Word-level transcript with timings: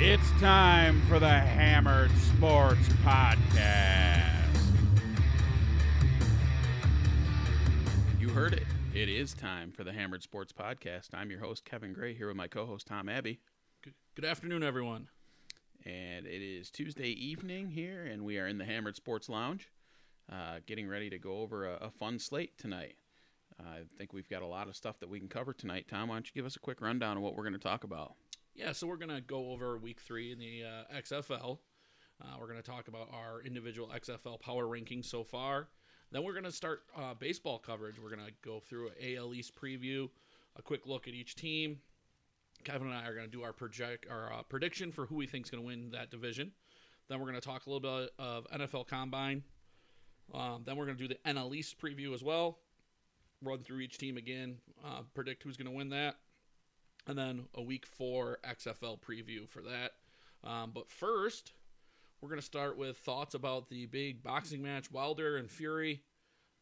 It's 0.00 0.30
time 0.40 1.02
for 1.08 1.18
the 1.18 1.28
Hammered 1.28 2.12
Sports 2.18 2.88
Podcast. 3.04 4.62
You 8.20 8.28
heard 8.28 8.52
it. 8.52 8.62
It 8.94 9.08
is 9.08 9.34
time 9.34 9.72
for 9.72 9.82
the 9.82 9.92
Hammered 9.92 10.22
Sports 10.22 10.52
Podcast. 10.52 11.08
I'm 11.14 11.32
your 11.32 11.40
host, 11.40 11.64
Kevin 11.64 11.92
Gray, 11.92 12.14
here 12.14 12.28
with 12.28 12.36
my 12.36 12.46
co 12.46 12.64
host, 12.64 12.86
Tom 12.86 13.08
Abbey. 13.08 13.40
Good, 13.82 13.94
good 14.14 14.24
afternoon, 14.24 14.62
everyone. 14.62 15.08
And 15.84 16.26
it 16.26 16.42
is 16.42 16.70
Tuesday 16.70 17.10
evening 17.10 17.68
here, 17.68 18.04
and 18.04 18.24
we 18.24 18.38
are 18.38 18.46
in 18.46 18.58
the 18.58 18.64
Hammered 18.64 18.94
Sports 18.94 19.28
Lounge, 19.28 19.68
uh, 20.30 20.60
getting 20.64 20.86
ready 20.86 21.10
to 21.10 21.18
go 21.18 21.40
over 21.40 21.66
a, 21.66 21.74
a 21.86 21.90
fun 21.90 22.20
slate 22.20 22.56
tonight. 22.56 22.94
I 23.58 23.80
think 23.98 24.12
we've 24.12 24.28
got 24.28 24.42
a 24.42 24.46
lot 24.46 24.68
of 24.68 24.76
stuff 24.76 25.00
that 25.00 25.08
we 25.08 25.18
can 25.18 25.28
cover 25.28 25.52
tonight. 25.52 25.86
Tom, 25.90 26.10
why 26.10 26.14
don't 26.14 26.28
you 26.28 26.34
give 26.36 26.46
us 26.46 26.54
a 26.54 26.60
quick 26.60 26.80
rundown 26.80 27.16
of 27.16 27.24
what 27.24 27.34
we're 27.34 27.42
going 27.42 27.52
to 27.54 27.58
talk 27.58 27.82
about? 27.82 28.14
Yeah, 28.58 28.72
so 28.72 28.88
we're 28.88 28.96
going 28.96 29.14
to 29.14 29.20
go 29.20 29.52
over 29.52 29.78
week 29.78 30.00
three 30.00 30.32
in 30.32 30.40
the 30.40 30.64
uh, 30.64 30.98
XFL. 30.98 31.58
Uh, 32.20 32.26
we're 32.40 32.48
going 32.48 32.60
to 32.60 32.68
talk 32.68 32.88
about 32.88 33.08
our 33.14 33.40
individual 33.40 33.88
XFL 33.96 34.40
power 34.40 34.64
rankings 34.64 35.04
so 35.04 35.22
far. 35.22 35.68
Then 36.10 36.24
we're 36.24 36.32
going 36.32 36.42
to 36.42 36.50
start 36.50 36.82
uh, 36.96 37.14
baseball 37.14 37.60
coverage. 37.60 38.00
We're 38.00 38.10
going 38.10 38.26
to 38.26 38.32
go 38.42 38.58
through 38.58 38.88
an 38.88 39.16
AL 39.16 39.32
East 39.32 39.54
preview, 39.54 40.08
a 40.56 40.62
quick 40.62 40.88
look 40.88 41.06
at 41.06 41.14
each 41.14 41.36
team. 41.36 41.78
Kevin 42.64 42.88
and 42.88 42.96
I 42.96 43.06
are 43.06 43.14
going 43.14 43.26
to 43.26 43.30
do 43.30 43.44
our 43.44 43.52
project 43.52 44.06
our 44.10 44.32
uh, 44.32 44.42
prediction 44.42 44.90
for 44.90 45.06
who 45.06 45.14
we 45.14 45.28
think 45.28 45.46
is 45.46 45.52
going 45.52 45.62
to 45.62 45.66
win 45.66 45.90
that 45.92 46.10
division. 46.10 46.50
Then 47.08 47.20
we're 47.20 47.30
going 47.30 47.40
to 47.40 47.48
talk 47.48 47.64
a 47.64 47.70
little 47.70 48.00
bit 48.00 48.10
of 48.18 48.48
NFL 48.50 48.88
Combine. 48.88 49.44
Um, 50.34 50.64
then 50.66 50.76
we're 50.76 50.86
going 50.86 50.98
to 50.98 51.06
do 51.06 51.14
the 51.14 51.30
NL 51.30 51.54
East 51.54 51.80
preview 51.80 52.12
as 52.12 52.24
well. 52.24 52.58
Run 53.40 53.60
through 53.60 53.78
each 53.78 53.98
team 53.98 54.16
again, 54.16 54.56
uh, 54.84 55.02
predict 55.14 55.44
who's 55.44 55.56
going 55.56 55.70
to 55.70 55.76
win 55.76 55.90
that, 55.90 56.16
and 57.08 57.18
then 57.18 57.46
a 57.54 57.62
week 57.62 57.86
four 57.86 58.38
XFL 58.48 59.00
preview 59.00 59.48
for 59.48 59.62
that. 59.62 59.92
Um, 60.44 60.70
but 60.72 60.90
first, 60.90 61.52
we're 62.20 62.28
going 62.28 62.40
to 62.40 62.46
start 62.46 62.76
with 62.76 62.98
thoughts 62.98 63.34
about 63.34 63.70
the 63.70 63.86
big 63.86 64.22
boxing 64.22 64.62
match, 64.62 64.92
Wilder 64.92 65.36
and 65.36 65.50
Fury. 65.50 66.02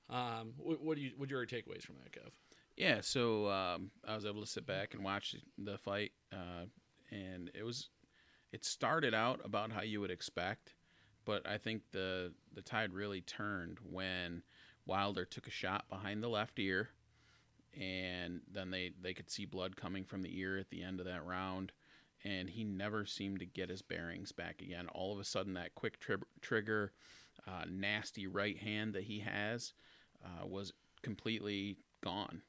Um, 0.09 0.53
what, 0.57 0.81
what 0.81 0.97
do 0.97 1.03
you 1.03 1.11
what 1.17 1.31
are 1.31 1.37
your 1.37 1.47
takeaways 1.47 1.83
from 1.83 1.97
that, 1.97 2.13
Kev? 2.13 2.31
Yeah, 2.77 3.01
so 3.01 3.51
um, 3.51 3.91
I 4.07 4.15
was 4.15 4.25
able 4.25 4.41
to 4.41 4.47
sit 4.47 4.67
back 4.67 4.95
and 4.95 5.03
watch 5.03 5.35
the 5.59 5.79
fight, 5.79 6.13
uh, 6.33 6.67
and 7.11 7.51
it 7.55 7.65
was 7.65 7.89
it 8.53 8.65
started 8.65 9.15
out 9.15 9.41
about 9.45 9.73
how 9.73 9.83
you 9.83 10.01
would 10.01 10.11
expect, 10.11 10.75
but 11.25 11.47
I 11.47 11.59
think 11.59 11.83
the 11.91 12.33
the 12.55 12.63
tide 12.63 12.93
really 12.93 13.21
turned 13.21 13.79
when 13.83 14.43
Wilder 14.85 15.25
took 15.25 15.49
a 15.49 15.51
shot 15.51 15.89
behind 15.89 16.23
the 16.23 16.29
left 16.29 16.59
ear, 16.61 16.91
and 17.77 18.41
then 18.51 18.71
they 18.71 18.93
they 19.01 19.15
could 19.15 19.31
see 19.31 19.45
blood 19.45 19.77
coming 19.77 20.05
from 20.05 20.23
the 20.23 20.39
ear 20.39 20.57
at 20.59 20.71
the 20.71 20.83
end 20.83 21.01
of 21.01 21.07
that 21.07 21.25
round, 21.25 21.73
and 22.25 22.51
he 22.51 22.65
never 22.65 23.05
seemed 23.05 23.41
to 23.41 23.47
get 23.47 23.71
his 23.71 23.83
bearings 23.83 24.33
back 24.33 24.63
again. 24.63 24.89
All 24.89 25.13
of 25.13 25.21
a 25.21 25.25
sudden, 25.25 25.55
that 25.55 25.75
quick 25.75 25.99
tri- 26.01 26.17
trigger, 26.41 26.93
uh, 27.47 27.65
nasty 27.71 28.27
right 28.27 28.59
hand 28.59 28.95
that 28.95 29.05
he 29.05 29.21
has 29.21 29.75
uh, 30.25 30.47
was 30.47 30.73
completely 31.03 31.77
gone. 32.03 32.43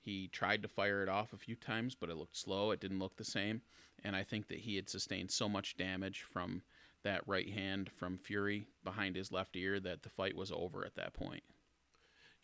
He 0.00 0.28
tried 0.28 0.62
to 0.62 0.68
fire 0.68 1.02
it 1.02 1.08
off 1.08 1.32
a 1.32 1.38
few 1.38 1.56
times, 1.56 1.96
but 1.96 2.10
it 2.10 2.16
looked 2.16 2.36
slow. 2.36 2.70
It 2.70 2.80
didn't 2.80 3.00
look 3.00 3.16
the 3.16 3.24
same. 3.24 3.62
And 4.04 4.14
I 4.14 4.22
think 4.22 4.46
that 4.48 4.60
he 4.60 4.76
had 4.76 4.88
sustained 4.88 5.32
so 5.32 5.48
much 5.48 5.76
damage 5.76 6.22
from 6.22 6.62
that 7.02 7.26
right 7.26 7.50
hand 7.50 7.90
from 7.90 8.18
Fury 8.18 8.68
behind 8.84 9.16
his 9.16 9.32
left 9.32 9.56
ear 9.56 9.80
that 9.80 10.02
the 10.02 10.08
fight 10.08 10.36
was 10.36 10.52
over 10.52 10.84
at 10.84 10.94
that 10.94 11.12
point. 11.12 11.42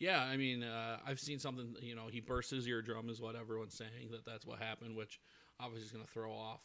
Yeah, 0.03 0.21
I 0.21 0.35
mean, 0.35 0.63
uh, 0.63 0.97
I've 1.07 1.19
seen 1.19 1.39
something. 1.39 1.75
You 1.81 1.95
know, 1.95 2.07
he 2.11 2.19
burst 2.19 2.51
his 2.51 2.67
eardrum, 2.67 3.09
is 3.09 3.21
what 3.21 3.37
everyone's 3.37 3.77
saying 3.77 4.11
that 4.11 4.25
that's 4.25 4.45
what 4.45 4.59
happened, 4.59 4.97
which 4.97 5.21
obviously 5.61 5.85
is 5.85 5.91
going 5.93 6.03
to 6.03 6.11
throw 6.11 6.33
off 6.33 6.61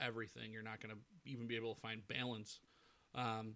everything. 0.00 0.52
You're 0.52 0.62
not 0.62 0.80
going 0.80 0.94
to 0.94 1.00
even 1.28 1.48
be 1.48 1.56
able 1.56 1.74
to 1.74 1.80
find 1.80 2.06
balance. 2.06 2.60
Um, 3.16 3.54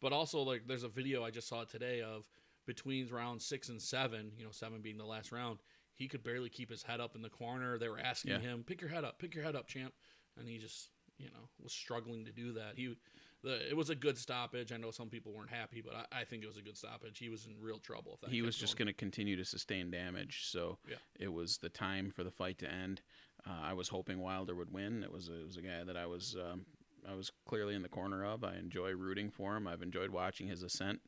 but 0.00 0.12
also, 0.12 0.42
like, 0.42 0.68
there's 0.68 0.84
a 0.84 0.88
video 0.88 1.24
I 1.24 1.30
just 1.30 1.48
saw 1.48 1.64
today 1.64 2.00
of 2.02 2.22
between 2.64 3.08
round 3.08 3.42
six 3.42 3.70
and 3.70 3.82
seven. 3.82 4.30
You 4.38 4.44
know, 4.44 4.52
seven 4.52 4.82
being 4.82 4.98
the 4.98 5.04
last 5.04 5.32
round 5.32 5.58
he 5.94 6.08
could 6.08 6.22
barely 6.24 6.48
keep 6.48 6.70
his 6.70 6.82
head 6.82 7.00
up 7.00 7.14
in 7.14 7.22
the 7.22 7.30
corner. 7.30 7.78
They 7.78 7.88
were 7.88 8.00
asking 8.00 8.32
yeah. 8.32 8.38
him, 8.40 8.64
"Pick 8.64 8.80
your 8.80 8.90
head 8.90 9.04
up, 9.04 9.18
pick 9.18 9.34
your 9.34 9.44
head 9.44 9.56
up, 9.56 9.66
champ," 9.66 9.94
and 10.38 10.48
he 10.48 10.58
just, 10.58 10.90
you 11.18 11.26
know, 11.26 11.48
was 11.60 11.72
struggling 11.72 12.24
to 12.24 12.32
do 12.32 12.52
that. 12.52 12.74
He, 12.76 12.96
the 13.44 13.68
it 13.68 13.76
was 13.76 13.90
a 13.90 13.94
good 13.94 14.18
stoppage. 14.18 14.72
I 14.72 14.76
know 14.76 14.90
some 14.90 15.08
people 15.08 15.32
weren't 15.32 15.50
happy, 15.50 15.82
but 15.84 15.94
I, 15.94 16.20
I 16.20 16.24
think 16.24 16.42
it 16.42 16.46
was 16.46 16.56
a 16.56 16.62
good 16.62 16.76
stoppage. 16.76 17.18
He 17.18 17.28
was 17.28 17.46
in 17.46 17.54
real 17.60 17.78
trouble. 17.78 18.18
he 18.28 18.42
was 18.42 18.56
just 18.56 18.76
going 18.76 18.86
to 18.86 18.92
continue 18.92 19.36
to 19.36 19.44
sustain 19.44 19.90
damage, 19.90 20.46
so 20.46 20.78
yeah. 20.88 20.96
it 21.18 21.32
was 21.32 21.58
the 21.58 21.68
time 21.68 22.10
for 22.10 22.24
the 22.24 22.30
fight 22.30 22.58
to 22.58 22.70
end. 22.70 23.02
Uh, 23.46 23.60
I 23.62 23.72
was 23.74 23.88
hoping 23.88 24.20
Wilder 24.20 24.54
would 24.54 24.72
win. 24.72 25.02
It 25.02 25.12
was 25.12 25.28
a, 25.28 25.40
it 25.40 25.46
was 25.46 25.56
a 25.56 25.62
guy 25.62 25.84
that 25.84 25.96
I 25.96 26.06
was 26.06 26.36
um, 26.50 26.66
I 27.08 27.14
was 27.14 27.30
clearly 27.46 27.74
in 27.74 27.82
the 27.82 27.88
corner 27.88 28.24
of. 28.24 28.42
I 28.42 28.56
enjoy 28.56 28.90
rooting 28.92 29.30
for 29.30 29.56
him. 29.56 29.66
I've 29.66 29.82
enjoyed 29.82 30.10
watching 30.10 30.48
his 30.48 30.62
ascent 30.62 31.00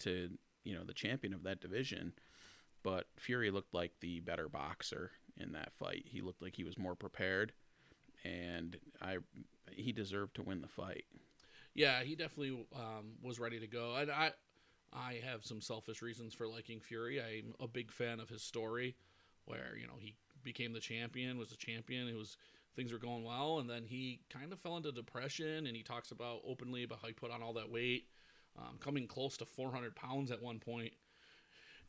to 0.00 0.30
you 0.64 0.74
know 0.74 0.84
the 0.84 0.94
champion 0.94 1.34
of 1.34 1.42
that 1.44 1.60
division 1.60 2.12
but 2.82 3.06
Fury 3.16 3.50
looked 3.50 3.74
like 3.74 3.92
the 4.00 4.20
better 4.20 4.48
boxer 4.48 5.12
in 5.36 5.52
that 5.52 5.72
fight. 5.72 6.04
He 6.06 6.20
looked 6.20 6.42
like 6.42 6.56
he 6.56 6.64
was 6.64 6.78
more 6.78 6.94
prepared, 6.94 7.52
and 8.24 8.76
I 9.00 9.18
he 9.70 9.92
deserved 9.92 10.34
to 10.36 10.42
win 10.42 10.60
the 10.60 10.68
fight. 10.68 11.04
Yeah, 11.74 12.02
he 12.02 12.14
definitely 12.14 12.66
um, 12.74 13.12
was 13.22 13.40
ready 13.40 13.58
to 13.60 13.66
go. 13.66 13.94
And 13.96 14.10
I 14.10 14.32
I 14.92 15.20
have 15.24 15.44
some 15.44 15.60
selfish 15.60 16.02
reasons 16.02 16.34
for 16.34 16.46
liking 16.46 16.80
Fury. 16.80 17.20
I'm 17.20 17.54
a 17.60 17.68
big 17.68 17.90
fan 17.90 18.20
of 18.20 18.28
his 18.28 18.42
story, 18.42 18.94
where 19.46 19.76
you 19.80 19.86
know 19.86 19.94
he 19.98 20.14
became 20.42 20.72
the 20.72 20.80
champion, 20.80 21.38
was 21.38 21.52
a 21.52 21.56
champion. 21.56 22.08
It 22.08 22.16
was 22.16 22.36
things 22.76 22.92
were 22.92 22.98
going 22.98 23.24
well, 23.24 23.58
and 23.58 23.68
then 23.68 23.84
he 23.84 24.20
kind 24.30 24.52
of 24.52 24.60
fell 24.60 24.76
into 24.76 24.92
depression. 24.92 25.66
And 25.66 25.76
he 25.76 25.82
talks 25.82 26.10
about 26.10 26.40
openly 26.46 26.84
about 26.84 26.98
how 27.00 27.08
he 27.08 27.14
put 27.14 27.30
on 27.30 27.42
all 27.42 27.54
that 27.54 27.70
weight, 27.70 28.06
um, 28.58 28.78
coming 28.80 29.06
close 29.06 29.36
to 29.38 29.46
400 29.46 29.94
pounds 29.94 30.30
at 30.30 30.42
one 30.42 30.58
point 30.58 30.92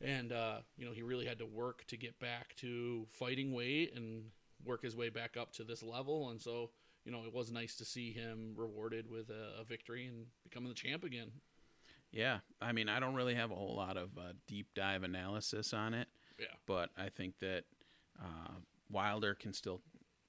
and 0.00 0.32
uh, 0.32 0.56
you 0.76 0.84
know 0.84 0.92
he 0.92 1.02
really 1.02 1.26
had 1.26 1.38
to 1.38 1.46
work 1.46 1.84
to 1.86 1.96
get 1.96 2.18
back 2.18 2.54
to 2.56 3.06
fighting 3.12 3.52
weight 3.52 3.94
and 3.94 4.24
work 4.64 4.82
his 4.82 4.96
way 4.96 5.08
back 5.08 5.36
up 5.36 5.52
to 5.52 5.64
this 5.64 5.82
level. 5.82 6.30
And 6.30 6.40
so 6.40 6.70
you 7.04 7.12
know 7.12 7.24
it 7.26 7.32
was 7.32 7.50
nice 7.50 7.76
to 7.76 7.84
see 7.84 8.12
him 8.12 8.54
rewarded 8.56 9.10
with 9.10 9.30
a, 9.30 9.60
a 9.60 9.64
victory 9.64 10.06
and 10.06 10.26
becoming 10.42 10.68
the 10.68 10.74
champ 10.74 11.04
again. 11.04 11.30
Yeah, 12.12 12.38
I 12.60 12.72
mean 12.72 12.88
I 12.88 13.00
don't 13.00 13.14
really 13.14 13.34
have 13.34 13.50
a 13.50 13.56
whole 13.56 13.76
lot 13.76 13.96
of 13.96 14.10
uh, 14.18 14.32
deep 14.46 14.68
dive 14.74 15.02
analysis 15.02 15.72
on 15.72 15.94
it. 15.94 16.08
Yeah, 16.38 16.46
but 16.66 16.90
I 16.96 17.08
think 17.08 17.38
that 17.40 17.64
uh, 18.20 18.54
Wilder 18.90 19.34
can 19.34 19.52
still 19.52 19.80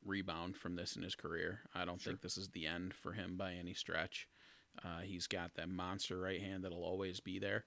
rebound 0.04 0.56
from 0.58 0.76
this 0.76 0.96
in 0.96 1.04
his 1.04 1.16
career. 1.16 1.62
I 1.74 1.86
don't 1.86 2.00
sure. 2.00 2.12
think 2.12 2.22
this 2.22 2.38
is 2.38 2.50
the 2.50 2.68
end 2.68 2.94
for 2.94 3.14
him 3.14 3.38
by 3.38 3.54
any 3.54 3.74
stretch. 3.74 4.28
Uh, 4.84 5.00
he's 5.00 5.28
got 5.28 5.56
that 5.56 5.70
monster 5.70 6.20
right 6.20 6.42
hand 6.42 6.64
that'll 6.64 6.84
always 6.84 7.20
be 7.20 7.40
there. 7.40 7.66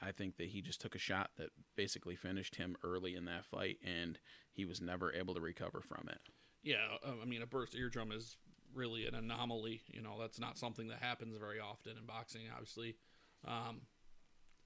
I 0.00 0.10
think 0.10 0.36
that 0.36 0.48
he 0.48 0.60
just 0.60 0.80
took 0.80 0.94
a 0.94 0.98
shot 0.98 1.30
that 1.38 1.50
basically 1.76 2.16
finished 2.16 2.56
him 2.56 2.76
early 2.82 3.14
in 3.14 3.24
that 3.26 3.46
fight, 3.46 3.78
and 3.84 4.18
he 4.52 4.64
was 4.64 4.80
never 4.80 5.12
able 5.12 5.34
to 5.34 5.40
recover 5.40 5.80
from 5.80 6.08
it. 6.08 6.20
Yeah, 6.62 6.86
um, 7.04 7.18
I 7.20 7.24
mean, 7.24 7.42
a 7.42 7.46
burst 7.46 7.74
eardrum 7.74 8.12
is 8.12 8.36
really 8.74 9.06
an 9.06 9.14
anomaly. 9.14 9.82
You 9.88 10.02
know, 10.02 10.16
that's 10.20 10.38
not 10.38 10.58
something 10.58 10.88
that 10.88 10.98
happens 11.00 11.36
very 11.38 11.60
often 11.60 11.96
in 11.98 12.06
boxing. 12.06 12.42
Obviously, 12.52 12.96
um, 13.46 13.82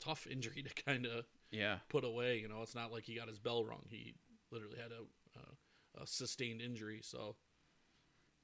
tough 0.00 0.26
injury 0.26 0.62
to 0.76 0.82
kind 0.84 1.06
of 1.06 1.24
yeah 1.50 1.78
put 1.88 2.04
away. 2.04 2.38
You 2.38 2.48
know, 2.48 2.62
it's 2.62 2.74
not 2.74 2.92
like 2.92 3.04
he 3.04 3.16
got 3.16 3.28
his 3.28 3.38
bell 3.38 3.64
rung. 3.64 3.84
He 3.88 4.14
literally 4.50 4.78
had 4.78 4.92
a, 4.92 5.40
a, 5.40 6.02
a 6.02 6.06
sustained 6.06 6.60
injury. 6.60 7.00
So 7.02 7.36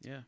yeah. 0.01 0.23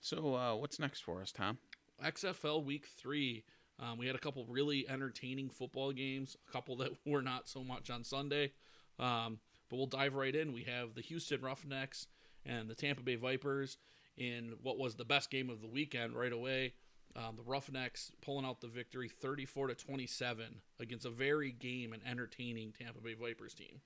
So 0.00 0.34
uh, 0.34 0.54
what's 0.56 0.78
next 0.78 1.00
for 1.00 1.22
us, 1.22 1.32
Tom? 1.32 1.58
XFL 2.04 2.64
Week 2.64 2.86
Three. 2.86 3.44
Um, 3.80 3.98
we 3.98 4.06
had 4.06 4.14
a 4.14 4.20
couple 4.20 4.46
really 4.48 4.88
entertaining 4.88 5.50
football 5.50 5.90
games, 5.92 6.36
a 6.48 6.52
couple 6.52 6.76
that 6.76 6.90
were 7.06 7.22
not 7.22 7.48
so 7.48 7.64
much 7.64 7.90
on 7.90 8.04
Sunday. 8.04 8.52
Um, 8.98 9.38
but 9.68 9.76
we'll 9.76 9.86
dive 9.86 10.14
right 10.14 10.34
in. 10.34 10.52
We 10.52 10.64
have 10.64 10.94
the 10.94 11.00
Houston 11.00 11.40
Roughnecks 11.40 12.06
and 12.46 12.68
the 12.68 12.74
Tampa 12.74 13.02
Bay 13.02 13.16
Vipers 13.16 13.78
in 14.16 14.54
what 14.62 14.78
was 14.78 14.94
the 14.94 15.04
best 15.04 15.30
game 15.30 15.50
of 15.50 15.60
the 15.60 15.68
weekend 15.68 16.14
right 16.14 16.32
away. 16.32 16.74
Um, 17.16 17.36
the 17.36 17.42
Roughnecks 17.42 18.10
pulling 18.22 18.44
out 18.44 18.60
the 18.60 18.66
victory 18.66 19.08
34 19.08 19.68
to 19.68 19.74
27 19.74 20.60
against 20.80 21.06
a 21.06 21.10
very 21.10 21.52
game 21.52 21.92
and 21.92 22.02
entertaining 22.08 22.72
Tampa 22.72 23.00
Bay 23.00 23.14
Vipers 23.14 23.54
team. 23.54 23.80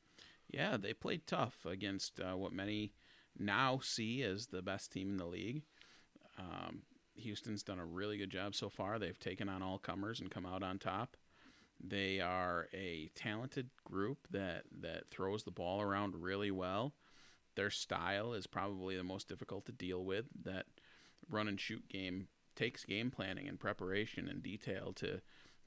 Yeah, 0.48 0.78
they 0.78 0.94
played 0.94 1.26
tough 1.26 1.66
against 1.66 2.20
uh, 2.20 2.36
what 2.36 2.52
many 2.52 2.92
now 3.38 3.80
see 3.82 4.22
as 4.22 4.46
the 4.46 4.62
best 4.62 4.92
team 4.92 5.10
in 5.10 5.16
the 5.18 5.26
league. 5.26 5.62
Um, 6.38 6.82
Houston's 7.16 7.62
done 7.62 7.78
a 7.78 7.84
really 7.84 8.16
good 8.16 8.30
job 8.30 8.54
so 8.54 8.68
far. 8.68 8.98
They've 8.98 9.18
taken 9.18 9.48
on 9.48 9.62
all 9.62 9.78
comers 9.78 10.20
and 10.20 10.30
come 10.30 10.46
out 10.46 10.62
on 10.62 10.78
top. 10.78 11.16
They 11.80 12.20
are 12.20 12.68
a 12.72 13.10
talented 13.14 13.70
group 13.84 14.26
that 14.30 14.64
that 14.80 15.08
throws 15.10 15.44
the 15.44 15.50
ball 15.50 15.80
around 15.80 16.16
really 16.16 16.50
well. 16.50 16.94
Their 17.58 17.70
style 17.70 18.34
is 18.34 18.46
probably 18.46 18.96
the 18.96 19.02
most 19.02 19.26
difficult 19.26 19.66
to 19.66 19.72
deal 19.72 20.04
with. 20.04 20.26
That 20.44 20.66
run 21.28 21.48
and 21.48 21.58
shoot 21.58 21.88
game 21.88 22.28
takes 22.54 22.84
game 22.84 23.10
planning 23.10 23.48
and 23.48 23.58
preparation 23.58 24.28
and 24.28 24.40
detail 24.40 24.92
to 24.92 25.20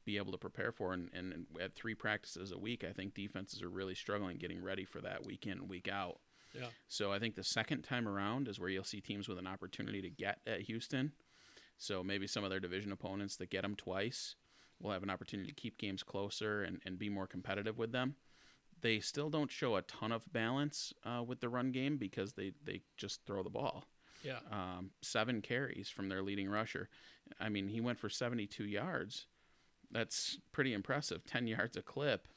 be 0.05 0.15
able 0.15 0.31
to 0.31 0.37
prepare 0.37 0.71
for. 0.71 0.93
And, 0.93 1.09
and 1.13 1.47
at 1.61 1.75
three 1.75 1.93
practices 1.93 2.53
a 2.53 2.57
week, 2.57 2.85
I 2.89 2.93
think 2.93 3.13
defenses 3.13 3.61
are 3.61 3.69
really 3.69 3.93
struggling 3.93 4.37
getting 4.37 4.63
ready 4.63 4.85
for 4.85 5.01
that 5.01 5.25
week 5.25 5.45
in, 5.45 5.67
week 5.67 5.89
out. 5.89 6.19
Yeah. 6.57 6.67
So 6.87 7.11
I 7.11 7.19
think 7.19 7.35
the 7.35 7.43
second 7.43 7.81
time 7.81 8.07
around 8.07 8.47
is 8.47 8.57
where 8.57 8.69
you'll 8.69 8.85
see 8.85 9.01
teams 9.01 9.27
with 9.27 9.37
an 9.37 9.47
opportunity 9.47 10.01
to 10.01 10.09
get 10.09 10.39
at 10.47 10.61
Houston. 10.61 11.11
So 11.77 12.05
maybe 12.05 12.25
some 12.25 12.45
of 12.45 12.51
their 12.51 12.61
division 12.61 12.93
opponents 12.93 13.35
that 13.35 13.49
get 13.49 13.63
them 13.63 13.75
twice 13.75 14.35
will 14.79 14.91
have 14.91 15.03
an 15.03 15.09
opportunity 15.09 15.49
to 15.49 15.61
keep 15.61 15.77
games 15.77 16.03
closer 16.03 16.63
and, 16.63 16.79
and 16.85 16.97
be 16.97 17.09
more 17.09 17.27
competitive 17.27 17.77
with 17.77 17.91
them. 17.91 18.15
They 18.81 18.99
still 18.99 19.29
don't 19.29 19.51
show 19.51 19.75
a 19.75 19.81
ton 19.83 20.11
of 20.11 20.31
balance 20.31 20.93
uh, 21.05 21.23
with 21.23 21.39
the 21.39 21.49
run 21.49 21.71
game 21.71 21.97
because 21.97 22.33
they, 22.33 22.53
they 22.65 22.81
just 22.97 23.25
throw 23.25 23.43
the 23.43 23.49
ball. 23.49 23.85
Yeah. 24.23 24.39
Um, 24.51 24.91
seven 25.01 25.41
carries 25.41 25.89
from 25.89 26.09
their 26.09 26.21
leading 26.21 26.49
rusher. 26.49 26.89
I 27.39 27.49
mean, 27.49 27.67
he 27.67 27.81
went 27.81 27.99
for 27.99 28.09
72 28.09 28.65
yards. 28.65 29.25
That's 29.91 30.37
pretty 30.51 30.73
impressive. 30.73 31.25
10 31.25 31.47
yards 31.47 31.77
a 31.77 31.81
clip. 31.81 32.27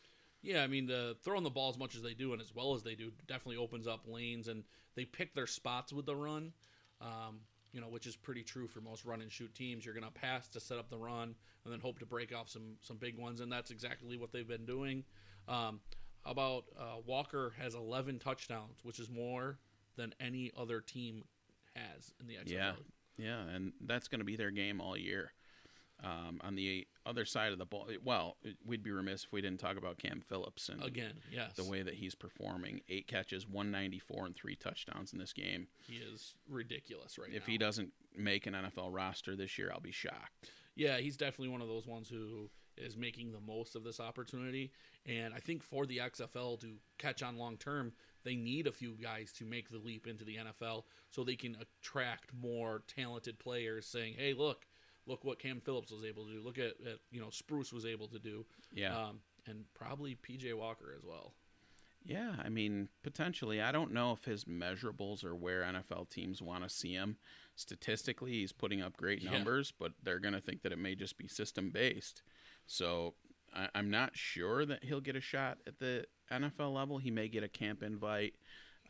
Yeah, 0.43 0.63
I 0.63 0.67
mean, 0.67 0.87
the 0.87 1.17
throwing 1.25 1.43
the 1.43 1.51
ball 1.51 1.71
as 1.71 1.79
much 1.79 1.95
as 1.95 2.03
they 2.03 2.13
do 2.13 2.33
and 2.33 2.43
as 2.43 2.55
well 2.55 2.75
as 2.75 2.83
they 2.83 2.95
do 2.95 3.11
definitely 3.27 3.57
opens 3.57 3.87
up 3.87 4.03
lanes, 4.07 4.49
and 4.49 4.63
they 4.95 5.07
pick 5.07 5.35
their 5.35 5.47
spots 5.47 5.91
with 5.91 6.05
the 6.05 6.15
run. 6.15 6.53
Um, 7.01 7.41
you 7.73 7.81
know, 7.81 7.89
which 7.89 8.07
is 8.07 8.15
pretty 8.15 8.45
true 8.45 8.69
for 8.69 8.81
most 8.81 9.05
run 9.05 9.21
and 9.21 9.33
shoot 9.33 9.53
teams. 9.55 9.85
You're 9.85 9.95
going 9.95 10.07
to 10.07 10.13
pass 10.13 10.47
to 10.49 10.61
set 10.61 10.79
up 10.79 10.91
the 10.91 10.99
run, 10.99 11.35
and 11.65 11.73
then 11.73 11.81
hope 11.81 11.99
to 12.01 12.07
break 12.07 12.35
off 12.35 12.49
some 12.51 12.77
some 12.83 12.99
big 12.99 13.19
ones, 13.19 13.41
and 13.41 13.51
that's 13.51 13.71
exactly 13.71 14.19
what 14.19 14.33
they've 14.33 14.47
been 14.47 14.67
doing. 14.67 15.03
Um, 15.49 15.81
about 16.27 16.65
uh, 16.79 16.97
Walker 17.07 17.53
has 17.59 17.75
11 17.75 18.19
touchdowns, 18.19 18.79
which 18.83 18.99
is 18.99 19.11
more 19.11 19.59
than 19.97 20.15
any 20.21 20.51
other 20.59 20.81
team 20.81 21.25
has 21.75 22.13
in 22.21 22.27
the 22.27 22.35
XFL. 22.35 22.51
Yeah. 22.53 22.73
Yeah, 23.17 23.43
and 23.55 23.73
that's 23.83 24.09
going 24.09 24.19
to 24.19 24.25
be 24.25 24.35
their 24.35 24.51
game 24.51 24.81
all 24.81 24.97
year. 24.97 25.33
Um, 26.03 26.41
on 26.43 26.57
the 26.57 26.87
other 27.07 27.25
side 27.25 27.53
of 27.53 27.59
the 27.59 27.65
ball, 27.65 27.89
well, 28.05 28.37
we'd 28.67 28.83
be 28.83 28.91
remiss 28.91 29.23
if 29.25 29.33
we 29.33 29.41
didn't 29.41 29.61
talk 29.61 29.77
about 29.77 29.99
Cam 29.99 30.21
Phillips 30.21 30.69
and 30.69 30.83
Again, 30.83 31.13
yes, 31.33 31.53
the 31.55 31.63
way 31.65 31.83
that 31.83 31.95
he's 31.95 32.17
performing. 32.17 32.81
Eight 32.89 33.07
catches, 33.07 33.47
194, 33.49 34.27
and 34.27 34.35
three 34.35 34.57
touchdowns 34.57 35.13
in 35.13 35.21
this 35.21 35.33
game. 35.33 35.69
he 35.87 35.99
is 35.99 36.35
ridiculous 36.49 37.17
right 37.17 37.29
If 37.33 37.47
now. 37.47 37.53
he 37.53 37.57
doesn't 37.59 37.93
make 38.17 38.47
an 38.49 38.55
NFL 38.55 38.89
roster 38.93 39.37
this 39.37 39.57
year, 39.57 39.71
I'll 39.73 39.81
be 39.81 39.93
shocked. 39.93 40.51
Yeah, 40.75 40.99
he's 40.99 41.17
definitely 41.17 41.51
one 41.51 41.63
of 41.63 41.69
those 41.69 41.87
ones 41.87 42.09
who 42.09 42.51
is 42.77 42.97
making 42.97 43.33
the 43.33 43.41
most 43.41 43.77
of 43.77 43.85
this 43.85 44.01
opportunity. 44.01 44.73
And 45.07 45.35
I 45.35 45.39
think 45.39 45.63
for 45.63 45.87
the 45.87 45.99
XFL 45.99 46.61
to 46.61 46.75
catch 46.99 47.23
on 47.23 47.37
long 47.37 47.57
term, 47.57 47.93
they 48.25 48.37
need 48.37 48.67
a 48.67 48.73
few 48.73 48.97
guys 49.03 49.33
to 49.39 49.45
make 49.45 49.69
the 49.71 49.79
leap 49.79 50.07
into 50.07 50.25
the 50.25 50.37
NFL 50.37 50.85
so 51.11 51.25
they 51.25 51.37
can 51.37 51.57
attract 51.61 52.33
more 52.35 52.83
talented 52.87 53.39
players 53.39 53.87
saying, 53.87 54.15
hey, 54.19 54.33
look, 54.35 54.67
look 55.07 55.25
what 55.25 55.39
Cam 55.39 55.61
Phillips 55.61 55.93
was 55.93 56.05
able 56.05 56.25
to 56.27 56.33
do. 56.33 56.41
Look 56.43 56.59
at, 56.59 56.73
at 56.87 56.99
you 57.11 57.21
know, 57.21 57.31
Spruce 57.31 57.73
was 57.73 57.85
able 57.85 58.09
to 58.09 58.19
do. 58.19 58.47
Yeah. 58.73 58.97
Um, 58.97 59.21
and 59.47 59.65
probably 59.75 60.17
PJ 60.17 60.55
Walker 60.55 60.95
as 60.97 61.05
well. 61.05 61.35
Yeah, 62.07 62.35
I 62.43 62.51
mean, 62.51 62.89
potentially. 63.03 63.63
I 63.63 63.73
don't 63.73 63.93
know 63.93 64.13
if 64.13 64.25
his 64.27 64.45
measurables 64.45 65.25
are 65.25 65.35
where 65.35 65.63
NFL 65.63 66.11
teams 66.11 66.43
want 66.43 66.63
to 66.63 66.69
see 66.69 66.93
him. 66.93 67.17
Statistically, 67.57 68.33
he's 68.33 68.53
putting 68.53 68.83
up 68.83 68.97
great 68.97 69.23
Yeah. 69.23 69.31
numbers, 69.31 69.73
but 69.79 69.93
they're 70.03 70.19
going 70.19 70.35
to 70.35 70.41
think 70.41 70.63
that 70.63 70.73
it 70.73 70.79
may 70.79 70.95
just 70.95 71.17
be 71.17 71.29
system 71.29 71.71
based. 71.71 72.23
So 72.67 73.15
I, 73.55 73.69
I'm 73.75 73.91
not 73.91 74.17
sure 74.17 74.65
that 74.67 74.85
he'll 74.85 75.01
get 75.01 75.17
a 75.17 75.21
shot 75.21 75.59
at 75.67 75.79
the 75.79 76.05
NFL 76.33 76.75
level. 76.75 76.99
He 76.99 77.11
may 77.11 77.29
get 77.29 77.43
a 77.43 77.49
camp 77.49 77.83
invite, 77.83 78.35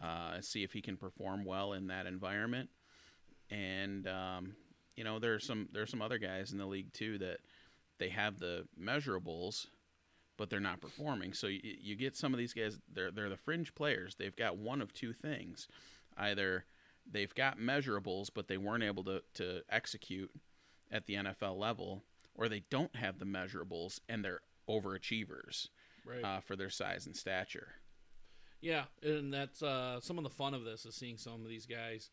uh, 0.02 0.40
see 0.40 0.62
if 0.62 0.72
he 0.72 0.80
can 0.80 0.96
perform 0.96 1.44
well 1.44 1.72
in 1.72 1.88
that 1.88 2.06
environment. 2.06 2.70
And 3.50 4.06
um, 4.08 4.54
you 4.96 5.04
know, 5.04 5.18
there's 5.18 5.46
some 5.46 5.68
there's 5.72 5.90
some 5.90 6.02
other 6.02 6.18
guys 6.18 6.52
in 6.52 6.58
the 6.58 6.66
league 6.66 6.92
too 6.92 7.18
that 7.18 7.38
they 7.98 8.08
have 8.08 8.38
the 8.38 8.66
measurables, 8.80 9.66
but 10.36 10.50
they're 10.50 10.60
not 10.60 10.80
performing. 10.80 11.32
So 11.32 11.46
you, 11.46 11.60
you 11.62 11.96
get 11.96 12.16
some 12.16 12.32
of 12.32 12.38
these 12.38 12.52
guys, 12.52 12.78
they're 12.92 13.10
they're 13.10 13.28
the 13.28 13.36
fringe 13.36 13.74
players. 13.74 14.14
They've 14.18 14.34
got 14.34 14.56
one 14.56 14.80
of 14.80 14.92
two 14.92 15.12
things: 15.12 15.68
either 16.16 16.64
they've 17.10 17.34
got 17.34 17.58
measurables, 17.58 18.30
but 18.34 18.48
they 18.48 18.56
weren't 18.56 18.84
able 18.84 19.04
to 19.04 19.22
to 19.34 19.62
execute 19.68 20.30
at 20.90 21.06
the 21.06 21.14
NFL 21.14 21.58
level, 21.58 22.02
or 22.34 22.48
they 22.48 22.64
don't 22.70 22.94
have 22.96 23.18
the 23.18 23.24
measurables 23.24 24.00
and 24.08 24.24
they're 24.24 24.40
overachievers 24.68 25.68
Right. 26.06 26.22
uh, 26.24 26.40
for 26.40 26.54
their 26.56 26.70
size 26.70 27.06
and 27.06 27.16
stature. 27.16 27.68
Yeah, 28.60 28.84
and 29.02 29.32
that's 29.32 29.62
uh, 29.62 30.00
some 30.00 30.18
of 30.18 30.24
the 30.24 30.30
fun 30.30 30.52
of 30.54 30.64
this 30.64 30.84
is 30.86 30.94
seeing 30.94 31.16
some 31.16 31.42
of 31.42 31.48
these 31.48 31.66
guys 31.66 32.10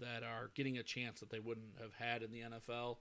that 0.00 0.22
are 0.22 0.50
getting 0.54 0.78
a 0.78 0.82
chance 0.82 1.20
that 1.20 1.30
they 1.30 1.40
wouldn't 1.40 1.74
have 1.80 1.92
had 1.94 2.22
in 2.22 2.30
the 2.32 2.40
NFL, 2.40 2.98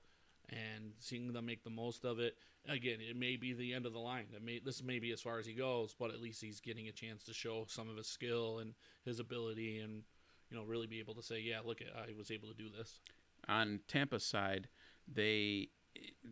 and 0.50 0.94
seeing 1.00 1.32
them 1.34 1.46
make 1.46 1.64
the 1.64 1.70
most 1.70 2.06
of 2.06 2.20
it. 2.20 2.38
Again, 2.68 2.98
it 3.02 3.16
may 3.16 3.36
be 3.36 3.54
the 3.54 3.74
end 3.74 3.86
of 3.86 3.94
the 3.94 4.00
line. 4.00 4.26
It 4.36 4.44
may 4.44 4.60
this 4.60 4.84
may 4.84 4.98
be 5.00 5.12
as 5.12 5.22
far 5.22 5.40
as 5.40 5.46
he 5.46 5.54
goes, 5.54 5.96
but 5.98 6.10
at 6.12 6.22
least 6.22 6.42
he's 6.42 6.60
getting 6.60 6.88
a 6.88 6.92
chance 6.92 7.24
to 7.26 7.34
show 7.34 7.66
some 7.68 7.88
of 7.90 7.98
his 7.98 8.08
skill 8.08 8.60
and 8.60 8.74
his 9.06 9.20
ability, 9.20 9.80
and 9.80 10.02
you 10.50 10.58
know 10.58 10.64
really 10.64 10.88
be 10.88 11.00
able 11.00 11.14
to 11.16 11.24
say, 11.24 11.40
yeah, 11.40 11.60
look, 11.64 11.80
I 11.96 12.14
was 12.18 12.32
able 12.32 12.48
to 12.50 12.56
do 12.56 12.70
this. 12.76 13.00
on 13.48 13.80
Tampa's 13.88 14.26
side, 14.26 14.70
they 15.12 15.70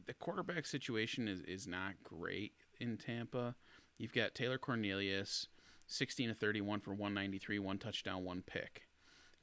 the 0.05 0.13
quarterback 0.13 0.65
situation 0.65 1.27
is, 1.27 1.41
is 1.41 1.67
not 1.67 1.93
great 2.03 2.53
in 2.79 2.97
Tampa. 2.97 3.55
You've 3.97 4.13
got 4.13 4.35
Taylor 4.35 4.57
Cornelius, 4.57 5.47
16 5.87 6.29
to 6.29 6.35
31 6.35 6.81
for 6.81 6.91
193, 6.91 7.59
one 7.59 7.77
touchdown, 7.77 8.23
one 8.23 8.43
pick. 8.45 8.83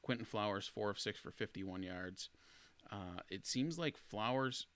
Quinton 0.02 0.26
Flowers, 0.26 0.66
4 0.66 0.90
of 0.90 0.98
6 0.98 1.18
for 1.18 1.30
51 1.30 1.82
yards. 1.82 2.28
Uh, 2.90 3.20
it 3.30 3.46
seems 3.46 3.78
like 3.78 3.96
Flowers, 3.96 4.66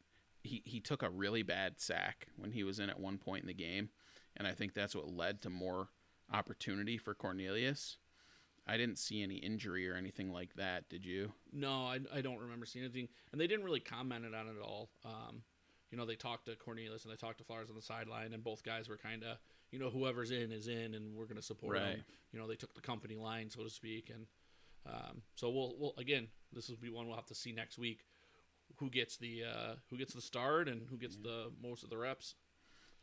he, 0.42 0.62
he 0.64 0.80
took 0.80 1.02
a 1.02 1.10
really 1.10 1.42
bad 1.42 1.80
sack 1.80 2.28
when 2.36 2.52
he 2.52 2.64
was 2.64 2.78
in 2.78 2.88
at 2.88 3.00
one 3.00 3.18
point 3.18 3.42
in 3.42 3.48
the 3.48 3.54
game, 3.54 3.90
and 4.36 4.46
I 4.46 4.52
think 4.52 4.72
that's 4.72 4.94
what 4.94 5.10
led 5.10 5.42
to 5.42 5.50
more 5.50 5.88
opportunity 6.32 6.96
for 6.96 7.14
Cornelius. 7.14 7.98
I 8.66 8.76
didn't 8.76 8.98
see 8.98 9.22
any 9.22 9.36
injury 9.36 9.88
or 9.88 9.94
anything 9.94 10.32
like 10.32 10.54
that, 10.54 10.88
did 10.88 11.04
you? 11.04 11.32
No, 11.52 11.84
I, 11.86 12.00
I 12.12 12.20
don't 12.20 12.40
remember 12.40 12.66
seeing 12.66 12.84
anything, 12.84 13.08
and 13.32 13.40
they 13.40 13.46
didn't 13.46 13.64
really 13.64 13.80
comment 13.80 14.24
on 14.26 14.32
it 14.48 14.56
at 14.58 14.62
all. 14.62 14.90
Um, 15.04 15.42
you 15.90 15.96
know, 15.96 16.04
they 16.04 16.16
talked 16.16 16.46
to 16.46 16.56
Cornelius 16.56 17.04
and 17.04 17.12
they 17.12 17.16
talked 17.16 17.38
to 17.38 17.44
Flowers 17.44 17.70
on 17.70 17.76
the 17.76 17.82
sideline, 17.82 18.32
and 18.32 18.42
both 18.42 18.64
guys 18.64 18.88
were 18.88 18.96
kind 18.96 19.22
of, 19.22 19.38
you 19.70 19.78
know, 19.78 19.88
whoever's 19.88 20.32
in 20.32 20.50
is 20.50 20.66
in, 20.66 20.94
and 20.94 21.14
we're 21.14 21.26
going 21.26 21.36
to 21.36 21.42
support 21.42 21.74
Right. 21.76 21.84
them. 21.96 22.04
You 22.32 22.40
know, 22.40 22.48
they 22.48 22.56
took 22.56 22.74
the 22.74 22.80
company 22.80 23.14
line, 23.16 23.50
so 23.50 23.62
to 23.62 23.70
speak, 23.70 24.10
and 24.12 24.26
um, 24.84 25.22
so 25.36 25.48
we'll, 25.50 25.74
we'll 25.78 25.94
again, 25.98 26.26
this 26.52 26.68
will 26.68 26.76
be 26.76 26.90
one 26.90 27.06
we'll 27.06 27.16
have 27.16 27.26
to 27.26 27.34
see 27.34 27.52
next 27.52 27.78
week. 27.78 28.00
Who 28.78 28.90
gets 28.90 29.16
the 29.16 29.42
uh, 29.44 29.74
who 29.90 29.96
gets 29.96 30.12
the 30.12 30.20
start 30.20 30.68
and 30.68 30.82
who 30.90 30.96
gets 30.98 31.16
the 31.16 31.52
most 31.62 31.84
of 31.84 31.90
the 31.90 31.96
reps? 31.96 32.34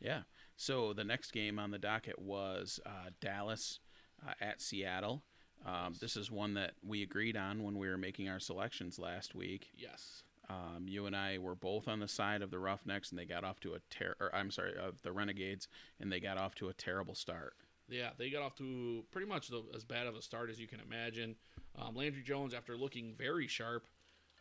Yeah. 0.01 0.21
So 0.57 0.91
the 0.93 1.05
next 1.05 1.31
game 1.31 1.57
on 1.57 1.71
the 1.71 1.79
docket 1.79 2.19
was 2.19 2.79
uh, 2.85 3.09
Dallas 3.21 3.79
uh, 4.27 4.33
at 4.41 4.61
Seattle. 4.61 5.23
Um, 5.65 5.93
this 5.99 6.17
is 6.17 6.29
one 6.29 6.55
that 6.55 6.73
we 6.85 7.03
agreed 7.03 7.37
on 7.37 7.63
when 7.63 7.77
we 7.77 7.87
were 7.87 7.97
making 7.97 8.29
our 8.29 8.39
selections 8.39 8.99
last 8.99 9.33
week. 9.33 9.69
Yes. 9.75 10.23
Um, 10.49 10.85
you 10.87 11.05
and 11.05 11.15
I 11.15 11.37
were 11.37 11.55
both 11.55 11.87
on 11.87 11.99
the 11.99 12.07
side 12.07 12.41
of 12.41 12.51
the 12.51 12.59
Roughnecks, 12.59 13.11
and 13.11 13.19
they 13.19 13.25
got 13.25 13.43
off 13.43 13.59
to 13.61 13.75
a 13.75 13.79
ter- 13.89 14.15
or 14.19 14.33
I'm 14.35 14.51
sorry, 14.51 14.73
of 14.77 15.01
the 15.01 15.11
Renegades, 15.11 15.67
and 15.99 16.11
they 16.11 16.19
got 16.19 16.37
off 16.37 16.53
to 16.55 16.67
a 16.67 16.73
terrible 16.73 17.15
start. 17.15 17.53
Yeah, 17.89 18.09
they 18.17 18.29
got 18.29 18.41
off 18.41 18.55
to 18.57 19.03
pretty 19.11 19.27
much 19.27 19.47
the, 19.47 19.63
as 19.75 19.83
bad 19.83 20.07
of 20.07 20.15
a 20.15 20.21
start 20.21 20.49
as 20.49 20.59
you 20.59 20.67
can 20.67 20.79
imagine. 20.79 21.35
Um, 21.77 21.95
Landry 21.95 22.23
Jones, 22.23 22.53
after 22.53 22.77
looking 22.77 23.13
very 23.17 23.47
sharp 23.47 23.87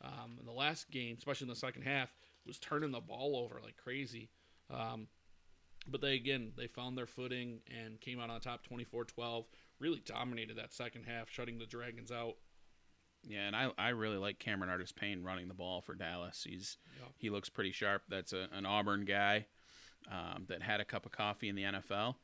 um, 0.03 0.37
in 0.41 0.47
the 0.47 0.53
last 0.53 0.91
game, 0.91 1.17
especially 1.19 1.47
in 1.47 1.51
the 1.51 1.57
second 1.57 1.83
half, 1.83 2.13
was 2.47 2.59
turning 2.59 2.91
the 2.91 3.01
ball 3.01 3.37
over 3.37 3.61
like 3.63 3.77
crazy. 3.77 4.29
Um, 4.71 5.07
but 5.89 6.01
they, 6.01 6.15
again, 6.15 6.53
they 6.57 6.67
found 6.67 6.97
their 6.97 7.07
footing 7.07 7.61
and 7.67 8.01
came 8.01 8.21
out 8.21 8.31
on 8.31 8.41
top 8.41 8.63
24 8.65 9.05
12. 9.05 9.47
Really 9.83 10.01
dominated 10.07 10.57
that 10.59 10.73
second 10.73 11.05
half, 11.05 11.29
shutting 11.29 11.59
the 11.59 11.67
Dragons 11.67 12.13
out. 12.13 12.35
Yeah, 13.25 13.47
and 13.49 13.55
I, 13.57 13.71
I 13.77 13.89
really 13.91 14.17
like 14.17 14.39
Cameron 14.39 14.71
Artis 14.71 14.93
Payne 14.93 15.23
running 15.23 15.49
the 15.49 15.55
ball 15.55 15.81
for 15.81 15.95
Dallas. 15.95 16.45
He's 16.49 16.79
Yeah. 17.01 17.09
he 17.19 17.31
looks 17.31 17.49
pretty 17.49 17.73
sharp. 17.73 18.03
That's 18.09 18.33
a, 18.33 18.49
an 18.53 18.65
Auburn 18.65 19.05
guy 19.05 19.47
um, 20.11 20.45
that 20.49 20.63
had 20.63 20.81
a 20.81 20.85
cup 20.85 21.05
of 21.07 21.13
coffee 21.13 21.49
in 21.49 21.55
the 21.57 21.63
NFL, 21.65 22.17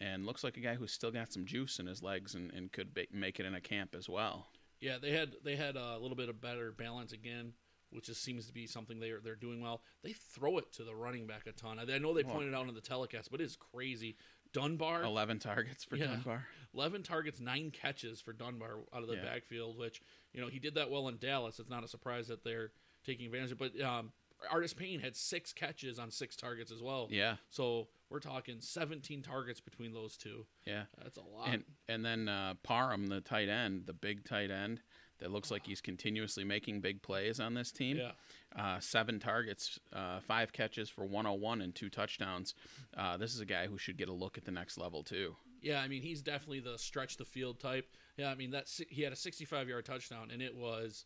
and 0.00 0.26
looks 0.26 0.42
like 0.44 0.56
a 0.56 0.60
guy 0.60 0.74
who's 0.74 0.92
still 0.92 1.10
got 1.12 1.32
some 1.32 1.44
juice 1.44 1.78
in 1.78 1.86
his 1.86 2.02
legs 2.02 2.34
and, 2.34 2.52
and 2.52 2.70
could 2.72 2.94
ba- 2.94 3.06
make 3.12 3.38
it 3.40 3.46
in 3.46 3.54
a 3.54 3.60
camp 3.60 3.94
as 3.96 4.08
well. 4.08 4.48
Yeah, 4.80 4.98
they 5.00 5.12
had 5.12 5.34
they 5.44 5.56
had 5.56 5.76
a 5.76 5.98
little 5.98 6.16
bit 6.16 6.28
of 6.28 6.40
better 6.40 6.70
balance 6.72 7.12
again, 7.12 7.52
which 7.90 8.06
just 8.06 8.22
seems 8.22 8.46
to 8.46 8.52
be 8.52 8.66
something 8.66 9.00
they're 9.00 9.20
they're 9.20 9.34
doing 9.36 9.60
well. 9.60 9.82
They 10.02 10.12
throw 10.12 10.58
it 10.58 10.72
to 10.74 10.84
the 10.84 10.94
running 10.94 11.26
back 11.26 11.46
a 11.46 11.52
ton. 11.52 11.78
I 11.78 11.92
I 11.94 11.98
know 11.98 12.12
they 12.12 12.22
Well- 12.24 12.34
pointed 12.34 12.54
out 12.54 12.68
in 12.68 12.74
the 12.74 12.80
telecast, 12.80 13.30
but 13.30 13.40
it 13.40 13.44
is 13.44 13.56
crazy. 13.56 14.16
Dunbar, 14.52 15.02
Eleven 15.02 15.40
targets 15.40 15.82
for 15.82 15.96
Yeah. 15.96 16.06
Dunbar. 16.06 16.46
11 16.74 17.02
targets, 17.02 17.40
nine 17.40 17.70
catches 17.70 18.20
for 18.20 18.32
Dunbar 18.32 18.78
out 18.92 19.02
of 19.02 19.08
the 19.08 19.16
Yeah. 19.16 19.22
backfield, 19.24 19.78
which, 19.78 20.02
you 20.32 20.40
know, 20.40 20.48
he 20.48 20.58
did 20.58 20.74
that 20.74 20.90
well 20.90 21.08
in 21.08 21.18
Dallas. 21.18 21.58
It's 21.60 21.70
not 21.70 21.84
a 21.84 21.88
surprise 21.88 22.28
that 22.28 22.42
they're 22.44 22.72
taking 23.04 23.26
advantage 23.26 23.52
of 23.52 23.58
But 23.58 23.80
um, 23.80 24.12
Artis 24.50 24.74
Payne 24.74 25.00
had 25.00 25.14
six 25.16 25.52
catches 25.52 25.98
on 25.98 26.10
six 26.10 26.36
targets 26.36 26.70
as 26.72 26.82
well. 26.82 27.08
Yeah, 27.10 27.36
So 27.50 27.88
we're 28.10 28.20
talking 28.20 28.60
17 28.60 29.22
targets 29.22 29.60
between 29.60 29.92
those 29.92 30.16
two. 30.16 30.46
yeah. 30.66 30.84
That's 31.02 31.16
a 31.18 31.22
lot. 31.22 31.48
And 31.48 31.64
and 31.88 32.04
then 32.04 32.28
uh, 32.28 32.54
Parham, 32.62 33.06
the 33.06 33.20
tight 33.20 33.48
end, 33.48 33.86
the 33.86 33.92
big 33.94 34.24
tight 34.24 34.50
end 34.50 34.80
that 35.18 35.30
looks 35.30 35.50
like 35.50 35.64
he's 35.64 35.80
continuously 35.80 36.42
making 36.44 36.80
big 36.80 37.00
plays 37.00 37.38
on 37.40 37.54
this 37.54 37.70
team. 37.70 37.98
Yeah. 37.98 38.12
Uh, 38.54 38.80
seven 38.80 39.20
targets, 39.20 39.78
uh, 39.92 40.20
five 40.20 40.52
catches 40.52 40.88
for 40.90 41.04
101 41.06 41.60
and 41.62 41.74
two 41.74 41.88
touchdowns. 41.88 42.54
Uh, 42.96 43.16
this 43.16 43.32
is 43.34 43.40
a 43.40 43.46
guy 43.46 43.66
who 43.68 43.78
should 43.78 43.96
get 43.96 44.08
a 44.08 44.12
look 44.12 44.36
at 44.36 44.44
the 44.44 44.50
next 44.50 44.76
level 44.76 45.02
too. 45.04 45.36
Yeah, 45.64 45.80
I 45.80 45.88
mean 45.88 46.02
he's 46.02 46.22
definitely 46.22 46.60
the 46.60 46.78
stretch 46.78 47.16
the 47.16 47.24
field 47.24 47.58
type. 47.58 47.86
Yeah, 48.16 48.30
I 48.30 48.34
mean 48.34 48.50
that 48.52 48.68
he 48.88 49.02
had 49.02 49.12
a 49.12 49.16
65 49.16 49.68
yard 49.68 49.84
touchdown 49.84 50.30
and 50.32 50.40
it 50.42 50.54
was 50.54 51.04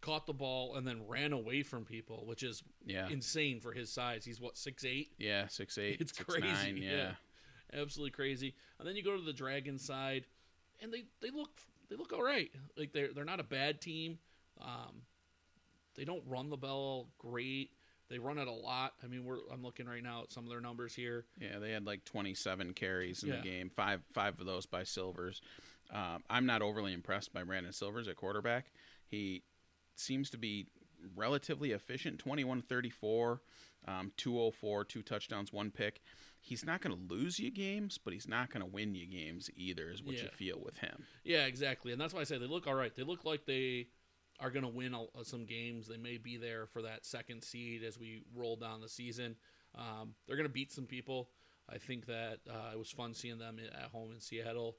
caught 0.00 0.26
the 0.26 0.32
ball 0.32 0.76
and 0.76 0.86
then 0.86 1.06
ran 1.08 1.32
away 1.32 1.62
from 1.64 1.84
people, 1.84 2.24
which 2.24 2.42
is 2.44 2.62
Yeah, 2.86 3.08
insane 3.08 3.60
for 3.60 3.72
his 3.72 3.90
size. 3.92 4.24
He's 4.24 4.40
what 4.40 4.56
six 4.56 4.84
eight. 4.84 5.10
yeah, 5.18 5.48
six 5.48 5.76
eight, 5.76 6.00
It's 6.00 6.16
six, 6.16 6.24
crazy, 6.32 6.46
nine, 6.46 6.76
yeah. 6.82 7.12
yeah. 7.72 7.80
absolutely 7.82 8.12
crazy. 8.12 8.54
And 8.78 8.86
then 8.88 8.94
you 8.96 9.02
go 9.02 9.16
to 9.16 9.22
the 9.22 9.32
Dragon 9.32 9.78
side, 9.78 10.24
and 10.80 10.92
they 10.92 11.04
they 11.20 11.30
look 11.30 11.50
they 11.90 11.96
look 11.96 12.12
all 12.12 12.22
right. 12.22 12.50
Like 12.76 12.92
they're 12.92 13.12
they're 13.12 13.24
not 13.24 13.40
a 13.40 13.44
bad 13.44 13.80
team. 13.80 14.18
Um, 14.60 15.02
they 15.96 16.04
don't 16.04 16.22
run 16.26 16.48
the 16.50 16.56
ball 16.56 17.08
great. 17.18 17.70
They 18.10 18.18
run 18.18 18.38
it 18.38 18.48
a 18.48 18.52
lot. 18.52 18.94
I 19.02 19.06
mean, 19.06 19.24
we're 19.24 19.38
I'm 19.52 19.62
looking 19.62 19.86
right 19.86 20.02
now 20.02 20.22
at 20.22 20.32
some 20.32 20.44
of 20.44 20.50
their 20.50 20.60
numbers 20.60 20.94
here. 20.94 21.24
Yeah, 21.40 21.58
they 21.58 21.72
had 21.72 21.84
like 21.86 22.04
27 22.04 22.72
carries 22.74 23.22
in 23.22 23.28
Yeah. 23.30 23.36
the 23.36 23.42
game. 23.42 23.70
Five 23.70 24.00
five 24.12 24.40
of 24.40 24.46
those 24.46 24.66
by 24.66 24.84
Silvers. 24.84 25.40
Um, 25.90 26.22
I'm 26.28 26.46
not 26.46 26.62
overly 26.62 26.92
impressed 26.92 27.32
by 27.32 27.42
Brandon 27.42 27.72
Silvers 27.72 28.08
at 28.08 28.16
quarterback. 28.16 28.72
He 29.06 29.42
seems 29.94 30.30
to 30.30 30.38
be 30.38 30.66
relatively 31.16 31.72
efficient. 31.72 32.18
21 32.18 32.62
34, 32.62 33.40
um, 33.86 34.12
204, 34.16 34.84
two 34.84 35.02
touchdowns, 35.02 35.52
one 35.52 35.70
pick. 35.70 36.00
He's 36.40 36.64
not 36.64 36.80
going 36.80 36.96
to 36.96 37.14
lose 37.14 37.38
you 37.38 37.50
games, 37.50 37.98
but 37.98 38.12
he's 38.12 38.28
not 38.28 38.50
going 38.50 38.60
to 38.64 38.70
win 38.70 38.94
you 38.94 39.06
games 39.06 39.50
either. 39.56 39.90
Is 39.90 40.02
what 40.02 40.14
you 40.22 40.28
feel 40.28 40.60
with 40.64 40.78
him. 40.78 41.04
Yeah, 41.24 41.46
exactly. 41.46 41.92
And 41.92 42.00
that's 42.00 42.14
why 42.14 42.20
I 42.20 42.24
say 42.24 42.38
they 42.38 42.46
look 42.46 42.66
all 42.66 42.74
right. 42.74 42.94
They 42.94 43.02
look 43.02 43.24
like 43.24 43.44
they 43.44 43.88
are 44.40 44.50
going 44.50 44.62
to 44.62 44.68
win 44.68 44.94
a, 44.94 45.02
uh, 45.02 45.24
some 45.24 45.44
games. 45.44 45.88
They 45.88 45.96
may 45.96 46.16
be 46.16 46.36
there 46.36 46.66
for 46.66 46.82
that 46.82 47.04
second 47.04 47.42
seed 47.42 47.82
as 47.82 47.98
we 47.98 48.24
roll 48.34 48.56
down 48.56 48.80
the 48.80 48.88
season. 48.88 49.36
Um, 49.74 50.14
they're 50.26 50.36
going 50.36 50.48
to 50.48 50.52
beat 50.52 50.72
some 50.72 50.86
people. 50.86 51.30
I 51.68 51.78
think 51.78 52.06
that 52.06 52.38
uh, 52.48 52.72
it 52.72 52.78
was 52.78 52.90
fun 52.90 53.14
seeing 53.14 53.38
them 53.38 53.58
at 53.58 53.90
home 53.90 54.10
in 54.12 54.20
Seattle, 54.20 54.76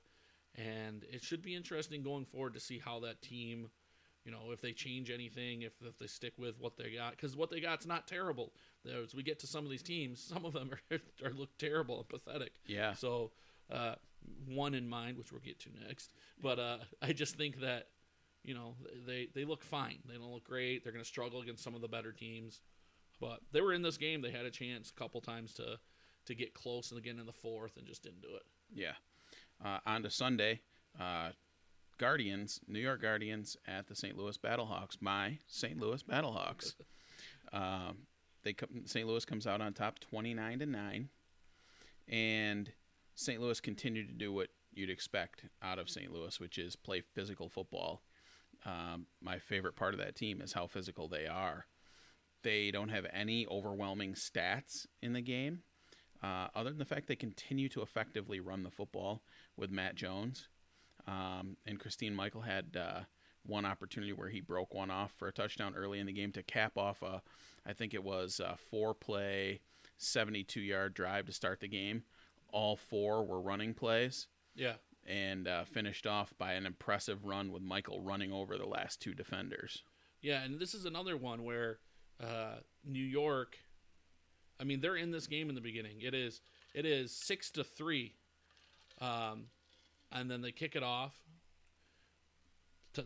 and 0.55 1.03
it 1.11 1.23
should 1.23 1.43
be 1.43 1.55
interesting 1.55 2.01
going 2.01 2.25
forward 2.25 2.55
to 2.55 2.59
see 2.59 2.79
how 2.83 2.99
that 3.01 3.21
team, 3.21 3.69
you 4.25 4.31
know, 4.31 4.51
if 4.51 4.59
they 4.59 4.71
change 4.71 5.11
anything, 5.11 5.61
if, 5.61 5.73
if 5.85 5.99
they 5.99 6.07
stick 6.07 6.33
with 6.37 6.59
what 6.59 6.77
they 6.77 6.95
got, 6.95 7.11
because 7.11 7.35
what 7.35 7.51
they 7.51 7.59
got's 7.59 7.85
not 7.85 8.07
terrible. 8.07 8.53
As 8.87 9.13
we 9.13 9.21
get 9.21 9.39
to 9.39 9.47
some 9.47 9.65
of 9.65 9.71
these 9.71 9.83
teams, 9.83 10.19
some 10.19 10.45
of 10.45 10.53
them 10.53 10.71
are, 10.91 10.99
are 11.23 11.31
look 11.31 11.55
terrible 11.59 11.99
and 11.99 12.09
pathetic. 12.09 12.53
Yeah. 12.65 12.93
So, 12.93 13.31
uh, 13.71 13.95
one 14.47 14.73
in 14.73 14.87
mind, 14.87 15.17
which 15.17 15.31
we'll 15.31 15.41
get 15.41 15.59
to 15.59 15.69
next. 15.87 16.13
But 16.41 16.59
uh, 16.59 16.77
I 17.01 17.13
just 17.13 17.35
think 17.35 17.59
that, 17.61 17.87
you 18.49 18.55
know, 18.55 18.73
they 19.05 19.27
they 19.35 19.45
look 19.45 19.63
fine. 19.63 19.99
They 20.07 20.15
don't 20.15 20.33
look 20.33 20.43
great. 20.43 20.83
They're 20.83 20.91
going 20.91 21.03
to 21.03 21.07
struggle 21.07 21.41
against 21.41 21.63
some 21.63 21.75
of 21.75 21.81
the 21.81 21.87
better 21.87 22.11
teams. 22.11 22.61
But 23.21 23.41
they 23.51 23.61
were 23.61 23.73
in 23.73 23.83
this 23.83 23.95
game. 23.95 24.23
They 24.23 24.31
had 24.31 24.45
a 24.45 24.49
chance 24.49 24.89
a 24.89 24.99
couple 24.99 25.21
times 25.21 25.53
to 25.53 25.77
to 26.25 26.33
get 26.33 26.55
close 26.55 26.89
and 26.89 26.99
again 26.99 27.19
in 27.19 27.27
the 27.27 27.31
fourth 27.31 27.77
and 27.77 27.85
just 27.85 28.01
didn't 28.01 28.23
do 28.23 28.29
it. 28.35 28.41
Yeah. 28.73 28.93
Uh, 29.63 29.77
on 29.85 30.01
to 30.01 30.09
Sunday. 30.09 30.61
Uh, 30.99 31.29
Guardians, 31.99 32.59
New 32.67 32.79
York 32.79 33.03
Guardians 33.03 33.55
at 33.67 33.87
the 33.87 33.95
St. 33.95 34.17
Louis 34.17 34.37
Battlehawks. 34.39 34.99
My 34.99 35.37
St. 35.45 35.79
Louis 35.79 36.01
Battlehawks. 36.01 36.73
um, 37.53 37.99
they 38.41 38.53
come, 38.53 38.81
St. 38.85 39.07
Louis 39.07 39.25
comes 39.25 39.45
out 39.45 39.61
on 39.61 39.73
top, 39.73 39.99
twenty 39.99 40.33
nine 40.33 40.57
to 40.57 40.65
nine, 40.65 41.09
and 42.07 42.71
St. 43.13 43.39
Louis 43.39 43.59
continued 43.59 44.07
to 44.07 44.13
do 44.15 44.33
what 44.33 44.47
you'd 44.73 44.89
expect 44.89 45.45
out 45.61 45.77
of 45.77 45.87
St. 45.87 46.11
Louis, 46.11 46.39
which 46.39 46.57
is 46.57 46.75
play 46.75 47.01
physical 47.13 47.47
football. 47.47 48.01
Um, 48.65 49.07
my 49.21 49.39
favorite 49.39 49.75
part 49.75 49.93
of 49.93 49.99
that 49.99 50.15
team 50.15 50.41
is 50.41 50.53
how 50.53 50.67
physical 50.67 51.07
they 51.07 51.27
are. 51.27 51.65
They 52.43 52.71
don't 52.71 52.89
have 52.89 53.05
any 53.11 53.45
overwhelming 53.47 54.13
stats 54.13 54.85
in 55.01 55.13
the 55.13 55.21
game, 55.21 55.63
uh, 56.23 56.47
other 56.55 56.69
than 56.69 56.79
the 56.79 56.85
fact 56.85 57.07
they 57.07 57.15
continue 57.15 57.69
to 57.69 57.81
effectively 57.81 58.39
run 58.39 58.63
the 58.63 58.71
football 58.71 59.21
with 59.57 59.71
Matt 59.71 59.95
Jones. 59.95 60.47
Um, 61.07 61.57
and 61.65 61.79
Christine 61.79 62.15
Michael 62.15 62.41
had 62.41 62.77
uh, 62.77 63.01
one 63.45 63.65
opportunity 63.65 64.13
where 64.13 64.29
he 64.29 64.41
broke 64.41 64.73
one 64.73 64.91
off 64.91 65.11
for 65.11 65.27
a 65.27 65.33
touchdown 65.33 65.73
early 65.75 65.99
in 65.99 66.05
the 66.05 66.13
game 66.13 66.31
to 66.33 66.43
cap 66.43 66.77
off 66.77 67.01
a, 67.01 67.21
I 67.65 67.73
think 67.73 67.93
it 67.93 68.03
was 68.03 68.39
a 68.39 68.57
four 68.57 68.93
play, 68.93 69.61
72 69.97 70.61
yard 70.61 70.93
drive 70.93 71.25
to 71.25 71.33
start 71.33 71.59
the 71.59 71.67
game. 71.67 72.03
All 72.51 72.75
four 72.75 73.25
were 73.25 73.41
running 73.41 73.73
plays 73.73 74.27
Yeah. 74.55 74.73
And 75.09 75.47
uh, 75.47 75.65
finished 75.65 76.05
off 76.07 76.33
by 76.37 76.53
an 76.53 76.65
impressive 76.65 77.25
run 77.25 77.51
with 77.51 77.61
Michael 77.63 77.99
running 77.99 78.31
over 78.31 78.57
the 78.57 78.65
last 78.67 79.01
two 79.01 79.13
defenders. 79.13 79.83
Yeah, 80.21 80.43
and 80.43 80.59
this 80.59 80.73
is 80.73 80.85
another 80.85 81.17
one 81.17 81.43
where 81.43 81.79
uh, 82.23 82.57
New 82.85 83.03
York. 83.03 83.57
I 84.59 84.65
mean, 84.65 84.81
they're 84.81 84.97
in 84.97 85.11
this 85.11 85.25
game 85.27 85.49
in 85.49 85.55
the 85.55 85.61
beginning. 85.61 85.97
It 86.01 86.13
is 86.13 86.41
it 86.73 86.85
is 86.85 87.11
six 87.15 87.49
to 87.51 87.63
three, 87.63 88.15
um, 89.01 89.45
and 90.11 90.29
then 90.29 90.41
they 90.41 90.51
kick 90.51 90.75
it 90.75 90.83
off. 90.83 91.13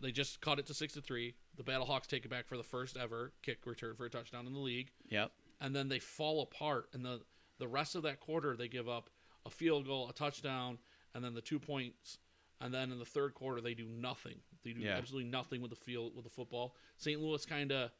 They 0.02 0.10
just 0.12 0.40
caught 0.40 0.58
it 0.58 0.66
to 0.66 0.74
six 0.74 0.94
to 0.94 1.00
three. 1.00 1.34
The 1.56 1.62
Battlehawks 1.62 2.06
take 2.06 2.24
it 2.24 2.28
back 2.30 2.48
for 2.48 2.56
the 2.56 2.62
first 2.64 2.96
ever 2.96 3.32
kick 3.42 3.58
return 3.64 3.94
for 3.94 4.06
a 4.06 4.10
touchdown 4.10 4.46
in 4.46 4.52
the 4.52 4.58
league, 4.58 4.90
Yep. 5.08 5.30
and 5.60 5.76
then 5.76 5.88
they 5.88 6.00
fall 6.00 6.42
apart. 6.42 6.88
And 6.92 7.04
the 7.04 7.20
the 7.58 7.68
rest 7.68 7.94
of 7.94 8.02
that 8.02 8.18
quarter, 8.18 8.56
they 8.56 8.66
give 8.66 8.88
up 8.88 9.08
a 9.46 9.50
field 9.50 9.86
goal, 9.86 10.08
a 10.08 10.12
touchdown, 10.12 10.78
and 11.14 11.24
then 11.24 11.34
the 11.34 11.40
two 11.40 11.58
points. 11.58 12.18
And 12.60 12.72
then 12.72 12.90
in 12.92 12.98
the 12.98 13.04
third 13.04 13.34
quarter, 13.34 13.60
they 13.60 13.74
do 13.74 13.86
nothing. 13.86 14.36
They 14.62 14.72
do 14.72 14.80
Yeah. 14.80 14.96
absolutely 14.96 15.28
nothing 15.30 15.60
with 15.60 15.70
the 15.70 15.76
field 15.76 16.14
with 16.14 16.24
the 16.24 16.30
football. 16.30 16.76
St. 16.96 17.20
Louis 17.20 17.44
kind 17.44 17.72
of 17.72 17.90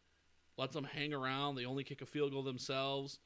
lets 0.56 0.74
them 0.74 0.84
hang 0.84 1.12
around. 1.12 1.56
They 1.56 1.64
only 1.66 1.84
kick 1.84 2.00
a 2.02 2.06
field 2.06 2.32
goal 2.32 2.42
themselves. 2.42 3.18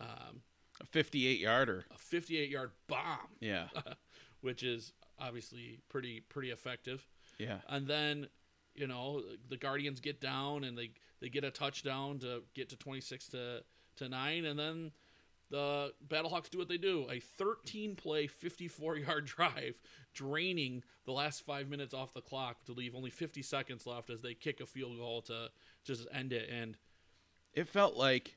Um, 0.00 0.42
A 0.80 0.86
58 0.86 1.40
yarder. 1.40 1.84
a 1.90 1.98
58 1.98 2.50
yard 2.50 2.70
bomb, 2.86 3.28
Yeah. 3.40 3.68
which 4.42 4.62
is 4.62 4.92
obviously 5.18 5.80
pretty 5.88 6.20
pretty 6.20 6.50
effective. 6.50 7.06
Yeah. 7.38 7.60
And 7.68 7.86
then 7.88 8.28
you 8.74 8.86
know 8.86 9.24
the 9.48 9.56
Guardians 9.56 9.98
get 10.00 10.20
down 10.20 10.62
and 10.64 10.78
they 10.78 10.92
they 11.20 11.28
get 11.28 11.42
a 11.42 11.50
touchdown 11.50 12.20
to 12.20 12.44
get 12.54 12.68
to 12.68 12.76
26 12.76 13.28
to 13.30 13.64
to 13.96 14.08
nine, 14.08 14.44
and 14.44 14.56
then 14.56 14.92
the 15.50 15.92
Battlehawks 16.06 16.50
do 16.50 16.58
what 16.58 16.68
they 16.68 16.76
do: 16.78 17.06
a 17.10 17.20
13 17.20 17.96
play, 17.96 18.26
54 18.26 18.96
yard 18.98 19.24
drive, 19.36 19.80
draining 20.14 20.82
the 21.04 21.12
last 21.12 21.44
five 21.44 21.68
minutes 21.68 21.94
off 21.94 22.12
the 22.14 22.20
clock 22.20 22.64
to 22.64 22.72
leave 22.72 22.94
only 22.94 23.10
50 23.10 23.42
seconds 23.42 23.86
left 23.86 24.10
as 24.10 24.20
they 24.22 24.34
kick 24.34 24.60
a 24.60 24.66
field 24.66 24.96
goal 24.98 25.22
to 25.22 25.48
just 25.84 26.06
end 26.12 26.32
it. 26.32 26.48
And 26.50 26.76
It 27.54 27.68
felt 27.68 27.96
like 27.96 28.36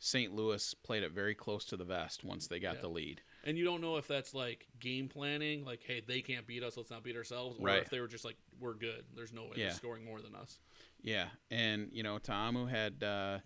St. 0.00 0.32
Louis 0.34 0.74
played 0.74 1.02
it 1.02 1.10
very 1.12 1.34
close 1.34 1.64
to 1.66 1.76
the 1.76 1.84
vest 1.84 2.22
once 2.24 2.46
they 2.46 2.60
got 2.60 2.76
Yeah. 2.76 2.80
the 2.82 2.88
lead. 2.88 3.20
and 3.44 3.56
you 3.56 3.64
don't 3.64 3.80
know 3.80 3.96
if 3.96 4.06
that's 4.08 4.32
like 4.34 4.66
game 4.78 5.08
planning, 5.08 5.64
like 5.64 5.82
hey 5.82 6.00
they 6.00 6.20
can't 6.22 6.46
beat 6.46 6.62
us, 6.62 6.76
let's 6.76 6.90
not 6.90 7.02
beat 7.04 7.16
ourselves, 7.16 7.58
or 7.58 7.66
Right. 7.66 7.82
if 7.82 7.90
they 7.90 8.00
were 8.00 8.08
just 8.08 8.24
like 8.24 8.36
we're 8.58 8.74
good, 8.74 9.04
there's 9.14 9.32
no 9.32 9.44
way 9.44 9.52
Yeah. 9.56 9.66
they're 9.68 9.74
scoring 9.76 10.04
more 10.04 10.20
than 10.20 10.34
us. 10.34 10.58
Yeah, 11.02 11.28
and 11.50 11.90
you 11.92 12.02
know 12.02 12.18
Ta'amu 12.18 12.66
had 12.68 13.02
uh, 13.02 13.38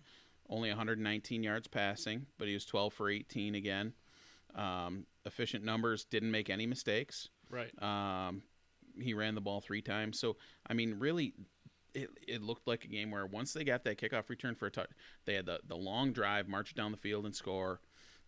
only 0.49 0.69
119 0.69 1.43
yards 1.43 1.67
passing, 1.67 2.25
but 2.37 2.47
he 2.47 2.53
was 2.53 2.65
12 2.65 2.93
for 2.93 3.09
18 3.09 3.55
again. 3.55 3.93
Um, 4.55 5.05
efficient 5.25 5.63
numbers, 5.63 6.05
didn't 6.05 6.31
make 6.31 6.49
any 6.49 6.65
mistakes. 6.67 7.29
Right. 7.49 7.71
Um, 7.81 8.43
he 8.99 9.13
ran 9.13 9.35
the 9.35 9.41
ball 9.41 9.61
three 9.61 9.81
times. 9.81 10.19
So 10.19 10.37
I 10.67 10.73
mean, 10.73 10.95
really, 10.99 11.33
it, 11.95 12.09
it 12.27 12.41
looked 12.41 12.67
like 12.67 12.85
a 12.85 12.87
game 12.87 13.09
where 13.11 13.25
once 13.25 13.53
they 13.53 13.63
got 13.63 13.83
that 13.85 13.97
kickoff 13.99 14.29
return 14.29 14.53
for 14.55 14.67
a 14.67 14.71
touch, 14.71 14.89
they 15.25 15.33
had 15.33 15.45
the 15.45 15.59
the 15.67 15.75
long 15.77 16.11
drive, 16.13 16.47
march 16.47 16.75
down 16.75 16.91
the 16.91 16.97
field 16.97 17.25
and 17.25 17.35
score. 17.35 17.81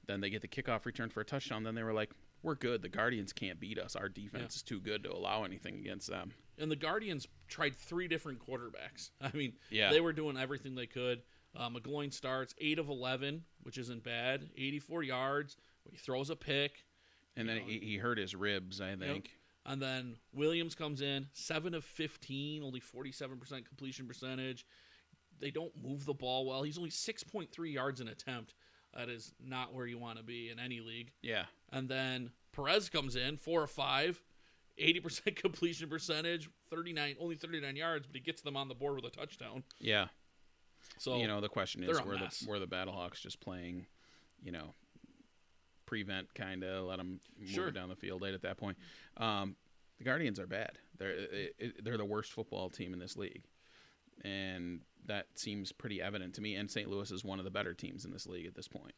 Then 0.07 0.21
they 0.21 0.29
get 0.29 0.41
the 0.41 0.47
kickoff 0.47 0.85
return 0.85 1.09
for 1.09 1.21
a 1.21 1.25
touchdown. 1.25 1.63
Then 1.63 1.75
they 1.75 1.81
were 1.83 1.93
like, 1.93 2.11
"We're 2.43 2.55
good. 2.55 2.81
The 2.83 2.89
Guardians 2.89 3.33
can't 3.33 3.59
beat 3.59 3.77
us. 3.79 3.95
Our 3.95 4.07
defense 4.09 4.53
Yeah. 4.53 4.57
is 4.57 4.63
too 4.63 4.79
good 4.79 5.03
to 5.03 5.11
allow 5.11 5.43
anything 5.43 5.75
against 5.79 6.07
them." 6.07 6.33
And 6.57 6.71
the 6.71 6.75
Guardians 6.75 7.27
tried 7.47 7.75
three 7.75 8.07
different 8.07 8.39
quarterbacks. 8.39 9.09
I 9.21 9.31
mean, 9.35 9.53
Yeah. 9.69 9.91
they 9.91 10.01
were 10.01 10.13
doing 10.13 10.37
everything 10.37 10.73
they 10.75 10.87
could. 10.87 11.21
Uh, 11.55 11.69
McGloin 11.69 12.11
starts 12.13 12.53
eight 12.59 12.79
of 12.79 12.89
eleven, 12.89 13.43
which 13.63 13.77
isn't 13.77 14.03
bad. 14.03 14.49
Eighty-four 14.57 15.03
yards. 15.03 15.57
He 15.89 15.97
throws 15.97 16.29
a 16.29 16.35
pick, 16.35 16.83
And 17.37 17.47
then 17.47 17.57
know, 17.57 17.63
he, 17.65 17.79
he 17.79 17.97
hurt 17.97 18.17
his 18.17 18.35
ribs, 18.35 18.81
I 18.81 18.95
think. 18.95 19.29
and 19.65 19.79
then 19.81 20.17
Williams 20.33 20.73
comes 20.75 21.01
in 21.01 21.27
seven 21.33 21.73
of 21.73 21.83
fifteen, 21.85 22.63
only 22.63 22.79
forty-seven 22.79 23.37
percent 23.37 23.67
completion 23.67 24.07
percentage. 24.07 24.65
They 25.39 25.51
don't 25.51 25.71
move 25.81 26.05
the 26.05 26.13
ball 26.13 26.45
well. 26.45 26.63
He's 26.63 26.77
only 26.77 26.89
six 26.89 27.23
point 27.23 27.51
three 27.51 27.71
yards 27.71 28.01
an 28.01 28.07
attempt. 28.07 28.53
That 28.95 29.09
is 29.09 29.33
not 29.45 29.73
where 29.73 29.85
you 29.85 29.97
want 29.97 30.17
to 30.17 30.23
be 30.23 30.49
in 30.49 30.57
any 30.59 30.79
league. 30.79 31.11
Yeah. 31.21 31.43
And 31.71 31.89
then 31.89 32.31
Perez 32.53 32.87
comes 32.89 33.17
in, 33.17 33.35
four 33.35 33.61
or 33.61 33.67
five, 33.67 34.21
80% 34.81 35.35
completion 35.41 35.89
percentage, 35.89 36.49
39, 36.69 37.17
only 37.19 37.35
39 37.35 37.75
yards, 37.75 38.07
but 38.07 38.15
he 38.15 38.21
gets 38.21 38.41
them 38.41 38.55
on 38.55 38.69
the 38.69 38.73
board 38.73 38.95
with 38.95 39.03
a 39.05 39.09
touchdown. 39.09 39.63
Yeah. 39.81 40.07
So, 40.97 41.17
you 41.17 41.27
know, 41.27 41.41
the 41.41 41.49
question 41.49 41.83
is 41.83 42.01
were 42.01 42.17
mess. 42.17 42.39
the 42.39 42.49
were 42.49 42.59
the 42.59 42.67
Battlehawks 42.67 43.21
just 43.21 43.39
playing, 43.39 43.85
you 44.43 44.51
know, 44.51 44.73
prevent 45.85 46.33
kind 46.33 46.63
of 46.63 46.85
let 46.85 46.97
them 46.97 47.19
move 47.39 47.49
Sure. 47.49 47.71
down 47.71 47.89
the 47.89 47.95
field 47.95 48.21
late 48.21 48.33
at 48.33 48.41
that 48.41 48.57
point. 48.57 48.77
Um, 49.17 49.55
the 49.97 50.03
Guardians 50.03 50.39
are 50.39 50.47
bad. 50.47 50.77
They're 50.97 51.27
they're 51.83 51.97
the 51.97 52.05
worst 52.05 52.31
football 52.33 52.69
team 52.69 52.93
in 52.93 52.99
this 52.99 53.15
league, 53.17 53.43
and 54.23 54.81
that 55.05 55.27
seems 55.35 55.71
pretty 55.71 56.01
evident 56.01 56.33
to 56.35 56.41
me. 56.41 56.55
And 56.55 56.69
St. 56.69 56.89
Louis 56.89 57.11
is 57.11 57.23
one 57.23 57.39
of 57.39 57.45
the 57.45 57.51
better 57.51 57.73
teams 57.73 58.05
in 58.05 58.11
this 58.11 58.25
league 58.27 58.45
at 58.45 58.55
this 58.55 58.67
point. 58.67 58.93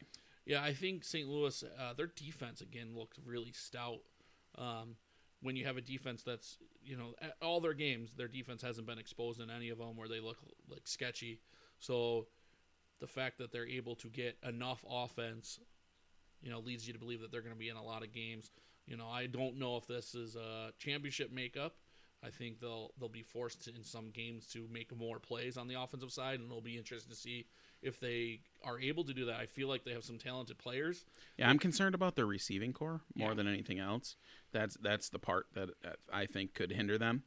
Yeah, 0.46 0.62
I 0.62 0.72
think 0.72 1.04
St. 1.04 1.28
Louis, 1.28 1.62
uh, 1.78 1.92
their 1.92 2.06
defense 2.06 2.62
again 2.62 2.94
looked 2.96 3.18
really 3.24 3.52
stout. 3.52 4.00
Um, 4.56 4.96
when 5.42 5.54
you 5.56 5.66
have 5.66 5.76
a 5.76 5.80
defense 5.82 6.22
that's, 6.22 6.56
you 6.82 6.96
know, 6.96 7.14
all 7.42 7.60
their 7.60 7.74
games, 7.74 8.10
their 8.16 8.26
defense 8.28 8.62
hasn't 8.62 8.86
been 8.86 8.98
exposed 8.98 9.40
in 9.40 9.50
any 9.50 9.68
of 9.68 9.78
them 9.78 9.94
where 9.94 10.08
they 10.08 10.18
look 10.20 10.38
like 10.68 10.88
sketchy. 10.88 11.38
So 11.78 12.26
the 13.00 13.06
fact 13.06 13.38
that 13.38 13.52
they're 13.52 13.66
able 13.66 13.94
to 13.96 14.08
get 14.08 14.36
enough 14.46 14.84
offense, 14.88 15.60
you 16.42 16.50
know, 16.50 16.58
leads 16.60 16.86
you 16.86 16.92
to 16.92 16.98
believe 16.98 17.20
that 17.20 17.30
they're 17.32 17.42
going 17.42 17.54
to 17.54 17.58
be 17.58 17.68
in 17.68 17.76
a 17.76 17.82
lot 17.82 18.02
of 18.02 18.12
games. 18.12 18.50
You 18.86 18.96
know, 18.96 19.08
I 19.08 19.26
don't 19.26 19.58
know 19.58 19.76
if 19.76 19.86
this 19.86 20.14
is 20.14 20.34
a 20.36 20.72
championship 20.78 21.32
makeup. 21.32 21.74
I 22.24 22.30
think 22.30 22.58
they'll 22.58 22.90
they'll 22.98 23.08
be 23.08 23.22
forced 23.22 23.64
to, 23.66 23.74
in 23.74 23.84
some 23.84 24.10
games 24.10 24.46
to 24.48 24.66
make 24.72 24.96
more 24.96 25.20
plays 25.20 25.56
on 25.56 25.68
the 25.68 25.80
offensive 25.80 26.10
side, 26.10 26.40
and 26.40 26.48
it'll 26.50 26.60
be 26.60 26.76
interesting 26.76 27.14
to 27.14 27.16
see 27.16 27.46
if 27.80 28.00
they 28.00 28.40
are 28.64 28.80
able 28.80 29.04
to 29.04 29.14
do 29.14 29.26
that. 29.26 29.36
I 29.36 29.46
feel 29.46 29.68
like 29.68 29.84
they 29.84 29.92
have 29.92 30.02
some 30.04 30.18
talented 30.18 30.58
players. 30.58 31.04
Yeah, 31.36 31.48
I'm 31.48 31.60
concerned 31.60 31.94
about 31.94 32.16
their 32.16 32.26
receiving 32.26 32.72
corps 32.72 33.02
more 33.14 33.28
Yeah. 33.28 33.34
than 33.34 33.46
anything 33.46 33.78
else. 33.78 34.16
That's 34.50 34.76
that's 34.80 35.10
the 35.10 35.20
part 35.20 35.46
that 35.54 35.68
I 36.12 36.26
think 36.26 36.54
could 36.54 36.72
hinder 36.72 36.98
them. 36.98 37.22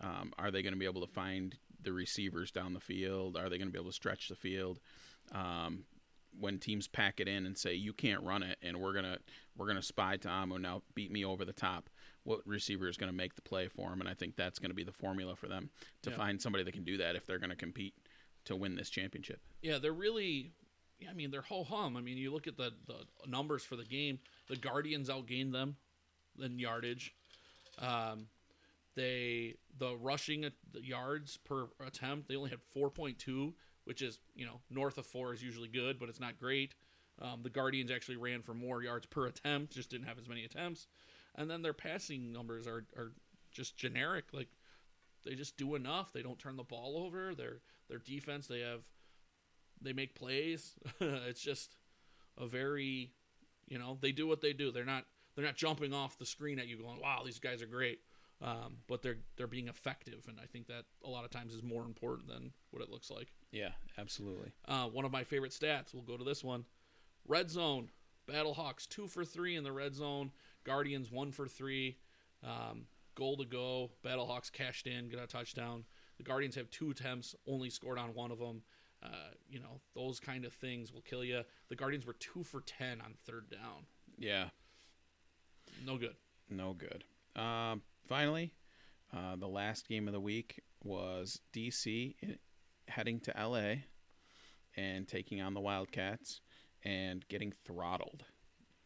Um, 0.00 0.32
are 0.38 0.50
they 0.50 0.62
going 0.62 0.72
to 0.72 0.78
be 0.78 0.86
able 0.86 1.02
to 1.06 1.12
find 1.12 1.54
the 1.82 1.92
receivers 1.92 2.50
down 2.50 2.74
the 2.74 2.80
field? 2.80 3.36
Are 3.36 3.48
they 3.48 3.58
going 3.58 3.68
to 3.68 3.72
be 3.72 3.78
able 3.78 3.90
to 3.90 3.94
stretch 3.94 4.28
the 4.28 4.34
field? 4.36 4.80
Um, 5.32 5.84
when 6.38 6.58
teams 6.58 6.88
pack 6.88 7.20
it 7.20 7.28
in 7.28 7.44
and 7.44 7.58
say 7.58 7.74
you 7.74 7.92
can't 7.92 8.22
run 8.22 8.42
it, 8.42 8.56
and 8.62 8.80
we're 8.80 8.94
gonna 8.94 9.18
we're 9.56 9.66
gonna 9.66 9.82
spy 9.82 10.16
Ta'amu 10.16 10.58
now 10.58 10.82
beat 10.94 11.12
me 11.12 11.24
over 11.26 11.44
the 11.44 11.52
top. 11.52 11.90
What 12.24 12.40
receiver 12.46 12.88
is 12.88 12.96
going 12.96 13.10
to 13.12 13.16
make 13.16 13.34
the 13.34 13.42
play 13.42 13.68
for 13.68 13.92
him? 13.92 14.00
And 14.00 14.08
I 14.08 14.14
think 14.14 14.36
that's 14.36 14.58
going 14.58 14.70
to 14.70 14.74
be 14.74 14.84
the 14.84 14.92
formula 14.92 15.36
for 15.36 15.48
them 15.48 15.68
to 16.02 16.10
Yeah. 16.10 16.16
find 16.16 16.40
somebody 16.40 16.64
that 16.64 16.72
can 16.72 16.84
do 16.84 16.96
that 16.98 17.16
if 17.16 17.26
they're 17.26 17.38
going 17.38 17.50
to 17.50 17.56
compete 17.56 17.94
to 18.44 18.54
win 18.56 18.76
this 18.76 18.88
championship. 18.90 19.40
Yeah, 19.60 19.78
they're 19.78 19.92
really. 19.92 20.52
yeah, 21.00 21.10
I 21.10 21.14
mean, 21.14 21.30
they're 21.32 21.42
ho 21.42 21.64
hum. 21.64 21.96
I 21.96 22.00
mean, 22.00 22.16
you 22.16 22.32
look 22.32 22.46
at 22.46 22.56
the 22.56 22.72
the 22.86 23.04
numbers 23.28 23.62
for 23.64 23.76
the 23.76 23.84
game. 23.84 24.18
The 24.48 24.56
Guardians 24.56 25.10
outgained 25.10 25.52
them 25.52 25.76
in 26.40 26.58
yardage. 26.58 27.14
Um, 27.78 28.28
they 28.94 29.54
the 29.78 29.96
rushing 29.96 30.50
yards 30.74 31.38
per 31.38 31.68
attempt. 31.84 32.28
They 32.28 32.36
only 32.36 32.50
had 32.50 32.60
four 32.72 32.90
point 32.90 33.18
two, 33.18 33.54
which 33.84 34.02
is 34.02 34.20
you 34.34 34.46
know 34.46 34.60
north 34.70 34.98
of 34.98 35.06
four 35.06 35.32
is 35.32 35.42
usually 35.42 35.68
good, 35.68 35.98
but 35.98 36.08
it's 36.08 36.20
not 36.20 36.38
great. 36.38 36.74
Um, 37.20 37.40
the 37.42 37.50
Guardians 37.50 37.90
actually 37.90 38.16
ran 38.16 38.42
for 38.42 38.54
more 38.54 38.82
yards 38.82 39.06
per 39.06 39.26
attempt, 39.26 39.74
just 39.74 39.90
didn't 39.90 40.06
have 40.06 40.18
as 40.18 40.28
many 40.28 40.44
attempts. 40.44 40.86
And 41.34 41.50
then 41.50 41.62
their 41.62 41.72
passing 41.72 42.32
numbers 42.32 42.66
are 42.66 42.84
are 42.96 43.12
just 43.50 43.76
generic. 43.76 44.26
Like 44.32 44.48
they 45.24 45.34
just 45.34 45.56
do 45.56 45.74
enough. 45.74 46.12
They 46.12 46.22
don't 46.22 46.38
turn 46.38 46.56
the 46.56 46.62
ball 46.62 47.04
over. 47.04 47.34
Their 47.34 47.60
their 47.88 47.98
defense, 47.98 48.46
they 48.46 48.60
have 48.60 48.82
they 49.80 49.92
make 49.92 50.14
plays. 50.14 50.74
it's 51.00 51.40
just 51.40 51.76
a 52.38 52.46
very, 52.46 53.12
you 53.68 53.78
know, 53.78 53.98
they 54.00 54.12
do 54.12 54.26
what 54.26 54.40
they 54.40 54.52
do. 54.52 54.70
They're 54.70 54.84
not 54.84 55.04
they're 55.34 55.44
not 55.44 55.56
jumping 55.56 55.94
off 55.94 56.18
the 56.18 56.26
screen 56.26 56.58
at 56.58 56.66
you 56.66 56.76
going, 56.76 57.00
"Wow, 57.00 57.22
these 57.24 57.38
guys 57.38 57.62
are 57.62 57.66
great." 57.66 58.00
Um, 58.42 58.78
but 58.88 59.02
they're 59.02 59.18
they're 59.36 59.46
being 59.46 59.68
effective, 59.68 60.24
and 60.28 60.38
I 60.42 60.46
think 60.46 60.66
that 60.66 60.84
a 61.04 61.08
lot 61.08 61.24
of 61.24 61.30
times 61.30 61.54
is 61.54 61.62
more 61.62 61.84
important 61.84 62.28
than 62.28 62.52
what 62.70 62.82
it 62.82 62.90
looks 62.90 63.10
like. 63.10 63.28
Yeah, 63.52 63.70
absolutely. 63.98 64.50
Uh, 64.66 64.86
one 64.86 65.04
of 65.04 65.12
my 65.12 65.22
favorite 65.22 65.52
stats. 65.52 65.94
We'll 65.94 66.02
go 66.02 66.16
to 66.16 66.24
this 66.24 66.42
one. 66.42 66.64
Red 67.26 67.50
zone. 67.50 67.90
Battlehawks 68.28 68.88
two 68.88 69.06
for 69.06 69.24
three 69.24 69.54
in 69.56 69.62
the 69.64 69.72
red 69.72 69.94
zone. 69.94 70.32
Guardians 70.64 71.10
one 71.10 71.30
for 71.30 71.46
three. 71.46 71.98
Um, 72.42 72.86
goal 73.14 73.36
to 73.36 73.44
go. 73.44 73.90
Battlehawks 74.04 74.50
cashed 74.50 74.86
in, 74.88 75.08
got 75.08 75.22
a 75.22 75.26
touchdown. 75.26 75.84
The 76.18 76.24
Guardians 76.24 76.54
have 76.56 76.68
two 76.70 76.90
attempts, 76.90 77.34
only 77.46 77.70
scored 77.70 77.98
on 77.98 78.14
one 78.14 78.30
of 78.32 78.38
them. 78.38 78.62
Uh, 79.04 79.08
you 79.48 79.58
know 79.60 79.80
those 79.94 80.18
kind 80.20 80.44
of 80.44 80.52
things 80.52 80.92
will 80.92 81.00
kill 81.02 81.24
you. 81.24 81.42
The 81.68 81.76
Guardians 81.76 82.06
were 82.06 82.14
two 82.14 82.42
for 82.42 82.60
ten 82.60 83.00
on 83.00 83.14
third 83.24 83.50
down. 83.50 83.86
Yeah, 84.18 84.46
No 85.84 85.96
good. 85.96 86.14
No 86.50 86.74
good. 86.74 87.04
Um, 87.40 87.82
finally, 88.06 88.54
uh, 89.14 89.36
the 89.36 89.48
last 89.48 89.88
game 89.88 90.06
of 90.08 90.12
the 90.12 90.20
week 90.20 90.62
was 90.82 91.40
DC 91.54 92.14
heading 92.88 93.20
to 93.20 93.32
LA 93.38 93.74
and 94.76 95.06
taking 95.06 95.40
on 95.40 95.54
the 95.54 95.60
Wildcats 95.60 96.40
and 96.84 97.26
getting 97.28 97.52
throttled. 97.64 98.24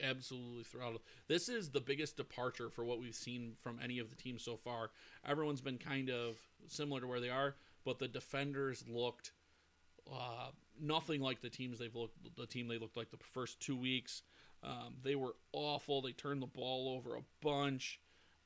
absolutely 0.02 0.64
throttled. 0.64 1.00
This 1.28 1.48
is 1.48 1.70
the 1.70 1.80
biggest 1.80 2.16
departure 2.16 2.68
for 2.68 2.84
what 2.84 3.00
we've 3.00 3.14
seen 3.14 3.54
from 3.62 3.78
any 3.82 3.98
of 3.98 4.10
the 4.10 4.16
teams 4.16 4.42
so 4.44 4.56
far. 4.56 4.90
Everyone's 5.26 5.62
been 5.62 5.78
kind 5.78 6.10
of 6.10 6.36
similar 6.66 7.00
to 7.00 7.06
where 7.06 7.20
they 7.20 7.30
are, 7.30 7.56
but 7.84 7.98
the 7.98 8.08
defenders 8.08 8.84
looked 8.88 9.32
uh, 10.12 10.50
nothing 10.80 11.20
like 11.20 11.40
the 11.40 11.48
teams 11.48 11.78
they've 11.78 11.94
looked. 11.94 12.16
The 12.36 12.46
team 12.46 12.68
they 12.68 12.78
looked 12.78 12.96
like 12.96 13.10
the 13.10 13.16
first 13.16 13.60
two 13.60 13.76
weeks. 13.76 14.22
Um, 14.62 14.96
they 15.02 15.14
were 15.14 15.34
awful. 15.52 16.02
They 16.02 16.12
turned 16.12 16.42
the 16.42 16.46
ball 16.46 16.94
over 16.96 17.16
a 17.16 17.22
bunch. 17.42 18.00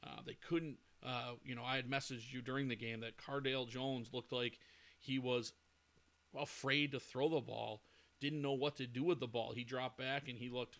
Uh, 0.04 0.20
they 0.26 0.34
couldn't. 0.48 0.76
Uh, 1.04 1.32
you 1.44 1.54
know, 1.54 1.64
I 1.64 1.76
had 1.76 1.88
messaged 1.90 2.32
you 2.32 2.42
during 2.42 2.68
the 2.68 2.76
game 2.76 3.00
that 3.00 3.16
Cardale 3.16 3.66
Jones 3.68 4.10
looked 4.12 4.32
like 4.32 4.58
he 4.98 5.18
was 5.18 5.52
afraid 6.38 6.92
to 6.92 7.00
throw 7.00 7.28
the 7.28 7.40
ball. 7.40 7.82
Didn't 8.20 8.42
know 8.42 8.52
what 8.52 8.76
to 8.76 8.86
do 8.86 9.02
with 9.02 9.20
the 9.20 9.26
ball. 9.26 9.52
He 9.54 9.64
dropped 9.64 9.98
back 9.98 10.28
and 10.28 10.38
he 10.38 10.50
looked 10.50 10.78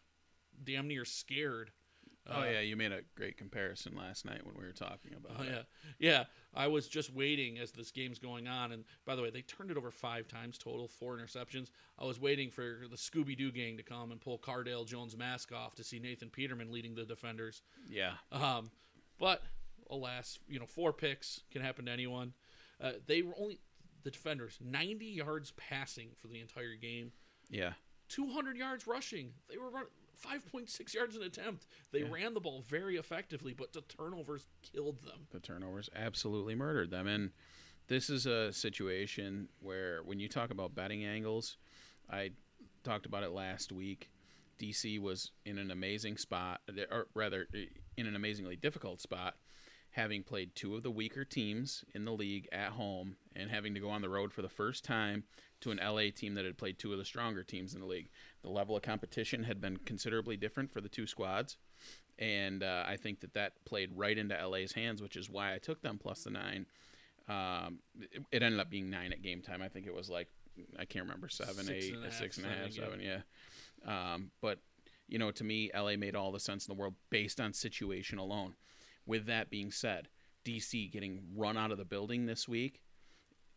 damn 0.63 0.89
near 0.89 1.07
scared. 1.07 1.71
oh 2.29 2.43
Uh, 2.43 2.45
yeah, 2.45 2.61
you 2.61 2.77
made 2.77 2.93
a 2.93 3.01
great 3.17 3.39
comparison 3.39 3.97
last 3.97 4.27
night 4.27 4.45
when 4.45 4.55
we 4.59 4.65
were 4.65 4.73
talking 4.73 5.13
about 5.17 5.37
Oh 5.41 5.43
it. 5.43 5.49
yeah, 5.49 5.63
yeah. 5.99 6.25
I 6.53 6.67
was 6.67 6.87
just 6.89 7.15
waiting 7.15 7.59
as 7.59 7.71
this 7.73 7.91
game's 7.91 8.19
going 8.19 8.47
on, 8.47 8.73
and 8.73 8.85
by 9.07 9.15
the 9.17 9.23
way, 9.23 9.31
they 9.31 9.41
turned 9.43 9.71
it 9.71 9.77
over 9.79 9.91
five 9.91 10.29
times 10.29 10.59
total, 10.59 10.87
four 10.89 11.17
interceptions. 11.17 11.71
I 11.99 12.05
was 12.05 12.21
waiting 12.21 12.51
for 12.51 12.81
the 12.91 12.97
Scooby 12.97 13.39
Doo 13.39 13.53
gang 13.53 13.77
to 13.79 13.83
come 13.85 14.11
and 14.13 14.21
pull 14.21 14.39
Cardale 14.39 14.85
Jones' 14.87 15.17
mask 15.17 15.51
off 15.53 15.75
to 15.77 15.85
see 15.85 15.99
Nathan 15.99 16.29
Peterman 16.29 16.71
leading 16.71 16.95
the 16.95 17.05
defenders. 17.07 17.63
Yeah, 17.89 18.15
Um, 18.33 18.71
but 19.21 19.43
alas, 19.89 20.41
you 20.49 20.59
know, 20.59 20.67
four 20.67 20.93
picks 20.93 21.43
can 21.53 21.63
happen 21.63 21.85
to 21.87 21.93
anyone. 21.93 22.33
Uh, 22.81 22.93
they 23.07 23.23
were 23.23 23.35
only 23.39 23.61
the 24.03 24.11
defenders 24.11 24.59
90 24.61 25.05
yards 25.07 25.53
passing 25.53 26.09
for 26.17 26.27
the 26.29 26.41
entire 26.41 26.75
game, 26.75 27.13
yeah, 27.51 27.75
200 28.09 28.57
yards 28.57 28.87
rushing. 28.89 29.33
They 29.49 29.57
were 29.59 29.71
run 29.71 29.85
5.6 30.27 30.93
yards 30.95 31.17
an 31.17 31.23
attempt. 31.23 31.67
They 31.93 32.01
Yeah. 32.01 32.11
ran 32.11 32.35
the 32.35 32.41
ball 32.41 32.63
very 32.63 32.97
effectively, 32.97 33.53
but 33.55 33.73
the 33.73 33.83
turnovers 33.83 34.47
killed 34.63 35.03
them. 35.03 35.27
the 35.31 35.41
turnovers 35.41 35.89
absolutely 35.95 36.55
murdered 36.55 36.91
them. 36.91 37.07
And 37.07 37.33
this 37.89 38.11
is 38.11 38.27
a 38.27 38.53
situation 38.53 39.49
where, 39.61 40.03
when 40.03 40.19
you 40.21 40.29
talk 40.29 40.51
about 40.51 40.75
betting 40.75 41.05
angles, 41.05 41.57
I 42.09 42.33
talked 42.85 43.07
about 43.07 43.23
it 43.23 43.31
last 43.31 43.73
week. 43.73 44.11
DC 44.59 44.99
was 44.99 45.31
in 45.47 45.59
an 45.59 45.71
amazing 45.71 46.17
spot, 46.19 46.61
or 46.91 47.07
rather, 47.15 47.47
in 48.01 48.07
an 48.07 48.17
amazingly 48.17 48.57
difficult 48.57 49.01
spot, 49.01 49.37
having 49.91 50.23
played 50.23 50.55
two 50.55 50.75
of 50.75 50.83
the 50.83 50.91
weaker 50.91 51.25
teams 51.25 51.85
in 51.95 52.05
the 52.05 52.13
league 52.13 52.49
at 52.53 52.71
home 52.71 53.17
and 53.37 53.51
having 53.51 53.75
to 53.75 53.81
go 53.81 53.91
on 53.91 54.03
the 54.03 54.09
road 54.09 54.33
for 54.33 54.43
the 54.43 54.49
first 54.49 54.85
time 54.85 55.25
to 55.61 55.71
an 55.71 55.81
LA 55.83 56.11
team 56.15 56.35
that 56.35 56.45
had 56.45 56.57
played 56.57 56.79
two 56.79 56.93
of 56.93 56.99
the 56.99 57.05
stronger 57.05 57.43
teams 57.43 57.75
in 57.75 57.81
the 57.81 57.87
league. 57.87 58.09
The 58.43 58.51
level 58.51 58.77
of 58.77 58.83
competition 58.83 59.45
had 59.45 59.61
been 59.61 59.77
considerably 59.79 60.37
different 60.37 60.73
for 60.73 60.81
the 60.81 60.89
two 60.89 61.07
squads 61.07 61.57
and 62.21 62.63
uh, 62.63 62.85
I 62.87 62.97
think 62.97 63.21
that 63.21 63.33
that 63.35 63.65
played 63.65 63.91
right 63.97 64.17
into 64.17 64.37
LA's 64.47 64.73
hands, 64.73 65.03
which 65.03 65.17
is 65.17 65.31
why 65.31 65.55
I 65.55 65.59
took 65.59 65.81
them 65.81 65.99
plus 65.99 66.25
the 66.25 66.31
nine. 66.31 66.67
Um, 67.29 67.79
it, 67.99 68.23
it 68.31 68.43
ended 68.43 68.61
up 68.61 68.71
being 68.71 68.91
nine 68.91 69.13
at 69.13 69.23
game 69.23 69.41
time. 69.41 69.63
I 69.63 69.69
think 69.69 69.87
it 69.87 69.95
was 69.95 70.11
like 70.11 70.29
I 70.79 70.85
can't 70.85 71.05
remember 71.07 71.29
seven, 71.29 71.65
Six 71.65 71.71
eight, 71.71 71.95
and 71.95 72.03
a 72.03 72.07
half, 72.09 72.19
six 72.19 72.37
and 72.37 72.47
a 72.47 72.51
half, 72.51 72.73
seven, 72.73 73.01
yeah. 73.01 73.21
seven, 73.21 73.23
yeah. 73.87 74.15
Um, 74.15 74.31
but 74.43 74.59
you 75.11 75.19
know, 75.19 75.31
to 75.33 75.45
me, 75.45 75.71
LA 75.75 75.97
made 75.97 76.15
all 76.15 76.33
the 76.33 76.41
sense 76.41 76.67
in 76.67 76.75
the 76.75 76.81
world 76.81 76.95
based 77.11 77.41
on 77.41 77.53
situation 77.53 78.19
alone. 78.19 78.55
With 79.07 79.27
that 79.27 79.51
being 79.51 79.73
said, 79.73 80.09
DC 80.45 80.91
getting 80.93 81.21
run 81.35 81.57
out 81.57 81.73
of 81.73 81.79
the 81.79 81.85
building 81.85 82.27
this 82.27 82.49
week 82.49 82.83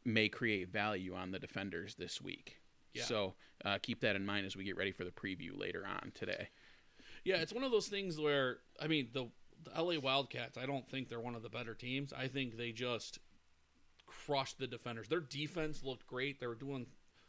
may 0.04 0.28
create 0.28 0.70
value 0.70 1.16
on 1.16 1.32
the 1.32 1.40
defenders 1.40 1.96
this 1.96 2.20
week. 2.20 2.60
Yeah. 2.94 3.04
So 3.04 3.34
uh, 3.64 3.78
keep 3.82 4.02
that 4.02 4.16
in 4.16 4.26
mind 4.26 4.46
as 4.46 4.56
we 4.56 4.64
get 4.64 4.78
ready 4.78 4.92
for 4.92 5.04
the 5.04 5.12
preview 5.12 5.58
later 5.58 5.86
on 5.88 6.12
today. 6.14 6.50
Yeah, 7.24 7.38
it's 7.38 7.54
one 7.54 7.64
of 7.64 7.72
those 7.72 7.88
things 7.88 8.20
where 8.20 8.58
I 8.82 8.88
mean 8.88 9.10
the, 9.14 9.28
the 9.64 9.82
LA 9.82 10.00
Wildcats. 10.00 10.58
I 10.58 10.66
don't 10.66 10.88
think 10.90 11.08
they're 11.08 11.22
one 11.22 11.36
of 11.36 11.44
the 11.44 11.50
better 11.50 11.76
teams. 11.76 12.12
I 12.14 12.28
think 12.28 12.58
they 12.58 12.72
just 12.72 13.20
crushed 14.08 14.60
the 14.60 14.68
defenders. 14.68 15.08
Their 15.08 15.22
defense 15.22 15.84
looked 15.84 16.08
great. 16.08 16.40
They 16.40 16.48
were 16.48 16.56
doing 16.56 16.88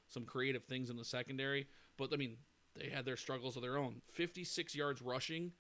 some 0.09 0.25
creative 0.25 0.65
things 0.65 0.91
in 0.91 0.97
the 0.97 1.05
secondary, 1.05 1.67
but 1.97 2.13
I 2.13 2.17
mean 2.17 2.37
they 2.77 2.89
had 2.91 3.05
their 3.05 3.17
struggles 3.17 3.57
of 3.57 3.63
their 3.63 3.77
own. 3.79 4.03
Fifty-six 4.13 4.75
yards 4.75 5.01
rushing, 5.03 5.53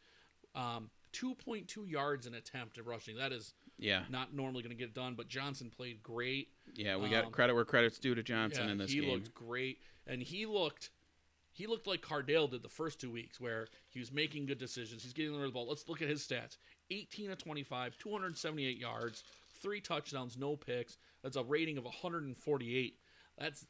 um, 0.54 0.90
two 1.12 1.34
point 1.34 1.68
two 1.68 1.84
yards 1.86 2.26
an 2.26 2.34
attempt 2.34 2.78
at 2.78 2.86
rushing. 2.86 3.16
That 3.16 3.32
is 3.32 3.54
Yeah. 3.78 4.04
not 4.08 4.32
normally 4.34 4.62
going 4.62 4.70
to 4.70 4.76
get 4.78 4.88
it 4.90 4.94
done. 4.94 5.14
But 5.14 5.28
Johnson 5.28 5.70
played 5.70 6.02
great. 6.02 6.48
Yeah, 6.74 6.96
we 6.96 7.08
got 7.08 7.26
Um, 7.26 7.32
credit 7.32 7.54
where 7.54 7.64
credit's 7.64 7.98
due 7.98 8.14
to 8.14 8.22
Johnson 8.22 8.66
Yeah, 8.66 8.72
in 8.72 8.78
this 8.78 8.92
he 8.92 9.00
game. 9.00 9.10
looked 9.10 9.34
great, 9.34 9.80
and 10.06 10.22
he 10.22 10.46
looked 10.46 10.90
he 11.52 11.68
looked 11.68 11.86
like 11.86 12.02
Cardale 12.02 12.50
did 12.50 12.62
the 12.64 12.68
first 12.68 13.00
two 13.00 13.12
weeks, 13.12 13.38
where 13.40 13.68
he 13.88 14.00
was 14.00 14.10
making 14.10 14.44
good 14.46 14.58
decisions. 14.58 15.04
He's 15.04 15.12
getting 15.12 15.34
rid 15.36 15.42
of 15.44 15.50
the 15.50 15.52
ball. 15.52 15.68
Let's 15.68 15.88
look 15.88 16.02
at 16.02 16.08
his 16.08 16.26
stats: 16.26 16.56
18 16.90 17.28
to 17.28 17.36
25, 17.36 17.96
278 17.96 18.76
yards, 18.76 19.22
three 19.62 19.80
touchdowns, 19.80 20.36
no 20.36 20.56
picks. 20.56 20.98
That's 21.22 21.36
a 21.36 21.44
rating 21.44 21.78
of 21.78 21.84
148. 21.84 22.98
That's 23.38 23.66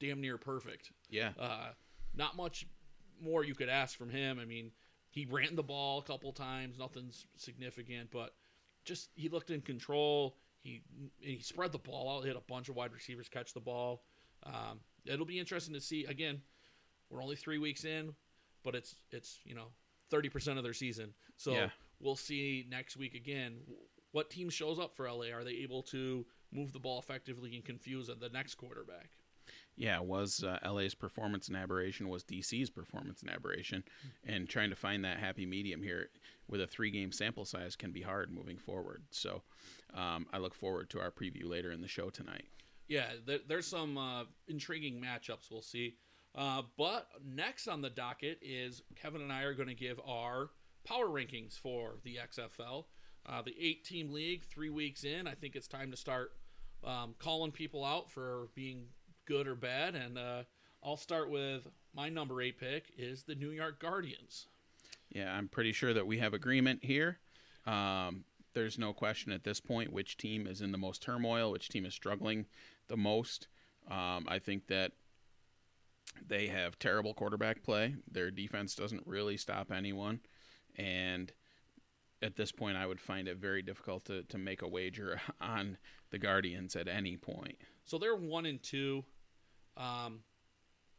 damn 0.00 0.20
near 0.20 0.38
perfect. 0.38 0.90
Yeah. 1.08 1.32
Uh, 1.38 1.72
not 2.14 2.34
much 2.36 2.66
more 3.22 3.44
you 3.44 3.54
could 3.54 3.68
ask 3.68 3.96
from 3.96 4.08
him. 4.10 4.38
I 4.40 4.44
mean, 4.44 4.70
he 5.10 5.26
ran 5.30 5.56
the 5.56 5.62
ball 5.62 5.98
a 5.98 6.02
couple 6.02 6.32
times, 6.32 6.78
nothing 6.78 7.10
significant, 7.36 8.10
but 8.10 8.34
just 8.84 9.10
he 9.14 9.28
looked 9.28 9.50
in 9.50 9.60
control. 9.60 10.36
He 10.62 10.82
he 11.20 11.38
spread 11.40 11.72
the 11.72 11.78
ball 11.78 12.18
out, 12.18 12.24
hit 12.26 12.36
a 12.36 12.40
bunch 12.40 12.68
of 12.68 12.76
wide 12.76 12.92
receivers 12.92 13.28
catch 13.28 13.52
the 13.54 13.60
ball. 13.60 14.02
Um, 14.44 14.80
it'll 15.04 15.26
be 15.26 15.38
interesting 15.38 15.74
to 15.74 15.80
see. 15.80 16.04
Again, 16.04 16.40
we're 17.08 17.22
only 17.22 17.36
three 17.36 17.58
weeks 17.58 17.84
in, 17.84 18.14
but 18.62 18.74
it's 18.74 18.94
it's 19.10 19.40
you 19.44 19.54
know 19.54 19.68
thirty 20.10 20.28
percent 20.28 20.58
of 20.58 20.64
their 20.64 20.74
season, 20.74 21.14
so 21.36 21.52
Yeah. 21.52 21.70
we'll 22.00 22.16
see 22.16 22.66
next 22.68 22.96
week 22.96 23.14
again. 23.14 23.58
What 24.12 24.28
team 24.28 24.50
shows 24.50 24.78
up 24.78 24.96
for 24.96 25.08
LA? 25.10 25.26
Are 25.32 25.44
they 25.44 25.52
able 25.62 25.82
to 25.84 26.26
move 26.52 26.72
the 26.72 26.80
ball 26.80 26.98
effectively 26.98 27.54
and 27.54 27.64
confuse 27.64 28.08
the 28.08 28.28
next 28.28 28.56
quarterback? 28.56 29.10
Yeah, 29.76 30.00
was 30.00 30.44
uh, 30.44 30.58
LA's 30.68 30.94
performance 30.94 31.48
an 31.48 31.56
aberration? 31.56 32.08
Was 32.08 32.22
DC's 32.24 32.68
performance 32.68 33.22
an 33.22 33.30
aberration? 33.30 33.82
And 34.26 34.48
trying 34.48 34.70
to 34.70 34.76
find 34.76 35.04
that 35.04 35.18
happy 35.18 35.46
medium 35.46 35.82
here 35.82 36.10
with 36.48 36.60
a 36.60 36.66
three 36.66 36.90
game 36.90 37.12
sample 37.12 37.44
size 37.44 37.76
can 37.76 37.92
be 37.92 38.02
hard 38.02 38.30
moving 38.30 38.58
forward. 38.58 39.04
So 39.10 39.42
um, 39.94 40.26
I 40.32 40.38
look 40.38 40.54
forward 40.54 40.90
to 40.90 41.00
our 41.00 41.10
preview 41.10 41.48
later 41.48 41.72
in 41.72 41.80
the 41.80 41.88
show 41.88 42.10
tonight. 42.10 42.44
Yeah, 42.88 43.06
there, 43.24 43.38
there's 43.48 43.66
some 43.66 43.96
uh, 43.96 44.24
intriguing 44.48 45.00
matchups 45.00 45.50
we'll 45.50 45.62
see. 45.62 45.94
Uh, 46.34 46.62
but 46.76 47.08
next 47.24 47.66
on 47.66 47.80
the 47.80 47.90
docket 47.90 48.38
is 48.42 48.82
Kevin 49.00 49.22
and 49.22 49.32
I 49.32 49.42
are 49.42 49.54
going 49.54 49.68
to 49.68 49.74
give 49.74 50.00
our 50.06 50.50
power 50.84 51.06
rankings 51.06 51.58
for 51.58 51.94
the 52.04 52.18
XFL. 52.28 52.84
Uh, 53.26 53.42
the 53.42 53.54
eight 53.60 53.84
team 53.84 54.12
league, 54.12 54.44
three 54.44 54.70
weeks 54.70 55.04
in, 55.04 55.26
I 55.26 55.34
think 55.34 55.56
it's 55.56 55.68
time 55.68 55.90
to 55.90 55.96
start 55.96 56.32
um, 56.84 57.14
calling 57.18 57.52
people 57.52 57.84
out 57.84 58.10
for 58.10 58.48
being 58.54 58.86
good 59.26 59.46
or 59.46 59.54
bad. 59.54 59.94
And 59.94 60.18
uh, 60.18 60.42
I'll 60.82 60.96
start 60.96 61.30
with 61.30 61.66
my 61.94 62.08
number 62.08 62.40
eight 62.40 62.58
pick 62.58 62.92
is 62.96 63.24
the 63.24 63.34
New 63.34 63.50
York 63.50 63.80
Guardians. 63.80 64.46
Yeah, 65.10 65.34
I'm 65.34 65.48
pretty 65.48 65.72
sure 65.72 65.92
that 65.92 66.06
we 66.06 66.18
have 66.18 66.34
agreement 66.34 66.84
here. 66.84 67.18
Um, 67.66 68.24
there's 68.52 68.78
no 68.78 68.92
question 68.92 69.32
at 69.32 69.44
this 69.44 69.60
point 69.60 69.92
which 69.92 70.16
team 70.16 70.46
is 70.46 70.60
in 70.60 70.72
the 70.72 70.78
most 70.78 71.02
turmoil, 71.02 71.50
which 71.50 71.68
team 71.68 71.84
is 71.84 71.94
struggling 71.94 72.46
the 72.88 72.96
most. 72.96 73.48
Um, 73.90 74.26
I 74.28 74.38
think 74.38 74.66
that 74.68 74.92
they 76.26 76.48
have 76.48 76.78
terrible 76.78 77.14
quarterback 77.14 77.62
play. 77.62 77.94
Their 78.10 78.30
defense 78.30 78.74
doesn't 78.74 79.06
really 79.06 79.36
stop 79.36 79.70
anyone. 79.70 80.20
And 80.76 81.32
at 82.22 82.36
this 82.36 82.52
point, 82.52 82.76
I 82.76 82.86
would 82.86 83.00
find 83.00 83.28
it 83.28 83.38
very 83.38 83.62
difficult 83.62 84.04
to, 84.06 84.22
to 84.24 84.38
make 84.38 84.62
a 84.62 84.68
wager 84.68 85.20
on 85.40 85.78
the 86.10 86.18
Guardians 86.18 86.76
at 86.76 86.88
any 86.88 87.16
point. 87.16 87.58
So 87.90 87.98
they're 87.98 88.14
one 88.14 88.46
and 88.46 88.62
two. 88.62 89.04
Um, 89.76 90.20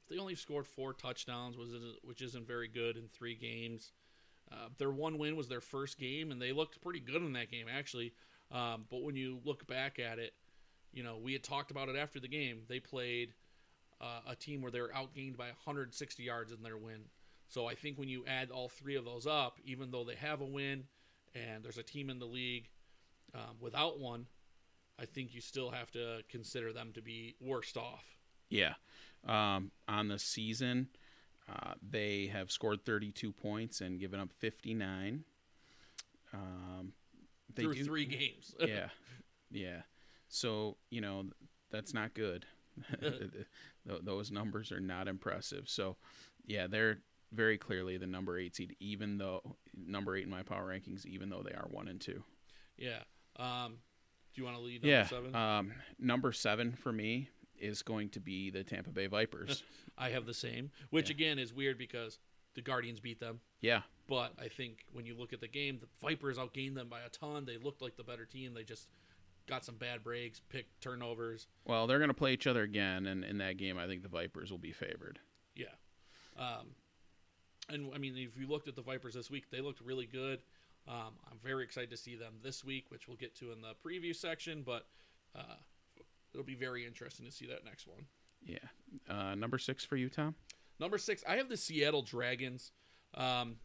they 0.09 0.17
only 0.17 0.35
scored 0.35 0.67
four 0.67 0.91
touchdowns, 0.91 1.55
which 2.03 2.21
isn't, 2.21 2.45
very 2.45 2.67
good 2.67 2.97
in 2.97 3.07
three 3.07 3.33
games. 3.33 3.93
Uh, 4.51 4.67
their 4.77 4.91
one 4.91 5.17
win 5.17 5.37
was 5.37 5.47
their 5.47 5.61
first 5.61 5.97
game, 5.97 6.31
and 6.31 6.41
they 6.41 6.51
looked 6.51 6.81
pretty 6.81 6.99
good 6.99 7.21
in 7.21 7.31
that 7.31 7.49
game, 7.49 7.67
actually. 7.73 8.11
Um, 8.51 8.87
but 8.89 9.03
when 9.03 9.15
you 9.15 9.39
look 9.45 9.65
back 9.67 9.99
at 9.99 10.19
it, 10.19 10.33
you 10.91 11.01
know, 11.01 11.17
we 11.17 11.31
had 11.31 11.43
talked 11.43 11.71
about 11.71 11.87
it 11.87 11.95
after 11.95 12.19
the 12.19 12.27
game. 12.27 12.63
They 12.67 12.81
played 12.81 13.35
uh, 14.01 14.19
a 14.27 14.35
team 14.35 14.61
where 14.61 14.69
they 14.71 14.81
were 14.81 14.91
outgained 14.93 15.37
by 15.37 15.45
160 15.45 16.21
yards 16.21 16.51
in 16.51 16.61
their 16.61 16.77
win. 16.77 17.05
So 17.47 17.67
I 17.67 17.75
think 17.75 17.97
when 17.97 18.09
you 18.09 18.25
add 18.27 18.51
all 18.51 18.67
three 18.67 18.97
of 18.97 19.05
those 19.05 19.25
up, 19.25 19.59
even 19.63 19.91
though 19.91 20.03
they 20.03 20.15
have 20.15 20.41
a 20.41 20.45
win 20.45 20.83
and 21.33 21.63
there's 21.63 21.77
a 21.77 21.83
team 21.83 22.09
in 22.09 22.19
the 22.19 22.25
league 22.25 22.67
um, 23.33 23.55
without 23.61 23.97
one, 23.97 24.25
I 25.01 25.05
think 25.05 25.33
you 25.33 25.41
still 25.41 25.71
have 25.71 25.89
to 25.91 26.23
consider 26.29 26.71
them 26.71 26.91
to 26.93 27.01
be 27.01 27.35
worst 27.41 27.75
off. 27.75 28.05
Yeah. 28.49 28.73
Um, 29.27 29.71
on 29.87 30.07
the 30.07 30.19
season, 30.19 30.89
uh, 31.49 31.73
they 31.81 32.27
have 32.27 32.51
scored 32.51 32.85
32 32.85 33.31
points 33.31 33.81
and 33.81 33.99
given 33.99 34.19
up 34.19 34.31
59. 34.39 35.23
Um, 36.33 36.93
they 37.55 37.63
through 37.63 37.75
do, 37.75 37.83
three 37.83 38.05
games. 38.05 38.55
yeah, 38.59 38.89
yeah. 39.51 39.81
So 40.29 40.77
you 40.89 41.01
know 41.01 41.25
that's 41.71 41.93
not 41.93 42.13
good. 42.13 42.45
Those 43.85 44.31
numbers 44.31 44.71
are 44.71 44.79
not 44.79 45.07
impressive. 45.07 45.67
So 45.67 45.97
yeah, 46.45 46.67
they're 46.67 46.99
very 47.33 47.57
clearly 47.57 47.97
the 47.97 48.07
number 48.07 48.37
eight 48.37 48.55
seed, 48.55 48.75
even 48.79 49.17
though 49.17 49.41
number 49.75 50.15
eight 50.15 50.23
in 50.23 50.29
my 50.29 50.43
power 50.43 50.67
rankings, 50.67 51.05
even 51.05 51.29
though 51.29 51.43
they 51.43 51.53
are 51.53 51.67
one 51.69 51.87
and 51.87 51.99
two. 51.99 52.23
yeah. 52.77 52.99
Um, 53.37 53.77
do 54.33 54.41
you 54.41 54.45
want 54.45 54.57
to 54.57 54.63
lead 54.63 54.83
number 54.83 54.89
yeah. 54.89 55.07
seven? 55.07 55.35
Um, 55.35 55.73
number 55.99 56.31
seven 56.31 56.73
for 56.73 56.91
me 56.91 57.29
is 57.59 57.81
going 57.81 58.09
to 58.09 58.19
be 58.19 58.49
the 58.49 58.63
Tampa 58.63 58.89
Bay 58.89 59.07
Vipers. 59.07 59.63
I 59.97 60.09
have 60.09 60.25
the 60.25 60.33
same, 60.33 60.71
which 60.89 61.09
yeah. 61.09 61.15
again 61.15 61.39
is 61.39 61.53
weird 61.53 61.77
because 61.77 62.17
the 62.55 62.61
Guardians 62.61 62.99
beat 62.99 63.19
them. 63.19 63.39
yeah. 63.61 63.81
But 64.07 64.33
I 64.37 64.49
think 64.49 64.83
when 64.91 65.05
you 65.05 65.15
look 65.17 65.31
at 65.31 65.39
the 65.39 65.47
game, 65.47 65.79
the 65.79 65.87
Vipers 66.05 66.37
outgained 66.37 66.75
them 66.75 66.89
by 66.89 66.99
a 66.99 67.07
ton. 67.07 67.45
They 67.45 67.57
looked 67.57 67.81
like 67.81 67.95
the 67.95 68.03
better 68.03 68.25
team. 68.25 68.53
They 68.53 68.63
just 68.63 68.89
got 69.47 69.63
some 69.63 69.75
bad 69.75 70.03
breaks, 70.03 70.41
picked 70.49 70.81
turnovers. 70.81 71.47
Well, 71.65 71.87
they're 71.87 71.99
going 71.99 72.09
to 72.09 72.13
play 72.13 72.33
each 72.33 72.45
other 72.45 72.63
again, 72.63 73.05
and 73.05 73.23
in 73.23 73.37
that 73.37 73.55
game, 73.55 73.77
I 73.77 73.87
think 73.87 74.03
the 74.03 74.09
Vipers 74.09 74.51
will 74.51 74.57
be 74.57 74.73
favored. 74.73 75.19
Yeah. 75.55 75.67
Um, 76.37 76.75
and 77.69 77.91
I 77.95 77.99
mean, 77.99 78.17
if 78.17 78.37
you 78.37 78.47
looked 78.47 78.67
at 78.67 78.75
the 78.75 78.81
Vipers 78.81 79.13
this 79.13 79.29
week, 79.29 79.49
they 79.49 79.61
looked 79.61 79.79
really 79.81 80.05
good. 80.05 80.39
Um, 80.87 81.13
I'm 81.29 81.37
very 81.43 81.63
excited 81.63 81.91
to 81.91 81.97
see 81.97 82.15
them 82.15 82.33
this 82.43 82.63
week, 82.63 82.85
which 82.89 83.07
we'll 83.07 83.17
get 83.17 83.35
to 83.37 83.51
in 83.51 83.61
the 83.61 83.73
preview 83.85 84.15
section. 84.15 84.63
But 84.63 84.87
uh, 85.35 85.55
it'll 86.33 86.45
be 86.45 86.55
very 86.55 86.85
interesting 86.85 87.25
to 87.25 87.31
see 87.31 87.45
that 87.47 87.63
next 87.65 87.87
one. 87.87 88.05
Yeah. 88.45 88.57
Uh, 89.09 89.35
number 89.35 89.57
six 89.57 89.85
for 89.85 89.95
you, 89.95 90.09
Tom? 90.09 90.35
Number 90.79 90.97
six, 90.97 91.23
I 91.27 91.35
have 91.35 91.49
the 91.49 91.57
Seattle 91.57 92.01
Dragons. 92.01 92.71
Um, 93.13 93.57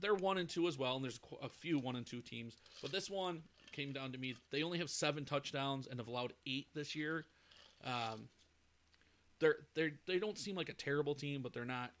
they're 0.00 0.14
one 0.14 0.38
and 0.38 0.48
two 0.48 0.66
as 0.66 0.76
well, 0.76 0.96
and 0.96 1.04
there's 1.04 1.20
a 1.42 1.48
few 1.48 1.78
one 1.78 1.96
and 1.96 2.04
two 2.04 2.20
teams. 2.20 2.56
But 2.82 2.90
this 2.90 3.08
one 3.08 3.42
came 3.72 3.92
down 3.92 4.12
to 4.12 4.18
me. 4.18 4.34
They 4.50 4.62
only 4.62 4.78
have 4.78 4.90
seven 4.90 5.24
touchdowns 5.24 5.86
and 5.86 6.00
have 6.00 6.08
allowed 6.08 6.32
eight 6.46 6.66
this 6.74 6.96
year. 6.96 7.26
Um, 7.84 8.28
they're 9.38 9.56
they 9.74 9.92
they 10.06 10.18
don't 10.18 10.38
seem 10.38 10.56
like 10.56 10.68
a 10.68 10.74
terrible 10.74 11.14
team, 11.14 11.42
but 11.42 11.52
they're 11.52 11.64
not 11.64 11.92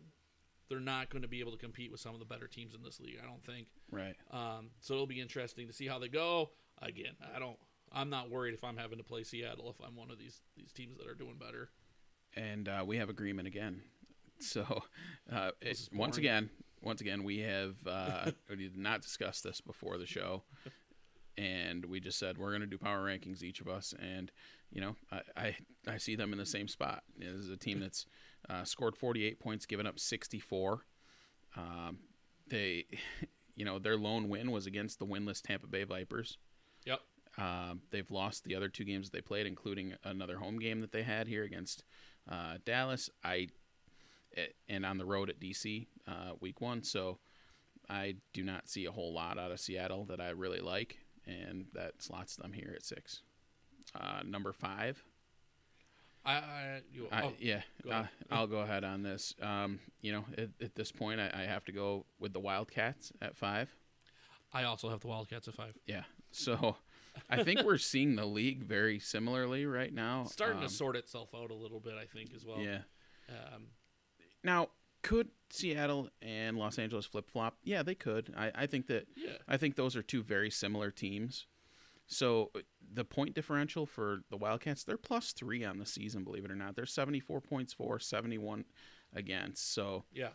they're 0.68 0.80
not 0.80 1.10
going 1.10 1.22
to 1.22 1.28
be 1.28 1.40
able 1.40 1.52
to 1.52 1.58
compete 1.58 1.90
with 1.90 2.00
some 2.00 2.14
of 2.14 2.20
the 2.20 2.26
better 2.26 2.46
teams 2.46 2.74
in 2.74 2.82
this 2.82 3.00
league. 3.00 3.18
I 3.22 3.26
don't 3.26 3.44
think. 3.44 3.66
Right. 3.90 4.16
Um, 4.30 4.70
so 4.80 4.94
it'll 4.94 5.06
be 5.06 5.20
interesting 5.20 5.66
to 5.66 5.72
see 5.72 5.86
how 5.86 5.98
they 5.98 6.08
go. 6.08 6.50
Again, 6.82 7.14
I 7.34 7.38
don't. 7.38 7.56
I'm 7.92 8.10
not 8.10 8.30
worried 8.30 8.54
if 8.54 8.64
I'm 8.64 8.76
having 8.76 8.98
to 8.98 9.04
play 9.04 9.22
Seattle 9.22 9.70
if 9.70 9.86
I'm 9.86 9.96
one 9.96 10.10
of 10.10 10.18
these 10.18 10.40
these 10.56 10.72
teams 10.72 10.98
that 10.98 11.06
are 11.06 11.14
doing 11.14 11.36
better. 11.38 11.70
And 12.36 12.68
uh, 12.68 12.82
we 12.86 12.96
have 12.96 13.08
agreement 13.08 13.46
again. 13.46 13.82
So, 14.40 14.82
uh, 15.32 15.52
it, 15.60 15.88
once 15.94 16.18
again, 16.18 16.50
once 16.82 17.00
again, 17.00 17.22
we 17.22 17.38
have 17.38 17.76
uh, 17.86 18.32
we 18.50 18.56
did 18.56 18.76
not 18.76 19.00
discuss 19.02 19.40
this 19.40 19.60
before 19.60 19.96
the 19.96 20.06
show, 20.06 20.42
and 21.38 21.84
we 21.84 22.00
just 22.00 22.18
said 22.18 22.36
we're 22.36 22.50
going 22.50 22.60
to 22.60 22.66
do 22.66 22.78
power 22.78 23.04
rankings 23.04 23.42
each 23.42 23.60
of 23.60 23.68
us, 23.68 23.94
and 23.98 24.32
you 24.72 24.80
know, 24.80 24.96
I, 25.12 25.20
I 25.36 25.56
I 25.86 25.96
see 25.98 26.16
them 26.16 26.32
in 26.32 26.38
the 26.38 26.46
same 26.46 26.68
spot. 26.68 27.04
This 27.16 27.28
is 27.28 27.50
a 27.50 27.56
team 27.56 27.80
that's 27.80 28.06
uh, 28.48 28.64
scored 28.64 28.96
48 28.96 29.40
points, 29.40 29.66
given 29.66 29.86
up 29.86 29.98
64. 29.98 30.84
Um, 31.56 31.98
they, 32.48 32.86
you 33.56 33.64
know, 33.64 33.78
their 33.78 33.96
lone 33.96 34.28
win 34.28 34.50
was 34.50 34.66
against 34.66 34.98
the 34.98 35.06
winless 35.06 35.42
Tampa 35.42 35.66
Bay 35.66 35.84
Vipers. 35.84 36.38
Yep. 36.84 37.00
Um, 37.36 37.80
they've 37.90 38.10
lost 38.10 38.44
the 38.44 38.54
other 38.54 38.68
two 38.68 38.84
games 38.84 39.10
they 39.10 39.20
played, 39.20 39.46
including 39.46 39.94
another 40.04 40.38
home 40.38 40.58
game 40.58 40.80
that 40.80 40.92
they 40.92 41.02
had 41.02 41.26
here 41.26 41.44
against 41.44 41.84
uh, 42.30 42.58
Dallas. 42.64 43.10
I 43.24 43.48
eh, 44.36 44.46
and 44.68 44.86
on 44.86 44.98
the 44.98 45.04
road 45.04 45.30
at 45.30 45.40
DC 45.40 45.86
uh, 46.06 46.32
week 46.40 46.60
one. 46.60 46.82
So 46.82 47.18
I 47.88 48.16
do 48.32 48.44
not 48.44 48.68
see 48.68 48.86
a 48.86 48.92
whole 48.92 49.12
lot 49.12 49.38
out 49.38 49.50
of 49.50 49.60
Seattle 49.60 50.04
that 50.06 50.20
I 50.20 50.30
really 50.30 50.60
like, 50.60 50.98
and 51.26 51.66
that 51.74 52.02
slots 52.02 52.36
them 52.36 52.52
here 52.52 52.72
at 52.74 52.84
six. 52.84 53.22
Uh, 53.98 54.22
number 54.24 54.52
five. 54.52 55.02
I, 56.24 56.32
I 56.34 56.80
you, 56.92 57.06
I, 57.12 57.22
oh, 57.24 57.32
yeah, 57.38 57.60
go 57.82 57.90
uh. 57.90 58.06
I'll 58.30 58.46
go 58.56 58.58
ahead 58.58 58.84
on 58.84 59.02
this. 59.02 59.34
Um, 59.42 59.78
you 60.00 60.12
know, 60.12 60.24
at, 60.38 60.48
at 60.62 60.74
this 60.74 60.90
point, 60.90 61.20
I, 61.20 61.30
I 61.34 61.42
have 61.42 61.64
to 61.66 61.72
go 61.72 62.06
with 62.18 62.32
the 62.32 62.40
Wildcats 62.40 63.12
at 63.20 63.36
five. 63.36 63.68
I 64.52 64.64
also 64.64 64.88
have 64.88 65.00
the 65.00 65.08
Wildcats 65.08 65.48
at 65.48 65.54
five. 65.54 65.74
Yeah. 65.86 66.04
So 66.30 66.76
I 67.28 67.42
think 67.42 67.62
we're 67.62 67.78
seeing 67.92 68.16
the 68.16 68.24
league 68.24 68.62
very 68.64 68.98
similarly 68.98 69.66
right 69.66 69.92
now. 69.92 70.22
It's 70.22 70.32
starting 70.32 70.58
Um, 70.58 70.64
to 70.64 70.72
sort 70.72 70.96
itself 70.96 71.30
out 71.34 71.50
a 71.50 71.54
little 71.54 71.80
bit, 71.80 71.94
I 72.00 72.06
think, 72.06 72.32
as 72.34 72.44
well. 72.44 72.58
Yeah. 72.60 72.78
Um, 73.28 73.66
Now, 74.42 74.68
could 75.02 75.28
Seattle 75.50 76.08
and 76.22 76.56
Los 76.56 76.78
Angeles 76.78 77.04
flip 77.04 77.28
flop? 77.30 77.58
Yeah, 77.62 77.82
they 77.82 77.94
could. 77.94 78.32
I, 78.36 78.52
I 78.54 78.66
think 78.66 78.86
that 78.86 79.06
yeah. 79.16 79.32
I 79.46 79.56
think 79.56 79.76
those 79.76 79.96
are 79.96 80.02
two 80.02 80.22
very 80.22 80.50
similar 80.50 80.90
teams. 80.90 81.46
So 82.06 82.50
uh, 82.54 82.60
the 82.92 83.04
point 83.04 83.34
differential 83.34 83.86
for 83.86 84.20
the 84.30 84.36
Wildcats, 84.36 84.84
they're 84.84 84.96
plus 84.96 85.32
three 85.32 85.64
on 85.64 85.78
the 85.78 85.86
season, 85.86 86.24
believe 86.24 86.44
it 86.44 86.50
or 86.50 86.56
not. 86.56 86.76
They're 86.76 86.86
74 86.86 87.40
points 87.40 87.72
for, 87.72 87.98
71 87.98 88.64
against. 89.14 89.72
So 89.74 90.04
Yeah. 90.12 90.30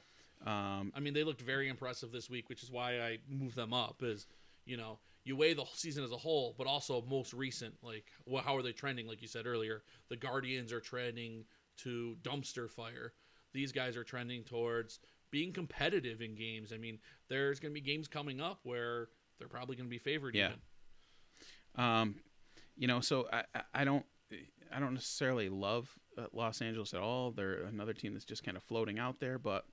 um, 0.46 0.92
I 0.96 1.00
mean, 1.00 1.14
they 1.14 1.24
looked 1.24 1.42
very 1.42 1.70
impressive 1.70 2.12
this 2.12 2.30
week, 2.30 2.50
which 2.50 2.64
is 2.64 2.72
why 2.72 3.00
I 3.00 3.20
moved 3.30 3.56
them 3.56 3.74
up. 3.74 4.02
Is 4.04 4.28
you 4.66 4.78
know 4.78 5.00
you 5.24 5.36
weigh 5.36 5.54
the 5.54 5.66
season 5.74 6.04
as 6.04 6.12
a 6.12 6.18
whole, 6.18 6.56
but 6.58 6.66
also 6.68 7.04
most 7.10 7.34
recent. 7.34 7.76
Like, 7.84 8.06
well, 8.26 8.44
how 8.44 8.56
are 8.56 8.62
they 8.64 8.72
trending? 8.72 9.08
Like 9.08 9.22
you 9.22 9.28
said 9.28 9.46
earlier, 9.46 9.84
the 10.10 10.16
Guardians 10.16 10.72
are 10.74 10.80
trending 10.80 11.46
to 11.78 12.18
dumpster 12.24 12.70
fire. 12.70 13.14
These 13.54 13.72
guys 13.72 13.98
are 13.98 14.04
trending 14.04 14.44
towards 14.44 15.00
being 15.32 15.54
competitive 15.54 16.22
in 16.22 16.36
games. 16.36 16.72
I 16.74 16.78
mean, 16.78 17.00
there's 17.30 17.60
going 17.60 17.74
to 17.74 17.80
be 17.80 17.86
games 17.86 18.08
coming 18.08 18.42
up 18.42 18.60
where 18.64 19.10
they're 19.38 19.48
probably 19.48 19.76
going 19.76 19.88
to 19.88 19.92
be 19.92 20.00
favored. 20.00 20.36
Yeah. 20.36 20.48
even. 20.48 20.60
Um, 21.80 22.16
you 22.76 22.88
know, 22.88 23.00
so 23.02 23.28
I, 23.32 23.44
I- 23.74 23.84
don't 23.84 24.06
I 24.72 24.80
don't 24.80 24.94
necessarily 24.94 25.50
love 25.50 25.90
uh, 26.18 26.28
Los 26.32 26.62
Angeles 26.62 26.94
at 26.94 27.00
all. 27.02 27.32
They're 27.32 27.64
another 27.64 27.94
team 27.94 28.14
that's 28.14 28.26
just 28.26 28.44
kind 28.44 28.56
of 28.56 28.62
floating 28.64 29.00
out 29.00 29.20
there, 29.20 29.40
but 29.40 29.66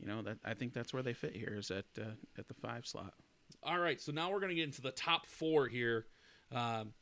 you 0.00 0.06
know 0.08 0.20
that 0.22 0.38
I 0.44 0.54
think 0.54 0.72
that's 0.72 0.92
where 0.92 1.02
they 1.02 1.12
fit 1.12 1.36
here 1.36 1.54
is 1.56 1.70
at 1.70 1.84
uh, 1.98 2.14
at 2.36 2.48
the 2.48 2.54
five 2.54 2.84
slot. 2.86 3.14
All 3.62 3.78
right, 3.78 4.00
so 4.00 4.10
now 4.10 4.30
we're 4.32 4.40
going 4.40 4.48
to 4.50 4.56
get 4.56 4.64
into 4.64 4.82
the 4.82 4.90
top 4.90 5.26
four 5.26 5.68
here. 5.68 6.06
Um, 6.50 6.92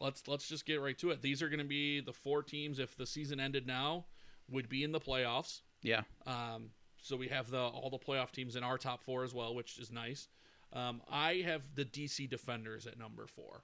let's 0.00 0.28
let's 0.28 0.46
just 0.48 0.66
get 0.66 0.82
right 0.82 0.98
to 0.98 1.10
it. 1.10 1.22
These 1.22 1.40
are 1.42 1.48
going 1.48 1.60
to 1.60 1.64
be 1.64 2.00
the 2.00 2.12
four 2.12 2.42
teams. 2.42 2.78
If 2.78 2.94
the 2.96 3.06
season 3.06 3.40
ended 3.40 3.66
now, 3.66 4.04
would 4.50 4.68
be 4.68 4.84
in 4.84 4.92
the 4.92 5.00
playoffs. 5.00 5.60
Yeah, 5.82 6.02
Um, 6.26 6.70
so 7.00 7.16
we 7.16 7.28
have 7.28 7.50
the 7.50 7.58
all 7.58 7.88
the 7.90 7.98
playoff 7.98 8.30
teams 8.32 8.54
in 8.54 8.62
our 8.62 8.76
top 8.76 9.02
four 9.02 9.24
as 9.24 9.32
well, 9.32 9.54
which 9.54 9.78
is 9.78 9.90
nice. 9.90 10.28
Um, 10.74 11.00
I 11.10 11.36
have 11.46 11.62
the 11.74 11.84
DC 11.86 12.28
Defenders 12.28 12.86
at 12.86 12.98
number 12.98 13.26
four. 13.26 13.62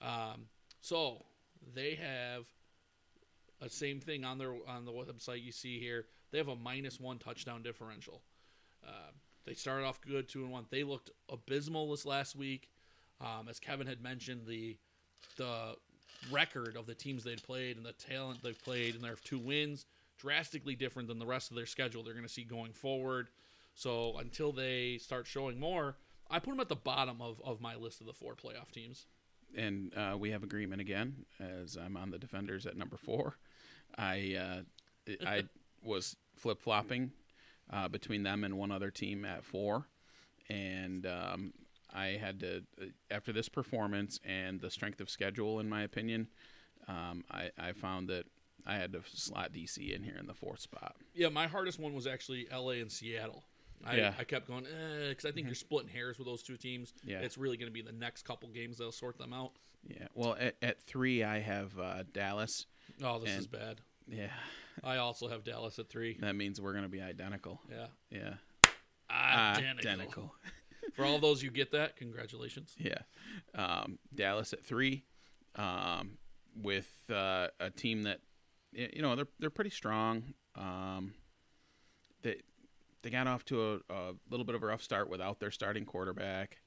Um, 0.00 0.46
so 0.80 1.24
they 1.74 1.94
have 1.94 2.44
a 3.60 3.68
same 3.68 4.00
thing 4.00 4.24
on 4.24 4.38
their 4.38 4.54
on 4.68 4.84
the 4.84 4.92
website 4.92 5.42
you 5.42 5.52
see 5.52 5.78
here. 5.80 6.06
They 6.30 6.38
have 6.38 6.48
a 6.48 6.56
minus 6.56 7.00
one 7.00 7.18
touchdown 7.18 7.62
differential. 7.62 8.22
Uh, 8.86 9.10
they 9.46 9.54
started 9.54 9.84
off 9.84 10.00
good, 10.00 10.28
two 10.28 10.42
and 10.42 10.52
one. 10.52 10.66
They 10.70 10.84
looked 10.84 11.10
abysmal 11.30 11.90
this 11.90 12.04
last 12.04 12.36
week. 12.36 12.70
Um, 13.20 13.48
as 13.48 13.58
Kevin 13.58 13.86
had 13.86 14.02
mentioned, 14.02 14.46
the 14.46 14.76
the 15.36 15.76
record 16.30 16.76
of 16.76 16.86
the 16.86 16.94
teams 16.94 17.24
they'd 17.24 17.42
played 17.42 17.76
and 17.76 17.86
the 17.86 17.92
talent 17.92 18.42
they've 18.42 18.62
played, 18.64 18.94
and 18.94 19.02
their 19.02 19.16
two 19.24 19.38
wins 19.38 19.86
drastically 20.18 20.74
different 20.74 21.08
than 21.08 21.18
the 21.18 21.26
rest 21.26 21.50
of 21.50 21.56
their 21.56 21.66
schedule 21.66 22.02
they're 22.02 22.14
going 22.14 22.26
to 22.26 22.32
see 22.32 22.44
going 22.44 22.72
forward. 22.72 23.28
So 23.74 24.16
until 24.18 24.52
they 24.52 24.98
start 24.98 25.26
showing 25.26 25.60
more, 25.60 25.96
I 26.30 26.38
put 26.38 26.50
them 26.50 26.60
at 26.60 26.68
the 26.68 26.76
bottom 26.76 27.20
of, 27.20 27.40
of 27.44 27.60
my 27.60 27.76
list 27.76 28.00
of 28.00 28.06
the 28.06 28.14
four 28.14 28.34
playoff 28.34 28.70
teams. 28.72 29.06
And 29.56 29.92
uh, 29.96 30.16
we 30.18 30.30
have 30.30 30.42
agreement 30.42 30.80
again 30.80 31.24
as 31.40 31.76
I'm 31.76 31.96
on 31.96 32.10
the 32.10 32.18
defenders 32.18 32.66
at 32.66 32.76
number 32.76 32.96
four. 32.96 33.36
I 33.96 34.36
uh, 35.08 35.14
I 35.26 35.44
was 35.82 36.16
flip 36.36 36.60
flopping 36.60 37.12
uh, 37.72 37.88
between 37.88 38.22
them 38.22 38.44
and 38.44 38.58
one 38.58 38.70
other 38.70 38.90
team 38.90 39.24
at 39.24 39.44
four, 39.44 39.86
and 40.48 41.06
um, 41.06 41.52
I 41.94 42.08
had 42.08 42.40
to 42.40 42.62
after 43.10 43.32
this 43.32 43.48
performance 43.48 44.20
and 44.24 44.60
the 44.60 44.70
strength 44.70 45.00
of 45.00 45.08
schedule, 45.08 45.60
in 45.60 45.68
my 45.68 45.82
opinion, 45.82 46.28
um, 46.88 47.24
I, 47.30 47.50
I 47.58 47.72
found 47.72 48.08
that 48.08 48.26
I 48.66 48.76
had 48.76 48.92
to 48.92 49.00
slot 49.04 49.52
DC 49.52 49.94
in 49.94 50.02
here 50.02 50.16
in 50.18 50.26
the 50.26 50.34
fourth 50.34 50.60
spot. 50.60 50.96
Yeah, 51.14 51.28
my 51.28 51.46
hardest 51.46 51.78
one 51.78 51.94
was 51.94 52.06
actually 52.06 52.46
LA 52.52 52.72
and 52.72 52.90
Seattle. 52.90 53.44
I, 53.86 53.96
Yeah. 53.96 54.14
I 54.18 54.24
kept 54.24 54.48
going 54.48 54.64
because 55.08 55.24
I 55.24 55.30
think 55.32 55.46
you're 55.46 55.54
splitting 55.54 55.88
hairs 55.90 56.18
with 56.18 56.26
those 56.26 56.42
two 56.42 56.56
teams. 56.56 56.92
Yeah. 57.04 57.20
it's 57.20 57.38
really 57.38 57.56
going 57.56 57.68
to 57.68 57.72
be 57.72 57.82
the 57.82 57.92
next 57.92 58.24
couple 58.24 58.48
games 58.48 58.78
that'll 58.78 58.92
sort 58.92 59.18
them 59.18 59.32
out. 59.32 59.52
Yeah. 59.88 60.08
Well, 60.14 60.36
at, 60.38 60.56
at 60.62 60.82
three, 60.82 61.22
I 61.22 61.38
have 61.40 61.78
uh, 61.78 62.02
Dallas. 62.12 62.66
Oh, 63.02 63.18
this 63.20 63.36
is 63.36 63.46
bad. 63.46 63.80
Yeah. 64.08 64.30
I 64.84 64.96
also 64.96 65.28
have 65.28 65.44
Dallas 65.44 65.78
at 65.78 65.88
three. 65.88 66.16
That 66.20 66.34
means 66.36 66.60
we're 66.60 66.72
going 66.72 66.84
to 66.84 66.88
be 66.90 67.00
identical. 67.02 67.60
Yeah, 67.70 67.86
Yeah. 68.10 68.34
identical. 69.10 70.34
For 70.94 71.04
all 71.04 71.18
those 71.18 71.42
you 71.42 71.50
get 71.50 71.72
that, 71.72 71.96
congratulations. 71.96 72.74
Yeah. 72.78 72.98
Um, 73.54 73.98
Dallas 74.14 74.52
at 74.52 74.64
three, 74.64 75.04
um, 75.56 76.18
with 76.62 76.88
uh, 77.10 77.48
a 77.60 77.70
team 77.70 78.04
that 78.04 78.20
you 78.72 79.02
know 79.02 79.16
they're 79.16 79.28
they're 79.40 79.50
pretty 79.50 79.70
strong. 79.70 80.34
Um, 80.54 81.14
they 82.22 82.36
they 83.06 83.10
got 83.10 83.28
off 83.28 83.44
to 83.44 83.80
a, 83.88 83.94
a 83.94 84.12
little 84.30 84.44
bit 84.44 84.56
of 84.56 84.64
a 84.64 84.66
rough 84.66 84.82
start 84.82 85.08
without 85.08 85.38
their 85.38 85.52
starting 85.52 85.84
quarterback, 85.84 86.58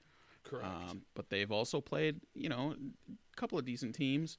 Correct. 0.45 0.65
um, 0.65 1.01
but 1.15 1.29
they've 1.29 1.51
also 1.51 1.81
played 1.81 2.21
you 2.33 2.47
know 2.47 2.75
a 3.11 3.35
couple 3.35 3.59
of 3.59 3.65
decent 3.65 3.93
teams. 3.93 4.37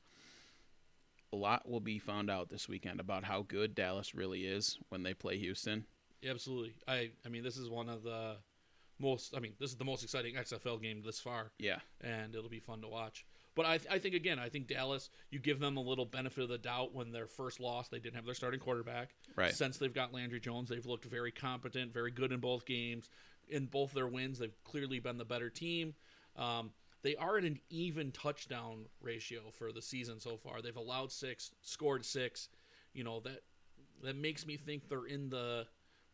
A 1.34 1.36
lot 1.36 1.68
will 1.68 1.80
be 1.80 1.98
found 1.98 2.30
out 2.30 2.48
this 2.48 2.68
weekend 2.70 2.98
about 3.00 3.22
how 3.24 3.42
good 3.42 3.74
Dallas 3.74 4.14
really 4.14 4.46
is 4.46 4.78
when 4.88 5.02
they 5.02 5.12
play 5.12 5.36
Houston. 5.36 5.84
Yeah, 6.22 6.30
absolutely. 6.30 6.74
I 6.88 7.10
I 7.26 7.28
mean, 7.28 7.42
this 7.44 7.58
is 7.58 7.68
one 7.68 7.90
of 7.90 8.02
the 8.02 8.36
most. 8.98 9.34
I 9.36 9.40
mean, 9.40 9.52
this 9.60 9.70
is 9.70 9.76
the 9.76 9.84
most 9.84 10.02
exciting 10.02 10.36
XFL 10.36 10.80
game 10.80 11.02
this 11.04 11.20
far, 11.20 11.52
Yeah, 11.58 11.80
and 12.00 12.34
it'll 12.34 12.48
be 12.48 12.60
fun 12.60 12.80
to 12.80 12.88
watch. 12.88 13.26
But 13.54 13.66
I, 13.66 13.80
I 13.90 13.98
think 13.98 14.14
again, 14.14 14.38
I 14.38 14.48
think 14.48 14.68
Dallas, 14.68 15.10
you 15.30 15.38
give 15.38 15.58
them 15.58 15.76
a 15.76 15.80
little 15.80 16.04
benefit 16.04 16.42
of 16.42 16.48
the 16.48 16.58
doubt 16.58 16.94
when 16.94 17.10
their 17.10 17.26
first 17.26 17.60
loss, 17.60 17.88
they 17.88 17.98
didn't 17.98 18.16
have 18.16 18.24
their 18.24 18.34
starting 18.34 18.60
quarterback. 18.60 19.10
right. 19.36 19.52
Since 19.52 19.78
they've 19.78 19.92
got 19.92 20.12
Landry 20.14 20.40
Jones, 20.40 20.68
they've 20.68 20.86
looked 20.86 21.04
very 21.04 21.32
competent, 21.32 21.92
very 21.92 22.10
good 22.10 22.32
in 22.32 22.40
both 22.40 22.64
games. 22.64 23.10
In 23.48 23.66
both 23.66 23.92
their 23.92 24.06
wins, 24.06 24.38
they've 24.38 24.56
clearly 24.64 25.00
been 25.00 25.18
the 25.18 25.24
better 25.24 25.50
team. 25.50 25.94
Um, 26.36 26.70
they 27.02 27.16
are 27.16 27.38
at 27.38 27.44
an 27.44 27.58
even 27.70 28.12
touchdown 28.12 28.84
ratio 29.00 29.40
for 29.50 29.72
the 29.72 29.82
season 29.82 30.20
so 30.20 30.36
far. 30.36 30.62
They've 30.62 30.76
allowed 30.76 31.10
six, 31.10 31.50
scored 31.62 32.04
six. 32.04 32.48
You 32.92 33.04
know 33.04 33.20
that 33.20 33.42
that 34.02 34.16
makes 34.16 34.46
me 34.46 34.56
think 34.56 34.88
they're 34.88 35.06
in 35.06 35.30
the 35.30 35.66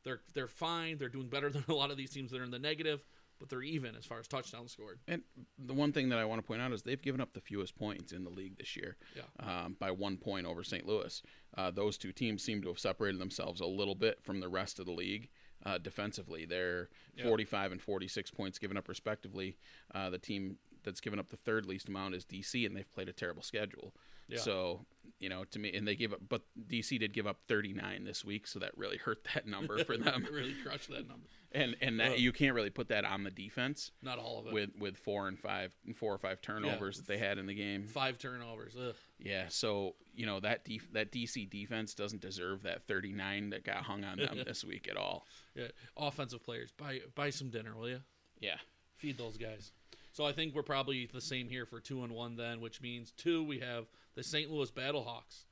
they're 0.04 0.20
they're 0.34 0.48
fine. 0.48 0.98
They're 0.98 1.08
doing 1.08 1.28
better 1.28 1.50
than 1.50 1.64
a 1.68 1.74
lot 1.74 1.90
of 1.90 1.96
these 1.96 2.10
teams 2.10 2.30
that 2.30 2.40
are 2.40 2.44
in 2.44 2.50
the 2.50 2.58
negative, 2.58 3.04
but 3.38 3.48
they're 3.48 3.62
even 3.62 3.94
as 3.96 4.04
far 4.04 4.18
as 4.18 4.26
touchdowns 4.26 4.72
scored. 4.72 4.98
And 5.08 5.22
the 5.58 5.74
one 5.74 5.92
thing 5.92 6.08
that 6.10 6.18
I 6.18 6.24
want 6.24 6.40
to 6.40 6.46
point 6.46 6.60
out 6.62 6.72
is 6.72 6.82
they've 6.82 7.00
given 7.00 7.20
up 7.20 7.32
the 7.32 7.40
fewest 7.40 7.76
points 7.76 8.12
in 8.12 8.24
the 8.24 8.30
league 8.30 8.56
this 8.56 8.76
year, 8.76 8.96
Yeah. 9.14 9.22
um, 9.64 9.76
by 9.78 9.90
one 9.90 10.16
point 10.16 10.46
over 10.46 10.62
St. 10.64 10.86
Louis. 10.86 11.22
Uh, 11.56 11.70
those 11.70 11.98
two 11.98 12.12
teams 12.12 12.42
seem 12.42 12.62
to 12.62 12.68
have 12.68 12.78
separated 12.78 13.20
themselves 13.20 13.60
a 13.60 13.66
little 13.66 13.94
bit 13.94 14.22
from 14.22 14.40
the 14.40 14.48
rest 14.48 14.78
of 14.78 14.86
the 14.86 14.92
league 14.92 15.28
uh, 15.64 15.78
defensively. 15.78 16.44
They're 16.44 16.88
Yeah. 17.16 17.24
45 17.24 17.72
and 17.72 17.82
46 17.82 18.30
points 18.30 18.58
given 18.58 18.76
up 18.76 18.88
respectively. 18.88 19.56
Uh, 19.94 20.10
the 20.10 20.18
team 20.18 20.58
that's 20.84 21.00
given 21.00 21.18
up 21.18 21.28
the 21.28 21.36
third 21.36 21.66
least 21.66 21.88
amount 21.88 22.14
is 22.14 22.24
DC, 22.24 22.64
and 22.64 22.76
they've 22.76 22.90
played 22.92 23.08
a 23.08 23.12
terrible 23.12 23.42
schedule. 23.42 23.92
Yeah. 24.28 24.38
So, 24.38 24.84
you 25.18 25.28
know, 25.28 25.44
to 25.44 25.58
me, 25.58 25.72
and 25.74 25.86
they 25.86 25.94
gave 25.96 26.12
up, 26.12 26.20
but 26.28 26.42
DC 26.68 26.98
did 26.98 27.12
give 27.12 27.26
up 27.26 27.38
39 27.48 28.04
this 28.04 28.24
week, 28.24 28.46
so 28.46 28.58
that 28.58 28.76
really 28.76 28.98
hurt 28.98 29.26
that 29.34 29.46
number 29.46 29.78
for 29.84 29.96
them. 29.96 30.26
really 30.30 30.54
crushed 30.64 30.88
that 30.90 31.06
number. 31.08 31.26
And 31.52 31.74
and 31.80 32.00
that, 32.00 32.18
you 32.18 32.32
can't 32.32 32.54
really 32.54 32.70
put 32.70 32.88
that 32.88 33.04
on 33.06 33.22
the 33.22 33.30
defense 33.30 33.92
Not 34.02 34.18
all 34.18 34.40
of 34.40 34.48
it. 34.48 34.52
with 34.52 34.70
with 34.78 34.96
four 34.98 35.26
and 35.28 35.38
five, 35.38 35.74
four 35.94 36.12
or 36.12 36.18
five 36.18 36.42
turnovers 36.42 36.98
that 36.98 37.06
they 37.06 37.16
had 37.16 37.38
in 37.38 37.46
the 37.46 37.54
game. 37.54 37.84
Five 37.86 38.18
turnovers. 38.18 38.76
Ugh. 38.78 38.94
Yeah, 39.18 39.44
so 39.48 39.94
you 40.14 40.26
know 40.26 40.40
that 40.40 40.64
def- 40.66 40.92
that 40.92 41.12
DC 41.12 41.48
defense 41.48 41.94
doesn't 41.94 42.20
deserve 42.20 42.64
that 42.64 42.86
39 42.86 43.50
that 43.50 43.64
got 43.64 43.84
hung 43.84 44.04
on 44.04 44.18
them 44.18 44.42
this 44.46 44.64
week 44.64 44.86
at 44.90 44.98
all. 44.98 45.24
Yeah. 45.54 45.68
Offensive 45.96 46.44
players, 46.44 46.72
buy 46.76 47.00
buy 47.14 47.30
some 47.30 47.48
dinner, 47.48 47.74
will 47.74 47.88
you? 47.88 48.00
Yeah, 48.40 48.56
feed 48.96 49.16
those 49.16 49.38
guys. 49.38 49.72
So 50.16 50.24
I 50.24 50.32
think 50.32 50.54
we're 50.54 50.62
probably 50.62 51.10
the 51.12 51.20
same 51.20 51.46
here 51.46 51.66
for 51.66 51.78
two 51.78 52.02
and 52.02 52.10
one 52.10 52.36
then, 52.36 52.62
which 52.62 52.80
means 52.80 53.10
two 53.18 53.44
we 53.44 53.58
have 53.58 53.84
the 54.14 54.22
St. 54.22 54.50
Louis 54.50 54.70
Battlehawks. 54.70 55.44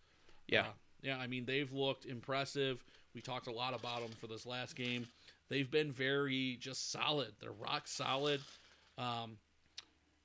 yeah, 0.49 0.63
Uh, 0.63 0.73
yeah. 1.03 1.19
I 1.19 1.27
mean 1.27 1.45
they've 1.45 1.71
looked 1.71 2.07
impressive. 2.07 2.83
We 3.15 3.21
talked 3.21 3.47
a 3.47 3.53
lot 3.53 3.79
about 3.79 4.01
them 4.01 4.13
for 4.19 4.27
this 4.27 4.47
last 4.47 4.75
game. 4.75 5.07
They've 5.51 5.71
been 5.71 5.93
very 5.93 6.57
just 6.59 6.91
solid. 6.91 7.33
They're 7.43 7.53
rock 7.53 7.87
solid. 7.87 8.41
Um, 8.97 9.37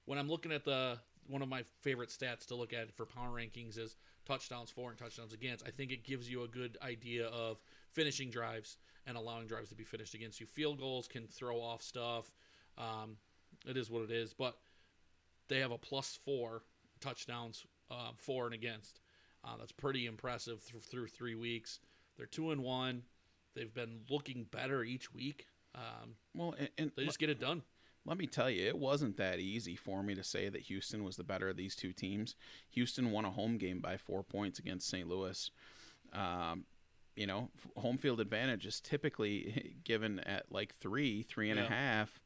when 0.06 0.18
I'm 0.18 0.30
looking 0.30 0.54
at 0.54 0.64
the 0.64 1.00
one 1.28 1.42
of 1.42 1.50
my 1.50 1.64
favorite 1.82 2.08
stats 2.08 2.46
to 2.46 2.56
look 2.56 2.72
at 2.72 2.94
for 2.94 3.06
power 3.06 3.36
rankings 3.36 3.78
is 3.78 3.98
touchdowns 4.26 4.70
for 4.70 4.90
and 4.90 4.98
touchdowns 4.98 5.34
against. 5.34 5.68
I 5.68 5.72
think 5.72 5.92
it 5.92 6.06
gives 6.06 6.32
you 6.32 6.44
a 6.44 6.48
good 6.48 6.78
idea 6.82 7.28
of 7.28 7.58
finishing 7.92 8.30
drives 8.30 8.78
and 9.06 9.18
allowing 9.18 9.48
drives 9.48 9.68
to 9.68 9.76
be 9.76 9.84
finished 9.84 10.14
against 10.14 10.40
you. 10.40 10.46
Field 10.46 10.80
goals 10.80 11.10
can 11.10 11.28
throw 11.28 11.58
off 11.58 11.82
stuff. 11.82 12.34
Um, 12.78 13.18
it 13.68 13.78
is 13.78 13.90
what 13.90 14.04
it 14.04 14.12
is, 14.12 14.34
but 14.34 14.58
they 15.48 15.60
have 15.60 15.72
a 15.72 15.78
plus 15.78 16.20
four 16.24 16.64
touchdowns 17.00 17.66
uh, 17.92 18.12
for 18.18 18.46
and 18.46 18.54
against. 18.54 19.00
Uh, 19.44 19.56
that's 19.58 19.72
pretty 19.72 20.06
impressive 20.06 20.62
through, 20.62 20.82
through 20.82 21.08
three 21.08 21.36
weeks. 21.36 21.80
They're 22.18 22.26
two 22.26 22.52
and 22.52 22.62
one. 22.62 23.04
They've 23.56 23.74
been 23.74 24.02
looking 24.10 24.46
better 24.52 24.84
each 24.84 25.14
week. 25.14 25.46
Um, 25.76 26.16
well, 26.36 26.56
and, 26.58 26.70
and 26.78 26.92
they 26.96 27.06
just 27.06 27.20
get 27.20 27.30
it 27.30 27.40
done. 27.40 27.62
let 28.06 28.18
me 28.18 28.28
tell 28.28 28.50
you, 28.50 28.68
it 28.68 28.78
wasn't 28.78 29.18
that 29.18 29.40
easy 29.40 29.76
for 29.76 30.04
me 30.04 30.14
to 30.16 30.24
say 30.24 30.50
that 30.50 30.62
Houston 30.64 31.04
was 31.04 31.16
the 31.16 31.24
better 31.24 31.48
of 31.50 31.58
these 31.58 31.76
two 31.76 31.94
teams. 31.94 32.36
Houston 32.72 33.12
won 33.12 33.24
a 33.26 33.32
home 33.32 33.58
game 33.58 33.80
by 33.80 33.98
four 33.98 34.24
points 34.24 34.60
against 34.60 34.90
St. 34.90 35.08
Louis. 35.08 35.50
Um, 36.12 36.66
you 37.16 37.28
know, 37.28 37.50
f- 37.58 37.82
home 37.82 37.98
field 37.98 38.20
advantage 38.20 38.66
is 38.66 38.80
typically 38.82 39.76
given 39.84 40.20
at 40.22 40.52
like 40.52 40.76
three, 40.80 41.22
three 41.24 41.50
and 41.50 41.60
a 41.60 41.66
half, 41.66 42.20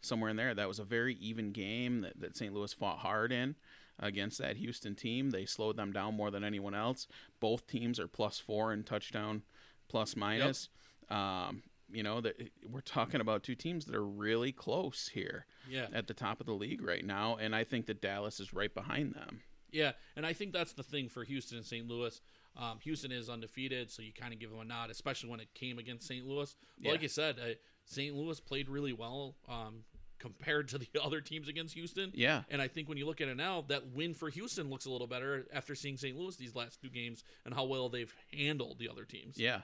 somewhere 0.00 0.30
in 0.30 0.36
there. 0.36 0.54
That 0.54 0.68
was 0.68 0.78
a 0.78 0.84
very 0.84 1.14
even 1.16 1.52
game 1.52 2.00
that, 2.02 2.20
that 2.20 2.36
St. 2.36 2.52
Louis 2.54 2.72
fought 2.72 2.98
hard 2.98 3.32
in 3.32 3.56
against 3.98 4.38
that 4.38 4.56
Houston 4.56 4.94
team. 4.94 5.30
They 5.30 5.46
slowed 5.46 5.76
them 5.76 5.92
down 5.92 6.14
more 6.14 6.30
than 6.30 6.44
anyone 6.44 6.74
else. 6.74 7.06
Both 7.40 7.66
teams 7.66 7.98
are 7.98 8.08
plus 8.08 8.38
four 8.38 8.72
in 8.72 8.84
touchdown, 8.84 9.42
plus 9.88 10.16
minus. 10.16 10.68
Um, 11.10 11.62
you 11.92 12.02
know 12.02 12.20
that 12.20 12.50
we're 12.68 12.80
talking 12.80 13.20
about 13.20 13.44
two 13.44 13.54
teams 13.54 13.84
that 13.84 13.94
are 13.94 14.04
really 14.04 14.50
close 14.50 15.08
here 15.14 15.46
Yeah. 15.70 15.86
at 15.92 16.08
the 16.08 16.14
top 16.14 16.40
of 16.40 16.46
the 16.46 16.52
league 16.52 16.82
right 16.82 17.04
now, 17.04 17.36
and 17.36 17.54
I 17.54 17.62
think 17.64 17.86
that 17.86 18.02
Dallas 18.02 18.40
is 18.40 18.52
right 18.52 18.74
behind 18.74 19.14
them. 19.14 19.40
Yeah, 19.70 19.92
and 20.16 20.26
I 20.26 20.32
think 20.32 20.52
that's 20.52 20.72
the 20.72 20.82
thing 20.82 21.08
for 21.08 21.22
Houston 21.22 21.58
and 21.58 21.66
St. 21.66 21.86
Louis. 21.86 22.20
Um, 22.56 22.78
Houston 22.82 23.12
is 23.12 23.28
undefeated, 23.28 23.90
so 23.90 24.02
you 24.02 24.12
kind 24.12 24.32
of 24.32 24.40
give 24.40 24.50
them 24.50 24.58
a 24.60 24.64
nod, 24.64 24.90
especially 24.90 25.30
when 25.30 25.38
it 25.40 25.52
came 25.54 25.78
against 25.78 26.08
St. 26.08 26.26
Louis. 26.26 26.56
But 26.78 26.88
like 26.90 26.98
Yeah. 26.98 27.02
you 27.02 27.08
said, 27.08 27.38
uh, 27.38 27.54
St. 27.86 28.14
Louis 28.14 28.38
played 28.40 28.68
really 28.68 28.92
well 28.92 29.34
um, 29.48 29.84
compared 30.18 30.68
to 30.68 30.78
the 30.78 30.88
other 31.02 31.20
teams 31.20 31.48
against 31.48 31.74
Houston. 31.74 32.10
Yeah, 32.14 32.42
And 32.50 32.60
I 32.60 32.68
think 32.68 32.88
when 32.88 32.98
you 32.98 33.06
look 33.06 33.20
at 33.20 33.28
it 33.28 33.36
now, 33.36 33.64
that 33.68 33.88
win 33.94 34.14
for 34.14 34.28
Houston 34.28 34.68
looks 34.68 34.86
a 34.86 34.90
little 34.90 35.06
better 35.06 35.46
after 35.52 35.74
seeing 35.74 35.96
St. 35.96 36.16
Louis 36.16 36.36
these 36.36 36.54
last 36.54 36.80
two 36.80 36.90
games 36.90 37.24
and 37.44 37.54
how 37.54 37.64
well 37.64 37.88
they've 37.88 38.12
handled 38.36 38.78
the 38.78 38.88
other 38.88 39.04
teams. 39.04 39.38
yeah. 39.38 39.60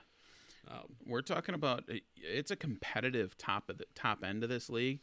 Um, 0.69 0.95
We're 1.05 1.21
talking 1.21 1.55
about 1.55 1.83
it's 2.15 2.51
a 2.51 2.55
competitive 2.55 3.37
top 3.37 3.69
of 3.69 3.77
the 3.77 3.85
top 3.95 4.23
end 4.23 4.43
of 4.43 4.49
this 4.49 4.69
league. 4.69 5.01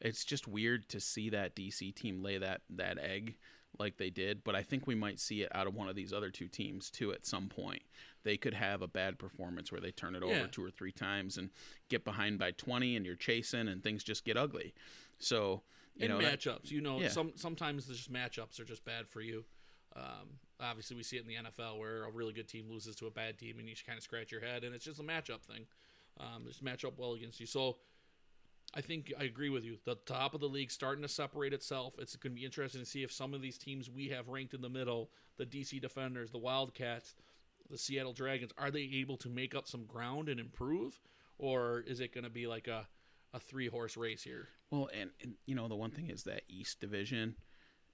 It's 0.00 0.24
just 0.24 0.48
weird 0.48 0.88
to 0.88 1.00
see 1.00 1.30
that 1.30 1.54
DC 1.54 1.94
team 1.94 2.22
lay 2.22 2.38
that 2.38 2.62
that 2.70 2.98
egg 2.98 3.36
like 3.78 3.98
they 3.98 4.10
did, 4.10 4.42
but 4.42 4.54
I 4.56 4.62
think 4.62 4.86
we 4.86 4.94
might 4.94 5.20
see 5.20 5.42
it 5.42 5.54
out 5.54 5.66
of 5.66 5.74
one 5.74 5.88
of 5.88 5.94
these 5.94 6.12
other 6.12 6.30
two 6.30 6.48
teams 6.48 6.90
too 6.90 7.12
at 7.12 7.26
some 7.26 7.48
point. 7.48 7.82
They 8.26 8.36
could 8.36 8.54
have 8.54 8.82
a 8.82 8.88
bad 8.88 9.20
performance 9.20 9.70
where 9.70 9.80
they 9.80 9.92
turn 9.92 10.16
it 10.16 10.22
over 10.24 10.34
Yeah. 10.34 10.46
two 10.48 10.64
or 10.64 10.70
three 10.72 10.90
times 10.90 11.38
and 11.38 11.48
get 11.88 12.04
behind 12.04 12.40
by 12.40 12.50
20 12.50 12.96
and 12.96 13.06
you're 13.06 13.14
chasing 13.14 13.68
and 13.68 13.84
things 13.84 14.02
just 14.02 14.24
get 14.24 14.36
ugly. 14.36 14.74
So, 15.20 15.62
you 15.94 16.06
and 16.06 16.14
know, 16.14 16.20
that- 16.20 16.40
matchups, 16.40 16.68
you 16.72 16.80
know, 16.80 17.00
Yeah. 17.00 17.08
some 17.10 17.36
sometimes 17.36 17.86
the 17.86 17.94
just 17.94 18.12
matchups 18.12 18.58
are 18.58 18.64
just 18.64 18.84
bad 18.84 19.06
for 19.08 19.20
you. 19.20 19.44
Um, 19.94 20.40
obviously, 20.58 20.96
we 20.96 21.04
see 21.04 21.18
it 21.18 21.20
in 21.20 21.28
the 21.28 21.36
NFL 21.36 21.78
where 21.78 22.02
a 22.02 22.10
really 22.10 22.32
good 22.32 22.48
team 22.48 22.68
loses 22.68 22.96
to 22.96 23.06
a 23.06 23.10
bad 23.12 23.38
team, 23.38 23.60
and 23.60 23.68
you 23.68 23.76
kind 23.86 23.96
of 23.96 24.02
scratch 24.02 24.32
your 24.32 24.40
head, 24.40 24.64
and 24.64 24.74
it's 24.74 24.84
just 24.84 24.98
a 24.98 25.04
matchup 25.04 25.42
thing. 25.42 25.68
Um, 26.18 26.46
just 26.48 26.62
match 26.64 26.84
up 26.84 26.98
well 26.98 27.12
against 27.14 27.38
you. 27.38 27.46
So, 27.46 27.78
I 28.74 28.80
think 28.80 29.12
I 29.16 29.22
agree 29.22 29.50
with 29.50 29.64
you. 29.64 29.78
The 29.84 29.94
top 29.94 30.34
of 30.34 30.40
the 30.40 30.48
league 30.48 30.72
starting 30.72 31.02
to 31.02 31.08
separate 31.08 31.52
itself. 31.54 31.94
It's 31.98 32.16
going 32.16 32.32
to 32.32 32.40
be 32.40 32.44
interesting 32.44 32.80
to 32.80 32.86
see 32.86 33.04
if 33.04 33.12
some 33.12 33.32
of 33.34 33.40
these 33.40 33.56
teams 33.56 33.88
we 33.88 34.08
have 34.08 34.26
ranked 34.28 34.52
in 34.52 34.60
the 34.60 34.68
middle, 34.68 35.12
the 35.36 35.46
DC 35.46 35.78
Defenders, 35.80 36.32
the 36.32 36.38
Wildcats, 36.38 37.14
the 37.70 37.78
Seattle 37.78 38.12
Dragons, 38.12 38.52
are 38.58 38.70
they 38.70 38.90
able 38.94 39.16
to 39.18 39.28
make 39.28 39.54
up 39.54 39.66
some 39.66 39.84
ground 39.84 40.28
and 40.28 40.40
improve, 40.40 41.00
or 41.38 41.80
is 41.86 42.00
it 42.00 42.14
going 42.14 42.24
to 42.24 42.30
be 42.30 42.46
like 42.46 42.68
a 42.68 42.86
a 43.34 43.40
three 43.40 43.68
horse 43.68 43.96
race 43.96 44.22
here? 44.22 44.48
Well, 44.70 44.88
and, 44.98 45.10
and 45.22 45.34
you 45.46 45.54
know 45.54 45.68
the 45.68 45.76
one 45.76 45.90
thing 45.90 46.10
is 46.10 46.24
that 46.24 46.42
East 46.48 46.80
Division 46.80 47.36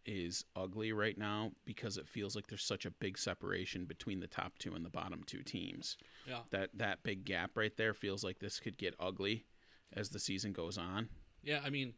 is 0.04 0.44
ugly 0.56 0.92
right 0.92 1.16
now 1.16 1.52
because 1.64 1.96
it 1.96 2.08
feels 2.08 2.34
like 2.34 2.48
there's 2.48 2.64
such 2.64 2.86
a 2.86 2.90
big 2.90 3.16
separation 3.16 3.84
between 3.84 4.20
the 4.20 4.26
top 4.26 4.58
two 4.58 4.74
and 4.74 4.84
the 4.84 4.90
bottom 4.90 5.22
two 5.26 5.42
teams. 5.42 5.96
Yeah. 6.26 6.40
That 6.50 6.70
that 6.74 7.02
big 7.02 7.24
gap 7.24 7.52
right 7.56 7.76
there 7.76 7.94
feels 7.94 8.24
like 8.24 8.38
this 8.38 8.60
could 8.60 8.78
get 8.78 8.94
ugly 8.98 9.46
as 9.92 10.08
the 10.08 10.18
season 10.18 10.52
goes 10.52 10.78
on. 10.78 11.08
Yeah, 11.42 11.60
I 11.64 11.70
mean, 11.70 11.94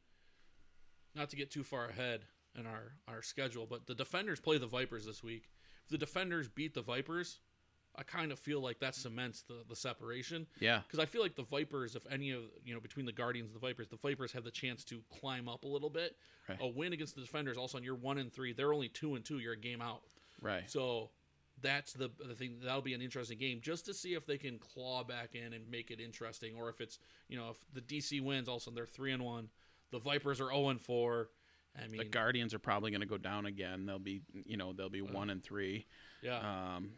not 1.15 1.31
to 1.31 1.37
get 1.37 1.51
too 1.51 1.65
far 1.65 1.89
ahead 1.89 2.23
in 2.59 2.67
our 2.67 2.93
our 3.09 3.23
schedule, 3.23 3.67
but 3.67 3.87
the 3.87 3.95
Defenders 3.95 4.41
play 4.41 4.59
the 4.59 4.67
Vipers 4.67 5.07
this 5.07 5.23
week. 5.23 5.51
If 5.85 5.91
the 5.91 5.99
Defenders 5.99 6.49
beat 6.49 6.75
the 6.75 6.83
Vipers, 6.83 7.41
I 7.97 8.03
kind 8.03 8.33
of 8.33 8.39
feel 8.39 8.61
like 8.61 8.81
that 8.81 8.95
cements 8.95 9.43
the 9.43 9.63
the 9.69 9.77
separation 9.77 10.47
Yeah. 10.61 10.81
because 10.87 10.99
I 10.99 11.07
feel 11.07 11.23
like 11.23 11.37
the 11.37 11.45
Vipers, 11.45 11.95
if 11.97 12.05
any 12.11 12.31
of 12.33 12.43
you 12.65 12.75
know 12.75 12.81
between 12.81 13.07
the 13.07 13.13
Guardians 13.13 13.51
and 13.53 13.55
the 13.61 13.67
Vipers, 13.67 13.89
the 13.89 13.97
Vipers 13.97 14.33
have 14.33 14.45
the 14.45 14.51
chance 14.51 14.85
to 14.85 15.01
climb 15.21 15.49
up 15.49 15.65
a 15.65 15.69
little 15.69 15.91
bit. 15.91 16.17
Right. 16.49 16.59
A 16.61 16.67
win 16.67 16.93
against 16.93 17.15
the 17.15 17.21
Defenders, 17.21 17.57
also 17.57 17.79
on 17.79 17.85
you're 17.85 17.95
one 17.95 18.19
and 18.19 18.33
three, 18.33 18.53
they're 18.53 18.73
only 18.73 18.89
two 18.89 19.15
and 19.15 19.25
two. 19.25 19.39
You're 19.39 19.53
a 19.55 19.57
game 19.59 19.81
out. 19.81 20.03
Right. 20.41 20.69
So 20.69 21.11
that's 21.63 21.93
the 21.93 22.11
the 22.27 22.35
thing. 22.35 22.57
That'll 22.65 22.83
be 22.83 22.95
an 22.95 23.01
interesting 23.03 23.39
game 23.39 23.61
just 23.63 23.87
to 23.87 23.95
see 23.95 24.15
if 24.15 24.27
they 24.27 24.39
can 24.39 24.59
claw 24.59 25.05
back 25.05 25.35
in 25.35 25.53
and 25.53 25.71
make 25.71 25.91
it 25.93 26.01
interesting, 26.01 26.55
or 26.57 26.69
if 26.69 26.81
it's 26.81 26.99
you 27.29 27.37
know 27.39 27.51
if 27.51 27.59
the 27.73 27.81
DC 27.81 28.21
wins, 28.21 28.49
all 28.49 28.57
of 28.57 28.63
a 28.63 28.65
sudden 28.65 28.75
they're 28.75 28.87
three 28.87 29.13
and 29.13 29.23
one. 29.23 29.49
The 29.93 30.01
Vipers 30.01 30.41
are 30.41 30.49
zero 30.51 30.71
and 30.71 30.81
four. 30.81 31.29
I 31.81 31.87
mean, 31.89 31.99
The 31.99 32.05
Guardians 32.05 32.55
are 32.55 32.59
probably 32.61 32.91
going 32.93 33.01
to 33.01 33.07
go 33.07 33.19
down 33.19 33.47
again. 33.47 33.85
They'll 33.87 33.99
be, 33.99 34.23
you 34.47 34.57
know, 34.57 34.73
they'll 34.73 34.89
be 34.89 35.03
one 35.03 35.29
and 35.31 35.43
three. 35.43 35.87
yeah. 36.23 36.39
Um, 36.77 36.91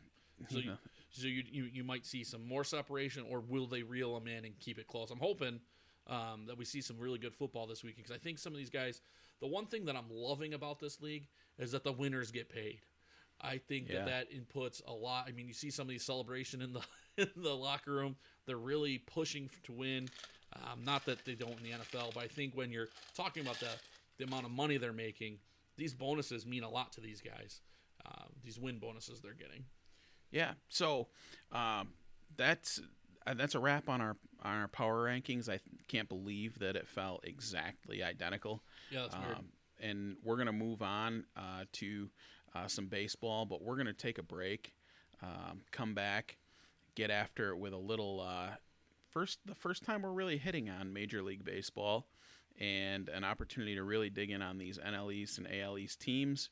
so 0.48 0.58
you 0.58 0.72
so 1.10 1.26
you, 1.26 1.42
you 1.50 1.64
you 1.72 1.84
might 1.84 2.04
see 2.04 2.24
some 2.24 2.46
more 2.46 2.64
separation, 2.64 3.24
or 3.30 3.40
will 3.40 3.66
they 3.66 3.82
reel 3.82 4.14
them 4.18 4.28
in 4.28 4.44
and 4.44 4.58
keep 4.58 4.78
it 4.78 4.86
close? 4.86 5.10
I'm 5.10 5.18
hoping 5.18 5.60
um, 6.08 6.44
that 6.46 6.56
we 6.58 6.64
see 6.64 6.80
some 6.80 6.98
really 6.98 7.18
good 7.18 7.34
football 7.34 7.66
this 7.66 7.82
week 7.82 7.96
because 7.96 8.12
I 8.12 8.18
think 8.18 8.38
some 8.38 8.52
of 8.52 8.58
these 8.58 8.70
guys. 8.70 9.00
The 9.40 9.46
one 9.46 9.66
thing 9.66 9.84
that 9.84 9.96
I'm 9.96 10.08
loving 10.10 10.54
about 10.54 10.80
this 10.80 11.02
league 11.02 11.28
is 11.58 11.72
that 11.72 11.84
the 11.84 11.92
winners 11.92 12.30
get 12.30 12.48
paid. 12.48 12.78
I 13.38 13.58
think 13.58 13.90
Yeah. 13.90 14.06
that 14.06 14.30
that 14.30 14.32
inputs 14.32 14.80
a 14.86 14.92
lot. 14.92 15.26
I 15.28 15.32
mean, 15.32 15.46
you 15.46 15.52
see 15.52 15.70
some 15.70 15.82
of 15.82 15.90
these 15.90 16.04
celebration 16.04 16.62
in 16.62 16.72
the 16.72 16.80
in 17.18 17.28
the 17.36 17.54
locker 17.54 17.92
room. 17.92 18.16
They're 18.46 18.56
really 18.56 18.96
pushing 18.98 19.50
to 19.64 19.72
win. 19.72 20.08
Um, 20.54 20.84
not 20.84 21.04
that 21.04 21.24
they 21.26 21.34
don't 21.34 21.58
in 21.58 21.62
the 21.64 21.70
NFL, 21.72 22.14
but 22.14 22.22
I 22.22 22.28
think 22.28 22.54
when 22.54 22.70
you're 22.70 22.88
talking 23.14 23.42
about 23.42 23.60
the 23.60 23.68
the 24.16 24.24
amount 24.24 24.46
of 24.46 24.52
money 24.52 24.78
they're 24.78 24.92
making, 24.94 25.38
these 25.76 25.92
bonuses 25.92 26.46
mean 26.46 26.62
a 26.62 26.70
lot 26.70 26.92
to 26.92 27.02
these 27.02 27.20
guys. 27.20 27.60
Um, 28.06 28.28
these 28.42 28.58
win 28.58 28.78
bonuses 28.78 29.20
they're 29.20 29.34
getting. 29.34 29.64
Yeah. 30.36 30.52
So 30.68 31.08
um, 31.50 31.94
that's 32.36 32.80
uh, 33.26 33.32
that's 33.34 33.54
a 33.54 33.58
wrap 33.58 33.88
on 33.88 34.02
our 34.02 34.16
on 34.42 34.60
our 34.60 34.68
power 34.68 35.06
rankings. 35.06 35.48
I 35.48 35.60
can't 35.88 36.10
believe 36.10 36.58
that 36.58 36.76
it 36.76 36.86
fell 36.86 37.20
exactly 37.24 38.02
identical. 38.02 38.62
Yeah, 38.90 39.02
that's 39.02 39.16
weird. 39.16 39.38
Um, 39.38 39.44
and 39.80 40.16
we're 40.22 40.36
gonna 40.36 40.52
move 40.52 40.82
on 40.82 41.24
uh, 41.38 41.64
to 41.72 42.10
uh, 42.54 42.66
some 42.66 42.86
baseball, 42.88 43.46
but 43.46 43.62
we're 43.62 43.76
gonna 43.76 43.94
take 43.94 44.18
a 44.18 44.22
break, 44.22 44.74
um, 45.22 45.62
come 45.70 45.94
back, 45.94 46.36
get 46.94 47.10
after 47.10 47.50
it 47.50 47.56
with 47.56 47.72
a 47.72 47.78
little 47.78 48.20
uh, 48.20 48.50
first 49.08 49.38
the 49.46 49.54
first 49.54 49.84
time 49.84 50.02
we're 50.02 50.12
really 50.12 50.36
hitting 50.36 50.68
on 50.68 50.92
Major 50.92 51.22
League 51.22 51.44
Baseball, 51.46 52.08
and 52.60 53.08
an 53.08 53.24
opportunity 53.24 53.74
to 53.74 53.82
really 53.82 54.10
dig 54.10 54.30
in 54.30 54.42
on 54.42 54.58
these 54.58 54.78
NL 54.78 55.14
East 55.14 55.38
and 55.38 55.48
AL 55.50 55.78
East 55.78 55.98
teams, 55.98 56.50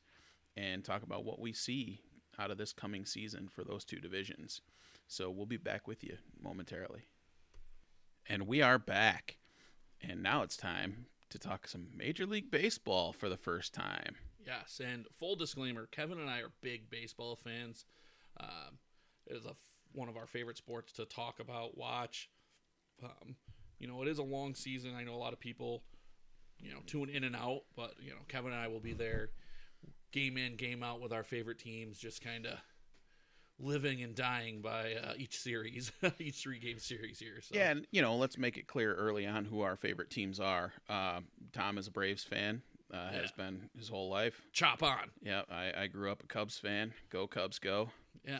and 0.57 0.83
talk 0.83 1.03
about 1.03 1.23
what 1.23 1.39
we 1.39 1.53
see 1.53 2.01
out 2.39 2.51
of 2.51 2.57
this 2.57 2.73
coming 2.73 3.05
season 3.05 3.47
for 3.47 3.63
those 3.63 3.85
two 3.85 3.99
divisions. 3.99 4.61
So 5.07 5.29
we'll 5.29 5.45
be 5.45 5.57
back 5.57 5.87
with 5.87 6.03
you 6.03 6.17
momentarily. 6.41 7.03
And 8.27 8.47
we 8.47 8.61
are 8.61 8.79
back. 8.79 9.37
And 10.01 10.23
now 10.23 10.41
it's 10.41 10.57
time 10.57 11.05
to 11.29 11.39
talk 11.39 11.67
some 11.67 11.87
Major 11.95 12.25
League 12.25 12.51
Baseball 12.51 13.13
for 13.13 13.29
the 13.29 13.37
first 13.37 13.73
time. 13.73 14.15
Yes, 14.45 14.79
and 14.83 15.05
full 15.19 15.35
disclaimer: 15.35 15.87
Kevin 15.87 16.19
and 16.19 16.29
I 16.29 16.39
are 16.39 16.51
big 16.61 16.89
baseball 16.89 17.35
fans. 17.35 17.85
Um, 18.39 18.77
it 19.25 19.35
is 19.35 19.45
a 19.45 19.53
one 19.93 20.09
of 20.09 20.17
our 20.17 20.27
favorite 20.27 20.57
sports 20.57 20.93
to 20.93 21.05
talk 21.05 21.39
about, 21.39 21.77
watch. 21.77 22.29
Um, 23.03 23.35
you 23.79 23.87
know, 23.87 24.01
it 24.01 24.07
is 24.07 24.19
a 24.19 24.23
long 24.23 24.55
season. 24.55 24.93
I 24.95 25.03
know 25.03 25.15
a 25.15 25.17
lot 25.17 25.33
of 25.33 25.39
people, 25.39 25.83
you 26.59 26.71
know, 26.71 26.79
tune 26.85 27.09
in 27.09 27.23
and 27.23 27.35
out, 27.35 27.61
but 27.75 27.95
you 27.99 28.11
know, 28.11 28.21
Kevin 28.27 28.51
and 28.51 28.61
I 28.61 28.67
will 28.67 28.79
be 28.79 28.93
there, 28.93 29.29
game 30.15 30.37
in, 30.37 30.55
game 30.55 30.81
out 30.81 31.01
with 31.01 31.11
our 31.13 31.23
favorite 31.23 31.59
teams, 31.59 31.97
just 31.97 32.23
kind 32.23 32.45
of 32.47 32.53
living 33.59 34.01
and 34.03 34.15
dying 34.15 34.61
by 34.61 34.93
uh, 34.95 35.13
each 35.17 35.37
series, 35.39 35.91
each 36.19 36.41
three 36.41 36.59
game 36.59 36.79
series 36.79 37.19
here. 37.19 37.39
So. 37.41 37.55
Yeah, 37.55 37.71
and 37.71 37.85
you 37.91 38.01
know, 38.01 38.15
let's 38.15 38.37
make 38.37 38.57
it 38.57 38.67
clear 38.67 38.93
early 38.95 39.25
on 39.27 39.45
who 39.45 39.61
our 39.61 39.75
favorite 39.75 40.09
teams 40.09 40.39
are. 40.39 40.73
Uh, 40.89 41.19
Tom 41.53 41.77
is 41.77 41.87
a 41.87 41.91
Braves 41.91 42.23
fan, 42.23 42.61
uh, 42.93 43.11
has 43.11 43.31
been 43.31 43.69
his 43.77 43.87
whole 43.89 44.09
life. 44.09 44.41
chop 44.53 44.81
on. 44.83 45.11
Yeah, 45.21 45.43
I, 45.51 45.71
I 45.83 45.87
grew 45.87 46.11
up 46.11 46.23
a 46.23 46.27
Cubs 46.27 46.57
fan. 46.57 46.93
Go 47.09 47.27
Cubs, 47.27 47.59
go! 47.59 47.89
Yeah. 48.25 48.39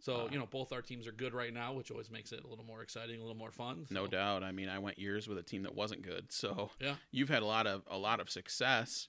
So 0.00 0.26
Uh, 0.26 0.28
you 0.30 0.38
know, 0.38 0.46
both 0.46 0.72
our 0.72 0.80
teams 0.82 1.08
are 1.08 1.12
good 1.12 1.34
right 1.34 1.52
now, 1.52 1.72
which 1.72 1.90
always 1.90 2.08
makes 2.08 2.30
it 2.30 2.44
a 2.44 2.46
little 2.46 2.64
more 2.64 2.82
exciting, 2.82 3.16
a 3.16 3.20
little 3.20 3.36
more 3.36 3.50
fun. 3.50 3.84
No 3.90 4.06
doubt. 4.06 4.44
I 4.44 4.52
mean, 4.52 4.68
I 4.68 4.78
went 4.78 4.96
years 4.98 5.26
with 5.26 5.38
a 5.38 5.42
team 5.42 5.64
that 5.64 5.74
wasn't 5.74 6.02
good. 6.02 6.30
So 6.30 6.70
Yeah. 6.80 6.94
you've 7.10 7.28
had 7.28 7.42
a 7.42 7.46
lot 7.46 7.66
of 7.66 7.82
a 7.88 7.98
lot 7.98 8.20
of 8.20 8.30
success 8.30 9.08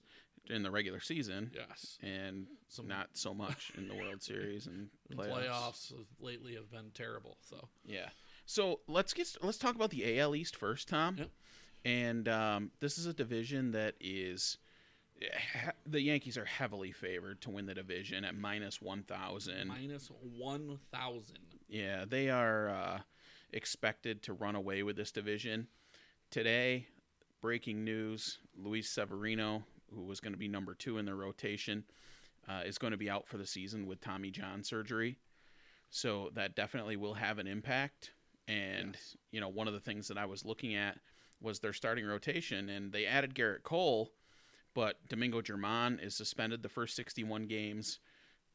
in 0.50 0.64
the 0.64 0.72
regular 0.72 1.00
season, 1.00 1.52
Yes. 1.54 1.98
and 2.02 2.48
Some- 2.68 2.88
not 2.88 3.10
so 3.14 3.34
much 3.34 3.72
in 3.78 3.88
the 3.88 3.96
World 3.96 4.22
Series 4.32 4.68
and 4.68 4.90
The 5.10 5.16
playoffs. 5.16 5.48
playoffs 5.48 5.94
lately 6.20 6.56
have 6.56 6.70
been 6.72 6.92
terrible. 6.94 7.38
So 7.42 7.70
Yeah. 7.86 8.10
So 8.46 8.80
let's 8.88 9.14
get 9.14 9.36
let's 9.42 9.58
talk 9.60 9.76
about 9.76 9.92
the 9.92 10.20
AL 10.20 10.36
East 10.36 10.56
first, 10.56 10.88
Tom. 10.90 11.18
Yep. 11.18 11.30
And 11.86 12.28
um, 12.28 12.72
this 12.80 12.98
is 12.98 13.06
a 13.06 13.14
division 13.14 13.72
that 13.72 13.96
is 14.02 14.58
ha- 15.64 15.72
the 15.86 16.02
Yankees 16.02 16.38
are 16.38 16.46
heavily 16.46 16.92
favored 16.92 17.42
to 17.42 17.52
win 17.52 17.68
the 17.68 17.74
division 17.76 18.26
at 18.26 18.36
minus 18.36 18.82
one 18.82 19.04
thousand. 19.04 19.68
minus 19.68 20.10
one 20.22 20.80
thousand. 20.92 21.38
Yeah, 21.68 22.06
they 22.08 22.30
are 22.32 22.70
uh, 22.70 23.00
expected 23.54 24.24
to 24.24 24.34
run 24.34 24.56
away 24.56 24.82
with 24.84 24.96
this 24.96 25.12
division. 25.12 25.68
Today, 26.32 26.88
breaking 27.42 27.84
news: 27.84 28.40
Luis 28.58 28.90
Severino, 28.90 29.64
who 29.94 30.04
was 30.04 30.20
going 30.20 30.34
to 30.34 30.40
be 30.40 30.48
number 30.48 30.74
two 30.74 30.98
in 30.98 31.06
the 31.06 31.16
rotation, 31.16 31.84
uh, 32.48 32.62
is 32.66 32.78
going 32.78 32.92
to 32.92 32.98
be 32.98 33.10
out 33.10 33.28
for 33.28 33.38
the 33.38 33.46
season 33.46 33.86
with 33.88 34.02
Tommy 34.02 34.32
John 34.32 34.64
surgery. 34.64 35.18
So 35.90 36.30
that 36.36 36.56
definitely 36.56 36.98
will 36.98 37.16
have 37.16 37.40
an 37.40 37.48
impact. 37.48 38.12
And 38.48 38.94
Yes. 38.96 39.18
you 39.32 39.40
know, 39.42 39.50
one 39.50 39.68
of 39.68 39.74
the 39.74 39.80
things 39.80 40.08
that 40.08 40.18
I 40.18 40.26
was 40.26 40.46
looking 40.46 40.76
at 40.76 40.98
was 41.42 41.60
their 41.60 41.74
starting 41.74 42.06
rotation, 42.06 42.70
and 42.70 42.92
they 42.92 43.06
added 43.06 43.34
Gerrit 43.36 43.64
Cole, 43.64 44.12
but 44.74 45.08
Domingo 45.08 45.42
German 45.42 46.00
is 46.00 46.16
suspended 46.16 46.62
the 46.64 46.70
first 46.70 46.96
61 46.96 47.48
games. 47.48 48.00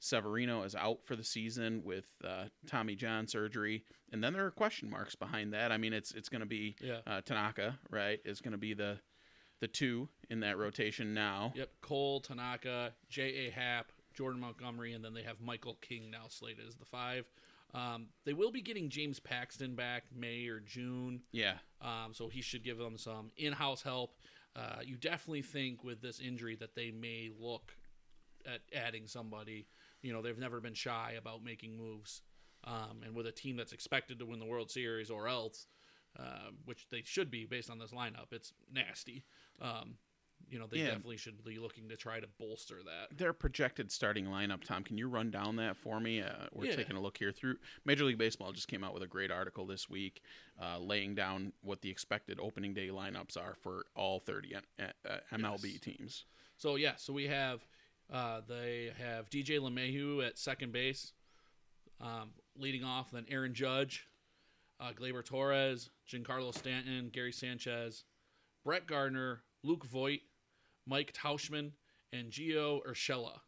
Severino 0.00 0.62
is 0.64 0.74
out 0.74 0.98
for 1.04 1.16
the 1.16 1.24
season 1.24 1.82
with 1.82 2.04
uh, 2.24 2.44
Tommy 2.66 2.94
John 2.94 3.26
surgery, 3.26 3.84
and 4.12 4.22
then 4.22 4.32
there 4.34 4.44
are 4.44 4.50
question 4.50 4.90
marks 4.90 5.14
behind 5.14 5.54
that. 5.54 5.72
I 5.72 5.78
mean, 5.78 5.92
it's 5.94 6.12
it's 6.12 6.28
going 6.28 6.40
to 6.42 6.46
be 6.46 6.76
Yeah. 6.80 6.98
uh, 7.06 7.20
Tanaka, 7.22 7.78
right? 7.90 8.20
Is 8.24 8.40
going 8.42 8.52
to 8.52 8.58
be 8.58 8.74
the 8.74 8.98
the 9.64 9.68
two 9.68 10.06
in 10.28 10.40
that 10.40 10.58
rotation 10.58 11.14
now. 11.14 11.50
Yep. 11.54 11.70
Cole, 11.80 12.20
Tanaka, 12.20 12.92
J.A. 13.08 13.50
Happ, 13.50 13.92
Jordan 14.12 14.38
Montgomery, 14.38 14.92
and 14.92 15.02
then 15.02 15.14
they 15.14 15.22
have 15.22 15.40
Michael 15.40 15.78
King 15.80 16.10
now 16.10 16.26
slated 16.28 16.68
as 16.68 16.74
the 16.74 16.84
five. 16.84 17.24
Um, 17.72 18.08
they 18.26 18.34
will 18.34 18.50
be 18.50 18.60
getting 18.60 18.90
James 18.90 19.18
Paxton 19.18 19.74
back 19.74 20.04
May 20.14 20.48
or 20.48 20.60
June, 20.60 21.22
Yeah, 21.32 21.54
um, 21.80 22.12
so 22.12 22.28
he 22.28 22.42
should 22.42 22.62
give 22.62 22.76
them 22.76 22.98
some 22.98 23.30
in-house 23.38 23.82
help. 23.82 24.18
Uh, 24.54 24.80
you 24.84 24.96
definitely 24.96 25.40
think 25.40 25.82
with 25.82 26.02
this 26.02 26.20
injury 26.20 26.56
that 26.56 26.74
they 26.74 26.90
may 26.90 27.30
look 27.40 27.74
at 28.46 28.60
adding 28.76 29.06
somebody. 29.06 29.66
You 30.02 30.12
know, 30.12 30.20
they've 30.20 30.38
never 30.38 30.60
been 30.60 30.74
shy 30.74 31.14
about 31.16 31.42
making 31.42 31.74
moves, 31.78 32.20
um, 32.64 33.00
and 33.02 33.14
with 33.14 33.26
a 33.26 33.32
team 33.32 33.56
that's 33.56 33.72
expected 33.72 34.18
to 34.18 34.26
win 34.26 34.40
the 34.40 34.44
World 34.44 34.70
Series 34.70 35.10
or 35.10 35.26
else, 35.26 35.66
uh, 36.18 36.50
which 36.66 36.86
they 36.90 37.02
should 37.02 37.30
be 37.30 37.46
based 37.46 37.70
on 37.70 37.78
this 37.78 37.92
lineup, 37.92 38.30
it's 38.30 38.52
nasty. 38.70 39.24
Um, 39.60 39.98
you 40.46 40.58
know, 40.58 40.66
they 40.66 40.78
Yeah. 40.78 40.86
definitely 40.88 41.16
should 41.16 41.42
be 41.42 41.58
looking 41.58 41.88
to 41.88 41.96
try 41.96 42.20
to 42.20 42.26
bolster 42.38 42.82
that. 42.82 43.16
their 43.16 43.32
projected 43.32 43.90
starting 43.90 44.26
lineup. 44.26 44.62
Tom, 44.62 44.84
can 44.84 44.98
you 44.98 45.08
run 45.08 45.30
down 45.30 45.56
that 45.56 45.76
for 45.76 45.98
me? 46.00 46.20
Uh, 46.20 46.48
we're 46.52 46.66
Yeah. 46.66 46.76
taking 46.76 46.96
a 46.96 47.00
look 47.00 47.16
here 47.16 47.32
through 47.32 47.58
Major 47.84 48.04
League 48.04 48.18
Baseball. 48.18 48.52
Just 48.52 48.68
came 48.68 48.84
out 48.84 48.92
with 48.92 49.02
a 49.02 49.06
great 49.06 49.30
article 49.30 49.66
this 49.66 49.88
week, 49.88 50.22
uh, 50.60 50.78
laying 50.78 51.14
down 51.14 51.54
what 51.62 51.80
the 51.80 51.88
expected 51.90 52.38
opening 52.38 52.74
day 52.74 52.88
lineups 52.88 53.36
are 53.38 53.54
for 53.54 53.86
all 53.94 54.20
30 54.20 54.54
N- 54.54 54.64
uh, 54.78 54.92
uh, 55.08 55.20
MLB 55.32 55.72
Yes. 55.72 55.80
teams. 55.80 56.24
So 56.56 56.76
yeah, 56.76 56.96
so 56.96 57.12
we 57.12 57.24
have 57.26 57.66
uh, 58.10 58.42
they 58.42 58.90
have 58.98 59.30
DJ 59.30 59.58
LeMahieu 59.58 60.24
at 60.24 60.38
second 60.38 60.72
base, 60.72 61.14
um, 62.00 62.34
leading 62.54 62.84
off. 62.84 63.10
Then 63.10 63.24
Aaron 63.28 63.54
Judge, 63.54 64.06
uh, 64.78 64.92
Gleyber 64.92 65.24
Torres, 65.24 65.88
Giancarlo 66.06 66.52
Stanton, 66.54 67.08
Gary 67.08 67.32
Sanchez, 67.32 68.04
Brett 68.64 68.86
Gardner, 68.86 69.42
Luke 69.62 69.84
Voit, 69.84 70.20
Mike 70.86 71.12
Tauchman, 71.12 71.72
and 72.12 72.30
Gio 72.30 72.80
Urshela. 72.86 73.40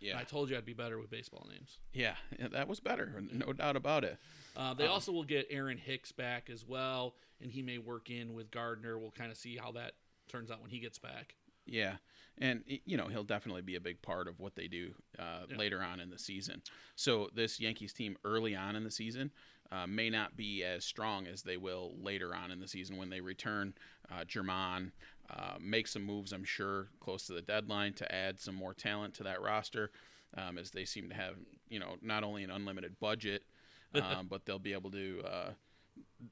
Yeah, 0.00 0.18
I 0.18 0.24
told 0.24 0.48
you 0.48 0.56
I'd 0.56 0.64
be 0.64 0.72
better 0.72 0.98
with 0.98 1.10
baseball 1.10 1.46
names. 1.52 1.78
yeah, 1.92 2.14
yeah, 2.38 2.48
that 2.48 2.68
was 2.68 2.80
better, 2.80 3.22
no 3.32 3.52
doubt 3.52 3.76
about 3.76 4.02
it. 4.02 4.16
Uh, 4.56 4.72
they 4.72 4.84
Um, 4.86 4.92
also 4.92 5.12
will 5.12 5.24
get 5.24 5.46
Aaron 5.50 5.76
Hicks 5.76 6.10
back 6.10 6.48
as 6.48 6.64
well, 6.64 7.16
and 7.40 7.50
he 7.52 7.60
may 7.60 7.76
work 7.76 8.08
in 8.08 8.32
with 8.32 8.50
Gardner. 8.50 8.98
We'll 8.98 9.10
kind 9.10 9.30
of 9.30 9.36
see 9.36 9.56
how 9.58 9.72
that 9.72 9.92
turns 10.28 10.50
out 10.50 10.62
when 10.62 10.70
he 10.70 10.78
gets 10.80 10.98
back. 10.98 11.34
Yeah, 11.66 11.96
and 12.38 12.64
you 12.66 12.96
know 12.96 13.08
he'll 13.08 13.24
definitely 13.24 13.60
be 13.60 13.76
a 13.76 13.80
big 13.80 14.00
part 14.00 14.26
of 14.26 14.40
what 14.40 14.56
they 14.56 14.68
do 14.68 14.94
uh, 15.18 15.44
Yeah. 15.50 15.56
later 15.58 15.82
on 15.82 16.00
in 16.00 16.08
the 16.08 16.18
season. 16.18 16.62
So 16.96 17.28
this 17.34 17.60
Yankees 17.60 17.92
team 17.92 18.16
early 18.24 18.56
on 18.56 18.76
in 18.76 18.84
the 18.84 18.90
season 18.90 19.30
uh, 19.72 19.86
may 19.86 20.10
not 20.10 20.36
be 20.36 20.64
as 20.64 20.84
strong 20.84 21.26
as 21.26 21.42
they 21.42 21.56
will 21.56 21.92
later 22.00 22.34
on 22.34 22.50
in 22.50 22.60
the 22.60 22.68
season 22.68 22.96
when 22.96 23.10
they 23.10 23.20
return 23.20 23.72
uh, 24.12 24.24
German, 24.24 24.92
uh, 25.30 25.54
make 25.60 25.86
some 25.86 26.04
moves. 26.04 26.32
I'm 26.32 26.44
sure 26.44 26.88
close 27.00 27.26
to 27.26 27.32
the 27.34 27.42
deadline 27.42 27.92
to 27.94 28.14
add 28.14 28.40
some 28.40 28.54
more 28.54 28.74
talent 28.74 29.14
to 29.14 29.22
that 29.24 29.40
roster, 29.40 29.90
um, 30.36 30.58
as 30.58 30.70
they 30.72 30.84
seem 30.84 31.08
to 31.08 31.14
have 31.14 31.34
you 31.68 31.78
know 31.78 31.96
not 32.02 32.24
only 32.24 32.42
an 32.42 32.50
unlimited 32.50 32.98
budget, 33.00 33.44
um, 33.94 34.26
but 34.28 34.44
they'll 34.46 34.58
be 34.58 34.72
able 34.72 34.90
to. 34.90 35.22
Uh, 35.24 35.50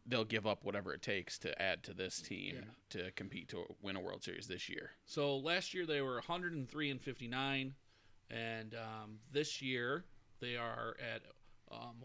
They'll 0.07 0.25
give 0.25 0.47
up 0.47 0.65
whatever 0.65 0.95
it 0.95 1.03
takes 1.03 1.39
to 1.41 1.61
add 1.61 1.83
to 1.85 1.95
this 1.95 2.21
team 2.23 2.57
Yeah. 2.57 2.65
to 2.91 3.11
compete 3.13 3.49
to 3.51 3.65
win 3.83 3.97
a 3.97 4.01
World 4.01 4.23
Series 4.23 4.47
this 4.47 4.69
year. 4.69 4.91
So 5.05 5.37
last 5.39 5.75
year 5.75 5.85
they 5.85 6.01
were 6.01 6.15
103 6.15 6.91
and 6.91 7.01
59, 7.03 7.75
and 8.31 8.75
um, 8.75 9.19
this 9.31 9.61
year 9.61 10.05
they 10.41 10.57
are 10.57 10.95
at 11.01 11.23
um, 11.71 11.97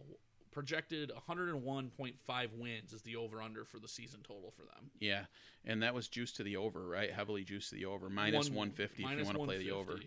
projected 0.53 1.11
101.5 1.27 2.53
wins 2.57 2.93
is 2.93 3.01
the 3.01 3.15
over 3.15 3.41
under 3.41 3.65
for 3.65 3.79
the 3.79 3.87
season 3.87 4.21
total 4.23 4.51
for 4.51 4.61
them. 4.63 4.91
Yeah, 4.99 5.25
and 5.65 5.81
that 5.83 5.93
was 5.93 6.07
juiced 6.07 6.37
to 6.37 6.43
the 6.43 6.57
over, 6.57 6.87
right? 6.87 7.11
Heavily 7.11 7.43
juiced 7.43 7.69
to 7.69 7.75
the 7.75 7.85
over, 7.85 8.09
minus 8.09 8.49
One- 8.49 8.69
150 8.69 9.03
if 9.03 9.09
you 9.19 9.25
want 9.25 9.37
to 9.37 9.43
play 9.45 9.57
the 9.57 9.71
over. 9.71 9.99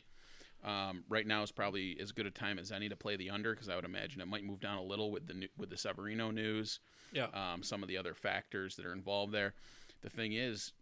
Um, 0.64 1.04
right 1.08 1.26
now 1.26 1.42
is 1.42 1.52
probably 1.52 1.98
as 2.00 2.12
good 2.12 2.26
a 2.26 2.30
time 2.30 2.58
as 2.58 2.72
any 2.72 2.88
to 2.88 2.96
play 2.96 3.14
the 3.16 3.30
under 3.30 3.52
because 3.52 3.68
I 3.68 3.76
would 3.76 3.84
imagine 3.84 4.20
it 4.20 4.26
might 4.26 4.42
move 4.42 4.58
down 4.60 4.78
a 4.78 4.82
little 4.82 5.10
with 5.12 5.26
the 5.26 5.34
new- 5.34 5.48
with 5.56 5.68
the 5.70 5.76
Severino 5.76 6.30
news, 6.30 6.80
Yeah, 7.12 7.26
um, 7.26 7.62
some 7.62 7.82
of 7.82 7.88
the 7.88 7.96
other 7.98 8.14
factors 8.14 8.74
that 8.76 8.86
are 8.86 8.92
involved 8.92 9.32
there. 9.32 9.54
The 10.00 10.10
thing 10.10 10.32
is, 10.32 10.72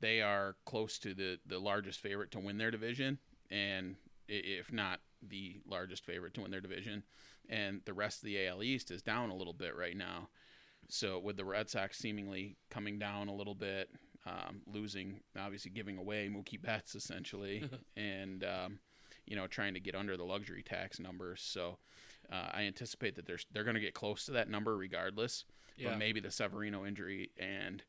they 0.00 0.20
are 0.20 0.56
close 0.66 0.98
to 1.00 1.14
the 1.14 1.40
the 1.46 1.58
largest 1.58 2.00
favorite 2.00 2.30
to 2.32 2.38
win 2.38 2.58
their 2.58 2.70
division, 2.70 3.18
and 3.50 3.96
if 4.28 4.70
not 4.72 5.00
the 5.22 5.60
largest 5.64 6.04
favorite 6.04 6.34
to 6.34 6.42
win 6.42 6.50
their 6.50 6.60
division, 6.60 7.02
and 7.48 7.80
the 7.84 7.94
rest 7.94 8.18
of 8.18 8.24
the 8.24 8.46
AL 8.46 8.62
East 8.62 8.90
is 8.90 9.02
down 9.02 9.30
a 9.30 9.36
little 9.36 9.52
bit 9.52 9.76
right 9.76 9.96
now. 9.96 10.28
So 10.88 11.18
with 11.18 11.36
the 11.36 11.44
Red 11.44 11.70
Sox 11.70 11.98
seemingly 11.98 12.56
coming 12.70 12.98
down 12.98 13.28
a 13.28 13.34
little 13.34 13.54
bit, 13.54 13.90
um, 14.26 14.62
losing, 14.66 15.20
obviously 15.38 15.70
giving 15.70 15.98
away 15.98 16.28
Mookie 16.28 16.60
Betts 16.60 16.94
essentially, 16.94 17.68
and 17.96 18.44
um, 18.44 18.78
you 19.26 19.36
know 19.36 19.46
trying 19.46 19.74
to 19.74 19.80
get 19.80 19.94
under 19.94 20.16
the 20.16 20.24
luxury 20.24 20.62
tax 20.62 21.00
numbers. 21.00 21.42
So 21.42 21.78
uh, 22.30 22.48
I 22.52 22.62
anticipate 22.62 23.16
that 23.16 23.26
they're 23.26 23.38
they're 23.52 23.64
going 23.64 23.74
to 23.74 23.80
get 23.80 23.94
close 23.94 24.26
to 24.26 24.32
that 24.32 24.48
number 24.48 24.76
regardless. 24.76 25.44
yeah. 25.76 25.90
But 25.90 25.98
maybe 25.98 26.20
the 26.20 26.30
Severino 26.30 26.84
injury 26.84 27.30
and 27.38 27.82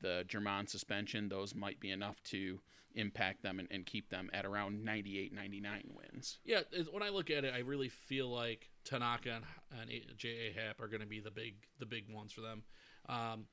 the 0.00 0.24
German 0.26 0.66
suspension, 0.66 1.28
those 1.28 1.54
might 1.54 1.80
be 1.80 1.90
enough 1.90 2.22
to 2.24 2.60
impact 2.94 3.42
them 3.42 3.58
and, 3.58 3.68
and 3.70 3.86
keep 3.86 4.10
them 4.10 4.30
at 4.32 4.44
around 4.44 4.84
98, 4.84 5.32
99 5.32 5.82
wins. 5.94 6.38
Yeah, 6.44 6.60
when 6.90 7.02
I 7.02 7.10
look 7.10 7.30
at 7.30 7.44
it, 7.44 7.54
I 7.54 7.60
really 7.60 7.88
feel 7.88 8.28
like 8.28 8.68
Tanaka 8.84 9.30
and, 9.30 9.90
and 9.90 9.90
J.A. 10.16 10.52
Happ 10.52 10.80
are 10.80 10.88
going 10.88 11.00
to 11.00 11.06
be 11.06 11.20
the 11.20 11.30
big 11.30 11.54
the 11.78 11.86
big 11.86 12.12
ones 12.12 12.32
for 12.32 12.40
them. 12.40 12.62
Um, 13.08 13.46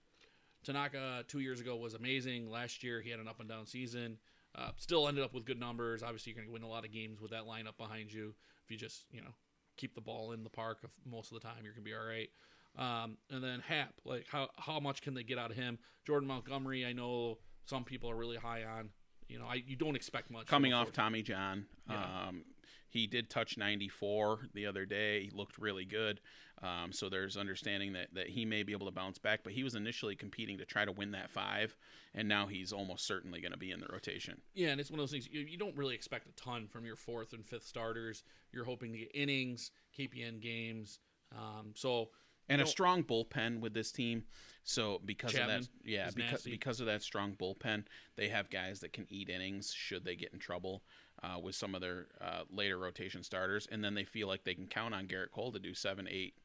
Tanaka 0.64 1.24
two 1.28 1.40
years 1.40 1.60
ago 1.60 1.76
was 1.76 1.94
amazing. 1.94 2.50
Last 2.50 2.84
year 2.84 3.02
he 3.02 3.10
had 3.10 3.20
an 3.20 3.28
up 3.28 3.40
and 3.40 3.50
down 3.50 3.66
season. 3.66 4.18
Uh, 4.56 4.72
still 4.78 5.08
ended 5.08 5.24
up 5.24 5.34
with 5.34 5.46
good 5.46 5.60
numbers. 5.60 6.02
Obviously, 6.02 6.32
you're 6.32 6.42
going 6.42 6.48
to 6.48 6.54
win 6.54 6.64
a 6.64 6.68
lot 6.68 6.84
of 6.84 6.92
games 6.92 7.22
with 7.22 7.32
that 7.32 7.44
lineup 7.44 7.78
behind 7.78 8.12
you. 8.12 8.34
If 8.64 8.72
you 8.72 8.78
just 8.78 9.06
you 9.12 9.22
know 9.22 9.34
keep 9.78 9.94
the 9.94 10.02
ball 10.02 10.32
in 10.32 10.44
the 10.44 10.50
park 10.50 10.80
most 11.06 11.32
of 11.32 11.40
the 11.40 11.48
time, 11.48 11.58
you're 11.64 11.74
going 11.74 11.86
to 11.86 11.90
be 11.90 11.96
all 11.96 12.06
right. 12.06 12.30
Um, 12.78 13.18
and 13.32 13.44
then 13.44 13.60
Hap, 13.60 13.94
like 14.06 14.26
how 14.30 14.50
how 14.58 14.80
much 14.80 15.02
can 15.02 15.14
they 15.14 15.24
get 15.24 15.38
out 15.38 15.52
of 15.52 15.58
him? 15.58 15.80
Jordan 16.06 16.28
Montgomery, 16.28 16.86
I 16.86 16.94
know 16.94 17.38
some 17.66 17.84
people 17.84 18.10
are 18.10 18.16
really 18.16 18.38
high 18.38 18.64
on. 18.64 18.90
You 19.28 19.40
know, 19.40 19.46
I 19.46 19.56
you 19.66 19.76
don't 19.76 19.96
expect 19.96 20.32
much 20.32 20.48
Coming 20.48 20.74
off 20.74 20.92
Tommy 20.92 21.22
John, 21.22 21.66
Yeah. 21.90 22.28
um, 22.28 22.46
he 22.90 23.06
did 23.08 23.30
touch 23.30 23.58
94 23.58 24.48
the 24.54 24.66
other 24.66 24.86
day. 24.86 25.26
He 25.26 25.30
looked 25.32 25.58
really 25.58 25.84
good. 25.86 26.22
Um, 26.64 26.92
so 26.92 27.10
there's 27.10 27.38
understanding 27.38 27.94
that, 27.94 28.14
that 28.14 28.30
he 28.30 28.46
may 28.46 28.64
be 28.64 28.72
able 28.72 28.88
to 28.88 28.92
bounce 28.92 29.20
back, 29.20 29.42
but 29.44 29.54
he 29.54 29.64
was 29.64 29.76
initially 29.76 30.16
competing 30.16 30.58
to 30.58 30.66
try 30.66 30.86
to 30.86 30.92
win 30.92 31.12
that 31.12 31.30
five, 31.30 31.76
and 32.16 32.28
now 32.28 32.48
he's 32.48 32.72
almost 32.74 33.06
certainly 33.06 33.42
going 33.42 33.52
to 33.52 33.58
be 33.58 33.70
in 33.72 33.80
the 33.80 33.88
rotation. 33.92 34.42
Yeah, 34.56 34.70
and 34.70 34.80
it's 34.82 34.90
one 34.90 35.00
of 35.00 35.04
those 35.04 35.12
things 35.12 35.28
you, 35.30 35.42
you 35.42 35.58
don't 35.58 35.76
really 35.76 35.94
expect 35.94 36.28
a 36.28 36.32
ton 36.32 36.68
from 36.68 36.86
your 36.86 36.96
fourth 36.96 37.34
and 37.34 37.46
fifth 37.46 37.66
starters. 37.68 38.24
You're 38.52 38.66
hoping 38.66 38.92
to 38.94 38.98
get 39.00 39.12
innings, 39.14 39.72
KPN 39.98 40.40
games. 40.42 41.00
Um, 41.38 41.74
so 41.76 42.10
and 42.50 42.60
You 42.60 42.66
a 42.66 42.68
strong 42.68 43.04
bullpen 43.04 43.60
with 43.60 43.74
this 43.74 43.92
team. 43.92 44.24
So 44.64 45.02
because 45.06 45.34
Chapman 45.34 45.60
of 45.60 45.62
that, 45.64 45.90
yeah, 45.90 46.10
because 46.14 46.32
nasty. 46.32 46.52
because 46.52 46.80
of 46.80 46.88
that 46.88 47.02
strong 47.02 47.34
bullpen, 47.36 47.86
they 48.16 48.28
have 48.30 48.50
guys 48.50 48.80
that 48.82 48.94
can 48.94 49.06
eat 49.10 49.30
innings 49.30 49.72
should 49.74 50.04
they 50.04 50.16
get 50.16 50.34
in 50.34 50.40
trouble 50.40 50.84
uh, 51.24 51.40
with 51.42 51.56
some 51.56 51.74
of 51.76 51.82
their 51.82 52.08
uh, 52.22 52.44
later 52.52 52.78
rotation 52.78 53.24
starters, 53.24 53.68
and 53.72 53.84
then 53.84 53.94
they 53.94 54.04
feel 54.04 54.28
like 54.28 54.44
they 54.44 54.54
can 54.54 54.68
count 54.68 54.94
on 54.94 55.08
Gerrit 55.08 55.32
Cole 55.32 55.52
to 55.54 55.60
do 55.60 55.74
seven, 55.74 56.08
eight, 56.10 56.36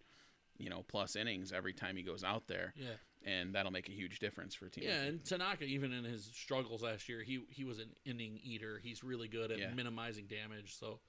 you 0.57 0.71
know, 0.71 0.85
plus 0.87 1.17
innings 1.17 1.53
every 1.53 1.73
time 1.73 1.97
he 1.97 2.03
goes 2.03 2.23
out 2.23 2.47
there, 2.47 2.73
yeah, 2.77 2.93
and 3.25 3.53
that'll 3.55 3.73
make 3.73 3.89
a 3.89 3.93
huge 3.93 4.21
difference 4.21 4.55
for 4.55 4.67
a 4.67 4.71
team. 4.71 4.85
yeah, 4.85 5.03
and 5.03 5.25
Tanaka 5.25 5.65
even 5.65 5.93
in 5.93 6.05
his 6.05 6.25
struggles 6.33 6.83
last 6.83 7.09
year, 7.09 7.23
he 7.23 7.41
he 7.51 7.65
was 7.65 7.81
an 7.81 7.91
inning 8.05 8.39
eater. 8.43 8.79
He's 8.83 9.03
really 9.03 9.29
good 9.29 9.51
at 9.51 9.59
Yeah. 9.59 9.71
minimizing 9.75 10.27
damage. 10.27 10.79
So, 10.79 11.01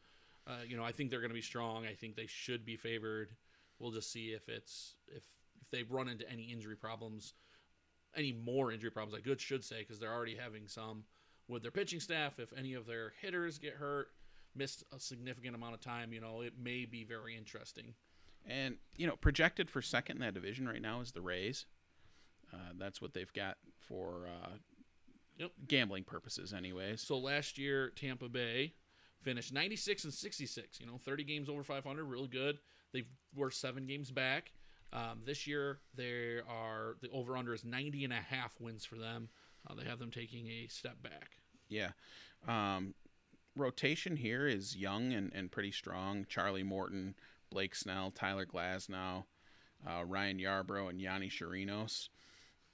uh, 0.47 0.61
you 0.67 0.75
know, 0.77 0.83
I 0.83 0.91
think 0.91 1.11
they're 1.11 1.21
going 1.21 1.29
to 1.29 1.35
be 1.35 1.41
strong. 1.41 1.85
I 1.85 1.93
think 1.93 2.15
they 2.15 2.27
should 2.27 2.65
be 2.65 2.75
favored. 2.75 3.35
We'll 3.83 3.91
just 3.91 4.13
see 4.13 4.27
if 4.29 4.47
it's 4.47 4.95
if 5.09 5.23
if 5.61 5.69
they 5.69 5.83
run 5.83 6.07
into 6.07 6.27
any 6.31 6.43
injury 6.43 6.77
problems, 6.77 7.33
any 8.15 8.31
more 8.31 8.71
injury 8.71 8.91
problems. 8.91 9.13
I 9.13 9.21
good 9.21 9.41
should 9.41 9.61
say 9.61 9.79
because 9.79 9.99
they're 9.99 10.13
already 10.13 10.37
having 10.37 10.69
some 10.69 11.03
with 11.49 11.63
their 11.63 11.71
pitching 11.71 11.99
staff. 11.99 12.39
If 12.39 12.53
any 12.57 12.75
of 12.75 12.85
their 12.85 13.11
hitters 13.21 13.57
get 13.59 13.73
hurt, 13.73 14.07
missed 14.55 14.85
a 14.95 14.99
significant 15.01 15.53
amount 15.53 15.73
of 15.73 15.81
time, 15.81 16.13
you 16.13 16.21
know, 16.21 16.39
it 16.39 16.53
may 16.57 16.85
be 16.85 17.03
very 17.03 17.35
interesting. 17.35 17.93
And 18.47 18.77
you 18.95 19.05
know, 19.05 19.17
projected 19.17 19.69
for 19.69 19.81
second 19.81 20.15
in 20.15 20.21
that 20.21 20.33
division 20.33 20.65
right 20.65 20.81
now 20.81 21.01
is 21.01 21.11
the 21.11 21.21
Rays. 21.21 21.65
Uh, 22.53 22.71
that's 22.77 23.01
what 23.01 23.13
they've 23.13 23.33
got 23.33 23.57
for 23.79 24.27
uh, 24.27 24.49
Yep. 25.39 25.51
gambling 25.67 26.03
purposes, 26.05 26.53
anyways. 26.53 27.01
So 27.01 27.17
last 27.17 27.57
year, 27.57 27.89
Tampa 27.89 28.29
Bay 28.29 28.75
finished 29.23 29.51
96 29.51 30.03
and 30.05 30.13
66. 30.13 30.79
You 30.79 30.85
know, 30.85 30.99
30 31.03 31.23
games 31.23 31.49
over 31.49 31.63
500, 31.63 32.03
real 32.05 32.27
good. 32.27 32.59
They 32.93 33.03
were 33.35 33.51
seven 33.51 33.85
games 33.85 34.11
back. 34.11 34.51
Um, 34.91 35.21
this 35.25 35.47
year, 35.47 35.79
they 35.95 36.39
are 36.47 36.95
the 37.01 37.09
over 37.09 37.35
under 37.35 37.53
is 37.53 37.65
90 37.65 38.03
and 38.03 38.13
a 38.13 38.17
half 38.17 38.53
wins 38.59 38.85
for 38.85 38.95
them. 38.95 39.29
Uh, 39.67 39.73
they 39.75 39.85
have 39.85 39.99
them 39.99 40.11
taking 40.11 40.47
a 40.47 40.67
step 40.67 41.01
back. 41.01 41.31
Yeah. 41.67 41.91
Um, 42.47 42.93
rotation 43.55 44.15
here 44.15 44.47
is 44.47 44.75
young 44.75 45.13
and, 45.13 45.31
and 45.33 45.51
pretty 45.51 45.71
strong. 45.71 46.25
Charlie 46.29 46.63
Morton, 46.63 47.15
Blake 47.49 47.75
Snell, 47.75 48.11
Tyler 48.11 48.45
Glasnow, 48.45 49.23
uh, 49.87 50.03
Ryan 50.05 50.37
Yarbrough, 50.37 50.89
and 50.89 51.01
Yonny 51.01 51.31
Chirinos. 51.31 52.09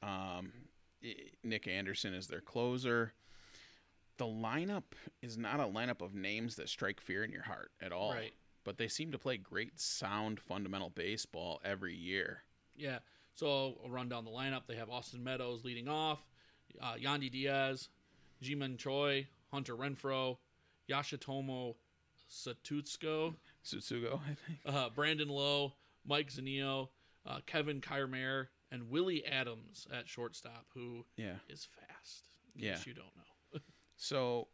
Um, 0.02 0.52
Nick 1.44 1.68
Anderson 1.68 2.14
is 2.14 2.28
their 2.28 2.42
closer. 2.42 3.14
The 4.18 4.26
lineup 4.26 4.84
is 5.22 5.38
not 5.38 5.62
a 5.62 5.66
lineup 5.66 6.02
of 6.02 6.14
names 6.14 6.58
that 6.58 6.68
strike 6.68 7.00
fear 7.00 7.24
in 7.24 7.32
your 7.32 7.44
heart 7.44 7.72
at 7.82 7.94
all. 7.94 8.14
Right. 8.14 8.34
But 8.70 8.78
they 8.78 8.88
seem 8.88 9.12
to 9.14 9.18
play 9.18 9.38
great, 9.38 9.80
sound, 9.80 10.40
fundamental 10.40 10.92
baseball 10.92 11.60
every 11.66 11.96
year. 11.96 12.44
Yeah. 12.78 13.00
So 13.34 13.80
I'll 13.84 13.90
run 13.90 14.10
down 14.10 14.26
the 14.26 14.30
lineup. 14.30 14.68
They 14.68 14.76
have 14.76 14.92
Austin 14.92 15.24
Meadows 15.24 15.66
leading 15.66 15.88
off, 15.88 16.20
uh, 16.80 16.94
Yandy 16.94 17.32
Diaz, 17.32 17.90
Ji-Man 18.44 18.78
Choi, 18.78 19.26
Hunter 19.52 19.76
Renfroe, 19.76 20.38
Yoshitomo 20.88 21.78
Satutsuko, 22.30 23.34
Sutsugo, 23.66 24.20
I 24.22 24.36
think. 24.46 24.60
uh, 24.68 24.90
Brandon 24.92 25.30
Lowe, 25.30 25.74
Mike 26.06 26.30
Zunino, 26.32 26.90
uh, 27.26 27.40
Kevin 27.48 27.82
Kiermaier, 27.82 28.50
and 28.72 28.88
Willy 28.92 29.24
Adames 29.28 29.92
at 29.92 30.08
shortstop, 30.08 30.68
who 30.76 31.06
is 31.18 31.24
Yeah. 31.26 31.36
is 31.50 31.66
fast. 31.66 32.30
In 32.56 32.66
Yeah. 32.66 32.76
case 32.76 32.86
you 32.86 32.94
don't 32.94 33.16
know. 33.18 33.60
So, 33.98 34.48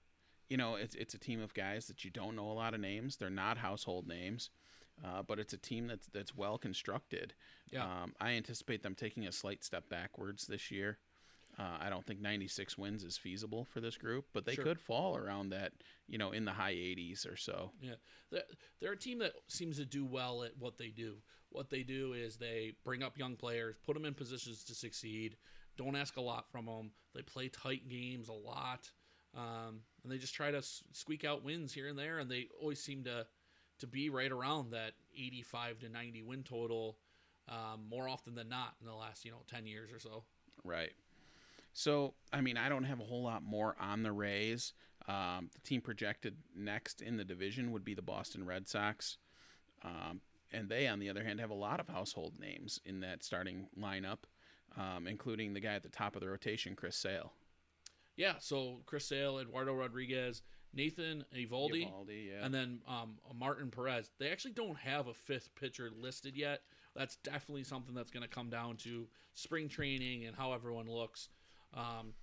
you 0.50 0.58
know, 0.58 0.76
it's 0.76 0.96
it's 0.96 1.14
a 1.14 1.20
team 1.20 1.42
of 1.42 1.54
guys 1.54 1.88
that 1.88 2.04
you 2.06 2.12
don't 2.12 2.36
know 2.36 2.50
a 2.50 2.54
lot 2.54 2.74
of 2.74 2.80
names. 2.80 3.18
They're 3.18 3.30
not 3.30 3.58
household 3.58 4.08
names, 4.08 4.50
uh, 5.04 5.24
but 5.24 5.40
it's 5.40 5.54
a 5.54 5.58
team 5.58 5.88
that's 5.88 6.08
that's 6.08 6.36
well 6.36 6.58
constructed. 6.58 7.34
Yeah. 7.72 7.84
Um, 7.86 8.14
I 8.20 8.32
anticipate 8.32 8.84
them 8.84 8.96
taking 8.96 9.26
a 9.28 9.32
slight 9.32 9.64
step 9.64 9.90
backwards 9.90 10.46
this 10.48 10.70
year. 10.72 11.00
Uh, 11.58 11.78
I 11.80 11.90
don't 11.90 12.06
think 12.06 12.20
96 12.20 12.78
wins 12.78 13.06
is 13.06 13.18
feasible 13.18 13.64
for 13.64 13.80
this 13.80 13.96
group, 13.96 14.26
but 14.34 14.44
they 14.46 14.56
Sure. 14.56 14.66
could 14.66 14.80
fall 14.82 15.16
around 15.16 15.52
that, 15.52 15.72
you 16.06 16.18
know, 16.18 16.34
in 16.34 16.44
the 16.44 16.52
high 16.52 16.74
80s 16.74 17.26
or 17.26 17.38
so. 17.38 17.72
Yeah, 17.82 17.94
they're, 18.30 18.44
they're 18.82 18.92
a 18.92 18.98
team 18.98 19.20
that 19.20 19.36
seems 19.48 19.78
to 19.78 19.86
do 19.86 20.04
well 20.04 20.44
at 20.44 20.58
what 20.60 20.78
they 20.78 20.90
do. 20.90 21.16
What 21.52 21.70
they 21.70 21.84
do 21.84 22.12
is 22.12 22.36
they 22.36 22.74
bring 22.84 23.04
up 23.04 23.18
young 23.18 23.38
players, 23.38 23.78
put 23.86 23.94
them 23.94 24.04
in 24.04 24.14
positions 24.14 24.66
to 24.66 24.76
succeed. 24.76 25.38
Don't 25.78 25.96
ask 25.96 26.18
a 26.18 26.22
lot 26.22 26.52
from 26.52 26.66
them. 26.66 26.92
They 27.14 27.22
play 27.22 27.48
tight 27.48 27.88
games 27.88 28.28
a 28.28 28.34
lot, 28.34 28.92
um, 29.36 29.82
and 30.04 30.12
they 30.12 30.18
just 30.18 30.34
try 30.34 30.52
to 30.52 30.62
squeak 30.92 31.24
out 31.24 31.44
wins 31.44 31.74
here 31.74 31.88
and 31.88 31.98
there. 31.98 32.20
And 32.20 32.30
they 32.30 32.48
always 32.60 32.82
seem 32.82 33.04
to 33.04 33.26
to 33.80 33.88
be 33.88 34.10
right 34.10 34.32
around 34.32 34.72
that 34.72 34.94
85 35.18 35.80
to 35.80 35.90
90 35.90 36.24
win 36.24 36.44
total 36.44 36.98
um, 37.50 37.82
more 37.90 38.08
often 38.08 38.34
than 38.34 38.48
not 38.48 38.76
in 38.80 38.88
the 38.88 38.94
last 38.94 39.26
you 39.26 39.32
know 39.32 39.42
10 39.48 39.66
years 39.68 39.92
or 39.92 40.00
so. 40.00 40.24
Right. 40.64 40.94
So, 41.74 42.14
I 42.32 42.40
mean, 42.40 42.56
I 42.56 42.70
don't 42.70 42.86
have 42.86 43.02
a 43.02 43.04
whole 43.04 43.24
lot 43.24 43.44
more 43.44 43.76
on 43.82 44.02
the 44.02 44.12
Rays. 44.14 44.72
Um, 45.10 45.50
the 45.54 45.60
team 45.60 45.82
projected 45.82 46.38
next 46.56 47.02
in 47.02 47.18
the 47.18 47.26
division 47.26 47.74
would 47.74 47.84
be 47.84 47.94
the 47.94 48.02
Boston 48.02 48.46
Red 48.46 48.70
Sox. 48.70 49.18
Um, 49.84 50.22
and 50.54 50.70
they, 50.70 50.88
on 50.88 51.00
the 51.00 51.10
other 51.10 51.24
hand, 51.24 51.42
have 51.42 51.50
a 51.50 51.56
lot 51.56 51.82
of 51.82 51.90
household 51.90 52.40
names 52.40 52.80
in 52.86 53.02
that 53.02 53.26
starting 53.26 53.68
lineup, 53.78 54.20
um, 54.78 55.06
including 55.06 55.54
the 55.54 55.60
guy 55.60 55.74
at 55.74 55.84
the 55.84 55.90
top 55.90 56.16
of 56.16 56.22
the 56.22 56.30
rotation, 56.30 56.78
Chris 56.78 56.96
Sale. 56.96 57.34
Yeah, 58.18 58.34
so 58.40 58.82
Chris 58.86 59.06
Sale, 59.08 59.40
Eduardo 59.40 59.74
Rodriguez, 59.74 60.42
Nathan 60.74 61.26
Evaldi, 61.36 61.90
Eovaldi, 61.90 62.28
yeah. 62.30 62.46
and 62.46 62.54
then 62.54 62.80
um, 62.88 63.16
Martin 63.38 63.72
Perez. 63.72 64.12
They 64.20 64.30
actually 64.32 64.54
don't 64.54 64.78
have 64.78 65.08
a 65.08 65.14
fifth 65.14 65.50
pitcher 65.56 65.90
listed 65.98 66.36
yet. 66.36 66.62
That's 66.96 67.18
definitely 67.18 67.64
something 67.64 67.94
that's 67.94 68.12
going 68.12 68.24
to 68.24 68.30
come 68.30 68.50
down 68.50 68.78
to 68.78 69.08
spring 69.34 69.68
training 69.68 70.26
and 70.26 70.36
how 70.36 70.54
everyone 70.54 70.88
looks. 70.88 71.30
Um, 71.74 72.14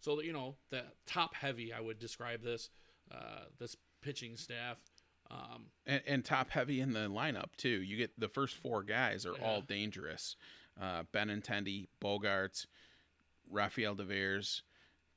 so 0.00 0.20
you 0.20 0.32
know, 0.32 0.56
the 0.70 0.82
top 1.06 1.34
heavy, 1.34 1.72
I 1.72 1.80
would 1.80 1.98
describe 1.98 2.42
this 2.42 2.70
uh, 3.10 3.46
this 3.58 3.76
pitching 4.00 4.36
staff. 4.36 4.78
Um, 5.30 5.66
and, 5.86 6.02
and 6.06 6.24
top 6.24 6.50
heavy 6.50 6.80
in 6.80 6.92
the 6.92 7.08
lineup 7.08 7.56
too. 7.56 7.82
You 7.82 7.96
get 7.96 8.18
the 8.18 8.28
first 8.28 8.56
four 8.56 8.82
guys 8.82 9.24
are 9.24 9.34
all 9.34 9.58
Yeah. 9.58 9.62
dangerous. 9.66 10.36
Uh, 10.80 11.04
Benintendi, 11.12 11.88
Bogaerts, 12.02 12.66
Rafael 13.50 13.94
Devers, 13.94 14.62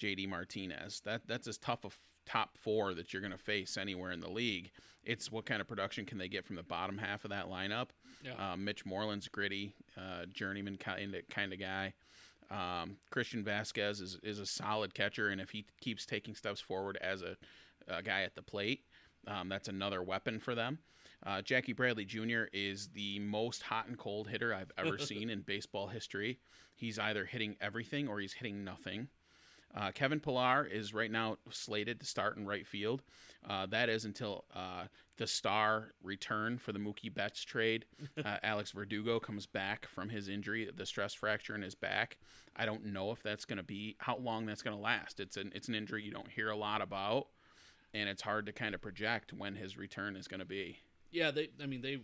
JD 0.01 0.27
Martinez. 0.29 1.01
That 1.05 1.21
that's 1.27 1.47
as 1.47 1.57
tough 1.57 1.83
a 1.83 1.87
f- 1.87 1.99
top 2.25 2.57
four 2.57 2.93
that 2.95 3.13
you're 3.13 3.21
going 3.21 3.31
to 3.31 3.37
face 3.37 3.77
anywhere 3.77 4.11
in 4.11 4.19
the 4.19 4.29
league. 4.29 4.71
It's 5.03 5.31
what 5.31 5.45
kind 5.45 5.61
of 5.61 5.67
production 5.67 6.05
can 6.05 6.17
they 6.17 6.27
get 6.27 6.43
from 6.45 6.55
the 6.55 6.63
bottom 6.63 6.97
half 6.97 7.23
of 7.25 7.29
that 7.29 7.45
lineup. 7.47 7.89
yeah, 8.23 8.53
Uh, 8.53 8.57
Mitch 8.57 8.85
Moreland's 8.85 9.27
gritty, 9.27 9.75
uh, 9.95 10.25
journeyman 10.33 10.77
kind 10.77 11.13
of 11.15 11.21
kind 11.29 11.53
of 11.53 11.59
guy. 11.59 11.93
Um, 12.51 12.97
Christian 13.09 13.43
Vasquez 13.43 14.01
is 14.01 14.19
is 14.23 14.39
a 14.39 14.45
solid 14.45 14.93
catcher, 14.93 15.29
and 15.29 15.41
if 15.41 15.49
he 15.51 15.65
keeps 15.81 16.05
taking 16.05 16.35
steps 16.35 16.59
forward 16.61 16.97
as 17.01 17.21
a, 17.21 17.35
a 17.87 18.01
guy 18.03 18.21
at 18.23 18.35
the 18.35 18.41
plate, 18.41 18.83
um, 19.27 19.49
that's 19.49 19.67
another 19.67 20.01
weapon 20.03 20.39
for 20.39 20.53
them. 20.55 20.79
Uh, 21.25 21.41
Jackie 21.41 21.73
Bradley 21.73 22.05
Jr. 22.05 22.43
is 22.53 22.89
the 22.89 23.17
most 23.19 23.63
hot 23.63 23.87
and 23.87 23.97
cold 23.97 24.27
hitter 24.27 24.53
I've 24.53 24.71
ever 24.77 24.97
seen 24.99 25.29
in 25.31 25.41
baseball 25.41 25.87
history. 25.87 26.39
He's 26.75 26.99
either 26.99 27.25
hitting 27.25 27.55
everything 27.61 28.07
or 28.07 28.19
he's 28.19 28.33
hitting 28.33 28.63
nothing. 28.63 29.07
Uh, 29.75 29.91
Kevin 29.91 30.21
Pillar 30.21 30.65
is 30.65 30.93
right 30.93 31.11
now 31.11 31.37
slated 31.51 31.99
to 31.99 32.05
start 32.05 32.37
in 32.37 32.45
right 32.45 32.65
field. 32.65 33.03
Uh, 33.47 33.65
that 33.65 33.89
is 33.89 34.05
until 34.05 34.45
uh, 34.55 34.85
the 35.17 35.27
star 35.27 35.91
return 36.01 36.57
for 36.57 36.71
the 36.71 36.79
Mookie 36.79 37.13
Betts 37.13 37.43
trade. 37.43 37.85
Uh, 38.25 38.37
Alex 38.43 38.71
Verdugo 38.71 39.19
comes 39.19 39.45
back 39.45 39.85
from 39.87 40.09
his 40.09 40.29
injury, 40.29 40.67
the 40.75 40.85
stress 40.85 41.13
fracture 41.13 41.53
in 41.53 41.61
his 41.61 41.75
back. 41.75 42.17
I 42.55 42.65
don't 42.65 42.85
know 42.85 43.11
if 43.11 43.21
that's 43.21 43.45
going 43.45 43.57
to 43.57 43.63
be 43.63 43.97
how 43.99 44.17
long 44.17 44.45
that's 44.45 44.61
going 44.61 44.75
to 44.75 44.81
last. 44.81 45.19
It's 45.19 45.37
an 45.37 45.51
it's 45.53 45.67
an 45.67 45.75
injury 45.75 46.01
you 46.01 46.11
don't 46.11 46.31
hear 46.31 46.49
a 46.49 46.55
lot 46.55 46.81
about, 46.81 47.27
and 47.93 48.07
it's 48.09 48.21
hard 48.21 48.45
to 48.45 48.53
kind 48.53 48.73
of 48.73 48.81
project 48.81 49.33
when 49.33 49.55
his 49.55 49.77
return 49.77 50.15
is 50.15 50.27
going 50.27 50.39
to 50.39 50.45
be. 50.45 50.79
yeah. 51.11 51.29
They, 51.29 51.49
I 51.61 51.65
mean, 51.67 51.81
they 51.81 51.99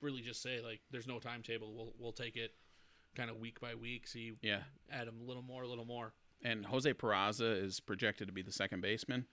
really 0.00 0.20
just 0.20 0.42
say 0.42 0.60
like, 0.62 0.80
"There's 0.90 1.08
no 1.08 1.18
timetable. 1.18 1.72
We'll 1.74 1.92
we'll 1.98 2.12
take 2.12 2.36
it 2.36 2.52
kind 3.16 3.30
of 3.30 3.38
week 3.38 3.58
by 3.58 3.74
week. 3.74 4.06
See, 4.06 4.34
Yeah, 4.42 4.60
add 4.92 5.08
them 5.08 5.20
a 5.20 5.24
little 5.24 5.42
more, 5.42 5.62
a 5.62 5.68
little 5.68 5.86
more." 5.86 6.12
And 6.44 6.66
Jose 6.66 6.92
Peraza 6.92 7.62
is 7.62 7.80
projected 7.80 8.28
to 8.28 8.32
be 8.32 8.42
the 8.42 8.52
second 8.52 8.82
baseman. 8.82 9.26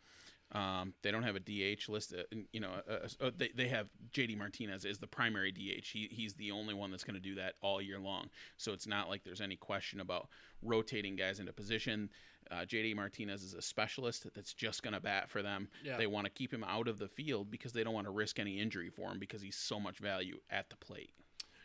Um, 0.54 0.94
they 1.02 1.12
don't 1.12 1.24
have 1.24 1.38
a 1.38 1.40
DH 1.40 1.88
list. 1.88 2.14
Uh, 2.14 2.24
you 2.52 2.60
know, 2.60 2.72
uh, 2.90 3.08
uh, 3.22 3.32
they, 3.38 3.52
they 3.56 3.70
have 3.70 3.88
JD 4.12 4.38
Martinez 4.38 4.84
is 4.84 4.98
the 4.98 5.08
primary 5.08 5.52
DH. 5.52 5.88
He, 5.88 6.10
he's 6.12 6.34
the 6.34 6.52
only 6.52 6.74
one 6.74 6.92
that's 6.92 7.06
going 7.06 7.16
to 7.16 7.22
do 7.22 7.36
that 7.36 7.54
all 7.62 7.82
year 7.82 8.00
long. 8.00 8.30
So 8.58 8.74
it's 8.74 8.88
not 8.88 9.08
like 9.08 9.24
there's 9.24 9.40
any 9.40 9.56
question 9.56 10.02
about 10.02 10.28
rotating 10.62 11.16
guys 11.16 11.40
into 11.40 11.54
position. 11.54 12.10
Uh, 12.50 12.66
JD 12.66 12.96
Martinez 12.96 13.44
is 13.44 13.54
a 13.54 13.62
specialist 13.62 14.28
that's 14.36 14.54
just 14.54 14.84
going 14.84 14.94
to 14.94 15.00
bat 15.00 15.30
for 15.30 15.42
them. 15.42 15.70
Yeah. 15.86 15.96
They 15.98 16.08
want 16.08 16.26
to 16.26 16.32
keep 16.32 16.54
him 16.54 16.66
out 16.66 16.90
of 16.90 17.00
the 17.00 17.08
field 17.08 17.50
because 17.50 17.72
they 17.72 17.84
don't 17.84 17.94
want 17.94 18.08
to 18.08 18.12
risk 18.12 18.38
any 18.38 18.60
injury 18.60 18.90
for 18.90 19.10
him 19.10 19.20
because 19.20 19.42
he's 19.42 19.56
so 19.56 19.80
much 19.80 20.00
value 20.00 20.38
at 20.50 20.70
the 20.70 20.76
plate. 20.76 21.12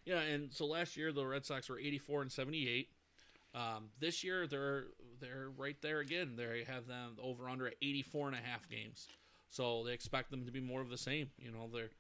Yeah, 0.05 0.21
and 0.21 0.53
so 0.53 0.67
last 0.67 0.97
year 0.97 1.13
the 1.13 1.27
Red 1.27 1.45
Sox 1.45 1.69
were 1.69 1.79
84 1.81 2.23
and 2.23 2.33
78. 2.33 2.89
Um, 3.53 3.89
this 3.99 4.23
year 4.23 4.47
they're 4.47 4.85
they're 5.21 5.51
right 5.57 5.77
there 5.83 6.01
again. 6.01 6.35
They 6.37 6.65
have 6.67 6.87
them 6.87 7.17
over 7.23 7.49
under 7.49 7.67
at 7.67 7.75
84 7.83 8.29
and 8.29 8.37
a 8.37 8.41
half 8.41 8.69
games. 8.69 9.09
So 9.51 9.85
they 9.85 9.93
expect 9.93 10.31
them 10.31 10.45
to 10.47 10.53
be 10.53 10.61
more 10.61 10.81
of 10.81 10.91
the 10.91 10.99
same. 10.99 11.31
You 11.39 11.53
know, 11.53 11.69
they're 11.73 11.91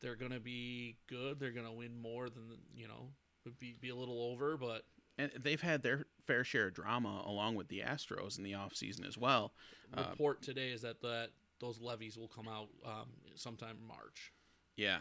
they're 0.00 0.16
going 0.16 0.32
to 0.32 0.40
be 0.40 0.96
good. 1.08 1.38
They're 1.38 1.52
going 1.52 1.66
to 1.66 1.72
win 1.72 1.96
more 1.96 2.28
than, 2.28 2.42
you 2.74 2.88
know, 2.88 3.08
would 3.44 3.58
be 3.58 3.74
be 3.80 3.90
a 3.90 3.94
little 3.94 4.22
over, 4.32 4.56
but 4.56 4.82
And 5.18 5.30
they've 5.40 5.60
had 5.60 5.82
their 5.82 6.06
fair 6.26 6.44
share 6.44 6.68
of 6.68 6.74
drama 6.74 7.22
along 7.26 7.56
with 7.56 7.68
the 7.68 7.80
Astros 7.80 8.38
in 8.38 8.44
the 8.44 8.52
offseason 8.52 9.06
as 9.06 9.16
well. 9.18 9.52
Uh, 9.96 10.04
report 10.10 10.42
today 10.42 10.70
is 10.70 10.82
that 10.82 11.00
that 11.02 11.30
those 11.60 11.80
levies 11.80 12.16
will 12.18 12.28
come 12.28 12.48
out 12.48 12.68
um, 12.84 13.08
sometime 13.34 13.76
in 13.80 13.86
March. 13.86 14.32
Yeah. 14.76 14.98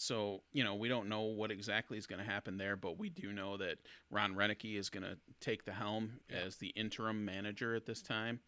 So, 0.00 0.42
you 0.52 0.62
know, 0.62 0.76
we 0.76 0.88
don't 0.88 1.08
know 1.08 1.22
what 1.22 1.50
exactly 1.50 1.98
is 1.98 2.06
going 2.06 2.24
to 2.24 2.24
happen 2.24 2.56
there, 2.56 2.76
but 2.76 3.00
we 3.00 3.08
do 3.08 3.32
know 3.32 3.56
that 3.56 3.78
Ron 4.12 4.32
Roenicke 4.36 4.78
is 4.78 4.90
going 4.90 5.02
to 5.02 5.16
take 5.40 5.64
the 5.64 5.72
helm 5.72 6.20
Yeah. 6.30 6.36
as 6.46 6.56
the 6.56 6.68
interim 6.68 7.24
manager 7.24 7.74
at 7.74 7.84
this 7.84 8.00
time. 8.00 8.38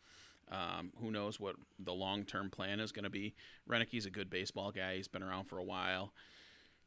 Um, 0.53 0.93
who 1.01 1.11
knows 1.11 1.41
what 1.41 1.57
the 1.81 1.93
long 1.93 2.25
term 2.25 2.51
plan 2.51 2.79
is 2.79 2.93
going 2.93 3.03
to 3.03 3.11
be? 3.11 3.35
Roenicke's 3.69 4.07
a 4.07 4.11
good 4.11 4.31
baseball 4.31 4.71
guy. 4.71 4.95
He's 4.95 5.09
been 5.09 5.25
around 5.25 5.47
for 5.47 5.59
a 5.59 5.65
while, 5.65 6.13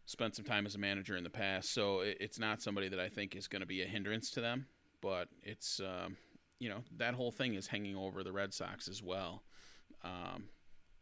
spent 0.05 0.33
some 0.33 0.45
time 0.45 0.65
as 0.65 0.75
a 0.75 0.79
manager 0.79 1.17
in 1.17 1.25
the 1.25 1.29
past. 1.29 1.73
So 1.73 1.99
it, 1.99 2.17
it's 2.21 2.39
not 2.39 2.61
somebody 2.61 2.87
that 2.87 3.01
I 3.01 3.09
think 3.09 3.35
is 3.35 3.49
going 3.49 3.61
to 3.61 3.65
be 3.65 3.81
a 3.81 3.85
hindrance 3.85 4.31
to 4.31 4.41
them, 4.41 4.67
but 5.01 5.27
it's, 5.43 5.81
um, 5.81 6.15
you 6.59 6.69
know, 6.69 6.83
that 6.97 7.15
whole 7.15 7.31
thing 7.31 7.55
is 7.55 7.67
hanging 7.67 7.97
over 7.97 8.23
the 8.23 8.31
Red 8.31 8.53
Sox 8.53 8.87
as 8.87 9.03
well. 9.03 9.43
Um, 10.03 10.45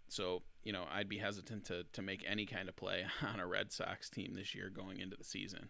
so, 0.08 0.42
you 0.64 0.74
know, 0.74 0.86
I'd 0.92 1.10
be 1.10 1.18
hesitant 1.18 1.66
to, 1.66 1.86
to 1.94 2.02
make 2.02 2.24
any 2.28 2.46
kind 2.46 2.70
of 2.70 2.76
play 2.76 3.06
on 3.34 3.40
a 3.40 3.48
Red 3.48 3.72
Sox 3.72 4.10
team 4.10 4.34
this 4.36 4.54
year 4.54 4.70
going 4.70 5.00
into 5.00 5.16
the 5.16 5.24
season. 5.24 5.70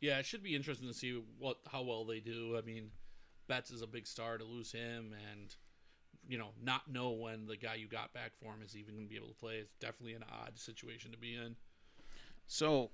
Yeah, 0.00 0.18
it 0.18 0.26
should 0.26 0.42
be 0.42 0.54
interesting 0.54 0.88
to 0.88 0.94
see 0.94 1.20
what 1.38 1.58
how 1.70 1.82
well 1.82 2.04
they 2.04 2.20
do. 2.20 2.56
I 2.56 2.62
mean, 2.62 2.90
Betts 3.48 3.70
is 3.70 3.82
a 3.82 3.86
big 3.86 4.06
star 4.06 4.38
to 4.38 4.44
lose 4.44 4.70
him, 4.70 5.12
and 5.32 5.54
you 6.28 6.38
know, 6.38 6.50
not 6.62 6.90
know 6.90 7.10
when 7.10 7.46
the 7.46 7.56
guy 7.56 7.74
you 7.74 7.88
got 7.88 8.12
back 8.12 8.32
for 8.40 8.52
him 8.52 8.62
is 8.64 8.76
even 8.76 8.94
going 8.94 9.06
to 9.06 9.10
be 9.10 9.16
able 9.16 9.28
to 9.28 9.34
play. 9.34 9.56
It's 9.56 9.74
definitely 9.80 10.14
an 10.14 10.24
odd 10.30 10.58
situation 10.58 11.10
to 11.10 11.18
be 11.18 11.34
in. 11.34 11.56
So 12.46 12.90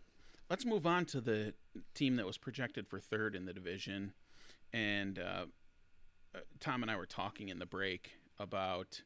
let's 0.49 0.65
move 0.65 0.87
on 0.87 1.05
to 1.07 1.21
the 1.21 1.53
team 1.95 2.17
that 2.17 2.27
was 2.27 2.39
projected 2.39 2.87
for 2.87 3.01
third 3.01 3.35
in 3.35 3.45
the 3.45 3.53
division. 3.53 4.15
And 4.73 5.19
uh, 5.19 5.47
uh, 6.35 6.39
Tom 6.61 6.83
and 6.83 6.91
I 6.91 6.97
were 6.97 7.07
talking 7.07 7.49
in 7.49 7.59
the 7.59 7.67
break 7.67 8.13
about 8.39 9.03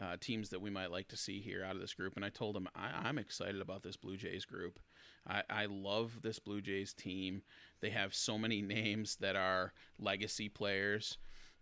uh, 0.00 0.16
teams 0.20 0.50
that 0.50 0.60
we 0.60 0.70
might 0.70 0.90
like 0.90 1.08
to 1.08 1.16
see 1.16 1.40
here 1.40 1.64
out 1.64 1.74
of 1.74 1.80
this 1.80 1.94
group. 1.94 2.14
And 2.16 2.24
I 2.24 2.28
told 2.28 2.56
him 2.56 2.68
I, 2.74 2.90
I'm 3.08 3.18
excited 3.18 3.60
about 3.60 3.82
this 3.82 3.96
Blue 3.96 4.16
Jays 4.16 4.44
group. 4.44 4.78
I, 5.26 5.42
I 5.50 5.66
love 5.66 6.20
this 6.22 6.38
Blue 6.38 6.60
Jays 6.60 6.92
team. 6.92 7.42
They 7.80 7.90
have 7.90 8.14
so 8.14 8.38
many 8.38 8.62
names 8.62 9.16
that 9.16 9.36
are 9.36 9.72
legacy 9.98 10.48
players. 10.48 11.18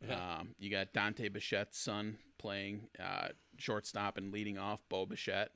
Yeah. 0.07 0.39
Um, 0.39 0.55
you 0.59 0.71
got 0.71 0.93
Dante 0.93 1.29
Bichette's 1.29 1.79
son 1.79 2.19
playing 2.39 2.89
uh, 3.03 3.29
shortstop 3.57 4.19
and 4.19 4.33
leading 4.33 4.59
off, 4.59 4.81
Bo 4.89 5.07
Bichette. 5.07 5.53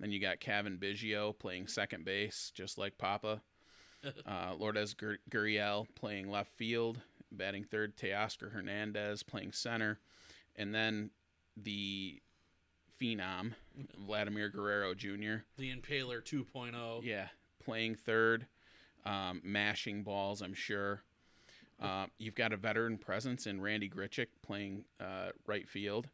Then 0.00 0.10
you 0.10 0.18
got 0.18 0.40
Cavan 0.40 0.78
Biggio 0.80 1.38
playing 1.38 1.68
second 1.68 2.04
base, 2.04 2.50
just 2.54 2.78
like 2.78 2.98
Papa. 2.98 3.42
Uh, 4.26 4.52
Lourdes 4.58 4.94
Gur- 4.94 5.20
Gurriel 5.30 5.86
playing 5.94 6.28
left 6.28 6.50
field, 6.56 7.00
batting 7.30 7.62
third. 7.62 7.96
Teoscar 7.96 8.50
Hernandez 8.50 9.22
playing 9.22 9.52
center, 9.52 10.00
and 10.56 10.74
then 10.74 11.10
the 11.56 12.20
phenom 13.00 13.52
Vladimir 14.06 14.48
Guerrero 14.48 14.94
Jr. 14.94 15.44
The 15.58 15.74
Impaler 15.74 16.22
2.0. 16.22 17.00
Yeah, 17.02 17.28
playing 17.64 17.96
third, 17.96 18.46
um, 19.04 19.40
mashing 19.44 20.02
balls. 20.02 20.42
I'm 20.42 20.54
sure. 20.54 21.02
Uh, 21.80 22.06
you've 22.18 22.36
got 22.36 22.52
a 22.52 22.56
veteran 22.56 22.96
presence 22.96 23.46
in 23.46 23.60
Randy 23.60 23.88
Grichuk 23.88 24.28
playing 24.42 24.84
uh, 25.00 25.30
right 25.46 25.68
field. 25.68 26.08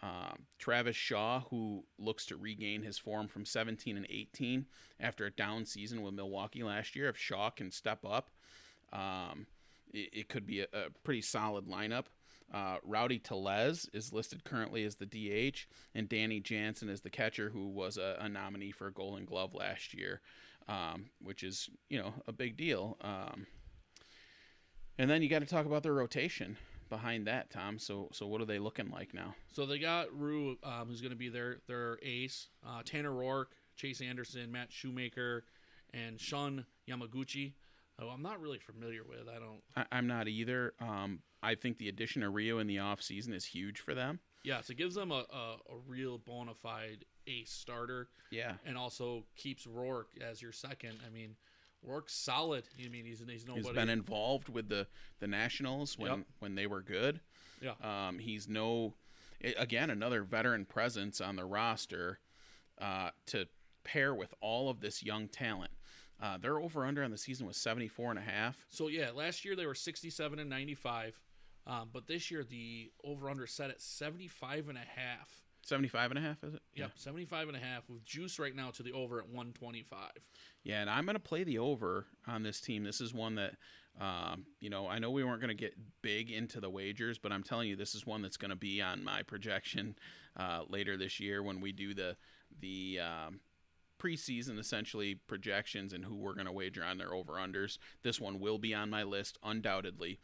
Um, 0.00 0.46
Travis 0.58 0.94
Shaw, 0.94 1.40
who 1.50 1.84
looks 1.98 2.24
to 2.26 2.36
regain 2.36 2.82
his 2.82 2.98
form 2.98 3.26
from 3.26 3.44
17 3.44 3.96
and 3.96 4.06
18 4.08 4.66
after 5.00 5.26
a 5.26 5.30
down 5.30 5.64
season 5.64 6.02
with 6.02 6.14
Milwaukee 6.14 6.62
last 6.62 6.94
year. 6.94 7.08
If 7.08 7.16
Shaw 7.16 7.50
can 7.50 7.72
step 7.72 8.04
up, 8.08 8.30
um, 8.92 9.46
it, 9.92 10.10
it 10.12 10.28
could 10.28 10.46
be 10.46 10.60
a, 10.60 10.66
a 10.72 10.90
pretty 11.02 11.22
solid 11.22 11.66
lineup. 11.66 12.04
Uh, 12.52 12.76
Rowdy 12.82 13.18
Tellez 13.18 13.88
is 13.92 14.12
listed 14.12 14.44
currently 14.44 14.84
as 14.84 14.96
the 14.96 15.06
DH, 15.06 15.66
and 15.94 16.08
Danny 16.08 16.40
Jansen 16.40 16.88
is 16.88 17.02
the 17.02 17.10
catcher, 17.10 17.50
who 17.50 17.68
was 17.68 17.98
a, 17.98 18.16
a 18.20 18.28
nominee 18.28 18.72
for 18.72 18.86
a 18.86 18.92
Golden 18.92 19.26
Glove 19.26 19.54
last 19.54 19.92
year, 19.92 20.20
um, 20.66 21.06
which 21.22 21.42
is 21.42 21.68
you 21.90 21.98
know 21.98 22.14
a 22.26 22.32
big 22.32 22.56
deal. 22.56 22.96
Um, 23.02 23.46
and 24.98 25.10
then 25.10 25.22
you 25.22 25.28
got 25.28 25.40
to 25.40 25.46
talk 25.46 25.66
about 25.66 25.82
their 25.82 25.94
rotation 25.94 26.56
behind 26.88 27.26
that, 27.26 27.50
Tom. 27.50 27.78
So 27.78 28.08
so 28.12 28.26
what 28.26 28.40
are 28.40 28.46
they 28.46 28.58
looking 28.58 28.90
like 28.90 29.12
now? 29.12 29.34
So 29.52 29.66
they 29.66 29.78
got 29.78 30.08
Ryu, 30.18 30.56
um, 30.62 30.88
who's 30.88 31.00
going 31.00 31.12
to 31.12 31.18
be 31.18 31.28
their 31.28 31.58
their 31.66 31.98
ace. 32.02 32.48
Uh, 32.66 32.82
Tanner 32.84 33.12
Roark, 33.12 33.46
Chase 33.76 34.00
Anderson, 34.00 34.50
Matt 34.50 34.72
Shoemaker, 34.72 35.44
and 35.92 36.20
Shun 36.20 36.64
Yamaguchi. 36.88 37.52
Who 38.00 38.08
I'm 38.08 38.22
not 38.22 38.40
really 38.40 38.58
familiar 38.58 39.02
with. 39.04 39.28
I 39.28 39.38
don't. 39.38 39.60
I, 39.76 39.84
I'm 39.96 40.06
not 40.06 40.28
either. 40.28 40.74
Um, 40.80 41.20
I 41.42 41.54
think 41.54 41.78
the 41.78 41.88
addition 41.88 42.22
of 42.22 42.34
Ryu 42.34 42.58
in 42.58 42.66
the 42.66 42.76
offseason 42.76 43.32
is 43.34 43.44
huge 43.44 43.80
for 43.80 43.94
them. 43.94 44.20
Yes, 44.44 44.70
it 44.70 44.76
gives 44.76 44.94
them 44.94 45.10
a, 45.10 45.24
a, 45.32 45.56
a 45.72 45.78
real 45.86 46.18
bona 46.18 46.54
fide 46.54 47.04
ace 47.26 47.50
starter, 47.50 48.08
Yeah. 48.30 48.52
and 48.64 48.78
also 48.78 49.24
keeps 49.36 49.66
Roark 49.66 50.04
as 50.20 50.40
your 50.40 50.52
second. 50.52 50.98
I 51.06 51.10
mean, 51.10 51.34
Roark's 51.86 52.14
solid. 52.14 52.64
I 52.84 52.88
mean, 52.88 53.04
he's 53.04 53.22
he's 53.28 53.46
nobody. 53.46 53.66
He's 53.66 53.74
been 53.74 53.88
involved 53.88 54.48
with 54.48 54.68
the 54.68 54.86
the 55.20 55.26
Nationals 55.26 55.98
when 55.98 56.10
Yep. 56.10 56.26
when 56.38 56.54
they 56.54 56.66
were 56.66 56.82
good. 56.82 57.20
Yeah. 57.60 57.72
Um, 57.82 58.18
he's 58.20 58.48
no 58.48 58.94
again 59.56 59.90
another 59.90 60.22
veteran 60.22 60.64
presence 60.64 61.20
on 61.20 61.36
the 61.36 61.44
roster 61.44 62.18
uh, 62.80 63.10
to 63.26 63.46
pair 63.84 64.14
with 64.14 64.32
all 64.40 64.70
of 64.70 64.80
this 64.80 65.02
young 65.02 65.28
talent. 65.28 65.70
Uh, 66.20 66.36
their 66.36 66.58
over 66.58 66.84
under 66.84 67.04
on 67.04 67.10
the 67.10 67.18
season 67.18 67.46
was 67.46 67.56
74 67.56 68.10
and 68.10 68.18
a 68.18 68.22
half. 68.22 68.66
So 68.70 68.88
yeah, 68.88 69.10
last 69.14 69.44
year 69.44 69.54
they 69.54 69.66
were 69.66 69.74
67 69.74 70.38
and 70.38 70.50
95, 70.50 71.20
um, 71.66 71.90
but 71.92 72.06
this 72.06 72.30
year 72.30 72.42
the 72.42 72.90
over 73.04 73.30
under 73.30 73.46
set 73.46 73.70
at 73.70 73.80
75 73.80 74.68
and 74.68 74.78
a 74.78 74.80
half. 74.80 75.44
75 75.64 76.12
and 76.12 76.18
a 76.18 76.22
half 76.22 76.42
is 76.42 76.54
it? 76.54 76.62
Yep, 76.74 76.92
75 76.96 77.48
and 77.48 77.56
a 77.56 77.60
half 77.60 77.88
with 77.88 78.04
juice 78.04 78.38
right 78.38 78.54
now 78.54 78.70
to 78.70 78.82
the 78.82 78.92
over 78.92 79.18
at 79.18 79.26
125. 79.26 80.10
Yeah, 80.64 80.80
and 80.80 80.90
I'm 80.90 81.04
going 81.04 81.14
to 81.14 81.20
play 81.20 81.44
the 81.44 81.58
over 81.58 82.06
on 82.26 82.42
this 82.42 82.60
team. 82.60 82.84
This 82.84 83.00
is 83.00 83.12
one 83.12 83.34
that, 83.34 83.54
um, 84.00 84.46
you 84.60 84.70
know, 84.70 84.88
I 84.88 84.98
know 84.98 85.10
we 85.10 85.24
weren't 85.24 85.40
going 85.40 85.54
to 85.56 85.60
get 85.60 85.74
big 86.00 86.30
into 86.30 86.60
the 86.60 86.70
wagers, 86.70 87.18
but 87.18 87.32
I'm 87.32 87.42
telling 87.42 87.68
you, 87.68 87.76
this 87.76 87.94
is 87.94 88.06
one 88.06 88.22
that's 88.22 88.36
going 88.36 88.50
to 88.50 88.56
be 88.56 88.80
on 88.80 89.04
my 89.04 89.22
projection 89.22 89.96
uh, 90.36 90.62
later 90.68 90.96
this 90.96 91.20
year 91.20 91.42
when 91.42 91.60
we 91.60 91.72
do 91.72 91.94
the 91.94 92.16
the 92.60 93.00
um, 93.00 93.40
preseason 93.98 94.58
essentially 94.58 95.14
projections 95.14 95.92
and 95.92 96.04
who 96.04 96.14
we're 96.14 96.34
going 96.34 96.46
to 96.46 96.52
wager 96.52 96.84
on 96.84 96.98
their 96.98 97.14
over 97.14 97.34
unders. 97.34 97.78
This 98.02 98.20
one 98.20 98.40
will 98.40 98.58
be 98.58 98.74
on 98.74 98.90
my 98.90 99.02
list 99.02 99.38
undoubtedly. 99.42 100.18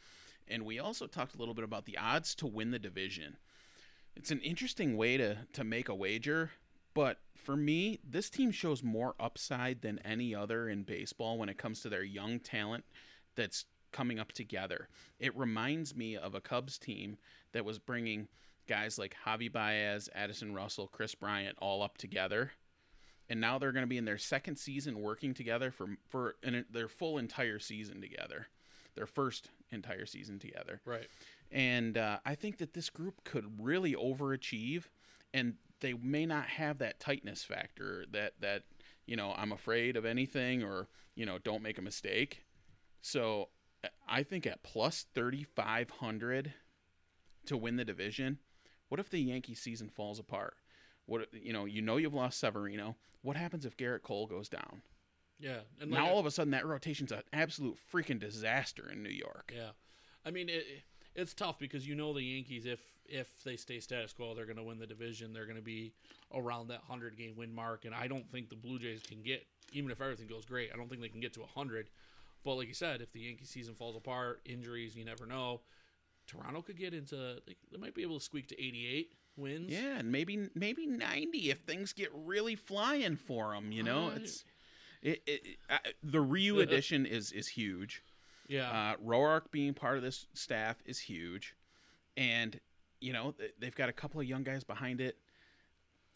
And 0.46 0.64
we 0.64 0.78
also 0.78 1.06
talked 1.06 1.34
a 1.34 1.38
little 1.38 1.54
bit 1.54 1.64
about 1.64 1.86
the 1.86 1.98
odds 1.98 2.34
to 2.36 2.46
win 2.46 2.70
the 2.70 2.78
division. 2.78 3.36
It's 4.16 4.30
an 4.30 4.40
interesting 4.40 4.96
way 4.96 5.16
to 5.16 5.38
to 5.52 5.64
make 5.64 5.88
a 5.88 5.94
wager, 5.94 6.50
but 6.94 7.18
for 7.34 7.56
me, 7.56 7.98
this 8.08 8.30
team 8.30 8.52
shows 8.52 8.82
more 8.82 9.14
upside 9.18 9.82
than 9.82 9.98
any 10.00 10.34
other 10.34 10.68
in 10.68 10.84
baseball 10.84 11.38
when 11.38 11.48
it 11.48 11.58
comes 11.58 11.80
to 11.80 11.88
their 11.88 12.04
young 12.04 12.38
talent 12.38 12.84
that's 13.34 13.64
coming 13.92 14.18
up 14.18 14.32
together. 14.32 14.88
It 15.18 15.36
reminds 15.36 15.94
me 15.96 16.16
of 16.16 16.34
a 16.34 16.40
Cubs 16.40 16.78
team 16.78 17.16
that 17.52 17.64
was 17.64 17.78
bringing 17.78 18.28
guys 18.66 18.98
like 18.98 19.16
Javi 19.26 19.50
Baez, 19.50 20.08
Addison 20.14 20.54
Russell, 20.54 20.88
Kris 20.88 21.14
Bryant 21.14 21.56
all 21.60 21.82
up 21.82 21.98
together. 21.98 22.52
And 23.28 23.40
now 23.40 23.58
they're 23.58 23.72
going 23.72 23.84
to 23.84 23.88
be 23.88 23.96
in 23.96 24.04
their 24.04 24.18
second 24.18 24.56
season 24.56 25.00
working 25.00 25.32
together 25.34 25.70
for 25.70 25.88
for 26.08 26.36
an, 26.42 26.64
their 26.70 26.88
full 26.88 27.18
entire 27.18 27.58
season 27.58 28.00
together. 28.00 28.48
Their 28.94 29.06
first 29.06 29.48
entire 29.72 30.06
season 30.06 30.38
together. 30.38 30.80
Right. 30.84 31.08
And 31.50 31.98
uh, 31.98 32.18
I 32.24 32.34
think 32.34 32.58
that 32.58 32.74
this 32.74 32.90
group 32.90 33.24
could 33.24 33.44
really 33.60 33.94
overachieve, 33.94 34.84
and 35.32 35.54
they 35.80 35.94
may 35.94 36.26
not 36.26 36.46
have 36.46 36.78
that 36.78 37.00
tightness 37.00 37.42
factor 37.42 38.04
that 38.12 38.34
that 38.40 38.62
you 39.06 39.16
know 39.16 39.34
I'm 39.36 39.52
afraid 39.52 39.96
of 39.96 40.04
anything 40.04 40.62
or 40.62 40.88
you 41.14 41.26
know 41.26 41.38
don't 41.38 41.62
make 41.62 41.78
a 41.78 41.82
mistake. 41.82 42.44
So 43.02 43.48
I 44.08 44.22
think 44.22 44.46
at 44.46 44.62
plus 44.62 45.06
thirty 45.14 45.44
five 45.44 45.90
hundred 45.90 46.54
to 47.46 47.56
win 47.56 47.76
the 47.76 47.84
division, 47.84 48.38
what 48.88 49.00
if 49.00 49.10
the 49.10 49.18
Yankee 49.18 49.54
season 49.54 49.88
falls 49.88 50.18
apart? 50.18 50.56
What 51.06 51.28
you 51.32 51.52
know 51.52 51.64
you 51.64 51.82
know 51.82 51.96
you've 51.96 52.14
lost 52.14 52.38
Severino. 52.40 52.96
What 53.22 53.36
happens 53.36 53.64
if 53.64 53.76
Gerrit 53.76 54.02
Cole 54.02 54.26
goes 54.26 54.48
down? 54.48 54.82
Yeah. 55.38 55.60
And 55.80 55.90
now 55.90 56.04
like- 56.04 56.12
all 56.12 56.18
of 56.18 56.26
a 56.26 56.30
sudden 56.30 56.52
that 56.52 56.66
rotation's 56.66 57.12
an 57.12 57.22
absolute 57.32 57.76
freaking 57.92 58.18
disaster 58.18 58.88
in 58.90 59.02
New 59.02 59.10
York. 59.10 59.52
Yeah, 59.54 59.70
I 60.24 60.30
mean 60.30 60.48
it, 60.48 60.64
it's 61.14 61.34
tough 61.34 61.58
because 61.58 61.86
you 61.86 61.94
know 61.94 62.12
the 62.12 62.22
Yankees 62.22 62.66
if 62.66 62.80
if 63.06 63.42
they 63.44 63.56
stay 63.56 63.80
status 63.80 64.12
quo 64.12 64.34
they're 64.34 64.46
going 64.46 64.56
to 64.56 64.62
win 64.62 64.78
the 64.78 64.86
division 64.86 65.32
they're 65.32 65.44
going 65.44 65.58
to 65.58 65.62
be 65.62 65.92
around 66.34 66.68
that 66.68 66.80
100 66.88 67.18
game 67.18 67.34
win 67.36 67.54
mark 67.54 67.84
and 67.84 67.94
I 67.94 68.08
don't 68.08 68.30
think 68.30 68.48
the 68.48 68.56
Blue 68.56 68.78
Jays 68.78 69.02
can 69.02 69.22
get 69.22 69.46
even 69.72 69.90
if 69.90 70.00
everything 70.00 70.26
goes 70.26 70.46
great 70.46 70.70
I 70.72 70.76
don't 70.76 70.88
think 70.88 71.02
they 71.02 71.08
can 71.08 71.20
get 71.20 71.34
to 71.34 71.40
100 71.40 71.88
but 72.44 72.54
like 72.54 72.66
you 72.66 72.74
said 72.74 73.02
if 73.02 73.12
the 73.12 73.20
Yankee 73.20 73.44
season 73.44 73.74
falls 73.74 73.94
apart 73.94 74.40
injuries 74.46 74.96
you 74.96 75.04
never 75.04 75.26
know 75.26 75.60
Toronto 76.26 76.62
could 76.62 76.78
get 76.78 76.94
into 76.94 77.16
they, 77.46 77.56
they 77.70 77.78
might 77.78 77.94
be 77.94 78.02
able 78.02 78.18
to 78.18 78.24
squeak 78.24 78.46
to 78.48 78.60
88 78.62 79.12
wins 79.36 79.70
Yeah, 79.72 79.98
and 79.98 80.10
maybe 80.12 80.48
maybe 80.54 80.86
ninety 80.86 81.50
if 81.50 81.58
things 81.60 81.92
get 81.92 82.10
really 82.14 82.54
flying 82.56 83.16
for 83.16 83.52
them. 83.54 83.72
You 83.72 83.82
know, 83.82 84.08
Uh, 84.08 84.16
it's 84.16 84.44
it, 85.02 85.22
it, 85.26 85.42
uh, 85.68 85.78
the 86.02 86.20
Ryu 86.20 86.60
edition 86.60 87.04
is 87.06 87.30
is 87.32 87.48
huge. 87.48 88.02
yeah 88.48 88.70
Uh, 88.70 88.96
Roark 89.04 89.50
being 89.50 89.74
part 89.74 89.96
of 89.96 90.02
this 90.02 90.26
staff 90.34 90.76
is 90.86 90.98
huge, 90.98 91.54
and 92.16 92.58
you 93.00 93.12
know 93.12 93.34
they've 93.58 93.74
got 93.74 93.88
a 93.88 93.92
couple 93.92 94.20
of 94.20 94.26
young 94.26 94.44
guys 94.44 94.64
behind 94.64 95.00
it. 95.00 95.18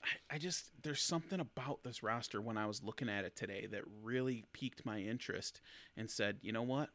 I, 0.03 0.37
I 0.37 0.39
just 0.39 0.71
there's 0.83 1.03
something 1.03 1.41
about 1.41 1.83
this 1.83 2.03
roster 2.05 2.41
when 2.41 2.57
I 2.57 2.67
was 2.67 2.83
looking 2.85 3.09
at 3.09 3.25
it 3.25 3.35
today 3.37 3.67
that 3.73 3.83
really 4.03 4.45
piqued 4.53 4.87
my 4.87 5.01
interest 5.01 5.61
and 5.97 6.09
said, 6.09 6.39
you 6.41 6.53
know 6.53 6.63
what, 6.63 6.91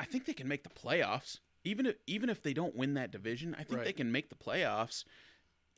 I 0.00 0.04
think 0.06 0.24
they 0.24 0.32
can 0.32 0.48
make 0.48 0.62
the 0.64 0.70
playoffs. 0.70 1.38
Even 1.66 1.86
if 1.86 1.96
even 2.06 2.30
if 2.30 2.42
they 2.42 2.54
don't 2.54 2.76
win 2.76 2.94
that 2.94 3.10
division, 3.10 3.56
I 3.58 3.64
think 3.64 3.82
they 3.82 3.92
can 3.92 4.12
make 4.12 4.28
the 4.28 4.36
playoffs 4.36 5.04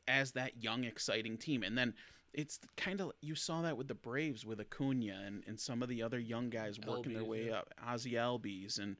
as 0.07 0.31
that 0.33 0.61
young, 0.61 0.83
exciting 0.83 1.37
team. 1.37 1.63
And 1.63 1.77
then 1.77 1.93
it's 2.33 2.59
kind 2.77 3.01
of 3.01 3.11
you 3.21 3.35
saw 3.35 3.61
that 3.63 3.75
with 3.75 3.87
the 3.87 3.95
Braves 3.95 4.45
with 4.45 4.59
Acuna 4.59 5.23
and, 5.25 5.43
and 5.47 5.59
some 5.59 5.81
of 5.81 5.89
the 5.89 6.03
other 6.03 6.19
young 6.19 6.49
guys 6.49 6.79
working 6.85 7.13
their 7.13 7.23
way 7.23 7.47
yeah. 7.47 7.57
up, 7.57 7.73
Ozzy 7.87 8.13
Albies, 8.13 8.79
and 8.79 8.97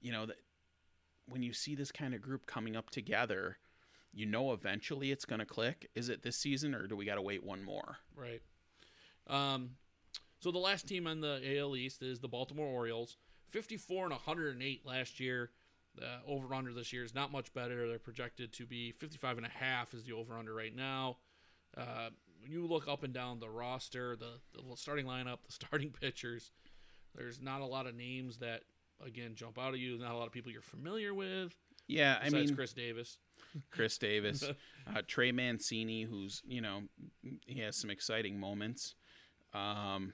you 0.00 0.10
know 0.12 0.26
that 0.26 0.36
when 1.28 1.42
you 1.42 1.52
see 1.52 1.74
this 1.74 1.92
kind 1.92 2.14
of 2.14 2.20
group 2.20 2.46
coming 2.46 2.76
up 2.76 2.90
together, 2.90 3.58
you 4.12 4.26
know 4.26 4.52
eventually 4.52 5.12
it's 5.12 5.24
going 5.24 5.38
to 5.38 5.46
click. 5.46 5.88
Is 5.94 6.08
it 6.08 6.22
this 6.22 6.36
season 6.36 6.74
or 6.74 6.86
do 6.86 6.96
we 6.96 7.04
got 7.04 7.16
to 7.16 7.22
wait 7.22 7.44
one 7.44 7.62
more? 7.62 7.98
Right. 8.16 8.42
Um, 9.28 9.70
so 10.40 10.50
the 10.50 10.58
last 10.58 10.86
team 10.86 11.06
on 11.06 11.20
the 11.20 11.40
AL 11.58 11.76
East 11.76 12.02
is 12.02 12.20
the 12.20 12.28
Baltimore 12.28 12.66
Orioles. 12.66 13.16
54 13.50 14.04
and 14.04 14.12
108 14.12 14.86
last 14.86 15.18
year. 15.20 15.50
The 15.96 16.18
over 16.26 16.54
under 16.54 16.72
this 16.72 16.92
year 16.92 17.04
is 17.04 17.14
not 17.14 17.32
much 17.32 17.52
better. 17.54 17.88
They're 17.88 17.98
projected 17.98 18.52
to 18.54 18.66
be 18.66 18.92
55 18.92 19.38
and 19.38 19.46
a 19.46 19.50
half 19.50 19.94
is 19.94 20.04
the 20.04 20.12
over 20.12 20.36
under 20.36 20.54
right 20.54 20.74
now. 20.74 21.16
Uh, 21.76 22.10
when 22.40 22.52
you 22.52 22.66
look 22.66 22.86
up 22.88 23.02
and 23.02 23.12
down 23.12 23.40
the 23.40 23.48
roster, 23.48 24.16
the, 24.16 24.38
the 24.54 24.76
starting 24.76 25.06
lineup, 25.06 25.38
the 25.46 25.52
starting 25.66 25.90
pitchers, 25.90 26.52
there's 27.14 27.40
not 27.40 27.60
a 27.60 27.66
lot 27.66 27.86
of 27.86 27.94
names 27.94 28.38
that 28.38 28.62
again 29.04 29.34
jump 29.34 29.58
out 29.58 29.74
at 29.74 29.80
you. 29.80 29.98
Not 29.98 30.12
a 30.12 30.16
lot 30.16 30.26
of 30.26 30.32
people 30.32 30.52
you're 30.52 30.62
familiar 30.62 31.14
with. 31.14 31.54
Yeah, 31.88 32.18
I 32.22 32.30
mean, 32.30 32.54
Chris 32.54 32.72
Davis. 32.72 33.18
Chris 33.70 33.96
Davis, 33.98 34.42
uh, 34.42 35.02
Trey 35.06 35.32
Mancini, 35.32 36.02
who's 36.02 36.42
you 36.46 36.60
know 36.60 36.82
he 37.46 37.60
has 37.60 37.76
some 37.76 37.90
exciting 37.90 38.38
moments. 38.38 38.94
Um, 39.54 40.12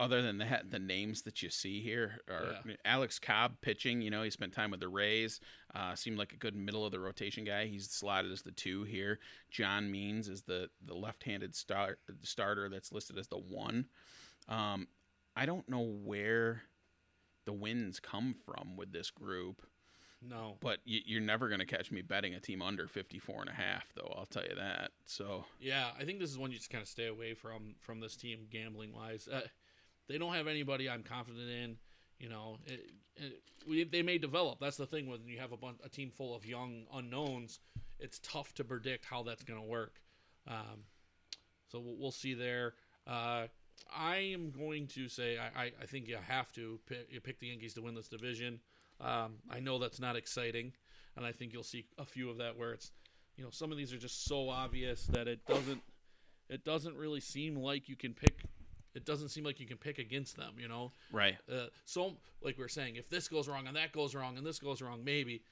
other 0.00 0.22
than 0.22 0.38
that, 0.38 0.70
the 0.70 0.78
names 0.78 1.22
that 1.22 1.42
you 1.42 1.50
see 1.50 1.80
here 1.80 2.20
are 2.28 2.60
Yeah. 2.66 2.74
Alex 2.84 3.18
Cobb 3.18 3.60
pitching. 3.60 4.02
You 4.02 4.10
know, 4.10 4.22
he 4.22 4.30
spent 4.30 4.52
time 4.52 4.70
with 4.72 4.80
the 4.80 4.88
Rays. 4.88 5.40
Uh, 5.74 5.94
seemed 5.94 6.18
like 6.18 6.32
a 6.32 6.36
good 6.36 6.56
middle 6.56 6.84
of 6.84 6.90
the 6.92 6.98
rotation 7.00 7.44
guy. 7.44 7.66
He's 7.66 7.88
slotted 7.90 8.32
as 8.32 8.42
the 8.42 8.50
two 8.52 8.82
here. 8.84 9.20
John 9.50 9.90
Means 9.90 10.28
is 10.28 10.42
the 10.42 10.68
the 10.84 10.94
left-handed 10.94 11.54
star, 11.54 11.98
starter 12.22 12.68
that's 12.68 12.90
listed 12.92 13.18
as 13.18 13.28
the 13.28 13.38
one. 13.38 13.86
Um, 14.48 14.88
I 15.36 15.46
don't 15.46 15.68
know 15.68 15.80
where 15.82 16.62
the 17.44 17.52
wins 17.52 18.00
come 18.00 18.34
from 18.44 18.76
with 18.76 18.92
this 18.92 19.10
group, 19.10 19.62
No. 20.22 20.56
but 20.60 20.78
y- 20.86 21.02
you're 21.04 21.20
never 21.20 21.48
going 21.48 21.58
to 21.60 21.66
catch 21.66 21.90
me 21.92 22.02
betting 22.02 22.34
a 22.34 22.40
team 22.40 22.62
under 22.62 22.86
54 22.88 23.42
and 23.42 23.50
a 23.50 23.54
half, 23.54 23.92
though. 23.94 24.12
I'll 24.16 24.26
tell 24.26 24.44
you 24.44 24.54
that. 24.56 24.92
So 25.06 25.44
Yeah, 25.60 25.92
I 25.98 26.04
think 26.04 26.20
this 26.20 26.30
is 26.30 26.38
one 26.38 26.50
you 26.52 26.56
just 26.58 26.70
kind 26.70 26.82
of 26.82 26.88
stay 26.88 27.06
away 27.06 27.34
from 27.34 27.74
from 27.80 28.00
this 28.00 28.16
team 28.16 28.46
gambling 28.50 28.92
wise. 28.92 29.28
Uh, 29.28 29.42
they 30.08 30.18
don't 30.18 30.34
have 30.34 30.46
anybody 30.46 30.88
I'm 30.88 31.02
confident 31.02 31.48
in. 31.48 31.76
You 32.18 32.28
know, 32.28 32.58
it, 32.66 32.90
it, 33.66 33.92
they 33.92 34.02
may 34.02 34.18
develop. 34.18 34.60
That's 34.60 34.76
the 34.76 34.86
thing 34.86 35.08
when 35.08 35.26
you 35.26 35.38
have 35.38 35.52
a 35.52 35.56
bunch, 35.56 35.78
a 35.84 35.88
team 35.88 36.10
full 36.10 36.34
of 36.34 36.46
young 36.46 36.84
unknowns. 36.92 37.58
It's 37.98 38.18
tough 38.20 38.54
to 38.54 38.64
predict 38.64 39.04
how 39.04 39.22
that's 39.22 39.42
going 39.42 39.60
to 39.60 39.66
work. 39.66 40.00
Um, 40.46 40.84
so 41.70 41.80
we'll, 41.80 41.96
we'll 41.98 42.10
see 42.12 42.34
there. 42.34 42.74
Uh, 43.06 43.46
I 43.94 44.16
am 44.16 44.50
going 44.50 44.86
to 44.88 45.08
say 45.08 45.38
I, 45.38 45.64
I, 45.64 45.72
I 45.82 45.86
think 45.86 46.08
you 46.08 46.16
have 46.28 46.52
to 46.52 46.78
pick, 46.86 47.08
you 47.10 47.20
pick 47.20 47.40
the 47.40 47.48
Yankees 47.48 47.74
to 47.74 47.82
win 47.82 47.94
this 47.94 48.08
division. 48.08 48.60
Um, 49.00 49.34
I 49.50 49.60
know 49.60 49.78
that's 49.78 50.00
not 50.00 50.16
exciting, 50.16 50.72
and 51.16 51.26
I 51.26 51.32
think 51.32 51.52
you'll 51.52 51.62
see 51.64 51.86
a 51.98 52.04
few 52.04 52.30
of 52.30 52.38
that 52.38 52.56
where 52.56 52.72
it's, 52.72 52.92
you 53.36 53.42
know, 53.42 53.50
some 53.50 53.72
of 53.72 53.78
these 53.78 53.92
are 53.92 53.98
just 53.98 54.24
so 54.24 54.48
obvious 54.48 55.06
that 55.06 55.26
it 55.26 55.44
doesn't, 55.46 55.82
it 56.48 56.64
doesn't 56.64 56.96
really 56.96 57.20
seem 57.20 57.56
like 57.56 57.88
you 57.88 57.96
can 57.96 58.14
pick. 58.14 58.44
It 58.94 59.04
doesn't 59.04 59.28
seem 59.30 59.44
like 59.44 59.60
you 59.60 59.66
can 59.66 59.76
pick 59.76 59.98
against 59.98 60.36
them. 60.36 60.54
You 60.58 60.68
know, 60.68 60.92
right, 61.12 61.36
uh, 61.50 61.66
so 61.84 62.14
like 62.42 62.58
we 62.58 62.64
are 62.64 62.68
saying, 62.68 62.96
if 62.96 63.08
this 63.08 63.28
goes 63.28 63.48
wrong 63.48 63.66
and 63.66 63.76
that 63.76 63.92
goes 63.92 64.14
wrong 64.14 64.36
and 64.36 64.46
this 64.46 64.58
goes 64.58 64.80
wrong, 64.82 65.02
maybe 65.04 65.42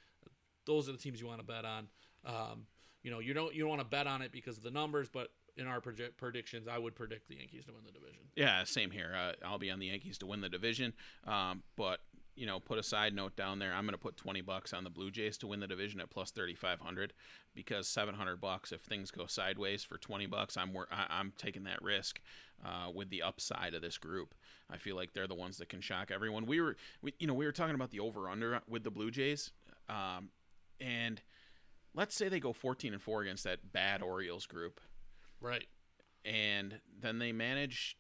those 0.67 0.89
are 0.89 0.93
the 0.93 0.99
teams 0.99 1.21
you 1.21 1.27
want 1.27 1.41
to 1.41 1.47
bet 1.47 1.65
on. 1.65 1.89
Um, 2.25 2.67
you 3.03 3.11
know, 3.11 3.19
you 3.19 3.35
don't 3.35 3.55
you 3.55 3.63
don't 3.63 3.71
want 3.71 3.81
to 3.81 3.87
bet 3.87 4.07
on 4.07 4.23
it 4.23 4.33
because 4.33 4.57
of 4.57 4.63
the 4.63 4.71
numbers, 4.71 5.09
but 5.09 5.29
in 5.57 5.67
our 5.67 5.81
project 5.81 6.17
predictions, 6.17 6.67
I 6.69 6.79
would 6.79 6.95
predict 6.95 7.29
the 7.29 7.37
Yankees 7.37 7.67
to 7.67 7.73
win 7.73 7.83
the 7.85 7.93
division. 7.93 8.23
yeah, 8.37 8.65
same 8.65 8.91
here. 8.91 9.13
Uh, 9.15 9.33
I'll 9.47 9.59
be 9.59 9.71
on 9.71 9.79
the 9.79 9.87
Yankees 9.87 10.19
to 10.19 10.27
win 10.27 10.41
the 10.41 10.49
division, 10.49 10.95
um, 11.27 11.63
but 11.77 12.01
you 12.35 12.47
know, 12.47 12.59
put 12.61 12.79
a 12.79 12.83
side 12.83 13.15
note 13.15 13.37
down 13.37 13.59
there. 13.59 13.73
I'm 13.75 13.85
going 13.85 13.93
to 13.93 13.99
put 13.99 14.17
20 14.17 14.41
bucks 14.41 14.73
on 14.73 14.85
the 14.85 14.91
Blue 14.91 15.11
Jays 15.11 15.37
to 15.39 15.47
win 15.47 15.61
the 15.61 15.67
division 15.67 16.01
at 16.01 16.09
plus 16.11 16.31
3,500 16.31 17.13
because 17.55 17.87
700 17.89 18.41
bucks 18.41 18.73
if 18.73 18.81
things 18.81 19.11
go 19.11 19.27
sideways 19.27 19.85
for 19.85 19.99
20 19.99 20.27
bucks, 20.27 20.57
I'm 20.57 20.73
wor- 20.73 20.89
I- 20.91 21.07
I'm 21.11 21.33
taking 21.37 21.65
that 21.65 21.83
risk 21.83 22.21
uh, 22.65 22.91
with 22.95 23.11
the 23.11 23.23
upside 23.23 23.75
of 23.75 23.83
this 23.83 23.99
group. 23.99 24.35
I 24.71 24.79
feel 24.79 24.97
like 24.97 25.13
they're 25.13 25.27
the 25.27 25.35
ones 25.35 25.59
that 25.59 25.69
can 25.69 25.83
shock 25.83 26.11
everyone. 26.11 26.47
We 26.47 26.61
were, 26.63 26.77
we, 27.03 27.13
you 27.19 27.27
know, 27.27 27.35
we 27.35 27.45
were 27.45 27.53
talking 27.53 27.75
about 27.75 27.91
the 27.91 28.01
over 28.01 28.31
under 28.31 28.61
with 28.67 28.83
the 28.85 28.91
Blue 28.91 29.11
Jays, 29.11 29.51
um, 29.91 30.31
and 30.81 31.21
let's 31.95 32.15
say 32.15 32.31
they 32.31 32.41
go 32.41 32.55
14 32.55 32.95
and 32.95 33.03
four 33.03 33.21
against 33.21 33.45
that 33.45 33.73
bad 33.73 34.01
Orioles 34.03 34.47
group, 34.47 34.81
Right. 35.41 35.67
and 36.25 36.81
then 36.99 37.19
they 37.19 37.33
manage 37.33 37.99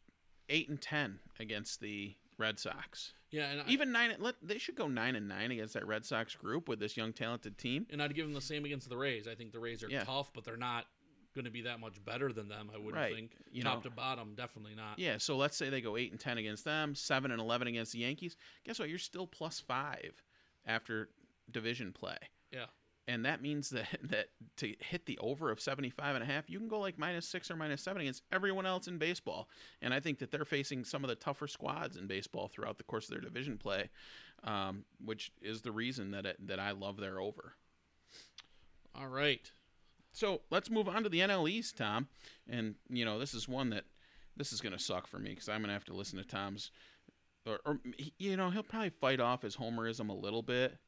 eight 0.49 0.68
and 0.70 0.80
10 0.80 1.18
against 1.39 1.80
the 1.80 2.14
Red 2.43 2.59
Sox. 2.59 3.12
Yeah, 3.30 3.51
and 3.51 3.61
I, 3.62 3.64
Even 3.68 3.93
nine, 3.93 4.14
let 4.18 4.34
they 4.43 4.59
should 4.59 4.74
go 4.74 4.88
nine 4.88 5.16
and 5.16 5.26
nine 5.28 5.51
against 5.53 5.72
that 5.74 5.86
Red 5.86 6.05
Sox 6.05 6.34
group 6.34 6.68
with 6.68 6.80
this 6.80 6.97
young 6.97 7.12
talented 7.14 7.57
team. 7.57 7.86
and 7.90 8.03
I'd 8.03 8.14
give 8.14 8.26
them 8.26 8.34
the 8.34 8.40
same 8.43 8.64
against 8.66 8.88
the 8.90 8.97
Rays. 8.97 9.26
I 9.26 9.34
think 9.34 9.53
the 9.53 9.59
Rays 9.61 9.82
are 9.82 9.88
Yeah. 9.88 10.05
tough, 10.05 10.32
but 10.34 10.45
they're 10.45 10.57
not 10.59 10.86
going 11.34 11.47
to 11.47 11.51
be 11.51 11.62
that 11.62 11.80
much 11.80 12.05
better 12.05 12.30
than 12.30 12.49
them. 12.49 12.70
I 12.74 12.76
wouldn't 12.76 12.95
Right. 12.95 13.14
think. 13.14 13.32
You 13.51 13.62
Top 13.62 13.76
know- 13.78 13.88
to 13.88 13.97
bottom, 13.97 14.34
definitely 14.34 14.74
not. 14.74 14.99
Yeah, 14.99 15.16
so 15.16 15.38
let's 15.38 15.57
say 15.57 15.70
they 15.70 15.80
go 15.80 15.97
eight 15.97 16.11
and 16.11 16.20
ten 16.20 16.36
against 16.36 16.64
them, 16.66 16.95
seven 16.95 17.30
and 17.30 17.40
eleven 17.40 17.68
against 17.68 17.93
the 17.93 18.01
Yankees. 18.01 18.36
Guess 18.64 18.78
what? 18.78 18.90
You're 18.90 18.99
still 18.99 19.26
plus 19.26 19.59
five 19.61 20.12
after 20.66 21.09
division 21.51 21.93
play. 21.95 22.18
Yeah. 22.51 22.66
And 23.09 23.24
that 23.24 23.42
means 23.42 23.70
that 23.70 23.86
that 24.03 24.28
to 24.59 24.74
hit 24.78 25.07
the 25.07 25.18
over 25.18 25.50
of 25.50 25.61
75 25.61 26.14
and 26.14 26.22
a 26.22 26.26
half, 26.26 26.48
you 26.48 26.59
can 26.59 26.68
go 26.68 26.80
like 26.80 26.98
minus 26.98 27.28
6 27.28 27.50
or 27.50 27.57
minus 27.57 27.82
7 27.82 28.00
against 28.00 28.22
everyone 28.32 28.66
else 28.66 28.86
in 28.86 28.98
baseball. 28.98 29.48
And 29.80 29.92
I 29.92 30.00
think 30.00 30.18
that 30.20 30.30
they're 30.30 30.44
facing 30.44 30.84
some 30.84 31.05
of 31.05 31.09
the 31.09 31.16
tougher 31.16 31.48
squads 31.48 31.96
in 31.96 32.07
baseball 32.07 32.48
throughout 32.48 32.78
the 32.78 32.84
course 32.84 33.05
of 33.05 33.11
their 33.11 33.20
division 33.20 33.59
play, 33.59 33.90
um, 34.44 34.84
which 35.05 35.32
is 35.40 35.62
the 35.62 35.72
reason 35.72 36.11
that 36.12 36.26
it, 36.26 36.46
that 36.46 36.61
I 36.61 36.72
love 36.72 36.98
their 36.98 37.20
over. 37.20 37.55
All 38.94 39.09
right. 39.09 39.50
So 40.12 40.42
let's 40.50 40.70
move 40.70 40.88
on 40.88 41.03
to 41.03 41.09
the 41.09 41.20
NL 41.20 41.48
East, 41.48 41.78
Tom. 41.78 42.09
And 42.48 42.74
you 42.90 43.05
know, 43.05 43.18
this 43.18 43.34
is 43.34 43.48
one 43.48 43.70
that 43.70 43.84
this 44.36 44.53
is 44.53 44.61
going 44.61 44.74
to 44.74 44.82
suck 44.82 45.07
for 45.07 45.18
me 45.18 45.30
because 45.30 45.48
I'm 45.48 45.59
going 45.59 45.68
to 45.68 45.74
have 45.74 45.84
to 45.86 45.94
listen 45.94 46.18
to 46.18 46.24
Tom's, 46.24 46.70
or, 47.46 47.61
or 47.64 47.80
you 48.18 48.36
know, 48.36 48.50
he'll 48.50 48.62
probably 48.62 48.90
fight 48.90 49.20
off 49.20 49.42
his 49.42 49.57
homerism 49.57 50.09
a 50.09 50.14
little 50.14 50.42
bit, 50.42 50.78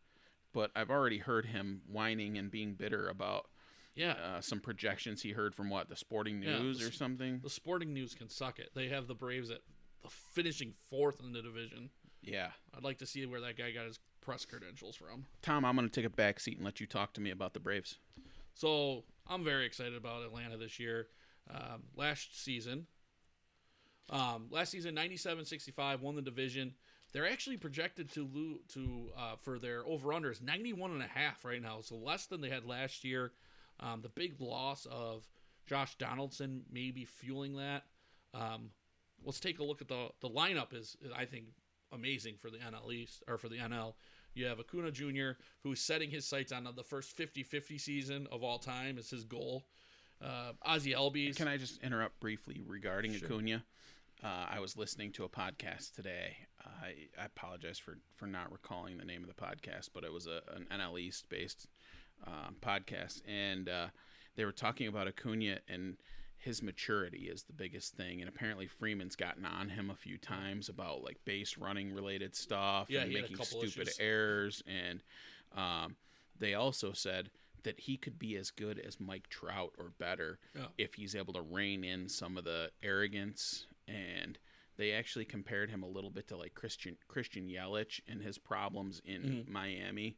but 0.55 0.71
I've 0.75 0.89
already 0.89 1.19
heard 1.19 1.45
him 1.47 1.83
whining 1.87 2.39
and 2.39 2.51
being 2.51 2.75
bitter 2.75 3.09
about 3.09 3.51
Yeah. 3.95 4.13
uh, 4.13 4.41
some 4.41 4.61
projections 4.61 5.21
he 5.21 5.33
heard 5.33 5.55
from 5.55 5.69
what 5.69 5.89
the 5.91 5.97
Sporting 5.97 6.43
Yeah, 6.43 6.61
News 6.61 6.79
the 6.79 6.87
or 6.87 6.93
something. 6.93 7.41
The 7.41 7.51
Sporting 7.51 7.93
News 7.93 8.15
can 8.15 8.31
suck 8.31 8.59
it. 8.59 8.71
They 8.75 8.89
have 8.89 9.07
the 9.09 9.15
Braves 9.15 9.51
at 9.51 9.61
the 10.03 10.09
finishing 10.09 10.73
fourth 10.89 11.21
in 11.21 11.33
the 11.33 11.43
division. 11.43 11.91
Yeah, 12.23 12.53
I'd 12.75 12.85
like 12.85 12.99
to 12.99 13.07
see 13.07 13.27
where 13.27 13.41
that 13.43 13.59
guy 13.59 13.71
got 13.73 13.85
his 13.87 13.99
press 14.23 14.47
credentials 14.47 14.97
from. 14.97 15.27
Tom, 15.43 15.65
I'm 15.67 15.77
going 15.77 15.87
to 15.89 15.93
take 15.95 16.07
a 16.07 16.11
back 16.15 16.41
seat 16.41 16.57
and 16.57 16.65
let 16.65 16.81
you 16.81 16.87
talk 16.87 17.13
to 17.15 17.21
me 17.21 17.31
about 17.31 17.53
the 17.53 17.61
Braves. 17.61 17.99
So 18.55 19.05
I'm 19.27 19.45
very 19.45 19.67
excited 19.67 19.95
about 19.97 20.23
Atlanta 20.23 20.57
this 20.57 20.79
year. 20.81 21.09
Um, 21.51 21.83
last 21.97 22.43
season, 22.43 22.87
um, 24.09 24.47
last 24.51 24.71
season, 24.71 24.95
97-65 24.95 26.01
won 26.01 26.15
the 26.17 26.23
division. 26.23 26.75
They're 27.15 27.31
actually 27.31 27.57
projected 27.57 28.13
to 28.15 28.29
lose 28.31 28.59
to 28.75 29.11
uh, 29.17 29.37
for 29.41 29.59
their 29.59 29.87
over 29.87 30.09
unders 30.11 30.43
91 30.43 30.91
and 30.91 31.03
a 31.03 31.07
half 31.07 31.45
right 31.45 31.63
now, 31.63 31.81
so 31.81 31.97
less 31.97 32.27
than 32.27 32.41
they 32.41 32.51
had 32.51 32.67
last 32.67 33.05
year. 33.05 33.33
Um, 33.81 34.03
the 34.03 34.09
big 34.09 34.41
loss 34.41 34.87
of 34.91 35.27
Josh 35.67 35.97
Donaldson 35.97 36.65
may 36.71 36.91
be 36.91 37.05
fueling 37.05 37.57
that. 37.57 37.85
Um, 38.35 38.71
let's 39.25 39.41
take 39.41 39.61
a 39.61 39.65
look 39.65 39.81
at 39.81 39.89
the 39.89 40.09
the 40.21 40.29
lineup 40.29 40.75
is 40.75 40.97
I 41.17 41.25
think 41.25 41.45
amazing 41.93 42.35
for 42.41 42.51
the 42.51 42.59
NL 42.59 42.93
East 42.93 43.23
or 43.29 43.39
for 43.39 43.49
the 43.49 43.59
NL. 43.59 43.95
You 44.35 44.47
have 44.47 44.59
Acuna 44.59 44.91
Jr., 44.91 45.39
who's 45.63 45.81
setting 45.81 46.11
his 46.11 46.27
sights 46.27 46.51
on 46.51 46.67
the 46.75 46.83
first 46.83 47.17
50-50 47.17 47.81
season 47.81 48.27
of 48.33 48.43
all 48.43 48.59
time 48.59 48.99
is 48.99 49.09
his 49.09 49.23
goal. 49.23 49.63
Uh, 50.21 50.53
Ozzy 50.67 50.93
Albies. 50.93 51.37
Can 51.37 51.47
I 51.47 51.57
just 51.57 51.81
interrupt 51.85 52.19
briefly 52.19 52.61
regarding 52.67 53.15
Sure. 53.15 53.29
Acuna? 53.29 53.65
Uh, 54.25 54.47
I 54.51 54.59
was 54.59 54.77
listening 54.77 55.13
to 55.13 55.25
a 55.25 55.29
podcast 55.29 55.95
today. 55.95 56.37
I, 56.83 57.21
I 57.21 57.27
apologize 57.27 57.79
for, 57.79 57.99
for 58.17 58.27
not 58.27 58.51
recalling 58.53 58.97
the 58.99 59.05
name 59.05 59.23
of 59.23 59.29
the 59.29 59.35
podcast, 59.35 59.91
but 59.93 60.05
it 60.05 60.13
was 60.13 60.27
a, 60.27 60.41
an 60.55 60.67
NL 60.73 60.99
East 61.01 61.29
based 61.29 61.67
um, 62.27 62.57
podcast, 62.61 63.23
and 63.29 63.69
uh, 63.69 63.87
they 64.37 64.45
were 64.45 64.53
talking 64.53 64.87
about 64.89 65.07
Acuna 65.09 65.59
and 65.69 65.97
his 66.39 66.63
maturity 66.63 67.29
is 67.33 67.43
the 67.45 67.53
biggest 67.55 67.95
thing. 67.95 68.21
And 68.21 68.29
apparently 68.29 68.67
Freeman's 68.67 69.17
gotten 69.17 69.47
on 69.47 69.71
him 69.71 69.89
a 69.91 69.95
few 69.95 70.19
times 70.19 70.69
about 70.69 71.03
like 71.03 71.17
base 71.25 71.57
running 71.57 71.93
related 71.95 72.35
stuff 72.37 72.89
Yeah, 72.91 73.01
and 73.01 73.11
he 73.11 73.17
had 73.17 73.27
a 73.27 73.31
making 73.31 73.45
stupid 73.47 73.89
issues. 73.89 73.97
errors. 73.99 74.63
And 74.67 75.03
um, 75.57 75.97
they 76.39 76.53
also 76.55 76.93
said 76.93 77.31
that 77.63 77.81
he 77.81 77.97
could 77.97 78.19
be 78.19 78.37
as 78.37 78.51
good 78.51 78.79
as 78.79 79.01
Mike 79.01 79.27
Trout 79.31 79.73
or 79.79 79.93
better 79.99 80.39
Yeah. 80.55 80.67
if 80.77 80.93
he's 80.95 81.15
able 81.15 81.33
to 81.33 81.41
rein 81.41 81.83
in 81.83 82.11
some 82.11 82.37
of 82.37 82.45
the 82.45 82.71
arrogance 82.83 83.67
and 83.89 84.39
they 84.77 84.93
actually 84.93 85.25
compared 85.25 85.71
him 85.71 85.83
a 85.83 85.89
little 85.89 86.11
bit 86.11 86.29
to 86.29 86.37
like 86.37 86.55
Christian 86.55 86.97
Christian 87.09 87.49
Yelich 87.49 88.01
and 88.09 88.21
his 88.23 88.39
problems 88.39 89.01
in 89.05 89.23
Mhm. 89.23 89.49
Miami 89.49 90.17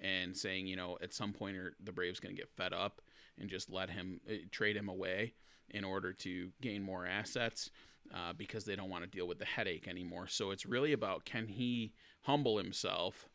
and 0.00 0.36
saying, 0.36 0.66
you 0.66 0.76
know, 0.76 0.96
at 1.02 1.12
some 1.12 1.32
point 1.32 1.56
are 1.56 1.74
the 1.82 1.92
Braves 1.92 2.20
going 2.20 2.34
to 2.34 2.40
get 2.40 2.50
fed 2.56 2.72
up 2.72 3.00
and 3.38 3.50
just 3.50 3.68
let 3.70 3.90
him 3.90 4.20
uh, 4.30 4.34
trade 4.52 4.76
him 4.76 4.88
away 4.88 5.34
in 5.70 5.84
order 5.84 6.12
to 6.12 6.52
gain 6.60 6.82
more 6.82 7.04
assets 7.06 7.70
uh, 8.14 8.32
because 8.32 8.64
they 8.64 8.74
don't 8.76 8.88
want 8.88 9.04
to 9.04 9.10
deal 9.10 9.26
with 9.28 9.38
the 9.38 9.44
headache 9.44 9.86
anymore. 9.88 10.26
So 10.28 10.50
it's 10.52 10.64
really 10.64 10.92
about 10.92 11.24
can 11.24 11.46
he 11.48 11.92
humble 12.22 12.56
himself 12.56 13.28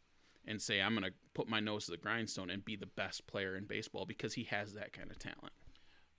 and 0.45 0.61
say, 0.61 0.81
I'm 0.81 0.93
going 0.95 1.03
to 1.09 1.13
put 1.33 1.47
my 1.47 1.59
nose 1.59 1.85
to 1.85 1.91
the 1.91 1.97
grindstone 1.97 2.49
and 2.49 2.63
be 2.65 2.75
the 2.75 2.85
best 2.87 3.27
player 3.27 3.55
in 3.55 3.65
baseball 3.65 4.05
because 4.05 4.33
he 4.33 4.43
has 4.45 4.73
that 4.73 4.91
kind 4.93 5.11
of 5.11 5.19
talent. 5.19 5.53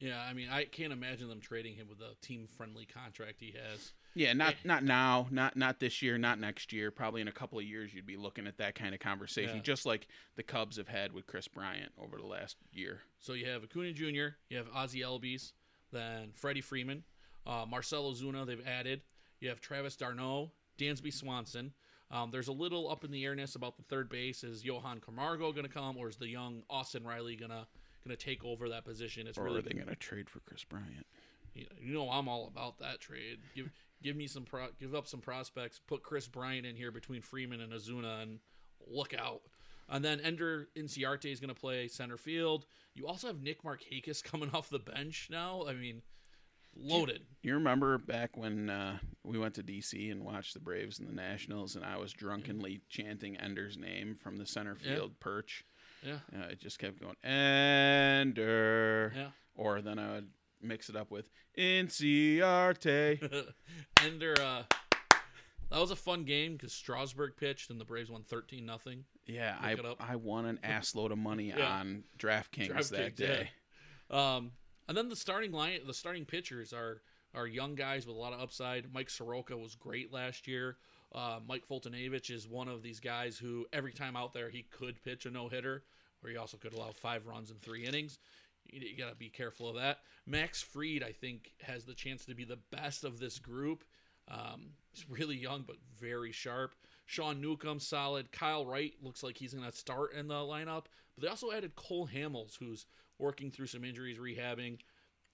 Yeah, 0.00 0.20
I 0.20 0.32
mean, 0.34 0.48
I 0.50 0.64
can't 0.64 0.92
imagine 0.92 1.28
them 1.28 1.40
trading 1.40 1.74
him 1.76 1.86
with 1.88 2.00
a 2.00 2.14
team-friendly 2.20 2.86
contract 2.86 3.40
he 3.40 3.54
has. 3.68 3.92
Yeah, 4.14 4.32
not 4.32 4.54
Eh. 4.54 4.56
not 4.64 4.84
now, 4.84 5.28
not 5.30 5.56
not 5.56 5.80
this 5.80 6.02
year, 6.02 6.18
not 6.18 6.38
next 6.38 6.72
year. 6.72 6.90
Probably 6.90 7.20
in 7.20 7.28
a 7.28 7.32
couple 7.32 7.58
of 7.58 7.64
years, 7.64 7.94
you'd 7.94 8.06
be 8.06 8.16
looking 8.16 8.46
at 8.46 8.58
that 8.58 8.74
kind 8.74 8.94
of 8.94 9.00
conversation, 9.00 9.56
Yeah. 9.56 9.62
just 9.62 9.86
like 9.86 10.06
the 10.36 10.42
Cubs 10.42 10.76
have 10.76 10.88
had 10.88 11.12
with 11.12 11.26
Kris 11.26 11.48
Bryant 11.48 11.92
over 11.98 12.16
the 12.18 12.26
last 12.26 12.56
year. 12.72 13.02
So 13.20 13.32
you 13.32 13.46
have 13.46 13.64
Acuna 13.64 13.92
Jr., 13.92 14.36
you 14.50 14.56
have 14.56 14.68
Ozzy 14.72 15.00
Albies, 15.04 15.52
then 15.90 16.32
Freddie 16.32 16.60
Freeman, 16.60 17.04
uh, 17.46 17.64
Marcell 17.68 18.12
Ozuna. 18.12 18.46
They've 18.46 18.66
added. 18.66 19.02
You 19.40 19.48
have 19.48 19.60
Travis 19.60 19.96
d'Arnaud, 19.96 20.52
Dansby 20.78 21.12
Swanson. 21.12 21.72
Um, 22.10 22.30
there's 22.30 22.48
a 22.48 22.52
little 22.52 22.88
up 22.90 23.02
in 23.04 23.10
the 23.10 23.24
airness 23.24 23.54
about 23.56 23.76
the 23.76 23.82
third 23.82 24.08
base. 24.08 24.44
Is 24.44 24.64
Johan 24.64 25.00
Camargo 25.00 25.50
going 25.52 25.66
to 25.66 25.72
come, 25.72 25.96
or 25.96 26.08
is 26.08 26.16
the 26.16 26.28
young 26.28 26.62
Austin 26.70 27.02
Riley 27.04 27.34
gonna 28.04 28.14
gonna 28.16 28.16
take 28.16 28.44
over 28.44 28.68
that 28.70 28.84
position? 28.84 29.26
It's 29.26 29.38
Or 29.38 29.44
really 29.44 29.58
are 29.60 29.62
they 29.62 29.74
going 29.74 29.86
to 29.88 29.96
trade 29.96 30.28
for 30.30 30.40
Kris 30.40 30.64
Bryant? 30.64 31.06
you 31.54 31.94
know 31.94 32.10
I'm 32.10 32.28
all 32.28 32.48
about 32.48 32.78
that 32.80 33.00
trade. 33.00 33.38
Give 33.54 33.70
give 34.02 34.16
me 34.16 34.26
some 34.26 34.44
pro, 34.44 34.66
give 34.80 34.94
up 34.94 35.06
some 35.06 35.20
prospects. 35.20 35.80
Put 35.86 36.02
Kris 36.02 36.26
Bryant 36.28 36.66
in 36.66 36.76
here 36.76 36.90
between 36.90 37.22
Freeman 37.22 37.60
and 37.60 37.72
Ozuna, 37.72 38.22
and 38.22 38.38
look 38.86 39.14
out. 39.14 39.42
And 39.88 40.04
then 40.04 40.18
Ender 40.20 40.68
Inciarte 40.76 41.30
is 41.30 41.40
going 41.40 41.54
to 41.54 41.60
play 41.60 41.88
center 41.88 42.16
field. 42.16 42.64
You 42.94 43.06
also 43.06 43.26
have 43.28 43.42
Nick 43.42 43.62
Markakis 43.62 44.22
coming 44.24 44.50
off 44.54 44.68
the 44.70 44.78
bench 44.78 45.28
now. 45.30 45.64
I 45.68 45.74
mean, 45.74 46.02
loaded. 46.74 47.22
You 47.42 47.54
remember 47.54 47.98
back 47.98 48.36
when 48.36 48.70
uh, 48.70 48.98
we 49.22 49.38
went 49.38 49.54
to 49.54 49.62
DC 49.62 50.10
and 50.10 50.24
watched 50.24 50.54
the 50.54 50.60
Braves 50.60 50.98
and 50.98 51.08
the 51.08 51.12
Nationals, 51.12 51.76
and 51.76 51.84
I 51.84 51.98
was 51.98 52.12
drunkenly 52.12 52.80
chanting 52.88 53.36
Ender's 53.36 53.76
name 53.76 54.16
from 54.20 54.36
the 54.38 54.46
center 54.46 54.76
Yeah. 54.82 54.94
field 54.96 55.20
perch. 55.20 55.64
Yeah, 56.04 56.18
Uh, 56.34 56.46
it 56.50 56.60
just 56.60 56.78
kept 56.78 57.00
going 57.00 57.16
Ender, 57.24 59.12
yeah. 59.16 59.28
or 59.54 59.80
then 59.80 59.98
I 59.98 60.12
would 60.12 60.28
mix 60.60 60.88
it 60.88 60.96
up 60.96 61.10
with 61.10 61.30
Inciarte. 61.58 63.52
Ender, 64.02 64.34
uh, 64.40 64.62
that 65.70 65.80
was 65.80 65.90
a 65.90 65.96
fun 65.96 66.24
game 66.24 66.52
because 66.52 66.72
Strasburg 66.72 67.36
pitched 67.36 67.70
and 67.70 67.80
the 67.80 67.84
Braves 67.84 68.10
won 68.10 68.22
thirteen 68.22 68.66
nothing. 68.66 69.04
Yeah, 69.26 69.56
I 69.60 69.70
Look 69.70 69.80
it 69.80 69.86
up. 69.86 69.96
I 70.10 70.16
won 70.16 70.46
an 70.46 70.58
ass 70.64 70.94
load 70.94 71.10
of 71.12 71.18
money 71.18 71.48
Yeah. 71.56 71.78
on 71.78 72.04
DraftKings, 72.18 72.68
DraftKings, 72.70 72.88
that 72.90 73.18
yeah. 73.18 73.26
day. 73.26 73.50
Um, 74.10 74.52
and 74.86 74.96
then 74.96 75.08
the 75.08 75.16
starting 75.16 75.52
line, 75.52 75.80
the 75.86 75.94
starting 75.94 76.24
pitchers 76.26 76.72
are 76.72 77.00
are 77.34 77.46
young 77.48 77.74
guys 77.74 78.06
with 78.06 78.14
a 78.14 78.18
lot 78.18 78.32
of 78.32 78.40
upside. 78.40 78.92
Mike 78.92 79.10
Soroka 79.10 79.56
was 79.56 79.74
great 79.74 80.12
last 80.12 80.46
year. 80.46 80.76
Uh, 81.14 81.38
Mike 81.46 81.62
Foltynewicz 81.68 82.30
is 82.30 82.48
one 82.48 82.68
of 82.68 82.82
these 82.82 82.98
guys 82.98 83.38
who 83.38 83.66
every 83.72 83.92
time 83.92 84.16
out 84.16 84.32
there 84.32 84.50
he 84.50 84.62
could 84.62 85.02
pitch 85.04 85.26
a 85.26 85.30
no 85.30 85.48
hitter, 85.48 85.84
or 86.22 86.30
he 86.30 86.36
also 86.36 86.56
could 86.56 86.74
allow 86.74 86.90
five 86.90 87.26
runs 87.26 87.50
in 87.50 87.56
three 87.58 87.84
innings. 87.84 88.18
You, 88.64 88.80
you 88.80 88.96
got 88.98 89.10
to 89.10 89.16
be 89.16 89.28
careful 89.28 89.68
of 89.68 89.76
that. 89.76 89.98
Max 90.26 90.60
Fried, 90.60 91.04
I 91.04 91.12
think, 91.12 91.52
has 91.62 91.84
the 91.84 91.94
chance 91.94 92.24
to 92.24 92.34
be 92.34 92.44
the 92.44 92.58
best 92.72 93.04
of 93.04 93.20
this 93.20 93.38
group. 93.38 93.84
Um, 94.28 94.70
he's 94.92 95.08
really 95.08 95.36
young 95.36 95.64
but 95.66 95.76
very 96.00 96.32
sharp. 96.32 96.74
Sean 97.06 97.40
Newcomb, 97.40 97.78
solid. 97.78 98.32
Kyle 98.32 98.64
Wright 98.64 98.94
looks 99.02 99.22
like 99.22 99.36
he's 99.36 99.54
going 99.54 99.70
to 99.70 99.76
start 99.76 100.14
in 100.14 100.28
the 100.28 100.34
lineup. 100.34 100.84
But 101.14 101.22
they 101.22 101.28
also 101.28 101.52
added 101.52 101.76
Cole 101.76 102.08
Hamels, 102.12 102.58
who's 102.58 102.86
working 103.18 103.50
through 103.50 103.66
some 103.66 103.84
injuries, 103.84 104.18
rehabbing. 104.18 104.78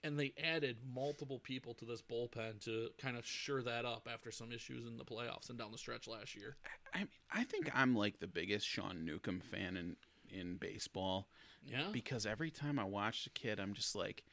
And 0.02 0.18
they 0.18 0.32
added 0.42 0.78
multiple 0.94 1.38
people 1.38 1.74
to 1.74 1.84
this 1.84 2.00
bullpen 2.00 2.64
to 2.64 2.88
kind 2.98 3.16
of 3.18 3.26
sure 3.26 3.62
that 3.62 3.84
up 3.84 4.08
after 4.10 4.30
some 4.30 4.50
issues 4.50 4.86
in 4.86 4.96
the 4.96 5.04
playoffs 5.04 5.50
and 5.50 5.58
down 5.58 5.72
the 5.72 5.78
stretch 5.78 6.08
last 6.08 6.34
year. 6.34 6.56
I 6.94 7.06
I 7.30 7.44
think 7.44 7.70
I'm 7.74 7.94
like 7.94 8.18
the 8.18 8.26
biggest 8.26 8.66
Sean 8.66 9.04
Newcomb 9.04 9.40
fan 9.40 9.76
in 9.76 9.96
in 10.30 10.56
baseball 10.56 11.28
Yeah. 11.66 11.88
because 11.92 12.24
every 12.24 12.50
time 12.50 12.78
I 12.78 12.84
watch 12.84 13.24
the 13.24 13.30
kid, 13.30 13.58
I'm 13.60 13.74
just 13.74 13.94
like, 13.96 14.24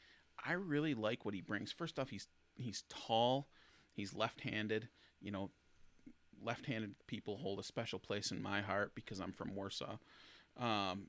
I 0.46 0.54
really 0.54 0.94
like 0.94 1.26
what 1.26 1.34
he 1.34 1.42
brings. 1.42 1.72
First 1.72 2.00
off, 2.00 2.10
he's 2.10 2.28
he's 2.56 2.84
tall, 2.88 3.48
he's 3.94 4.14
left-handed. 4.14 4.88
You 5.22 5.32
know, 5.32 5.50
left-handed 6.42 6.96
people 7.08 7.38
hold 7.38 7.60
a 7.60 7.64
special 7.64 8.00
place 8.00 8.32
in 8.32 8.42
my 8.42 8.62
heart 8.62 8.94
because 8.96 9.20
I'm 9.20 9.34
from 9.34 9.54
Warsaw. 9.56 9.98
Um, 10.58 11.08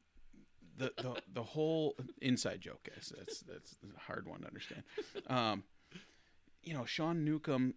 the 0.79 0.93
the 0.97 1.23
the 1.35 1.43
whole 1.43 1.97
inside 2.23 2.61
joke, 2.61 2.89
guys. 2.89 3.13
That's 3.17 3.41
that's 3.41 3.77
a 3.97 4.01
hard 4.01 4.27
one 4.27 4.41
to 4.41 4.47
understand. 4.47 4.83
Um, 5.27 5.65
you 6.63 6.75
know, 6.75 6.85
Sean 6.85 7.25
Newcomb 7.25 7.75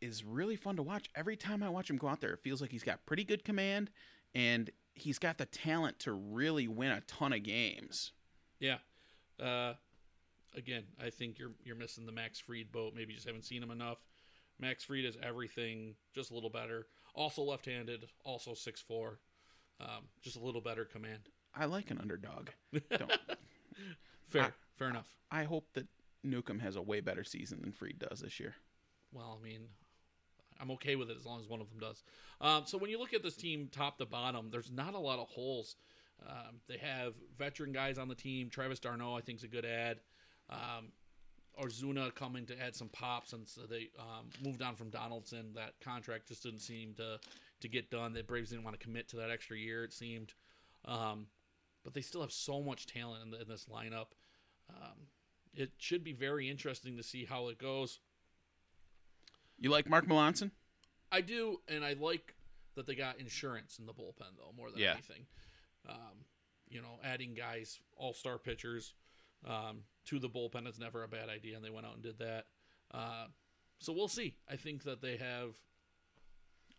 is 0.00 0.24
really 0.24 0.56
fun 0.56 0.76
to 0.76 0.82
watch. 0.82 1.08
Every 1.14 1.36
time 1.36 1.62
I 1.62 1.68
watch 1.68 1.88
him 1.88 1.96
go 1.96 2.08
out 2.08 2.20
there, 2.20 2.32
it 2.32 2.40
feels 2.42 2.60
like 2.60 2.70
he's 2.70 2.82
got 2.82 3.04
pretty 3.06 3.24
good 3.24 3.44
command 3.44 3.90
and 4.34 4.70
he's 4.94 5.18
got 5.18 5.38
the 5.38 5.46
talent 5.46 5.98
to 6.00 6.12
really 6.12 6.68
win 6.68 6.92
a 6.92 7.00
ton 7.02 7.32
of 7.32 7.42
games. 7.42 8.12
Yeah. 8.60 8.78
Uh, 9.40 9.74
again, 10.56 10.84
I 11.02 11.10
think 11.10 11.38
you're 11.38 11.52
you're 11.64 11.76
missing 11.76 12.06
the 12.06 12.12
Max 12.12 12.38
Fried 12.38 12.70
boat. 12.72 12.92
Maybe 12.94 13.12
you 13.12 13.16
just 13.16 13.26
haven't 13.26 13.44
seen 13.44 13.62
him 13.62 13.70
enough. 13.70 13.98
Max 14.60 14.84
Fried 14.84 15.04
is 15.04 15.16
everything, 15.22 15.94
just 16.14 16.30
a 16.30 16.34
little 16.34 16.50
better. 16.50 16.86
Also 17.14 17.42
left-handed, 17.42 18.06
also 18.24 18.52
6'4". 18.52 19.16
Um, 19.80 19.88
just 20.22 20.36
a 20.36 20.40
little 20.40 20.60
better 20.60 20.84
command. 20.84 21.28
I 21.56 21.66
like 21.66 21.90
an 21.90 21.98
underdog. 22.00 22.48
Don't, 22.90 23.12
Fair, 24.28 24.42
I- 24.42 24.50
fair 24.78 24.88
enough. 24.88 25.08
I 25.30 25.44
hope 25.44 25.66
that 25.74 25.86
Newcomb 26.22 26.58
has 26.60 26.76
a 26.76 26.82
way 26.82 27.00
better 27.00 27.24
season 27.24 27.60
than 27.60 27.72
Fried 27.72 27.98
does 27.98 28.20
this 28.20 28.40
year. 28.40 28.54
Well, 29.12 29.38
I 29.40 29.44
mean, 29.44 29.60
I'm 30.60 30.70
okay 30.72 30.96
with 30.96 31.10
it 31.10 31.16
as 31.16 31.24
long 31.26 31.40
as 31.40 31.48
one 31.48 31.60
of 31.60 31.68
them 31.70 31.78
does. 31.78 32.02
Um, 32.40 32.64
so 32.66 32.78
when 32.78 32.90
you 32.90 32.98
look 32.98 33.14
at 33.14 33.22
this 33.22 33.36
team 33.36 33.68
top 33.70 33.98
to 33.98 34.06
bottom, 34.06 34.48
there's 34.50 34.70
not 34.72 34.94
a 34.94 34.98
lot 34.98 35.18
of 35.18 35.28
holes. 35.28 35.76
Um, 36.28 36.60
they 36.68 36.78
have 36.78 37.14
veteran 37.38 37.72
guys 37.72 37.98
on 37.98 38.08
the 38.08 38.14
team. 38.14 38.48
Travis 38.50 38.78
d'Arnaud, 38.80 39.16
I 39.16 39.20
think, 39.20 39.38
is 39.38 39.44
a 39.44 39.48
good 39.48 39.64
ad. 39.64 40.00
Um, 40.50 40.92
Ozuna 41.60 42.12
coming 42.14 42.46
to 42.46 42.60
add 42.60 42.74
some 42.74 42.88
pop 42.88 43.26
since 43.28 43.58
they 43.70 43.88
um, 43.98 44.26
moved 44.44 44.62
on 44.62 44.74
from 44.74 44.90
Donaldson. 44.90 45.52
That 45.54 45.74
contract 45.80 46.28
just 46.28 46.42
didn't 46.42 46.60
seem 46.60 46.94
to 46.94 47.18
to 47.60 47.68
get 47.68 47.90
done. 47.90 48.12
The 48.12 48.22
Braves 48.22 48.50
didn't 48.50 48.64
want 48.64 48.78
to 48.78 48.84
commit 48.84 49.08
to 49.10 49.16
that 49.16 49.30
extra 49.30 49.56
year. 49.56 49.84
It 49.84 49.92
seemed, 49.92 50.34
um, 50.84 51.26
but 51.84 51.94
they 51.94 52.00
still 52.00 52.22
have 52.22 52.32
so 52.32 52.62
much 52.62 52.86
talent 52.86 53.22
in, 53.24 53.30
the, 53.30 53.40
in 53.42 53.48
this 53.48 53.66
lineup. 53.66 54.06
Um, 54.70 55.06
it 55.54 55.72
should 55.78 56.02
be 56.02 56.12
very 56.12 56.48
interesting 56.50 56.96
to 56.96 57.02
see 57.02 57.24
how 57.24 57.48
it 57.48 57.58
goes. 57.58 58.00
You 59.58 59.70
like 59.70 59.88
Mark 59.88 60.06
Melancon? 60.08 60.50
I 61.12 61.20
do, 61.20 61.60
and 61.68 61.84
I 61.84 61.92
like 61.92 62.34
that 62.74 62.86
they 62.86 62.94
got 62.96 63.20
insurance 63.20 63.78
in 63.78 63.86
the 63.86 63.92
bullpen 63.92 64.36
though 64.36 64.52
more 64.56 64.70
than 64.70 64.80
Yeah. 64.80 64.92
anything. 64.94 65.26
Um, 65.88 66.24
you 66.68 66.80
know, 66.80 66.98
adding 67.04 67.34
guys, 67.34 67.78
all 67.96 68.14
star 68.14 68.38
pitchers, 68.38 68.94
um, 69.46 69.84
to 70.06 70.18
the 70.18 70.28
bullpen 70.28 70.66
is 70.66 70.78
never 70.78 71.04
a 71.04 71.08
bad 71.08 71.28
idea, 71.28 71.54
and 71.54 71.64
they 71.64 71.70
went 71.70 71.86
out 71.86 71.94
and 71.94 72.02
did 72.02 72.18
that. 72.18 72.46
Uh, 72.90 73.26
so 73.78 73.92
we'll 73.92 74.08
see. 74.08 74.34
I 74.48 74.56
think 74.56 74.82
that 74.84 75.00
they 75.02 75.16
have. 75.18 75.54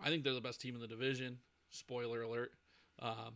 I 0.02 0.10
think 0.10 0.24
they're 0.24 0.34
the 0.34 0.42
best 0.42 0.60
team 0.60 0.76
in 0.76 0.82
the 0.82 0.88
division. 0.88 1.38
Spoiler 1.70 2.24
alert. 2.24 2.52
Um, 3.00 3.36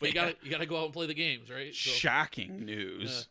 but 0.00 0.08
you 0.08 0.14
got 0.14 0.28
to 0.28 0.36
you 0.44 0.50
got 0.50 0.60
to 0.60 0.66
go 0.66 0.78
out 0.78 0.84
and 0.86 0.92
play 0.92 1.06
the 1.06 1.14
games, 1.14 1.50
right? 1.50 1.74
So, 1.74 1.90
Shocking 1.90 2.64
news. 2.64 3.10
uh, 3.10 3.22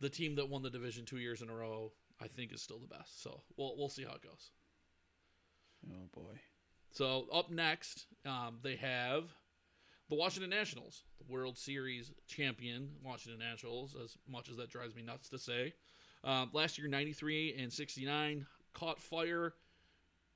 the 0.00 0.08
team 0.08 0.34
that 0.36 0.48
won 0.48 0.62
the 0.62 0.70
division 0.70 1.04
two 1.04 1.18
years 1.18 1.40
in 1.42 1.48
a 1.48 1.54
row, 1.54 1.92
I 2.20 2.26
think, 2.28 2.52
is 2.52 2.62
still 2.62 2.78
the 2.78 2.86
best. 2.86 3.22
So 3.22 3.40
we'll 3.56 3.74
we'll 3.76 3.88
see 3.88 4.04
how 4.04 4.14
it 4.14 4.22
goes. 4.22 4.50
oh 5.90 6.08
boy. 6.12 6.38
So 6.90 7.26
up 7.32 7.50
next, 7.50 8.06
um, 8.24 8.58
they 8.62 8.76
have 8.76 9.24
the 10.08 10.14
Washington 10.14 10.50
Nationals, 10.50 11.02
the 11.18 11.32
World 11.32 11.56
Series 11.58 12.12
champion 12.26 12.90
Washington 13.02 13.40
Nationals. 13.40 13.96
As 14.02 14.16
much 14.28 14.48
as 14.48 14.56
that 14.58 14.70
drives 14.70 14.94
me 14.94 15.02
nuts 15.02 15.28
to 15.30 15.38
say, 15.38 15.72
um, 16.22 16.50
last 16.52 16.78
year 16.78 16.86
93 16.88 17.56
and 17.58 17.72
69 17.72 18.46
caught 18.74 19.00
fire, 19.00 19.54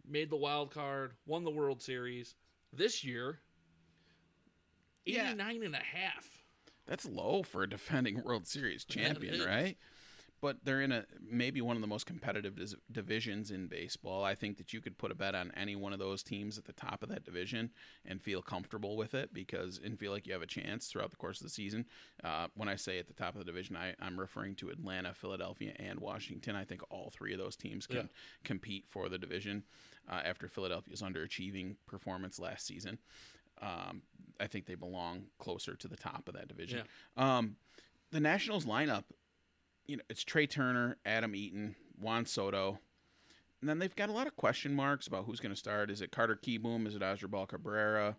made 0.09 0.31
the 0.31 0.37
wild 0.37 0.73
card, 0.73 1.13
won 1.27 1.45
the 1.45 1.51
World 1.51 1.81
Series. 1.83 2.35
This 2.73 3.05
year, 3.05 3.39
Yeah. 5.09 5.29
89 5.31 5.63
and 5.65 5.75
a 5.75 5.79
half. 5.79 6.29
That's 6.87 7.05
low 7.07 7.43
for 7.43 7.63
a 7.63 7.69
defending 7.69 8.23
World 8.25 8.47
Series 8.47 8.85
champion, 8.85 9.43
right? 9.45 9.77
But 10.41 10.59
they're 10.63 10.81
in 10.81 10.93
a 10.93 11.05
maybe 11.21 11.61
one 11.61 11.75
of 11.75 11.81
the 11.83 11.89
most 11.89 12.07
competitive 12.07 12.55
dis- 12.55 12.77
divisions 12.93 13.51
in 13.51 13.67
baseball. 13.67 14.23
I 14.23 14.37
think 14.37 14.57
that 14.59 14.73
you 14.73 14.81
could 14.81 14.97
put 14.97 15.11
a 15.11 15.15
bet 15.17 15.35
on 15.35 15.51
any 15.57 15.75
one 15.75 15.93
of 15.93 15.99
those 15.99 16.23
teams 16.23 16.57
at 16.59 16.65
the 16.65 16.73
top 16.73 17.03
of 17.03 17.09
that 17.09 17.25
division 17.25 17.71
and 18.07 18.23
feel 18.23 18.41
comfortable 18.41 18.97
with 18.97 19.15
it 19.15 19.35
because 19.35 19.81
and 19.85 19.99
feel 19.99 20.13
like 20.13 20.29
you 20.29 20.33
have 20.33 20.43
a 20.43 20.47
chance 20.47 20.87
throughout 20.87 21.11
the 21.11 21.17
course 21.17 21.41
of 21.41 21.45
the 21.49 21.51
season. 21.51 21.85
Uh, 22.23 22.47
when 22.55 22.69
I 22.69 22.77
say 22.77 23.01
at 23.01 23.09
the 23.09 23.15
top 23.15 23.35
of 23.35 23.41
the 23.41 23.45
division, 23.47 23.75
I, 23.77 23.97
I'm 24.01 24.19
referring 24.19 24.55
to 24.57 24.69
Atlanta, 24.71 25.13
Philadelphia, 25.13 25.73
and 25.77 25.99
Washington. 25.99 26.55
I 26.55 26.63
think 26.65 26.83
all 26.89 27.11
three 27.13 27.33
of 27.33 27.41
those 27.41 27.57
teams 27.57 27.89
can 27.89 27.97
Yeah. 27.97 28.03
compete 28.45 28.85
for 28.89 29.09
the 29.09 29.19
division 29.19 29.65
uh, 30.09 30.21
after 30.25 30.47
Philadelphia's 30.47 31.03
underachieving 31.03 31.75
performance 31.87 32.39
last 32.39 32.65
season. 32.65 32.99
Um, 33.61 34.03
I 34.41 34.47
think 34.47 34.67
they 34.67 34.75
belong 34.77 35.25
closer 35.39 35.75
to 35.75 35.89
the 35.89 35.97
top 35.97 36.29
of 36.29 36.35
that 36.35 36.49
division. 36.49 36.83
Um, 37.17 37.57
the 38.13 38.21
Nationals 38.21 38.65
lineup, 38.67 39.05
you 39.87 39.97
know, 39.97 40.03
it's 40.09 40.23
Trea 40.25 40.47
Turner, 40.47 40.97
Adam 41.05 41.35
Eaton, 41.35 41.75
Juan 42.01 42.25
Soto. 42.25 42.79
And 43.61 43.69
then 43.69 43.81
they've 43.81 43.95
got 43.97 44.09
a 44.09 44.13
lot 44.13 44.29
of 44.29 44.37
question 44.37 44.73
marks 44.75 45.09
about 45.09 45.25
who's 45.25 45.41
going 45.41 45.51
to 45.53 45.59
start. 45.59 45.91
Is 45.91 46.01
it 46.01 46.13
Carter 46.13 46.37
Kieboom? 46.41 46.87
Is 46.87 46.95
it 46.95 47.03
Asdrubal 47.03 47.49
Cabrera? 47.49 48.17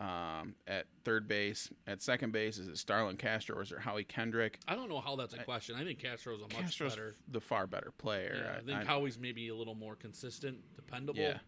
Um, 0.00 0.54
at 0.66 0.86
third 1.04 1.28
base, 1.28 1.68
at 1.86 2.02
second 2.02 2.32
base, 2.32 2.56
is 2.58 2.66
it 2.66 2.78
Starlin 2.78 3.16
Castro 3.16 3.56
or 3.58 3.62
is 3.62 3.70
it 3.70 3.78
Howie 3.78 4.02
Kendrick? 4.04 4.58
I 4.66 4.74
don't 4.74 4.88
know 4.88 5.00
how 5.00 5.14
that's 5.14 5.34
a 5.34 5.38
question. 5.44 5.76
I 5.76 5.84
think 5.84 5.98
Castro's 6.00 6.40
a 6.40 6.44
much 6.44 6.52
Castro's 6.52 6.92
better. 6.92 7.14
the 7.28 7.40
far 7.40 7.66
better 7.66 7.92
player. 7.98 8.40
Yeah, 8.42 8.52
I 8.52 8.56
I- 8.56 8.60
think 8.62 8.78
I- 8.80 8.84
Howie's 8.84 9.18
maybe 9.18 9.48
a 9.48 9.54
little 9.54 9.74
more 9.76 9.94
consistent, 9.94 10.58
dependable. 10.74 11.20
Yeah. 11.20 11.38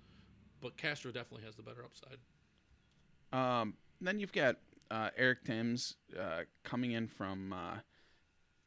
But 0.61 0.77
Castro 0.77 1.11
definitely 1.11 1.47
has 1.47 1.57
the 1.57 1.62
better 1.62 1.83
upside. 1.85 2.18
Um, 3.37 3.74
then 4.01 4.20
you've 4.20 4.32
got 4.32 4.57
uh, 4.91 5.11
Eric 5.16 5.45
Thames 5.45 5.97
uh, 6.18 6.43
coming 6.62 6.93
in 6.93 7.09
from. 7.09 7.53
Uh, 7.53 7.76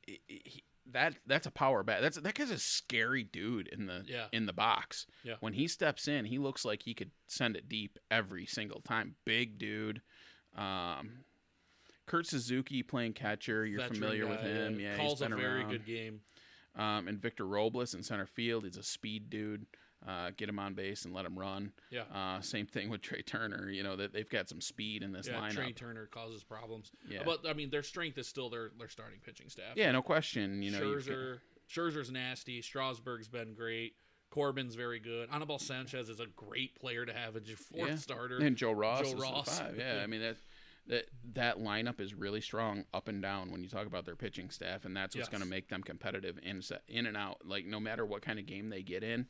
he- 0.06 0.64
that 0.94 1.16
that's 1.26 1.46
a 1.46 1.52
power 1.52 1.84
bat. 1.84 2.02
That's 2.02 2.16
that 2.18 2.34
guy's 2.34 2.50
a 2.50 2.58
scary 2.58 3.22
dude 3.22 3.68
in 3.68 3.88
the 3.88 4.04
Yeah. 4.08 4.28
in 4.32 4.46
the 4.46 4.54
box. 4.54 5.06
Yeah. 5.22 5.34
When 5.42 5.52
he 5.52 5.68
steps 5.68 6.08
in, 6.08 6.24
he 6.24 6.38
looks 6.38 6.64
like 6.64 6.82
he 6.84 6.94
could 6.94 7.12
send 7.28 7.58
it 7.58 7.68
deep 7.68 8.00
every 8.10 8.46
single 8.46 8.80
time. 8.80 9.16
Big 9.26 9.58
dude. 9.60 10.02
Um, 10.56 11.26
Kurt 12.06 12.26
Suzuki 12.26 12.84
playing 12.84 13.14
catcher. 13.16 13.66
You're 13.66 13.82
Veteran 13.82 14.00
familiar 14.00 14.28
with 14.28 14.40
guy, 14.40 14.48
him. 14.48 14.80
Yeah, 14.80 14.96
calls 14.96 15.20
he's 15.20 15.28
been 15.28 15.34
a 15.34 15.36
very 15.36 15.60
around. 15.64 15.72
good 15.72 15.86
game. 15.86 16.22
Um, 16.78 17.10
and 17.10 17.22
Victor 17.22 17.46
Robles 17.46 17.94
in 17.94 18.02
center 18.02 18.26
field. 18.26 18.64
He's 18.64 18.78
a 18.78 18.84
speed 18.84 19.30
dude. 19.30 19.66
Uh, 20.08 20.32
get 20.38 20.48
him 20.48 20.58
on 20.58 20.74
base 20.74 21.04
and 21.06 21.14
let 21.14 21.26
him 21.26 21.38
run. 21.38 21.72
Yeah. 21.90 22.04
Uh, 22.14 22.40
same 22.42 22.66
thing 22.66 22.90
with 22.90 23.02
Trea 23.02 23.22
Turner. 23.24 23.70
You 23.70 23.84
know 23.84 23.96
that 23.98 24.14
they've 24.14 24.30
got 24.30 24.48
some 24.48 24.62
speed 24.62 25.04
in 25.04 25.12
this 25.12 25.28
Yeah, 25.28 25.42
lineup. 25.42 25.52
Trea 25.56 25.74
Turner 25.74 26.06
causes 26.06 26.44
problems. 26.44 26.92
Yeah. 27.10 27.24
But 27.26 27.46
I 27.48 27.54
mean, 27.54 27.70
their 27.70 27.84
strength 27.84 28.18
is 28.18 28.28
still 28.28 28.50
their 28.50 28.72
their 28.80 28.88
starting 28.90 29.20
pitching 29.26 29.50
staff. 29.50 29.76
yeah, 29.76 29.92
no 29.92 30.02
question. 30.02 30.62
You 30.62 30.72
know, 30.72 30.80
Scherzer, 30.80 31.40
Scherzer's 31.70 32.12
nasty. 32.12 32.62
Strasburg's 32.62 33.28
been 33.28 33.54
great. 33.54 33.96
Corbin's 34.30 34.76
very 34.76 35.00
good. 35.00 35.30
Anibal 35.32 35.58
Sanchez 35.60 36.10
is 36.10 36.20
a 36.20 36.26
great 36.36 36.76
player 36.76 37.06
to 37.06 37.14
have 37.14 37.36
as 37.36 37.48
your 37.48 37.58
fourth 37.58 37.90
Yeah. 37.90 37.96
starter. 37.96 38.38
And 38.38 38.56
Joe 38.58 38.72
Ross. 38.74 39.02
Joe 39.10 39.16
is 39.18 39.22
Ross. 39.22 39.60
Five. 39.60 39.78
Yeah, 39.78 40.02
I 40.04 40.08
mean 40.08 40.22
that 40.22 40.38
that 40.88 41.06
that 41.34 41.58
lineup 41.58 42.00
is 42.00 42.14
really 42.14 42.40
strong 42.40 42.86
up 42.94 43.10
and 43.10 43.22
down 43.22 43.52
when 43.52 43.62
you 43.62 43.68
talk 43.70 43.88
about 43.88 44.06
their 44.06 44.16
pitching 44.16 44.50
staff, 44.50 44.86
and 44.86 44.96
that's 44.96 45.16
what's 45.16 45.28
Yes. 45.28 45.30
going 45.30 45.42
to 45.44 45.48
make 45.48 45.68
them 45.68 45.84
competitive 45.84 46.40
in 46.44 46.62
in 46.88 47.06
and 47.08 47.18
out. 47.18 47.46
Like 47.46 47.66
no 47.66 47.80
matter 47.80 48.06
what 48.06 48.22
kind 48.22 48.40
of 48.40 48.46
game 48.46 48.70
they 48.70 48.84
get 48.84 49.04
in, 49.04 49.28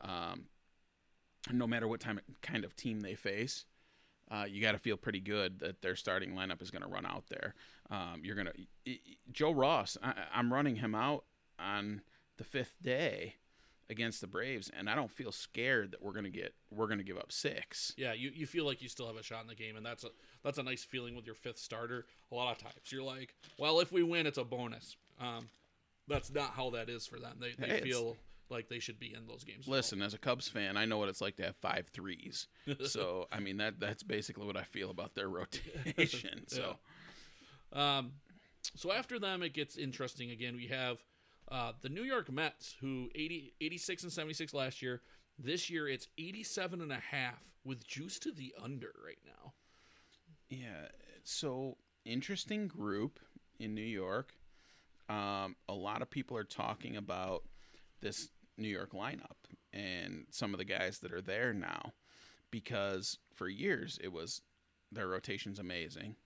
um, 0.00 0.44
no 1.52 1.66
matter 1.66 1.88
what 1.88 2.00
time 2.00 2.20
kind 2.42 2.64
of 2.64 2.76
team 2.76 3.00
they 3.00 3.14
face. 3.14 3.64
Uh, 4.30 4.44
you 4.46 4.60
got 4.60 4.72
to 4.72 4.78
feel 4.78 4.96
pretty 4.98 5.20
good 5.20 5.58
that 5.60 5.80
their 5.80 5.96
starting 5.96 6.32
lineup 6.34 6.60
is 6.60 6.70
going 6.70 6.82
to 6.82 6.88
run 6.88 7.06
out 7.06 7.24
there. 7.30 7.54
Um, 7.90 8.20
you're 8.22 8.34
going 8.34 8.48
to 8.84 8.98
Joe 9.32 9.52
Ross. 9.52 9.96
I, 10.02 10.12
I'm 10.34 10.52
running 10.52 10.76
him 10.76 10.94
out 10.94 11.24
on 11.58 12.02
the 12.36 12.44
fifth 12.44 12.74
day 12.82 13.36
against 13.88 14.20
the 14.20 14.26
Braves, 14.26 14.70
and 14.78 14.90
I 14.90 14.94
don't 14.94 15.10
feel 15.10 15.32
scared 15.32 15.92
that 15.92 16.02
we're 16.02 16.12
going 16.12 16.24
to 16.24 16.30
get 16.30 16.52
we're 16.70 16.88
going 16.88 16.98
to 16.98 17.04
give 17.04 17.16
up 17.16 17.32
six. 17.32 17.94
Yeah, 17.96 18.12
you, 18.12 18.30
you 18.34 18.46
feel 18.46 18.66
like 18.66 18.82
you 18.82 18.88
still 18.90 19.06
have 19.06 19.16
a 19.16 19.22
shot 19.22 19.40
in 19.40 19.48
the 19.48 19.54
game, 19.54 19.76
and 19.76 19.86
that's 19.86 20.04
a 20.04 20.08
that's 20.44 20.58
a 20.58 20.62
nice 20.62 20.84
feeling 20.84 21.16
with 21.16 21.24
your 21.24 21.34
fifth 21.34 21.58
starter. 21.58 22.04
A 22.30 22.34
lot 22.34 22.52
of 22.52 22.58
times 22.62 22.74
you're 22.92 23.02
like, 23.02 23.34
well, 23.58 23.80
if 23.80 23.90
we 23.92 24.02
win, 24.02 24.26
it's 24.26 24.36
a 24.36 24.44
bonus. 24.44 24.96
Um, 25.18 25.48
that's 26.06 26.30
not 26.30 26.50
how 26.50 26.68
that 26.70 26.90
is 26.90 27.06
for 27.06 27.18
them. 27.18 27.38
They 27.40 27.52
they 27.58 27.76
Hey, 27.76 27.80
feel 27.80 28.18
like 28.50 28.68
they 28.68 28.78
should 28.78 28.98
be 28.98 29.14
in 29.14 29.26
those 29.26 29.44
games. 29.44 29.68
Listen, 29.68 30.00
as 30.02 30.14
a 30.14 30.18
Cubs 30.18 30.48
fan, 30.48 30.76
I 30.76 30.84
know 30.84 30.98
what 30.98 31.08
it's 31.08 31.20
like 31.20 31.36
to 31.36 31.44
have 31.44 31.56
five 31.56 31.88
threes. 31.88 32.46
So 32.86 33.26
I 33.32 33.40
mean 33.40 33.56
that 33.58 33.78
that's 33.80 34.02
basically 34.02 34.46
what 34.46 34.56
I 34.56 34.62
feel 34.64 34.90
about 34.90 35.14
their 35.14 35.28
rotation. 35.40 36.44
So 36.46 36.76
Um, 37.72 38.12
so 38.74 38.92
after 38.92 39.18
them, 39.18 39.42
it 39.42 39.52
gets 39.54 39.76
interesting 39.76 40.30
again. 40.30 40.56
We 40.56 40.66
have 40.68 40.98
uh, 41.50 41.72
the 41.80 41.88
New 41.88 42.02
York 42.02 42.30
Mets, 42.30 42.74
who 42.80 43.10
80, 43.14 43.54
86 43.60 44.02
and 44.04 44.12
76 44.12 44.52
last 44.54 44.82
year. 44.82 45.00
This 45.38 45.70
year, 45.70 45.88
it's 45.88 46.08
87 46.18 46.80
and 46.80 46.92
a 46.92 46.98
half 47.10 47.42
with 47.64 47.86
juice 47.86 48.18
to 48.20 48.32
the 48.32 48.54
under 48.62 48.92
right 49.04 49.18
now. 49.24 49.52
yeah, 50.50 50.88
so 51.24 51.76
interesting 52.04 52.66
group 52.68 53.20
in 53.60 53.74
New 53.74 53.80
York. 53.82 54.32
Um, 55.08 55.56
a 55.68 55.74
lot 55.74 56.02
of 56.02 56.10
people 56.10 56.36
are 56.36 56.44
talking 56.44 56.96
about 56.96 57.44
this 58.00 58.28
New 58.58 58.68
York 58.68 58.92
lineup 58.92 59.36
and 59.72 60.26
some 60.30 60.52
of 60.52 60.58
the 60.58 60.64
guys 60.64 60.98
that 61.00 61.12
are 61.12 61.20
there 61.20 61.52
now, 61.52 61.92
because 62.50 63.18
for 63.34 63.48
years 63.48 63.98
it 64.02 64.12
was 64.12 64.42
their 64.90 65.08
rotation's 65.08 65.58
amazing, 65.58 66.16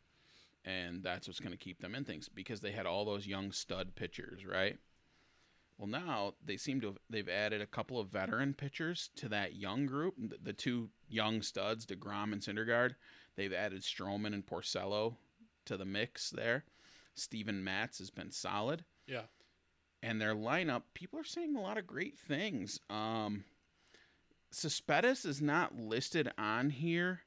and 0.65 1.03
that's 1.03 1.27
what's 1.27 1.41
going 1.41 1.53
to 1.53 1.59
keep 1.59 1.81
them 1.81 1.95
in 1.95 2.05
things 2.05 2.29
because 2.29 2.61
they 2.61 2.73
had 2.73 2.87
all 2.87 3.05
those 3.05 3.27
young 3.27 3.53
stud 3.53 3.95
pitchers, 3.97 4.47
right? 4.47 4.79
Well, 5.79 5.89
now 5.89 6.35
they 6.45 6.57
seem 6.57 6.81
to 6.83 6.89
have 6.89 6.99
they've 7.11 7.29
added 7.29 7.61
a 7.61 7.67
couple 7.67 7.99
of 7.99 8.09
veteran 8.09 8.55
pitchers 8.55 9.11
to 9.17 9.29
that 9.31 9.57
young 9.57 9.87
group. 9.87 10.15
The, 10.17 10.37
the 10.41 10.53
two 10.53 10.91
young 11.09 11.43
studs, 11.43 11.85
Degrom 11.87 12.33
and 12.33 12.41
Syndergaard. 12.41 12.95
They've 13.35 13.53
added 13.53 13.83
Stroman 13.83 14.35
and 14.35 14.47
Porcello 14.47 15.17
to 15.65 15.77
the 15.77 15.85
mix 15.85 16.31
there. 16.31 16.65
Steven 17.15 17.65
Matz 17.65 17.99
has 17.99 18.11
been 18.11 18.31
solid, 18.31 18.85
Yeah. 19.07 19.23
And 20.03 20.21
their 20.21 20.35
lineup. 20.35 20.83
People 20.95 21.19
are 21.19 21.25
saying 21.25 21.55
a 21.57 21.61
lot 21.61 21.79
of 21.79 21.87
great 21.87 22.19
things. 22.19 22.81
Um, 22.91 23.45
Cespedes 24.51 25.25
is 25.25 25.41
not 25.41 25.77
listed 25.77 26.31
on 26.37 26.71
here 26.71 27.21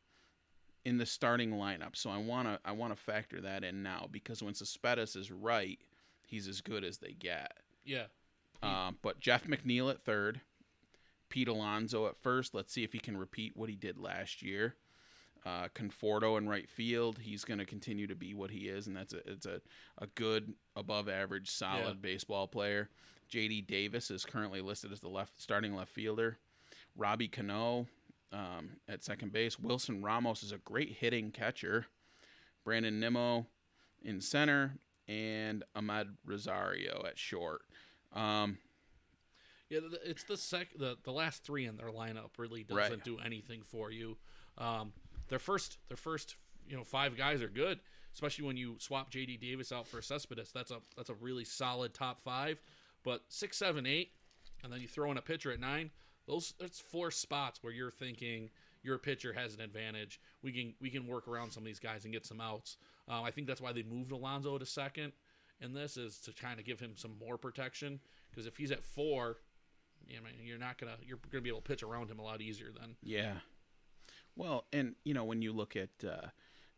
in 0.84 0.97
the 0.97 1.05
starting 1.05 1.51
lineup, 1.51 1.95
so 1.95 2.09
I 2.09 2.17
wanna 2.17 2.59
I 2.63 2.73
wanna 2.73 2.95
factor 2.95 3.41
that 3.41 3.63
in 3.63 3.82
now 3.82 4.07
because 4.11 4.43
when 4.43 4.53
Cespedes 4.53 5.15
is 5.15 5.32
right, 5.32 5.80
he's 6.28 6.47
as 6.47 6.61
good 6.61 6.84
as 6.84 6.99
they 6.99 7.13
get. 7.13 7.53
Yeah. 7.84 8.05
Um, 8.61 8.97
but 9.01 9.19
Jeff 9.19 9.45
McNeil 9.45 9.91
at 9.91 10.01
third, 10.01 10.41
Pete 11.30 11.47
Alonso 11.47 12.07
at 12.07 12.17
first. 12.17 12.53
Let's 12.53 12.73
see 12.73 12.84
if 12.84 12.93
he 12.93 12.99
can 12.99 13.17
repeat 13.17 13.55
what 13.55 13.69
he 13.69 13.76
did 13.76 13.97
last 13.97 14.41
year. 14.41 14.76
Uh, 15.46 15.68
Conforto 15.76 16.38
in 16.39 16.50
right 16.50 16.68
field. 16.68 17.20
He's 17.22 17.46
going 17.46 17.60
to 17.60 17.66
continue 17.66 18.08
to 18.08 18.16
be 18.16 18.34
what 18.34 18.50
he 18.50 18.68
is, 18.68 18.88
and 18.88 18.96
that's 18.96 19.14
a 19.14 19.18
it's 19.30 19.46
a, 19.46 19.62
a 20.00 20.08
good, 20.08 20.54
above 20.76 21.08
average, 21.08 21.52
solid 21.52 21.86
Yeah. 21.86 21.93
baseball 22.02 22.48
player. 22.48 22.89
J.D. 23.30 23.62
Davis 23.62 24.10
is 24.10 24.26
currently 24.26 24.62
listed 24.62 24.91
as 24.91 25.02
the 25.02 25.08
left 25.10 25.39
starting 25.39 25.76
left 25.76 25.91
fielder. 25.91 26.38
Robbie 26.96 27.28
Cano 27.28 27.86
um, 28.32 28.72
at 28.88 29.04
second 29.04 29.34
base. 29.34 29.60
Wilson 29.60 30.02
Ramos 30.02 30.41
is 30.41 30.52
a 30.52 30.58
great 30.58 30.93
hitting 31.00 31.32
catcher. 31.32 31.86
Brandon 32.64 33.00
Nimmo 33.00 33.46
in 34.04 34.22
center, 34.22 34.78
and 35.08 35.64
Amed 35.76 36.16
Rosario 36.26 37.04
at 37.08 37.20
short. 37.20 37.62
Um, 38.14 38.58
Yeah, 39.70 39.80
it's 40.04 40.24
the 40.24 40.38
sec 40.38 40.70
the, 40.76 40.98
the 41.04 41.12
last 41.12 41.43
three 41.43 41.66
in 41.68 41.78
their 41.78 41.89
lineup 41.91 42.32
really 42.39 42.64
doesn't 42.64 42.78
Right. 42.91 43.04
do 43.04 43.20
anything 43.20 43.62
for 43.62 43.91
you. 43.91 44.18
Um, 44.58 44.93
their 45.30 45.39
first 45.39 45.78
their 45.88 45.97
first 45.97 46.36
you 46.67 46.76
know 46.76 46.84
five 46.84 47.17
guys 47.17 47.41
are 47.41 47.49
good, 47.49 47.80
especially 48.13 48.45
when 48.45 48.57
you 48.57 48.76
swap 48.80 49.11
JD 49.11 49.39
Davis 49.39 49.71
out 49.71 49.88
for 49.88 50.01
Cespedes. 50.01 50.51
That's 50.51 50.71
a 50.71 50.80
that's 50.95 51.09
a 51.09 51.15
really 51.15 51.45
solid 51.45 51.93
top 51.93 52.21
five. 52.21 52.61
But 53.03 53.21
six, 53.30 53.57
seven, 53.57 53.86
eight, 53.86 54.11
and 54.63 54.73
then 54.73 54.82
you 54.82 54.88
throw 54.88 55.11
in 55.11 55.17
a 55.17 55.21
pitcher 55.21 55.51
at 55.51 55.59
nine. 55.59 55.91
Those 56.28 56.53
that's 56.59 56.80
four 56.80 57.11
spots 57.11 57.59
where 57.61 57.71
you're 57.71 57.91
thinking 57.91 58.49
your 58.82 58.97
pitcher 58.97 59.34
has 59.34 59.55
an 59.55 59.61
advantage. 59.61 60.19
We 60.41 60.51
can 60.51 60.73
we 60.82 60.89
can 60.89 61.07
work 61.07 61.28
around 61.28 61.51
some 61.51 61.63
of 61.63 61.67
these 61.67 61.80
guys 61.80 62.03
and 62.03 62.13
get 62.13 62.26
some 62.26 62.41
outs. 62.41 62.78
Um, 63.07 63.23
I 63.23 63.32
think 63.32 63.47
that's 63.47 63.61
why 63.61 63.73
they 63.73 63.84
moved 63.84 64.11
Alonso 64.11 64.57
to 64.57 64.65
second. 64.65 65.13
And 65.61 65.76
this 65.76 65.95
is 65.97 66.19
to 66.21 66.34
kind 66.34 66.59
of 66.59 66.65
give 66.65 66.80
him 66.80 66.93
some 66.95 67.17
more 67.17 67.38
protection 67.38 67.99
because 68.30 68.45
if 68.45 68.57
he's 68.57 68.71
at 68.71 68.84
four, 68.84 69.38
yeah, 70.07 70.19
man, 70.19 70.34
you're 70.43 70.57
not 70.57 70.78
gonna 70.78 70.97
you're 71.05 71.19
gonna 71.32 71.41
be 71.41 71.49
able 71.49 71.61
to 71.61 71.67
pitch 71.67 71.84
around 71.84 72.09
him 72.09 72.19
a 72.19 72.23
lot 72.23 72.41
easier 72.41 72.67
then. 72.78 72.95
Yeah. 73.01 73.36
Well, 74.36 74.65
and 74.73 74.95
you 75.03 75.13
know 75.13 75.23
when 75.23 75.41
you 75.41 75.53
look 75.53 75.75
at 75.75 75.89
uh, 76.03 76.27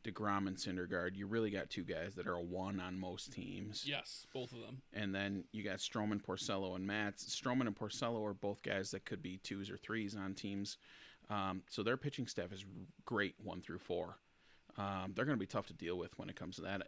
Degrom 0.04 0.48
and 0.48 0.58
Syndergaard, 0.58 1.16
you 1.16 1.28
really 1.28 1.50
got 1.50 1.70
two 1.70 1.84
guys 1.84 2.16
that 2.16 2.28
are 2.28 2.36
a 2.36 2.42
one 2.42 2.80
on 2.80 3.00
most 3.00 3.34
teams. 3.34 3.84
Yes, 3.86 4.26
both 4.34 4.52
of 4.54 4.60
them. 4.60 4.82
And 4.94 5.14
then 5.14 5.44
you 5.52 5.64
got 5.64 5.78
Stroman, 5.78 6.22
Porcello, 6.22 6.76
and 6.76 6.86
Matz. 6.86 7.26
Stroman 7.26 7.68
and 7.68 7.76
Porcello 7.76 8.24
are 8.26 8.34
both 8.34 8.62
guys 8.64 8.92
that 8.92 9.06
could 9.06 9.22
be 9.22 9.38
twos 9.38 9.70
or 9.70 9.78
threes 9.78 10.16
on 10.16 10.34
teams. 10.34 10.78
Um, 11.30 11.64
so 11.70 11.84
their 11.84 11.98
pitching 11.98 12.28
staff 12.28 12.54
is 12.54 12.64
great 13.06 13.36
one 13.44 13.62
through 13.62 13.80
four. 13.80 14.18
Um, 14.78 15.14
they're 15.16 15.26
going 15.26 15.38
to 15.38 15.40
be 15.40 15.48
tough 15.48 15.68
to 15.68 15.74
deal 15.74 15.98
with 15.98 16.18
when 16.18 16.30
it 16.30 16.36
comes 16.36 16.56
to 16.58 16.62
that. 16.62 16.84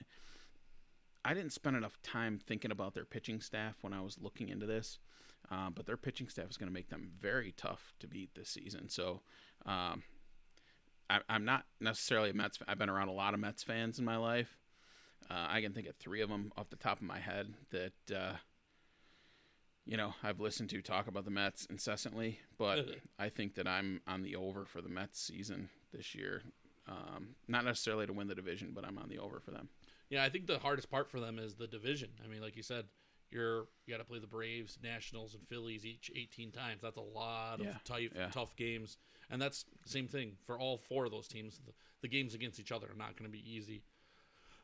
I 1.26 1.34
didn't 1.34 1.52
spend 1.52 1.76
enough 1.76 2.02
time 2.02 2.40
thinking 2.48 2.72
about 2.72 2.94
their 2.94 3.06
pitching 3.06 3.42
staff 3.42 3.78
when 3.82 3.94
I 3.94 4.02
was 4.02 4.18
looking 4.22 4.50
into 4.50 4.66
this, 4.66 5.00
um, 5.52 5.74
but 5.76 5.86
their 5.86 5.98
pitching 5.98 6.30
staff 6.30 6.50
is 6.50 6.56
going 6.56 6.70
to 6.70 6.74
make 6.74 6.90
them 6.90 7.12
very 7.20 7.52
tough 7.58 7.94
to 8.00 8.08
beat 8.08 8.34
this 8.36 8.50
season. 8.50 8.88
So 8.88 9.22
um, 9.66 10.04
I, 11.10 11.20
I'm 11.28 11.46
not 11.46 11.66
necessarily 11.80 12.30
a 12.30 12.34
Mets. 12.34 12.58
Fan. 12.58 12.66
I've 12.70 12.78
been 12.78 12.90
around 12.90 13.08
a 13.08 13.14
lot 13.14 13.34
of 13.34 13.40
Mets 13.40 13.64
fans 13.64 14.00
in 14.00 14.06
my 14.06 14.18
life. 14.18 14.58
Uh, 15.30 15.48
I 15.50 15.62
can 15.62 15.74
think 15.74 15.88
of 15.88 15.96
three 15.96 16.22
of 16.22 16.30
them 16.30 16.52
off 16.58 16.70
the 16.70 16.76
top 16.76 16.98
of 16.98 17.04
my 17.04 17.20
head 17.20 17.54
that 17.72 18.16
uh, 18.16 18.34
you 19.86 19.98
know 19.98 20.14
I've 20.24 20.40
listened 20.40 20.70
to 20.72 20.82
talk 20.82 21.08
about 21.08 21.26
the 21.26 21.32
Mets 21.32 21.66
incessantly. 21.66 22.40
But 22.58 22.88
I 23.20 23.30
think 23.30 23.56
that 23.56 23.68
I'm 23.68 24.02
on 24.08 24.24
the 24.24 24.36
over 24.36 24.66
for 24.66 24.82
the 24.82 24.90
Mets 24.90 25.20
season 25.20 25.70
this 25.94 26.14
year. 26.16 26.44
Um, 26.88 27.36
not 27.48 27.66
necessarily 27.66 28.08
to 28.08 28.14
win 28.14 28.28
the 28.28 28.36
division, 28.36 28.72
but 28.74 28.84
I'm 28.84 28.98
on 28.98 29.10
the 29.10 29.20
over 29.20 29.40
for 29.40 29.52
them. 29.52 29.70
Yeah, 30.10 30.24
I 30.24 30.30
think 30.30 30.48
the 30.48 30.58
hardest 30.58 30.90
part 30.90 31.08
for 31.08 31.20
them 31.20 31.38
is 31.38 31.54
the 31.54 31.68
division. 31.68 32.10
I 32.24 32.28
mean, 32.28 32.42
like 32.42 32.56
you 32.56 32.64
said, 32.64 32.86
you're 33.32 33.68
you 33.86 33.92
got 33.94 33.98
to 33.98 34.04
play 34.06 34.20
the 34.20 34.28
Braves, 34.28 34.78
Nationals, 34.84 35.34
and 35.36 35.48
Phillies 35.48 35.86
each 35.86 36.12
18 36.16 36.52
times. 36.52 36.82
That's 36.82 36.98
a 36.98 37.02
lot 37.02 37.60
of 37.60 37.66
Yeah, 37.66 37.74
tough 37.86 38.00
yeah. 38.16 38.28
tough 38.32 38.56
games, 38.56 38.98
and 39.30 39.42
that's 39.42 39.66
the 39.84 39.90
same 39.90 40.08
thing 40.08 40.34
for 40.46 40.58
all 40.60 40.78
four 40.78 41.06
of 41.06 41.12
those 41.12 41.28
teams. 41.28 41.60
The, 41.66 41.74
the 42.02 42.08
games 42.08 42.34
against 42.34 42.60
each 42.60 42.72
other 42.72 42.88
are 42.88 42.98
not 42.98 43.18
going 43.18 43.30
to 43.30 43.38
be 43.38 43.44
easy. 43.50 43.84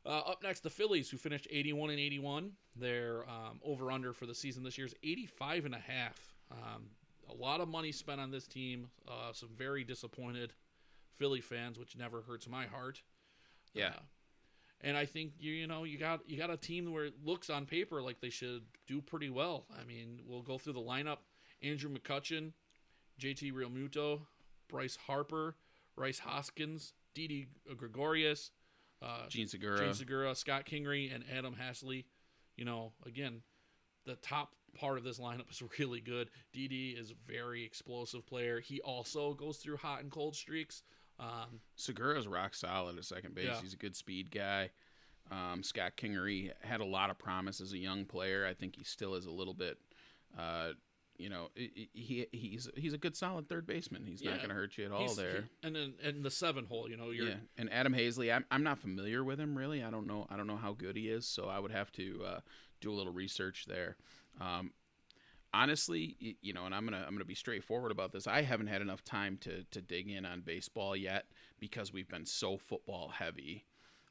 Uh, 0.06 0.20
up 0.20 0.44
next, 0.44 0.62
the 0.62 0.70
Phillies, 0.70 1.10
who 1.10 1.18
finished 1.18 1.48
81 1.50 1.90
and 1.90 2.00
81. 2.00 2.52
Their 2.76 3.24
um, 3.28 3.60
over 3.64 3.92
under 3.92 4.14
for 4.14 4.26
the 4.28 4.36
season 4.36 4.64
this 4.64 4.78
year 4.78 4.86
is 4.86 4.94
85 5.04 5.66
and 5.66 5.74
a 5.76 5.80
half. 5.80 6.36
Um, 6.52 6.84
a 7.30 7.34
lot 7.34 7.60
of 7.60 7.68
money 7.68 7.92
spent 7.92 8.22
on 8.22 8.30
this 8.30 8.46
team. 8.46 8.90
Uh, 9.08 9.34
some 9.34 9.50
very 9.58 9.84
disappointed 9.84 10.54
Philly 11.16 11.42
fans, 11.42 11.80
which 11.80 11.98
never 11.98 12.22
hurts 12.22 12.48
my 12.48 12.66
heart. 12.68 13.02
Yeah. 13.74 13.88
Uh, 13.88 14.00
and 14.82 14.98
I 14.98 15.06
think 15.06 15.34
you 15.40 15.52
you 15.52 15.68
know 15.68 15.84
you 15.84 15.98
got 15.98 16.22
you 16.30 16.38
got 16.38 16.50
a 16.50 16.58
team 16.58 16.92
where 16.92 17.06
it 17.06 17.14
looks 17.24 17.50
on 17.50 17.66
paper 17.66 18.02
like 18.02 18.22
they 18.22 18.30
should 18.30 18.64
do 18.88 19.02
pretty 19.02 19.30
well. 19.30 19.66
I 19.80 19.84
mean, 19.86 20.22
we'll 20.28 20.42
go 20.42 20.58
through 20.58 20.74
the 20.74 20.80
lineup: 20.80 21.18
Andrew 21.62 21.90
McCutchen, 21.90 22.52
JT 23.20 23.54
Realmuto, 23.54 24.22
Bryce 24.68 24.98
Harper, 25.08 25.56
Rhys 25.96 26.20
Hoskins, 26.20 26.94
Didi 27.14 27.48
Gregorius, 27.78 28.52
uh, 29.02 29.28
Jean 29.30 29.48
Segura. 29.48 29.80
Jean 29.80 29.94
Segura, 29.94 30.36
Scott 30.36 30.66
Kingery, 30.66 31.14
and 31.14 31.24
Adam 31.36 31.56
Haseley. 31.56 32.06
You 32.56 32.66
know, 32.66 32.94
again, 33.06 33.42
the 34.06 34.16
top 34.16 34.56
part 34.76 34.98
of 34.98 35.04
this 35.04 35.20
lineup 35.20 35.50
is 35.50 35.64
really 35.80 36.02
good. 36.02 36.30
DD 36.54 37.00
is 37.00 37.12
a 37.12 37.32
very 37.32 37.64
explosive 37.64 38.26
player. 38.26 38.60
He 38.60 38.82
also 38.82 39.34
goes 39.34 39.58
through 39.58 39.78
hot 39.78 40.02
and 40.02 40.12
cold 40.12 40.36
streaks. 40.36 40.84
Um, 41.20 41.62
Segura's 41.76 42.28
rock 42.28 42.54
solid 42.56 42.98
at 42.98 43.06
second 43.06 43.36
base. 43.36 43.46
Yeah. 43.48 43.62
He's 43.62 43.74
a 43.74 43.78
good 43.78 43.96
speed 43.96 44.32
guy. 44.32 44.72
Um, 45.32 45.64
Scott 45.64 45.94
Kingery 45.98 46.52
had 46.62 46.82
a 46.82 46.86
lot 46.86 47.10
of 47.10 47.18
promise 47.18 47.62
as 47.62 47.74
a 47.74 47.78
young 47.78 48.06
player. 48.06 48.46
I 48.46 48.54
think 48.54 48.76
he 48.76 48.84
still 48.84 49.16
is 49.16 49.26
a 49.26 49.32
little 49.32 49.54
bit. 49.54 49.78
Uh, 50.38 50.70
you 51.18 51.30
know, 51.30 51.48
he 51.56 52.28
he's 52.34 52.70
he's 52.76 52.94
a 52.94 52.98
good 52.98 53.16
solid 53.16 53.48
third 53.48 53.66
baseman. 53.66 54.06
He's 54.06 54.22
Yeah. 54.22 54.32
not 54.32 54.40
going 54.40 54.50
to 54.50 54.56
hurt 54.56 54.78
you 54.78 54.84
at 54.86 54.92
all 54.92 55.00
he's- 55.04 55.16
there. 55.16 55.42
he- 55.44 55.68
and 55.68 55.76
then 55.76 55.94
and 56.04 56.24
the 56.24 56.30
seven 56.30 56.66
hole, 56.66 56.90
you 56.90 56.98
know, 56.98 57.10
you're 57.12 57.30
yeah, 57.30 57.36
and 57.58 57.72
Adam 57.72 57.94
Haseley, 57.94 58.36
I'm 58.36 58.44
I'm 58.52 58.64
not 58.64 58.80
familiar 58.80 59.24
with 59.24 59.40
him 59.40 59.58
really. 59.58 59.82
I 59.82 59.90
don't 59.90 60.08
know 60.08 60.28
I 60.30 60.36
don't 60.36 60.48
know 60.48 60.58
how 60.58 60.74
good 60.74 60.98
he 60.98 61.10
is, 61.10 61.26
so 61.26 61.48
I 61.48 61.58
would 61.60 61.72
have 61.72 61.90
to 61.94 62.22
uh, 62.26 62.40
do 62.82 62.92
a 62.92 62.96
little 62.96 63.14
research 63.14 63.66
there. 63.66 63.96
Um, 64.42 64.74
honestly, 65.56 66.38
you 66.42 66.54
know, 66.54 66.66
and 66.66 66.76
I'm 66.76 66.86
gonna 66.86 67.04
I'm 67.08 67.14
gonna 67.14 67.26
be 67.26 67.36
straightforward 67.36 67.92
about 67.92 68.12
this. 68.12 68.28
I 68.28 68.42
haven't 68.42 68.68
had 68.68 68.82
enough 68.82 69.04
time 69.04 69.38
to 69.42 69.64
to 69.72 69.82
dig 69.82 70.10
in 70.10 70.26
on 70.26 70.42
baseball 70.42 70.96
yet 70.96 71.26
because 71.60 71.94
we've 71.94 72.10
been 72.10 72.26
so 72.26 72.58
football 72.58 73.10
heavy 73.10 73.66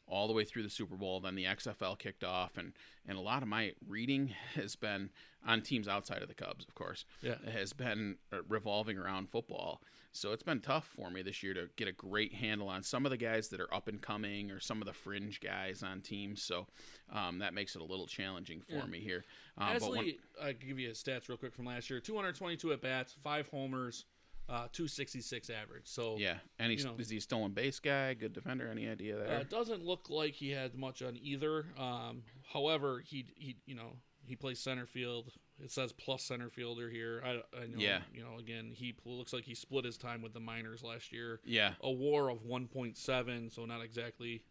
all 0.06 0.26
the 0.26 0.32
way 0.34 0.44
through 0.44 0.62
the 0.62 0.70
Super 0.70 0.96
Bowl. 0.96 1.20
Then 1.20 1.34
the 1.34 1.44
XFL 1.44 1.98
kicked 1.98 2.24
off, 2.24 2.56
and 2.56 2.72
and 3.06 3.18
a 3.18 3.20
lot 3.20 3.42
of 3.42 3.48
my 3.48 3.72
reading 3.86 4.34
has 4.54 4.76
been 4.76 5.10
on 5.46 5.60
teams 5.60 5.88
outside 5.88 6.22
of 6.22 6.28
the 6.28 6.34
Cubs, 6.34 6.64
of 6.66 6.74
course. 6.74 7.04
Yeah. 7.20 7.34
has 7.52 7.72
been 7.74 8.16
uh, 8.32 8.38
revolving 8.48 8.96
around 8.96 9.28
football. 9.28 9.82
So 10.12 10.32
it's 10.32 10.42
been 10.44 10.60
tough 10.60 10.86
for 10.94 11.10
me 11.10 11.22
this 11.22 11.42
year 11.42 11.52
to 11.54 11.68
get 11.76 11.88
a 11.88 11.92
great 11.92 12.32
handle 12.32 12.68
on 12.68 12.82
some 12.84 13.04
of 13.04 13.10
the 13.10 13.16
guys 13.16 13.48
that 13.48 13.60
are 13.60 13.72
up 13.74 13.88
and 13.88 14.00
coming 14.00 14.50
or 14.52 14.60
some 14.60 14.80
of 14.80 14.86
the 14.86 14.92
fringe 14.94 15.40
guys 15.40 15.82
on 15.82 16.00
teams. 16.02 16.40
So 16.40 16.66
um, 17.12 17.40
that 17.40 17.52
makes 17.52 17.74
it 17.74 17.82
a 17.82 17.84
little 17.84 18.06
challenging 18.06 18.62
for 18.62 18.76
Yeah. 18.76 18.86
me 18.86 19.00
here. 19.00 19.24
Um, 19.58 19.76
but 19.80 19.90
when, 19.90 20.12
I 20.42 20.52
give 20.52 20.78
you 20.78 20.90
stats 20.90 21.28
real 21.28 21.36
quick 21.36 21.52
from 21.52 21.66
last 21.66 21.90
year: 21.90 22.00
222 22.00 22.72
at 22.72 22.80
bats, 22.80 23.14
five 23.24 23.48
homers, 23.48 24.04
uh, 24.48 24.68
266 24.72 25.50
average. 25.50 25.82
So 25.86 26.16
yeah, 26.18 26.36
and 26.58 26.70
he's 26.70 26.84
you 26.84 26.90
know. 26.90 26.96
is 26.98 27.08
he 27.08 27.16
a 27.16 27.20
stolen 27.20 27.52
base 27.52 27.78
guy? 27.80 28.14
Good 28.14 28.32
defender? 28.32 28.68
Any 28.68 28.88
idea 28.88 29.16
there? 29.16 29.36
Uh, 29.36 29.40
it 29.40 29.50
doesn't 29.50 29.84
look 29.84 30.10
like 30.10 30.34
he 30.34 30.50
had 30.50 30.74
much 30.74 31.02
on 31.02 31.16
either. 31.20 31.66
Um, 31.78 32.22
however, 32.52 33.02
he 33.04 33.26
he 33.36 33.56
you 33.66 33.74
know 33.74 33.96
he 34.26 34.36
plays 34.36 34.58
center 34.58 34.86
field. 34.86 35.30
It 35.62 35.70
says 35.70 35.92
plus 35.92 36.22
center 36.24 36.50
fielder 36.50 36.90
here. 36.90 37.22
I, 37.24 37.28
I 37.56 37.66
know. 37.66 37.76
Yeah. 37.78 38.00
You 38.12 38.22
know, 38.24 38.38
again, 38.40 38.72
he 38.74 38.94
looks 39.04 39.32
like 39.32 39.44
he 39.44 39.54
split 39.54 39.84
his 39.84 39.96
time 39.96 40.20
with 40.20 40.34
the 40.34 40.40
minors 40.40 40.82
last 40.82 41.12
year. 41.12 41.38
yeah, 41.44 41.74
A 41.80 41.92
WAR 41.92 42.28
of 42.28 42.42
1.7, 42.42 43.54
so 43.54 43.64
not 43.64 43.80
exactly 43.80 44.42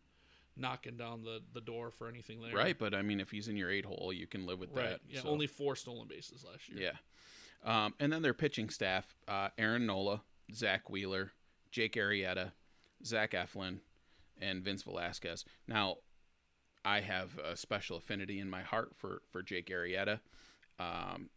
knocking 0.56 0.96
down 0.96 1.24
the, 1.24 1.42
the 1.54 1.60
door 1.60 1.92
for 1.92 2.08
anything 2.08 2.40
there. 2.42 2.56
right. 2.56 2.80
But 2.80 2.94
I 2.94 3.02
mean, 3.02 3.20
if 3.20 3.32
he's 3.32 3.50
in 3.50 3.58
your 3.58 3.70
eight 3.70 3.84
hole, 3.86 4.14
you 4.14 4.28
can 4.28 4.46
live 4.46 4.60
with 4.60 4.70
Right. 4.72 4.92
that. 4.92 5.02
Yeah. 5.10 5.22
so- 5.22 5.28
Only 5.30 5.48
four 5.48 5.76
stolen 5.76 6.08
bases 6.08 6.46
last 6.50 6.70
year. 6.70 6.80
Yeah. 6.82 6.98
Um, 7.66 7.94
and 8.00 8.12
then 8.12 8.22
their 8.22 8.34
pitching 8.34 8.70
staff 8.70 9.16
uh, 9.28 9.50
Aaron 9.58 9.86
Nola, 9.86 10.22
Zack 10.54 10.90
Wheeler, 10.90 11.32
Jake 11.72 11.94
Arrieta, 11.94 12.52
Zach 13.06 13.32
Eflin, 13.32 13.80
and 14.40 14.64
Vince 14.64 14.84
Velasquez. 14.84 15.46
Now, 15.68 15.98
I 16.86 17.00
have 17.00 17.38
a 17.40 17.56
special 17.56 17.98
affinity 17.98 18.40
in 18.40 18.50
my 18.50 18.62
heart 18.62 18.92
for, 18.98 19.22
for 19.32 19.42
Jake 19.42 19.70
Arrieta. 19.70 20.20
Um, 20.80 21.30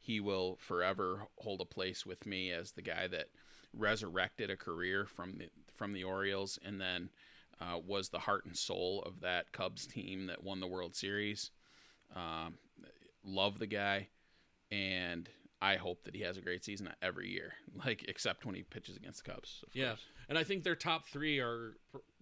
he 0.00 0.20
will 0.20 0.56
forever 0.60 1.28
hold 1.38 1.60
a 1.60 1.66
place 1.66 2.04
with 2.04 2.26
me 2.26 2.50
as 2.50 2.72
the 2.72 2.82
guy 2.82 3.06
that 3.08 3.28
resurrected 3.76 4.50
a 4.50 4.56
career 4.56 5.06
from 5.06 5.36
the 5.38 5.48
from 5.74 5.92
the 5.92 6.02
Orioles 6.02 6.58
and 6.64 6.80
then 6.80 7.10
uh, 7.60 7.78
was 7.86 8.08
the 8.08 8.18
heart 8.18 8.44
and 8.46 8.56
soul 8.56 9.02
of 9.06 9.20
that 9.20 9.52
Cubs 9.52 9.86
team 9.86 10.26
that 10.26 10.42
won 10.42 10.60
the 10.60 10.66
World 10.66 10.96
Series. 10.96 11.50
Um, 12.16 12.54
love 13.24 13.58
the 13.58 13.66
guy, 13.66 14.08
and 14.70 15.28
I 15.60 15.76
hope 15.76 16.04
that 16.04 16.14
he 16.14 16.22
has 16.22 16.36
a 16.36 16.40
great 16.40 16.64
season 16.64 16.88
every 17.02 17.28
year, 17.30 17.54
like 17.86 18.04
except 18.08 18.44
when 18.46 18.54
he 18.54 18.62
pitches 18.62 18.96
against 18.96 19.24
the 19.24 19.32
Cubs. 19.32 19.64
of 19.66 19.74
Yeah, 19.74 19.88
course. 19.88 20.04
and 20.28 20.38
I 20.38 20.44
think 20.44 20.62
their 20.64 20.76
top 20.76 21.06
three 21.08 21.40
are, 21.40 21.74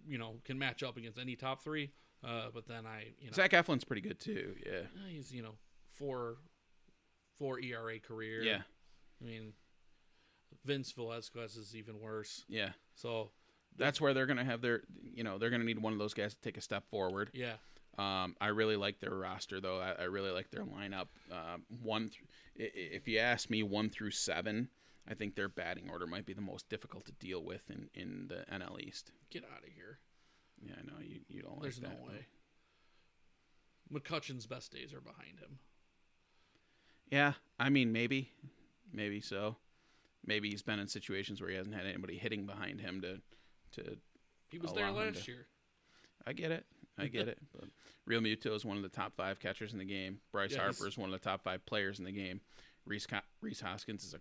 you 0.07 0.17
know, 0.17 0.35
can 0.43 0.57
match 0.57 0.81
up 0.83 0.97
against 0.97 1.19
any 1.19 1.35
top 1.35 1.61
three. 1.63 1.91
Uh, 2.23 2.47
but 2.53 2.67
then 2.67 2.85
I, 2.87 3.13
you 3.19 3.27
know, 3.27 3.33
Zach 3.35 3.51
Eflin's 3.51 3.83
pretty 3.83 4.01
good 4.01 4.19
too. 4.19 4.55
Yeah, 4.65 4.79
Uh, 4.95 5.07
he's 5.09 5.31
you 5.31 5.43
know 5.43 5.53
four 5.97 6.37
four 7.37 7.59
ERA 7.59 7.99
career. 7.99 8.41
yeah, 8.41 8.61
I 9.21 9.25
mean 9.25 9.53
Vince 10.65 10.91
Velasquez 10.91 11.55
is 11.55 11.75
even 11.75 11.99
worse. 11.99 12.43
yeah. 12.49 12.69
So 12.95 13.29
That's 13.77 14.01
where 14.01 14.13
they're 14.15 14.25
gonna 14.25 14.43
have 14.43 14.61
their, 14.61 14.81
you 15.03 15.23
know, 15.23 15.37
they're 15.37 15.51
gonna 15.51 15.63
need 15.63 15.79
one 15.79 15.93
of 15.93 15.99
those 15.99 16.15
guys 16.15 16.33
to 16.33 16.41
take 16.41 16.57
a 16.57 16.61
step 16.61 16.89
forward. 16.89 17.29
yeah, 17.33 17.53
Um, 17.97 18.35
I 18.39 18.47
really 18.47 18.75
like 18.75 18.99
their 18.99 19.15
roster, 19.15 19.59
though. 19.59 19.79
I, 19.79 20.03
I 20.03 20.03
really 20.03 20.31
like 20.31 20.51
their 20.51 20.63
lineup. 20.63 21.07
Um, 21.31 21.63
one, 21.81 22.11
th- 22.57 22.71
if 22.75 23.07
you 23.07 23.17
ask 23.19 23.49
me, 23.49 23.63
one 23.63 23.89
through 23.89 24.11
seven, 24.11 24.69
I 25.09 25.15
think 25.15 25.35
their 25.35 25.49
batting 25.49 25.89
order 25.89 26.05
might 26.05 26.25
be 26.25 26.33
the 26.33 26.41
most 26.41 26.69
difficult 26.69 27.05
to 27.05 27.11
deal 27.13 27.43
with 27.43 27.61
in, 27.69 27.89
in 27.95 28.27
the 28.27 28.45
NL 28.53 28.79
East. 28.79 29.11
get 29.31 29.43
out 29.43 29.63
of 29.63 29.73
here. 29.73 29.99
Yeah, 30.63 30.73
I 30.79 30.85
know 30.85 30.99
you, 31.01 31.21
you 31.27 31.41
don't 31.41 31.53
like 31.53 31.61
There's 31.63 31.79
that. 31.79 31.99
no 31.99 32.07
way. 32.07 32.27
But... 33.89 34.03
McCutchen's 34.03 34.45
best 34.45 34.71
days 34.71 34.93
are 34.93 35.01
behind 35.01 35.39
him. 35.39 35.59
Yeah, 37.09 37.33
I 37.59 37.69
mean, 37.69 37.91
maybe, 37.91 38.31
maybe 38.91 39.21
so. 39.21 39.55
Maybe 40.25 40.49
he's 40.49 40.61
been 40.61 40.79
in 40.79 40.87
situations 40.87 41.39
where 41.39 41.49
he 41.49 41.55
hasn't 41.55 41.75
had 41.75 41.85
anybody 41.85 42.17
hitting 42.17 42.45
behind 42.45 42.81
him 42.81 43.01
to, 43.01 43.21
to. 43.81 43.97
He 44.49 44.59
was 44.59 44.73
there 44.73 44.91
last 44.91 45.23
to- 45.25 45.31
year. 45.31 45.47
I 46.25 46.33
get 46.33 46.51
it, 46.51 46.65
I 46.97 47.07
get 47.07 47.27
it. 47.27 47.37
But 47.53 47.69
Realmuto 48.09 48.55
is 48.55 48.65
one 48.65 48.77
of 48.77 48.83
the 48.83 48.89
top 48.89 49.15
five 49.15 49.39
catchers 49.39 49.73
in 49.73 49.79
the 49.79 49.85
game. 49.85 50.19
Bryce 50.31 50.53
Yeah, 50.53 50.61
Harper 50.61 50.87
is 50.87 50.97
one 50.97 51.13
of 51.13 51.19
the 51.19 51.29
top 51.29 51.43
five 51.43 51.65
players 51.65 51.99
in 51.99 52.05
the 52.05 52.11
game. 52.11 52.41
Rhys 52.85 53.05
Co- 53.05 53.19
Rhys 53.41 53.59
Hoskins 53.59 54.03
is 54.03 54.13
a 54.13 54.19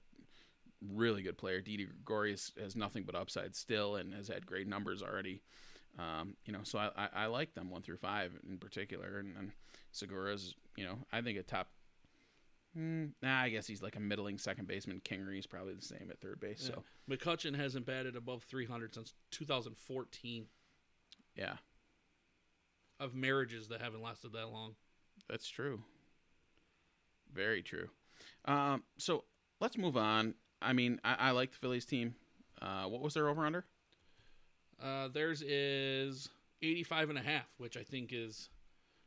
really 0.94 1.22
good 1.22 1.38
player. 1.38 1.60
Didi 1.60 1.84
Gregorius 1.84 2.52
has 2.60 2.76
nothing 2.76 3.04
but 3.04 3.14
upside 3.14 3.54
still 3.54 3.96
and 3.96 4.12
has 4.12 4.28
had 4.28 4.44
great 4.46 4.66
numbers 4.66 5.02
already. 5.02 5.42
Um, 5.98 6.36
you 6.44 6.52
know, 6.52 6.60
so 6.62 6.78
I, 6.78 6.90
I, 6.96 7.08
I 7.14 7.26
like 7.26 7.54
them 7.54 7.70
one 7.70 7.82
through 7.82 7.96
five 7.96 8.32
in 8.48 8.58
particular, 8.58 9.18
and, 9.18 9.34
and 9.36 9.52
Segura's, 9.92 10.54
you 10.76 10.84
know, 10.84 10.98
I 11.12 11.22
think 11.22 11.38
a 11.38 11.42
top. 11.42 11.68
Mm, 12.76 13.12
nah, 13.22 13.40
I 13.40 13.48
guess 13.48 13.66
he's 13.66 13.82
like 13.82 13.96
a 13.96 14.00
middling 14.00 14.36
second 14.36 14.68
baseman. 14.68 15.00
Kingery's 15.02 15.46
probably 15.46 15.72
the 15.72 15.80
same 15.80 16.08
at 16.10 16.20
third 16.20 16.40
base. 16.40 16.60
So 16.60 16.82
McCutchen 17.10 17.56
hasn't 17.56 17.86
batted 17.86 18.16
above 18.16 18.42
300 18.42 18.94
since 18.94 19.14
2014 19.30 20.46
yeah, 21.36 21.54
of 23.00 23.14
marriages 23.14 23.68
that 23.68 23.80
haven't 23.80 24.02
lasted 24.02 24.32
that 24.32 24.50
long. 24.52 24.74
That's 25.28 25.48
true. 25.48 25.80
Very 27.32 27.62
true. 27.62 27.88
Um, 28.44 28.84
so 28.98 29.24
let's 29.60 29.76
move 29.76 29.96
on. 29.96 30.34
I 30.62 30.72
mean, 30.72 31.00
I, 31.04 31.14
I 31.18 31.30
like 31.32 31.52
the 31.52 31.58
Phillies 31.58 31.84
team. 31.84 32.14
Uh, 32.60 32.84
what 32.84 33.02
was 33.02 33.14
their 33.14 33.28
over 33.28 33.44
under? 33.44 33.64
Uh, 34.82 35.08
theirs 35.08 35.42
is 35.42 36.28
85 36.62 37.10
and 37.10 37.18
a 37.18 37.22
half, 37.22 37.48
which 37.58 37.76
I 37.76 37.82
think 37.82 38.10
is, 38.12 38.48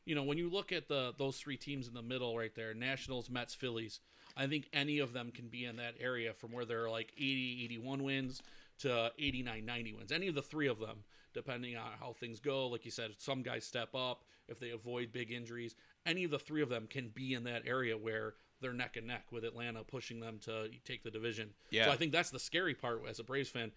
you 0.05 0.15
know, 0.15 0.23
when 0.23 0.37
you 0.37 0.49
look 0.49 0.71
at 0.71 0.87
the 0.87 1.13
those 1.17 1.37
three 1.37 1.57
teams 1.57 1.87
in 1.87 1.93
the 1.93 2.01
middle 2.01 2.37
right 2.37 2.53
there, 2.55 2.73
Nationals, 2.73 3.29
Mets, 3.29 3.53
Phillies, 3.53 3.99
I 4.35 4.47
think 4.47 4.69
any 4.73 4.99
of 4.99 5.13
them 5.13 5.31
can 5.31 5.47
be 5.47 5.65
in 5.65 5.77
that 5.77 5.95
area 5.99 6.33
from 6.33 6.51
where 6.51 6.65
they're 6.65 6.89
like 6.89 7.11
80, 7.17 7.61
81 7.65 8.03
wins 8.03 8.41
to 8.79 9.11
89, 9.19 9.65
90 9.65 9.93
wins. 9.93 10.11
Any 10.11 10.27
of 10.27 10.35
the 10.35 10.41
three 10.41 10.67
of 10.67 10.79
them, 10.79 11.03
depending 11.33 11.75
on 11.75 11.91
how 11.99 12.13
things 12.13 12.39
go. 12.39 12.67
Like 12.67 12.85
you 12.85 12.91
said, 12.91 13.11
some 13.17 13.41
guys 13.41 13.65
step 13.65 13.95
up 13.95 14.23
if 14.47 14.59
they 14.59 14.71
avoid 14.71 15.11
big 15.11 15.31
injuries. 15.31 15.75
Any 16.05 16.23
of 16.23 16.31
the 16.31 16.39
three 16.39 16.61
of 16.61 16.69
them 16.69 16.87
can 16.89 17.09
be 17.09 17.33
in 17.33 17.43
that 17.43 17.63
area 17.65 17.97
where 17.97 18.33
they're 18.61 18.73
neck 18.73 18.97
and 18.97 19.07
neck 19.07 19.25
with 19.31 19.43
Atlanta 19.43 19.83
pushing 19.83 20.19
them 20.19 20.39
to 20.45 20.69
take 20.85 21.03
the 21.03 21.11
division. 21.11 21.51
Yeah. 21.69 21.85
So 21.85 21.91
I 21.91 21.95
think 21.95 22.11
that's 22.11 22.29
the 22.29 22.39
scary 22.39 22.73
part 22.73 23.01
as 23.07 23.19
a 23.19 23.23
Braves 23.23 23.49
fan. 23.49 23.71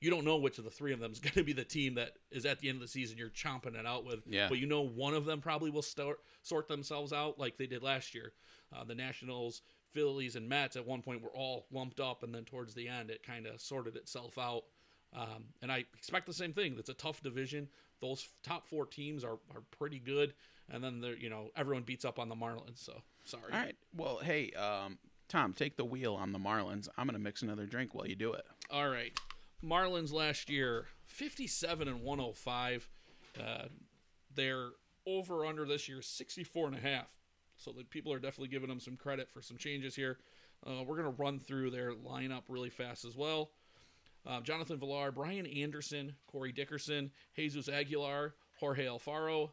You 0.00 0.10
don't 0.10 0.24
know 0.24 0.36
which 0.36 0.58
of 0.58 0.64
the 0.64 0.70
three 0.70 0.92
of 0.92 1.00
them 1.00 1.10
is 1.10 1.18
going 1.20 1.34
to 1.34 1.44
be 1.44 1.52
the 1.52 1.64
team 1.64 1.94
that 1.94 2.12
is 2.30 2.46
at 2.46 2.60
the 2.60 2.68
end 2.68 2.76
of 2.76 2.82
the 2.82 2.88
season 2.88 3.18
you're 3.18 3.30
chomping 3.30 3.74
it 3.74 3.86
out 3.86 4.04
with. 4.04 4.20
Yeah. 4.26 4.48
But 4.48 4.58
you 4.58 4.66
know 4.66 4.82
one 4.82 5.14
of 5.14 5.24
them 5.24 5.40
probably 5.40 5.70
will 5.70 5.82
start, 5.82 6.20
sort 6.42 6.68
themselves 6.68 7.12
out 7.12 7.38
like 7.38 7.56
they 7.56 7.66
did 7.66 7.82
last 7.82 8.14
year. 8.14 8.32
Uh, 8.74 8.84
the 8.84 8.94
Nationals, 8.94 9.62
Phillies, 9.92 10.36
and 10.36 10.48
Mets 10.48 10.76
at 10.76 10.86
one 10.86 11.02
point 11.02 11.22
were 11.22 11.34
all 11.34 11.66
lumped 11.72 12.00
up, 12.00 12.22
and 12.22 12.34
then 12.34 12.44
towards 12.44 12.74
the 12.74 12.86
end 12.86 13.10
it 13.10 13.22
kind 13.22 13.46
of 13.46 13.60
sorted 13.60 13.96
itself 13.96 14.38
out. 14.38 14.64
Um, 15.14 15.46
and 15.62 15.72
I 15.72 15.84
expect 15.96 16.26
the 16.26 16.34
same 16.34 16.52
thing. 16.52 16.76
It's 16.78 16.90
a 16.90 16.94
tough 16.94 17.22
division. 17.22 17.68
Those 18.00 18.28
top 18.42 18.68
four 18.68 18.86
teams 18.86 19.24
are, 19.24 19.38
are 19.54 19.62
pretty 19.78 19.98
good, 19.98 20.34
and 20.70 20.82
then 20.84 21.00
they're 21.00 21.16
you 21.16 21.30
know 21.30 21.50
everyone 21.56 21.82
beats 21.82 22.04
up 22.04 22.18
on 22.18 22.28
the 22.28 22.34
Marlins. 22.36 22.84
So 22.84 22.92
sorry. 23.24 23.52
All 23.52 23.58
right. 23.58 23.76
Well, 23.96 24.18
hey, 24.22 24.52
um, 24.52 24.98
Tom, 25.28 25.52
take 25.52 25.76
the 25.76 25.84
wheel 25.84 26.14
on 26.14 26.32
the 26.32 26.38
Marlins. 26.38 26.88
I'm 26.96 27.06
gonna 27.06 27.18
mix 27.18 27.42
another 27.42 27.66
drink 27.66 27.94
while 27.94 28.06
you 28.06 28.16
do 28.16 28.32
it. 28.32 28.44
All 28.70 28.88
right. 28.88 29.18
Marlins 29.64 30.12
last 30.12 30.48
year, 30.48 30.86
57 31.06 31.88
and 31.88 32.02
105. 32.02 32.88
Uh, 33.40 33.64
Their 34.34 34.70
over 35.06 35.46
under 35.46 35.64
this 35.64 35.88
year 35.88 36.02
64 36.02 36.68
and 36.68 36.76
a 36.76 36.80
half. 36.80 37.08
So 37.56 37.72
the 37.72 37.82
people 37.82 38.12
are 38.12 38.20
definitely 38.20 38.48
giving 38.48 38.68
them 38.68 38.78
some 38.78 38.96
credit 38.96 39.28
for 39.28 39.42
some 39.42 39.56
changes 39.56 39.96
here. 39.96 40.18
Uh, 40.66 40.82
we're 40.84 41.00
going 41.00 41.12
to 41.12 41.22
run 41.22 41.38
through 41.40 41.70
their 41.70 41.92
lineup 41.92 42.42
really 42.48 42.70
fast 42.70 43.04
as 43.04 43.16
well. 43.16 43.50
Uh, 44.28 44.40
Jonathan 44.42 44.78
Villar, 44.78 45.10
Brian 45.10 45.46
Anderson, 45.46 46.14
Corey 46.26 46.52
Dickerson, 46.52 47.10
Jesus 47.34 47.68
Aguilar, 47.68 48.34
Jorge 48.60 48.86
Alfaro, 48.86 49.50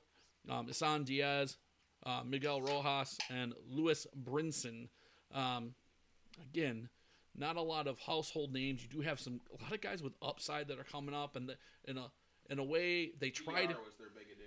um, 0.49 0.67
Isan 0.69 1.05
Diaz, 1.05 1.57
uh, 2.05 2.21
Miguel 2.25 2.61
Rojas, 2.61 3.17
and 3.29 3.53
Lewis 3.69 4.05
Brinson. 4.21 4.89
Um, 5.33 5.75
again, 6.51 6.89
not 7.37 7.55
a 7.55 7.61
lot 7.61 7.87
of 7.87 7.99
household 7.99 8.53
names. 8.53 8.83
You 8.83 8.89
do 8.89 9.01
have 9.01 9.19
some 9.19 9.39
a 9.57 9.63
lot 9.63 9.73
of 9.73 9.81
guys 9.81 10.03
with 10.03 10.13
upside 10.21 10.67
that 10.67 10.79
are 10.79 10.83
coming 10.83 11.15
up, 11.15 11.35
and 11.35 11.49
the, 11.49 11.55
in 11.85 11.97
a 11.97 12.11
in 12.49 12.59
a 12.59 12.63
way 12.63 13.11
they 13.19 13.29
tried 13.29 13.69
was 13.69 13.95
their 13.97 14.09
big 14.09 14.27
addition. 14.31 14.44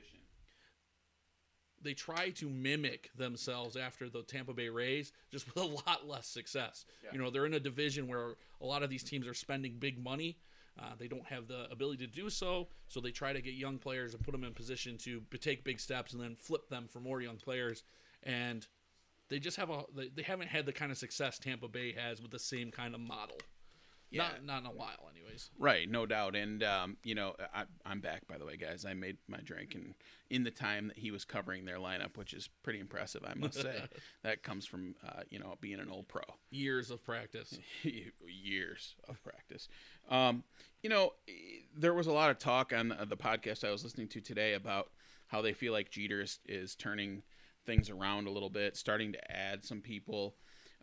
They 1.83 1.95
try 1.95 2.31
to 2.31 2.49
mimic 2.49 3.11
themselves 3.17 3.77
after 3.77 4.09
the 4.09 4.23
Tampa 4.23 4.53
Bay 4.53 4.69
Rays, 4.69 5.13
just 5.31 5.47
with 5.47 5.57
a 5.57 5.67
lot 5.67 6.07
less 6.07 6.27
success. 6.27 6.85
Yeah. 7.03 7.11
You 7.13 7.19
know, 7.19 7.31
they're 7.31 7.47
in 7.47 7.55
a 7.55 7.61
division 7.61 8.09
where 8.09 8.37
a 8.61 8.67
lot 8.67 8.83
of 8.83 8.91
these 8.91 9.03
teams 9.03 9.27
are 9.27 9.35
spending 9.35 9.77
big 9.79 10.03
money. 10.03 10.39
Uh, 10.81 10.93
they 10.99 11.09
don't 11.09 11.27
have 11.27 11.49
the 11.49 11.69
ability 11.71 12.07
to 12.07 12.13
do 12.13 12.31
so, 12.31 12.69
so 12.87 13.01
they 13.01 13.11
try 13.11 13.33
to 13.33 13.41
get 13.43 13.55
young 13.55 13.79
players 13.79 14.15
and 14.15 14.23
put 14.23 14.31
them 14.33 14.45
in 14.45 14.55
position 14.55 14.97
to 14.99 15.21
take 15.41 15.65
big 15.65 15.81
steps 15.81 16.13
and 16.13 16.23
then 16.23 16.37
flip 16.37 16.69
them 16.69 16.87
for 16.89 17.01
more 17.01 17.21
young 17.21 17.37
players. 17.37 17.83
And 18.23 18.65
they 19.29 19.39
just 19.39 19.57
have 19.57 19.71
a 19.71 19.85
they, 19.95 20.09
they 20.09 20.23
haven't 20.23 20.49
had 20.49 20.67
the 20.67 20.73
kind 20.73 20.93
of 20.93 20.99
success 20.99 21.39
Tampa 21.39 21.69
Bay 21.69 21.93
has 21.93 22.23
with 22.23 22.31
the 22.31 22.39
same 22.39 22.71
kind 22.71 22.95
of 22.95 23.01
model. 23.01 23.39
Yeah. 24.11 24.23
Not 24.23 24.45
not 24.45 24.61
in 24.63 24.67
a 24.67 24.73
while, 24.73 25.11
anyways. 25.13 25.51
Right, 25.59 25.89
no 25.89 26.07
doubt. 26.07 26.35
And 26.35 26.63
um, 26.63 26.97
you 27.05 27.15
know, 27.15 27.35
I, 27.55 27.65
I'm 27.85 28.01
back 28.01 28.27
by 28.27 28.39
the 28.39 28.45
way, 28.47 28.57
guys. 28.57 28.85
I 28.85 28.95
made 28.95 29.19
my 29.29 29.39
drink, 29.39 29.75
and 29.75 29.95
in 30.31 30.45
the 30.45 30.51
time 30.51 30.89
that 30.89 30.99
he 30.99 31.11
was 31.11 31.25
covering 31.25 31.65
their 31.65 31.77
lineup, 31.77 32.17
which 32.17 32.33
is 32.33 32.49
pretty 32.63 32.81
impressive, 32.81 33.23
I 33.27 33.35
must 33.35 33.61
say. 33.61 33.83
that 34.23 34.43
comes 34.43 34.67
from 34.67 34.95
uh, 35.07 35.23
you 35.31 35.39
know 35.39 35.57
being 35.61 35.81
an 35.81 35.91
old 35.91 36.09
pro, 36.09 36.23
Years 36.51 36.91
of 36.91 37.05
practice. 37.05 37.59
years 37.83 38.95
of 39.09 39.23
practice. 39.23 39.69
Um, 40.09 40.45
you 40.83 40.91
know, 40.91 41.13
there 41.77 41.95
was 41.95 42.07
a 42.07 42.13
lot 42.13 42.31
of 42.31 42.39
talk 42.39 42.73
on 42.73 42.89
the, 42.89 43.17
podcast 43.17 43.67
I 43.67 43.71
was 43.71 43.85
listening 43.85 44.09
to 44.09 44.21
today 44.21 44.55
about 44.55 44.91
how 45.27 45.43
they 45.43 45.53
feel 45.53 45.73
like 45.73 45.91
Jeter 45.91 46.23
is, 46.23 46.39
is 46.47 46.75
turning 46.75 47.23
things 47.67 47.91
around 47.91 48.27
a 48.27 48.31
little 48.31 48.49
bit, 48.49 48.77
starting 48.77 49.13
to 49.13 49.31
add 49.31 49.65
some 49.65 49.81
people. 49.81 50.37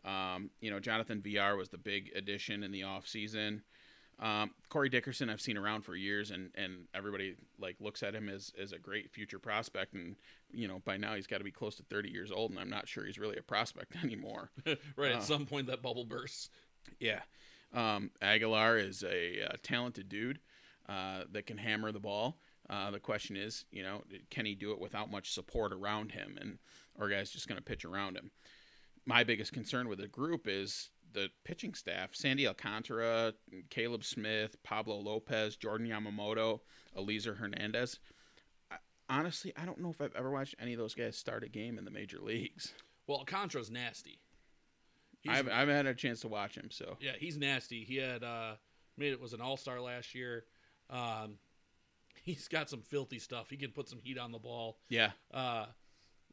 Um, 0.06 0.52
you 0.61 0.69
know, 0.69 0.80
Jonathan 0.80 1.22
Villar 1.22 1.56
was 1.57 1.69
the 1.69 1.77
big 1.77 2.11
addition 2.15 2.64
in 2.64 2.72
the 2.72 2.82
offseason. 2.82 3.61
Um, 4.19 4.52
Corey 4.69 4.88
Dickerson, 4.88 5.30
I've 5.30 5.41
seen 5.41 5.57
around 5.57 5.82
for 5.82 5.94
years, 5.95 6.32
and, 6.32 6.52
and 6.56 6.88
everybody 6.94 7.36
like 7.60 7.76
looks 7.82 8.02
at 8.02 8.15
him 8.15 8.30
as, 8.30 8.53
as 8.61 8.72
a 8.72 8.77
great 8.80 9.11
future 9.11 9.40
prospect. 9.40 9.94
And 9.94 10.15
you 10.53 10.68
know, 10.69 10.80
by 10.86 10.95
now 10.95 11.15
he's 11.15 11.27
got 11.27 11.40
to 11.40 11.44
be 11.44 11.52
close 11.52 11.76
to 11.76 11.84
30 11.84 12.10
years 12.11 12.32
old, 12.32 12.52
and 12.52 12.60
I'm 12.60 12.69
not 12.69 12.88
sure 12.88 13.03
he's 13.06 13.19
really 13.19 13.38
a 13.38 13.41
prospect 13.41 13.94
anymore. 14.03 14.52
right, 14.95 15.11
Uh. 15.11 15.15
at 15.18 15.23
some 15.23 15.45
point 15.45 15.68
that 15.68 15.82
bubble 15.82 16.06
bursts. 16.06 16.49
Yeah. 16.99 17.22
Um, 17.73 18.11
Aguilar 18.22 18.77
is 18.77 19.03
a, 19.03 19.44
uh 19.52 19.56
talented 19.64 20.07
dude 20.07 20.40
uh, 20.88 21.23
that 21.32 21.45
can 21.45 21.57
hammer 21.57 21.91
the 21.91 21.99
ball. 21.99 22.38
Uh, 22.69 22.91
the 22.91 22.99
question 22.99 23.36
is, 23.36 23.65
you 23.72 23.84
know, 23.84 24.02
can 24.30 24.45
he 24.45 24.56
do 24.56 24.72
it 24.72 24.80
without 24.80 25.11
much 25.11 25.34
support 25.34 25.73
around 25.73 26.11
him, 26.11 26.38
and 26.40 26.57
or 26.98 27.10
guys 27.10 27.32
just 27.32 27.48
going 27.49 27.57
to 27.57 27.64
pitch 27.64 27.84
around 27.84 28.15
him? 28.15 28.32
My 29.06 29.23
biggest 29.23 29.53
concern 29.53 29.88
with 29.88 29.99
the 29.99 30.07
group 30.07 30.48
is 30.48 30.90
the 31.14 31.30
pitching 31.44 31.73
staff: 31.73 32.10
Sandy 32.14 32.48
Alcantara, 32.48 33.34
Caleb 33.69 34.03
Smith, 34.03 34.61
Pablo 34.64 34.98
Lopez, 34.98 35.56
Jordan 35.56 35.88
Yamamoto, 35.88 36.60
Elieser 36.98 37.38
Hernandez. 37.38 37.99
I, 38.72 38.76
honestly, 39.10 39.53
I 39.56 39.65
don't 39.65 39.80
know 39.80 39.90
if 39.91 40.02
I've 40.02 40.15
ever 40.15 40.32
watched 40.32 40.56
any 40.60 40.73
of 40.73 40.80
those 40.80 40.95
guys 40.95 41.15
start 41.18 41.44
a 41.44 41.49
game 41.49 41.77
in 41.77 41.86
the 41.86 41.91
major 41.91 42.19
leagues. 42.19 42.73
Well, 43.07 43.19
Alcantara's 43.19 43.69
nasty. 43.69 44.19
He's, 45.22 45.32
I've, 45.32 45.48
I 45.48 45.60
haven't 45.60 45.76
had 45.76 45.86
a 45.86 45.94
chance 45.94 46.22
to 46.22 46.27
watch 46.27 46.56
him, 46.56 46.69
so 46.72 46.98
yeah, 46.99 47.14
he's 47.19 47.38
nasty. 47.38 47.84
He 47.84 47.98
had 47.98 48.23
uh, 48.23 48.56
made 48.98 49.11
it 49.14 49.22
was 49.22 49.34
an 49.34 49.41
All 49.41 49.57
Star 49.57 49.80
last 49.80 50.15
year. 50.15 50.45
Um, 50.90 51.38
he's 52.23 52.48
got 52.48 52.69
some 52.69 52.82
filthy 52.82 53.19
stuff. 53.19 53.49
He 53.49 53.57
can 53.57 53.72
put 53.72 53.88
some 53.88 53.99
heat 53.99 54.18
on 54.18 54.32
the 54.32 54.40
ball. 54.40 54.80
yeah, 54.90 55.11
Uh, 55.34 55.68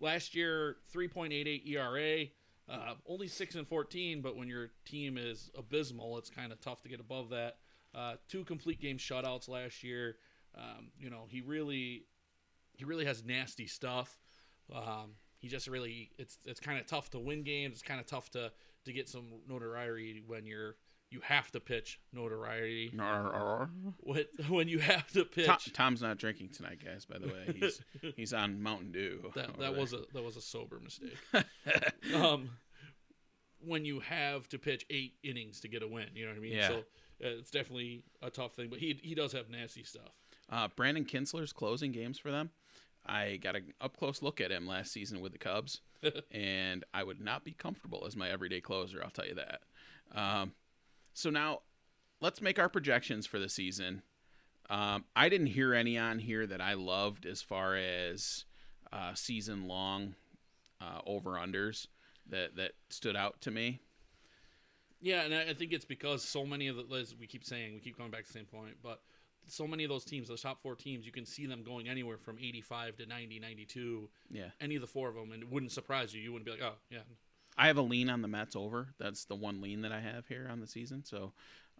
last 0.01 0.35
year, 0.35 0.77
three 0.91 1.09
point 1.09 1.33
eight 1.33 1.47
eight 1.47 1.65
ERA. 1.67 2.25
Uh, 2.71 2.95
only 3.07 3.29
six 3.29 3.55
and 3.55 3.67
fourteen, 3.67 4.21
but 4.21 4.37
when 4.37 4.49
your 4.49 4.71
team 4.85 5.19
is 5.19 5.51
abysmal, 5.57 6.17
it's 6.19 6.31
kind 6.31 6.53
of 6.53 6.61
tough 6.61 6.81
to 6.83 6.89
get 6.89 7.01
above 7.01 7.31
that. 7.31 7.57
Uh, 7.95 8.15
two 8.29 8.45
complete 8.45 8.81
game 8.81 8.99
shutouts 8.99 9.49
last 9.49 9.83
year. 9.83 10.17
Um, 10.57 10.93
you 10.99 11.11
know, 11.11 11.27
he 11.29 11.41
really, 11.41 12.07
he 12.77 12.85
really 12.85 13.05
has 13.05 13.25
nasty 13.25 13.67
stuff. 13.67 14.19
Um, 14.75 15.17
he 15.39 15.49
just 15.49 15.67
really, 15.67 16.11
it's 16.19 16.39
it's 16.47 16.61
kind 16.61 16.79
of 16.79 16.87
tough 16.87 17.11
to 17.11 17.19
win 17.19 17.43
games. 17.43 17.75
It's 17.75 17.83
kind 17.83 18.01
of 18.01 18.07
tough 18.07 18.31
to 18.31 18.53
to 18.85 18.93
get 18.93 19.09
some 19.09 19.27
notoriety 19.49 20.23
when 20.27 20.47
you're 20.47 20.77
you 21.13 21.21
have 21.23 21.51
to 21.53 21.61
pitch 21.61 22.01
notoriety. 22.13 22.93
When 24.01 24.25
when 24.49 24.69
you 24.69 24.79
have 24.79 25.11
to 25.13 25.25
pitch, 25.25 25.47
Tom, 25.47 25.59
Tom's 25.73 26.03
not 26.03 26.19
drinking 26.19 26.51
tonight, 26.51 26.79
guys. 26.85 27.05
By 27.05 27.19
the 27.19 27.29
way, 27.29 27.55
he's 27.55 27.81
he's 28.17 28.33
on 28.33 28.63
Mountain 28.63 28.93
Dew. 28.93 29.31
that 29.35 29.49
that 29.59 29.59
there. 29.59 29.73
was 29.73 29.93
a 29.93 30.01
that 30.15 30.23
was 30.25 30.37
a 30.37 30.43
sober 30.43 30.81
mistake. 30.81 31.17
um, 32.15 32.51
when 33.65 33.85
you 33.85 34.01
have 34.01 34.49
to 34.49 34.59
pitch 34.59 34.87
eight 34.91 35.15
innings 35.23 35.61
to 35.61 35.69
get 35.69 35.83
a 35.83 35.89
win, 35.89 36.09
you 36.15 36.25
know 36.25 36.31
what 36.31 36.39
I 36.39 36.41
mean. 36.41 36.53
Yeah. 36.53 36.69
So 36.69 36.75
uh, 36.79 36.81
it's 37.21 37.51
definitely 37.51 38.03
a 38.23 38.31
tough 38.31 38.55
thing, 38.55 38.69
but 38.69 38.79
he 38.79 38.99
he 39.03 39.15
does 39.15 39.33
have 39.33 39.51
nasty 39.51 39.85
stuff. 39.85 40.11
uh, 40.51 40.69
Brandon 40.75 41.05
Kintzler's 41.05 41.53
closing 41.53 41.93
games 41.93 42.19
for 42.19 42.31
them. 42.31 42.51
I 43.05 43.37
got 43.43 43.57
an 43.57 43.73
up 43.81 43.97
close 43.97 44.23
look 44.23 44.41
at 44.41 44.53
him 44.53 44.67
last 44.67 44.93
season 44.93 45.21
with 45.21 45.33
the 45.33 45.39
Cubs, 45.39 45.81
and 46.31 46.85
I 46.95 47.03
would 47.03 47.21
not 47.21 47.45
be 47.45 47.53
comfortable 47.53 48.05
as 48.07 48.17
my 48.17 48.31
everyday 48.31 48.61
closer. 48.61 49.03
I'll 49.03 49.11
tell 49.11 49.27
you 49.27 49.35
that. 49.35 49.61
Um, 50.15 50.53
so 51.15 51.31
now, 51.31 51.61
let's 52.21 52.41
make 52.41 52.59
our 52.59 52.69
projections 52.69 53.27
for 53.27 53.39
the 53.39 53.49
season. 53.49 54.03
Um, 54.71 55.05
I 55.15 55.29
didn't 55.29 55.49
hear 55.49 55.75
any 55.75 55.99
on 55.99 56.19
here 56.19 56.47
that 56.47 56.61
I 56.61 56.75
loved 56.75 57.27
as 57.27 57.43
far 57.43 57.77
as 57.77 58.45
uh, 58.93 59.15
season 59.15 59.67
long 59.67 60.15
uh, 60.81 61.01
over 61.07 61.33
unders 61.33 61.87
that 62.29 62.57
that 62.57 62.73
stood 62.89 63.17
out 63.17 63.41
to 63.43 63.51
me. 63.51 63.81
Yeah, 65.01 65.23
and 65.23 65.35
I 65.35 65.53
think 65.53 65.73
it's 65.73 65.85
because 65.85 66.23
so 66.23 66.47
many 66.47 66.69
of 66.69 66.77
the 66.77 66.97
as 66.97 67.15
we 67.19 67.27
keep 67.27 67.45
saying 67.45 67.75
we 67.75 67.81
keep 67.81 67.99
going 67.99 68.11
back 68.11 68.25
to 68.25 68.33
the 68.33 68.39
same 68.39 68.47
point, 68.47 68.77
but 68.83 69.01
so 69.49 69.67
many 69.67 69.83
of 69.83 69.91
those 69.91 70.05
teams, 70.05 70.29
those 70.29 70.43
top 70.43 70.63
four 70.63 70.77
teams, 70.77 71.05
you 71.05 71.11
can 71.11 71.27
see 71.27 71.47
them 71.47 71.65
going 71.65 71.89
anywhere 71.89 72.17
from 72.17 72.39
85 72.39 72.97
to 72.99 73.07
90, 73.07 73.41
92, 73.41 74.09
Yeah, 74.31 74.45
any 74.61 74.77
of 74.77 74.81
the 74.81 74.87
four 74.87 75.09
of 75.09 75.17
them, 75.17 75.33
and 75.33 75.43
it 75.43 75.51
wouldn't 75.51 75.73
surprise 75.73 76.15
you. 76.15 76.21
You 76.21 76.33
wouldn't 76.33 76.47
be 76.47 76.53
like, 76.53 76.63
oh 76.63 76.77
yeah, 76.91 77.01
I 77.57 77.67
have 77.67 77.77
a 77.77 77.83
lean 77.83 78.09
on 78.09 78.23
the 78.23 78.29
Mets 78.29 78.57
over. 78.57 78.89
That's 78.99 79.25
the 79.25 79.35
one 79.35 79.61
lean 79.61 79.83
that 79.83 79.93
I 79.93 80.01
have 80.01 80.27
here 80.27 80.49
on 80.51 80.61
the 80.61 80.67
season. 80.67 81.05
So, 81.05 81.33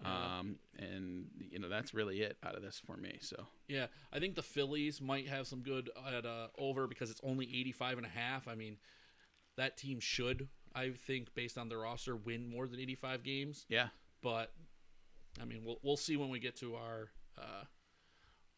um, 0.05 0.57
and 0.79 1.27
you 1.51 1.59
know 1.59 1.69
that's 1.69 1.95
really 1.95 2.23
it 2.23 2.37
out 2.45 2.55
of 2.55 2.63
this 2.63 2.81
for 2.85 2.97
me. 2.97 3.19
So 3.21 3.47
Yeah, 3.69 3.87
I 4.13 4.19
think 4.19 4.35
the 4.35 4.43
Phillies 4.43 5.01
might 5.01 5.29
have 5.29 5.47
some 5.47 5.61
good 5.61 5.91
at 6.07 6.27
uh, 6.27 6.49
over 6.59 6.87
because 6.87 7.11
it's 7.11 7.21
only 7.25 7.47
85 7.47 7.99
and 7.99 8.07
a 8.07 8.11
half. 8.11 8.49
I 8.49 8.55
mean, 8.55 8.77
that 9.57 9.77
team 9.77 10.01
should, 10.01 10.49
I 10.75 10.91
think, 10.91 11.35
based 11.35 11.57
on 11.57 11.69
their 11.69 11.79
roster, 11.79 12.17
win 12.17 12.49
more 12.49 12.67
than 12.67 12.81
85 12.81 13.23
games. 13.23 13.67
yeah, 13.69 13.89
But 14.23 14.53
I 15.41 15.45
mean, 15.45 15.63
we'll 15.65 15.79
we'll 15.83 15.97
see 15.97 16.17
when 16.17 16.29
we 16.29 16.39
get 16.39 16.57
to 16.57 16.75
our 16.75 17.09
uh, 17.39 17.65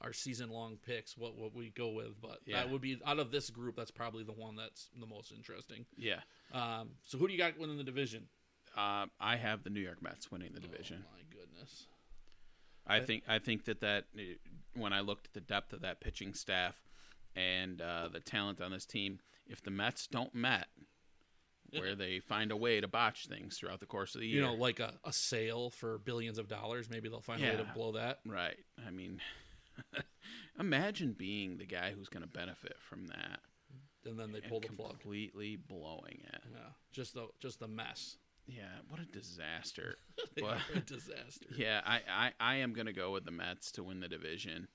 our 0.04 0.12
season 0.12 0.50
long 0.50 0.76
picks 0.84 1.16
what 1.16 1.36
what 1.36 1.54
we 1.54 1.70
go 1.70 1.88
with. 1.90 2.20
But 2.20 2.40
Yeah. 2.46 2.56
that 2.56 2.70
would 2.70 2.80
be 2.82 2.98
out 3.04 3.18
of 3.18 3.30
this 3.30 3.50
group, 3.50 3.74
that's 3.76 3.90
probably 3.90 4.22
the 4.24 4.32
one 4.32 4.54
that's 4.56 4.88
the 4.98 5.06
most 5.06 5.32
interesting. 5.32 5.86
yeah. 5.96 6.20
Um, 6.52 6.90
so 7.02 7.18
who 7.18 7.26
do 7.26 7.32
you 7.32 7.38
got 7.38 7.58
winning 7.58 7.78
the 7.78 7.84
division? 7.84 8.28
Uh, 8.76 9.06
I 9.20 9.36
have 9.36 9.62
the 9.64 9.70
New 9.70 9.80
York 9.80 10.02
Mets 10.02 10.30
winning 10.30 10.52
the 10.52 10.60
division. 10.60 11.04
Oh 11.08 11.12
my 11.16 11.22
goodness. 11.36 11.86
I 12.86 13.00
think 13.00 13.24
I 13.26 13.38
think 13.38 13.64
that 13.64 13.80
that 13.80 14.04
uh, 14.16 14.20
when 14.74 14.92
I 14.92 15.00
looked 15.00 15.28
at 15.28 15.32
the 15.32 15.40
depth 15.40 15.72
of 15.72 15.80
that 15.82 16.00
pitching 16.00 16.34
staff 16.34 16.82
and 17.34 17.80
uh, 17.80 18.08
the 18.12 18.20
talent 18.20 18.60
on 18.60 18.70
this 18.72 18.84
team, 18.84 19.20
if 19.46 19.62
the 19.62 19.70
Mets 19.70 20.06
don't 20.06 20.34
met, 20.34 20.66
where 21.70 21.94
they 21.94 22.20
find 22.20 22.52
a 22.52 22.56
way 22.56 22.80
to 22.80 22.86
botch 22.86 23.26
things 23.26 23.56
throughout 23.56 23.80
the 23.80 23.86
course 23.86 24.14
of 24.14 24.20
the 24.20 24.26
year, 24.26 24.36
You 24.36 24.42
know, 24.42 24.54
like 24.54 24.80
a, 24.80 24.94
a 25.04 25.12
sale 25.12 25.70
for 25.70 25.98
billions 25.98 26.38
of 26.38 26.46
dollars, 26.46 26.88
maybe 26.90 27.08
they'll 27.08 27.20
find 27.20 27.42
a 27.42 27.48
way 27.50 27.56
to 27.56 27.64
blow 27.74 27.92
that. 27.92 28.20
right? 28.26 28.56
I 28.86 28.90
mean, 28.90 29.20
imagine 30.58 31.12
being 31.16 31.56
the 31.58 31.66
guy 31.66 31.92
who's 31.96 32.08
going 32.08 32.22
to 32.22 32.28
benefit 32.28 32.76
from 32.80 33.06
that. 33.08 33.40
And 34.06 34.18
then 34.18 34.32
they 34.32 34.38
and 34.40 34.48
pull 34.48 34.60
the 34.60 34.68
plug. 34.68 34.90
completely 34.90 35.56
blowing 35.56 36.20
it. 36.24 36.40
Yeah, 36.52 36.58
just 36.92 37.14
the 37.14 37.28
just 37.40 37.58
the 37.60 37.68
mess. 37.68 38.16
Yeah, 38.46 38.64
what 38.88 39.00
a 39.00 39.06
disaster. 39.06 39.96
Are 40.44 40.58
a 40.74 40.80
disaster. 40.86 41.46
yeah, 41.56 41.80
I, 41.86 42.00
I, 42.10 42.32
I 42.38 42.54
am 42.56 42.74
going 42.74 42.84
to 42.86 42.92
go 42.92 43.10
with 43.12 43.24
the 43.24 43.30
Mets 43.30 43.72
to 43.72 43.82
win 43.82 44.00
the 44.00 44.08
division. 44.08 44.68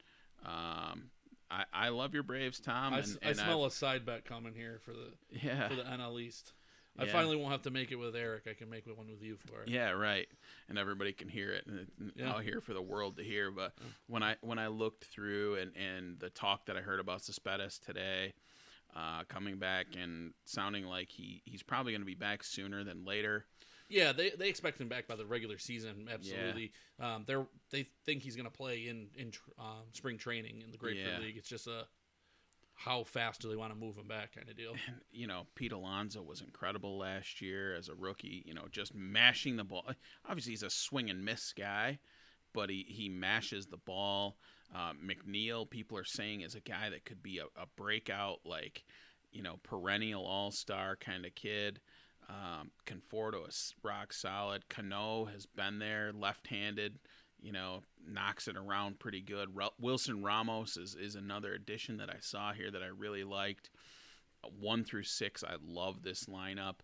Um, 0.44 1.12
I, 1.52 1.66
I 1.72 1.90
love 1.90 2.16
your 2.16 2.24
Braves, 2.24 2.60
Tom. 2.60 2.94
I, 2.96 2.98
And, 2.98 3.06
s- 3.06 3.18
I 3.24 3.28
and 3.28 3.38
smell 3.38 3.64
I've- 3.64 3.68
a 3.68 3.70
side 3.76 4.06
bet 4.08 4.26
coming 4.26 4.56
here 4.56 4.80
for 4.84 4.94
the 4.94 5.12
yeah, 5.30 5.68
for 5.70 5.76
the 5.76 5.84
NL 5.84 6.20
East. 6.20 6.54
I 6.98 7.06
Yeah. 7.06 7.11
finally 7.11 7.38
won't 7.38 7.52
have 7.52 7.61
to 7.64 7.72
make 7.72 7.91
it 7.91 7.95
with 7.95 8.16
Eric. 8.16 8.48
I 8.48 8.53
can 8.53 8.70
make 8.70 8.86
one 8.88 9.10
with 9.10 9.22
you 9.22 9.38
for 9.38 9.61
it. 9.64 9.70
Yeah, 9.70 9.91
right. 9.91 10.28
And 10.68 10.78
everybody 10.78 11.14
can 11.14 11.30
hear 11.30 11.52
it, 11.52 11.66
and 11.68 11.80
it- 11.80 12.14
Yeah. 12.18 12.32
out 12.34 12.44
here 12.44 12.60
for 12.61 12.74
the 12.74 12.82
world 12.82 13.18
to 13.18 13.24
hear. 13.24 13.52
But 13.52 13.78
when 14.07 14.24
I 14.24 14.38
when 14.41 14.60
I 14.60 14.68
looked 14.68 15.06
through 15.06 15.56
and 15.56 15.76
and 15.78 16.20
the 16.20 16.30
talk 16.30 16.66
that 16.66 16.76
I 16.78 16.82
heard 16.82 16.99
about 16.99 17.22
Cespedes 17.24 17.80
today, 17.80 18.34
uh, 18.95 19.24
coming 19.26 19.57
back 19.60 19.95
and 19.95 20.34
sounding 20.45 20.86
like 20.86 21.11
he 21.11 21.41
he's 21.45 21.64
probably 21.64 21.91
going 21.94 22.02
to 22.02 22.06
be 22.06 22.16
back 22.16 22.44
sooner 22.44 22.84
than 22.84 23.06
later. 23.06 23.45
Yeah, 23.88 24.11
they, 24.11 24.30
they 24.30 24.49
expect 24.49 24.80
him 24.80 24.88
back 24.88 25.07
by 25.07 25.16
the 25.16 25.26
regular 25.26 25.57
season. 25.57 26.07
Absolutely. 26.11 26.74
Um, 26.99 27.24
they're 27.26 27.48
they 27.72 27.84
think 28.06 28.22
he's 28.24 28.36
going 28.36 28.45
to 28.45 28.52
play 28.52 28.88
in 28.88 29.10
in 29.16 29.32
tr- 29.32 29.49
um, 29.57 29.86
spring 29.94 30.18
training 30.18 30.61
in 30.61 30.72
the 30.72 30.78
Grapefruit 30.78 31.07
Yeah. 31.07 31.20
League. 31.20 31.38
It's 31.38 31.49
just 31.49 31.66
a 31.68 31.88
how 32.80 33.03
fast 33.03 33.41
do 33.41 33.49
they 33.49 33.57
want 33.57 33.73
to 33.73 33.77
move 33.77 33.97
him 33.97 34.07
back 34.07 34.34
kind 34.34 34.49
of 34.49 34.56
deal. 34.56 34.72
And 34.88 34.95
you 35.11 35.27
know, 35.27 35.47
Pete 35.53 35.73
Alonso 35.73 36.22
was 36.22 36.39
incredible 36.39 36.97
last 36.97 37.41
year 37.41 37.76
as 37.76 37.89
a 37.89 37.95
rookie. 37.95 38.41
You 38.45 38.53
know, 38.53 38.68
just 38.72 38.95
mashing 38.95 39.57
the 39.57 39.65
ball. 39.65 39.84
Obviously, 40.27 40.53
he's 40.53 40.64
a 40.64 40.69
swing 40.69 41.10
and 41.10 41.23
miss 41.26 41.51
guy, 41.51 41.99
but 42.53 42.69
he 42.69 42.85
he 42.88 43.10
mashes 43.10 43.68
the 43.68 43.77
ball. 43.77 44.38
Uh, 44.73 44.93
McNeil, 44.93 45.69
people 45.69 45.97
are 45.97 46.06
saying, 46.06 46.41
is 46.41 46.56
a 46.56 46.61
guy 46.61 46.89
that 46.89 47.03
could 47.03 47.22
be 47.22 47.39
a, 47.39 47.45
a 47.60 47.65
breakout, 47.76 48.39
like 48.45 48.85
you 49.31 49.43
know, 49.43 49.57
perennial 49.61 50.26
all 50.26 50.51
star 50.51 50.95
kind 50.95 51.26
of 51.26 51.35
kid. 51.35 51.81
Um, 52.30 52.72
Conforto 52.85 53.47
is 53.47 53.73
rock 53.84 54.14
solid. 54.14 54.69
Cano 54.69 55.26
has 55.26 55.45
been 55.45 55.80
there, 55.80 56.14
left 56.14 56.47
handed. 56.47 56.99
You 57.41 57.52
know, 57.52 57.84
knocks 58.06 58.48
it 58.48 58.57
around 58.57 58.99
pretty 58.99 59.22
good. 59.22 59.49
Wilson 59.80 60.24
Ramos 60.24 60.78
is, 60.78 60.95
is 60.95 61.16
another 61.16 61.53
addition 61.53 61.98
that 61.98 62.10
I 62.10 62.18
saw 62.20 62.52
here 62.52 62.70
that 62.72 62.84
I 62.84 62.88
really 62.88 63.24
liked 63.24 63.70
one 64.60 64.84
through 64.84 65.03
six, 65.03 65.44
I 65.44 65.56
love 65.66 66.03
this 66.03 66.26
lineup, 66.26 66.76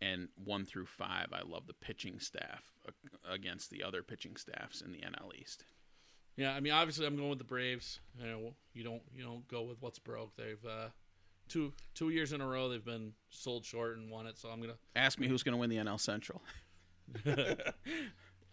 and 0.00 0.28
one 0.42 0.64
through 0.64 0.86
five, 0.86 1.28
I 1.32 1.42
love 1.42 1.66
the 1.66 1.74
pitching 1.74 2.20
staff 2.20 2.72
against 3.28 3.70
the 3.70 3.82
other 3.82 4.02
pitching 4.02 4.36
staffs 4.36 4.80
in 4.80 4.92
the 4.92 4.98
NL 4.98 5.34
East. 5.38 5.64
Yeah, 6.36 6.54
I 6.54 6.60
mean, 6.60 6.72
obviously, 6.72 7.06
I'm 7.06 7.16
going 7.16 7.28
with 7.28 7.38
the 7.38 7.44
Braves. 7.44 8.00
You 8.18 8.26
know, 8.26 8.54
you 8.72 8.84
don't 8.84 9.02
you 9.14 9.22
don't 9.22 9.46
go 9.48 9.62
with 9.62 9.76
what's 9.80 9.98
broke. 9.98 10.34
They've 10.36 10.64
uh, 10.64 10.88
two 11.48 11.72
two 11.94 12.10
years 12.10 12.32
in 12.32 12.40
a 12.40 12.46
row 12.46 12.68
they've 12.68 12.84
been 12.84 13.12
sold 13.28 13.64
short 13.64 13.98
and 13.98 14.10
won 14.10 14.26
it. 14.26 14.38
So 14.38 14.48
I'm 14.48 14.60
gonna. 14.60 14.78
Ask 14.96 15.18
me 15.18 15.28
who's 15.28 15.42
going 15.42 15.52
to 15.52 15.58
win 15.58 15.68
the 15.68 15.76
NL 15.76 16.00
Central. 16.00 16.40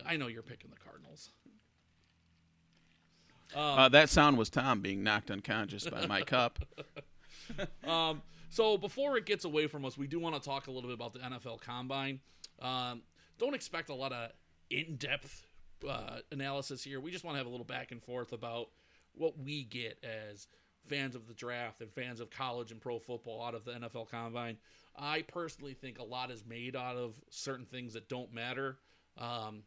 I 0.05 0.17
know 0.17 0.27
you're 0.27 0.43
picking 0.43 0.69
the 0.69 0.77
Cardinals. 0.77 1.31
Um, 3.55 3.61
Uh, 3.61 3.89
that 3.89 4.09
sound 4.09 4.37
was 4.37 4.49
Tom 4.49 4.81
being 4.81 5.03
knocked 5.03 5.31
unconscious 5.31 5.87
by 5.87 6.05
my 6.05 6.21
cup. 6.23 6.59
Um, 7.85 8.21
so 8.49 8.77
before 8.77 9.17
it 9.17 9.25
gets 9.25 9.45
away 9.45 9.67
from 9.67 9.85
us, 9.85 9.97
we 9.97 10.07
do 10.07 10.19
want 10.19 10.35
to 10.35 10.41
talk 10.41 10.67
a 10.67 10.71
little 10.71 10.89
bit 10.89 10.95
about 10.95 11.13
the 11.13 11.19
NFL 11.19 11.61
Combine. 11.61 12.19
Um, 12.61 13.01
don't 13.37 13.53
expect 13.53 13.89
a 13.89 13.93
lot 13.93 14.11
of 14.11 14.31
in-depth 14.69 15.45
uh, 15.87 16.17
analysis 16.31 16.83
here. 16.83 16.99
We 16.99 17.11
just 17.11 17.23
want 17.23 17.35
to 17.35 17.37
have 17.37 17.47
a 17.47 17.49
little 17.49 17.65
back 17.65 17.91
and 17.91 18.01
forth 18.03 18.33
about 18.33 18.69
what 19.13 19.37
we 19.39 19.63
get 19.63 20.03
as 20.03 20.47
fans 20.87 21.15
of 21.15 21.27
the 21.27 21.33
draft 21.33 21.81
and 21.81 21.91
fans 21.91 22.19
of 22.19 22.29
college 22.29 22.71
and 22.71 22.79
pro 22.81 22.99
football 22.99 23.43
out 23.43 23.55
of 23.55 23.65
the 23.65 23.71
NFL 23.71 24.09
Combine. 24.09 24.57
I 24.97 25.21
personally 25.21 25.73
think 25.73 25.99
a 25.99 26.03
lot 26.03 26.31
is 26.31 26.43
made 26.45 26.75
out 26.75 26.95
of 26.95 27.13
certain 27.29 27.65
things 27.65 27.93
that 27.93 28.09
don't 28.09 28.33
matter. 28.33 28.77
Um, 29.17 29.63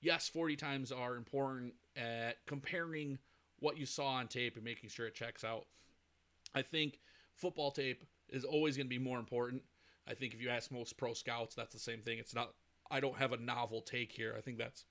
yes, 0.00 0.28
40 0.28 0.56
times 0.56 0.92
are 0.92 1.16
important 1.16 1.74
at 1.96 2.44
comparing 2.46 3.18
what 3.58 3.78
you 3.78 3.86
saw 3.86 4.06
on 4.06 4.28
tape 4.28 4.56
and 4.56 4.64
making 4.64 4.90
sure 4.90 5.06
it 5.06 5.14
checks 5.14 5.44
out. 5.44 5.66
I 6.54 6.62
think 6.62 7.00
football 7.34 7.70
tape 7.70 8.04
is 8.28 8.44
always 8.44 8.76
going 8.76 8.86
to 8.86 8.90
be 8.90 8.98
more 8.98 9.18
important. 9.18 9.62
I 10.08 10.14
think 10.14 10.34
if 10.34 10.40
you 10.40 10.48
ask 10.48 10.70
most 10.70 10.96
pro 10.96 11.12
scouts, 11.12 11.54
that's 11.54 11.72
the 11.72 11.80
same 11.80 12.00
thing. 12.00 12.18
It's 12.18 12.34
not. 12.34 12.52
I 12.90 13.00
don't 13.00 13.16
have 13.16 13.32
a 13.32 13.36
novel 13.36 13.82
take 13.82 14.10
here. 14.10 14.34
I 14.36 14.40
think 14.40 14.58
that's 14.58 14.84